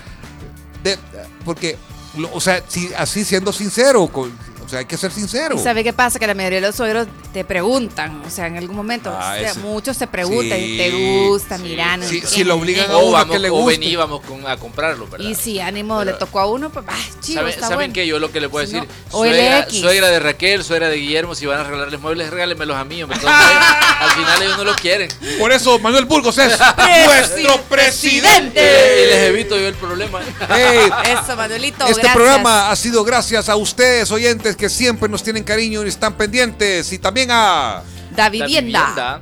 De- 0.84 0.98
porque, 1.44 1.78
lo- 2.16 2.32
o 2.34 2.40
sea, 2.40 2.62
si, 2.68 2.92
así 2.96 3.26
siendo 3.26 3.52
sincero, 3.52 4.08
con- 4.08 4.38
o 4.68 4.70
sea, 4.70 4.80
hay 4.80 4.86
que 4.86 4.98
ser 4.98 5.12
sincero. 5.12 5.56
¿Y 5.56 5.60
sabe 5.60 5.82
qué 5.84 5.94
pasa? 5.94 6.20
Que 6.20 6.28
la 6.28 6.34
mayoría 6.36 6.60
de 6.62 6.68
los 6.68 6.76
suegros 6.76 7.08
te 7.34 7.46
preguntan, 7.46 8.22
o 8.26 8.30
sea, 8.30 8.48
en 8.48 8.58
algún 8.58 8.76
momento, 8.76 9.10
Ah, 9.18 9.34
o 9.36 9.40
sea, 9.40 9.52
ese- 9.52 9.60
muchos 9.62 9.98
te 9.98 10.08
preguntan, 10.08 10.60
Sí, 10.60 10.78
¿te 10.78 10.90
gusta? 11.30 11.58
No 11.58 12.08
Sí, 12.08 12.20
sé 12.22 12.28
si 12.28 12.44
lo 12.44 12.56
obligan 12.56 12.92
a 12.92 12.98
O, 12.98 13.04
uno 13.04 13.12
vamos, 13.14 13.34
que 13.34 13.40
le 13.40 13.50
o 13.50 13.66
veníamos 13.66 14.22
con, 14.22 14.46
a 14.46 14.58
comprarlo, 14.58 15.08
¿verdad? 15.08 15.26
Y 15.26 15.36
si 15.36 15.60
ánimo 15.62 16.04
le 16.04 16.14
tocó 16.14 16.42
a 16.42 16.48
uno, 16.48 16.70
pues, 16.70 16.86
ah, 16.90 16.94
chido, 17.22 17.40
¿Saben, 17.40 17.54
está 17.54 17.62
¿saben 17.68 17.78
bueno. 17.78 17.94
qué? 17.94 18.06
Yo 18.08 18.20
lo 18.20 18.30
que 18.32 18.42
le 18.42 18.50
puedo 18.50 18.68
Si 18.68 18.74
no, 18.74 18.82
decir, 18.82 19.82
suegra, 19.82 20.10
de 20.10 20.20
Raquel, 20.20 20.64
suegra 20.66 20.90
de 20.90 20.98
Guillermo, 20.98 21.34
si 21.34 21.46
van 21.46 21.62
a 21.62 21.64
regalarles 21.64 22.02
muebles, 22.02 22.30
regálenmelos 22.30 22.76
a 22.76 22.84
mí, 22.84 23.02
al 23.02 23.08
final 24.12 24.42
ellos 24.42 24.58
no 24.58 24.64
lo 24.66 24.76
quieren. 24.76 25.10
Por 25.40 25.52
eso 25.54 25.80
Manuel 25.80 26.04
Burgos 26.06 26.38
es 26.40 26.58
nuestro 27.06 27.62
presidente. 27.70 28.60
Y 28.60 29.08
les 29.14 29.24
evito 29.30 29.58
yo 29.58 29.68
el 29.68 29.76
problema. 29.76 30.20
Ey, 30.50 30.90
Eso, 31.14 31.36
Manuelito, 31.38 31.84
Este 31.86 31.94
gracias. 32.02 32.14
programa 32.16 32.70
ha 32.70 32.76
sido 32.76 33.04
gracias 33.06 33.48
a 33.50 33.56
ustedes, 33.56 34.12
oyentes, 34.12 34.56
que 34.58 34.70
siempre 34.70 35.08
nos 35.08 35.24
tienen 35.24 35.44
cariño 35.44 35.86
y 35.86 35.88
están 35.88 36.16
pendientes. 36.16 36.92
Y 36.92 37.00
también 37.00 37.30
a, 37.32 37.84
Da 38.16 38.30
Vivienda, 38.30 39.22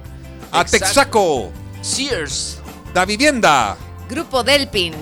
a 0.52 0.66
Texaco, 0.66 1.52
Sears, 1.82 2.58
Da 2.94 3.06
Vivienda, 3.06 3.78
Grupo 4.10 4.44
Delpin, 4.44 4.94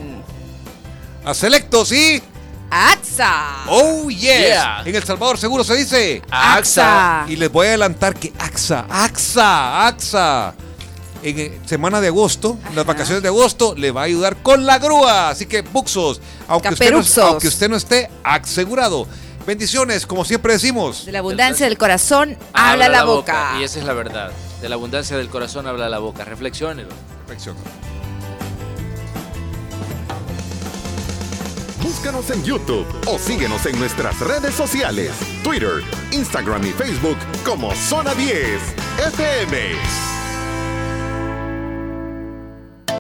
a 1.24 1.34
Selectos 1.34 1.92
y. 1.92 2.22
AXA. 2.76 3.66
¡Oh, 3.68 4.10
yes! 4.10 4.20
Yeah. 4.22 4.82
En 4.84 4.96
El 4.96 5.04
Salvador 5.04 5.38
seguro 5.38 5.64
se 5.64 5.76
dice. 5.76 6.24
AXA. 6.32 7.26
Y 7.30 7.36
les 7.36 7.52
voy 7.52 7.68
a 7.68 7.70
adelantar 7.70 8.16
que 8.16 8.34
AXA, 8.40 8.88
AXA, 8.90 9.88
AXA. 9.88 10.56
En 11.22 11.40
eh, 11.40 11.60
semana 11.66 12.02
de 12.02 12.08
agosto, 12.08 12.58
en 12.68 12.76
las 12.76 12.86
vacaciones 12.86 13.22
de 13.22 13.30
agosto, 13.30 13.76
le 13.76 13.92
va 13.92 14.02
a 14.02 14.04
ayudar 14.06 14.38
con 14.38 14.66
la 14.66 14.80
grúa. 14.80 15.30
Así 15.30 15.46
que, 15.46 15.62
Buxos, 15.62 16.20
aunque 16.48 16.70
usted, 16.70 16.92
no, 16.92 17.24
aunque 17.26 17.48
usted 17.48 17.70
no 17.70 17.76
esté 17.76 18.10
asegurado. 18.24 19.08
Bendiciones, 19.46 20.06
como 20.06 20.24
siempre 20.24 20.54
decimos. 20.54 21.06
De 21.06 21.12
la 21.12 21.20
abundancia 21.20 21.66
del 21.66 21.78
corazón, 21.78 22.38
habla, 22.54 22.88
la 22.88 23.04
boca. 23.04 23.58
Y 23.60 23.64
esa 23.64 23.80
es 23.80 23.86
la 23.86 23.94
verdad. 23.94 24.32
De 24.62 24.70
la 24.70 24.76
abundancia 24.76 25.18
del 25.18 25.30
corazón 25.30 25.68
habla 25.68 25.90
la 25.90 26.00
boca. 26.00 26.24
Reflexionelo. 26.24 26.90
Reflexiona. 27.22 27.60
Búscanos 31.82 32.30
en 32.30 32.44
YouTube 32.44 32.86
o 33.08 33.20
síguenos 33.20 33.66
en 33.66 33.78
nuestras 33.78 34.18
redes 34.22 34.54
sociales, 34.56 35.12
Twitter, 35.44 35.84
Instagram 36.12 36.66
y 36.66 36.72
Facebook 36.72 37.18
como 37.44 37.76
Zona 37.76 38.14
10 38.14 38.62
FM. 39.18 40.23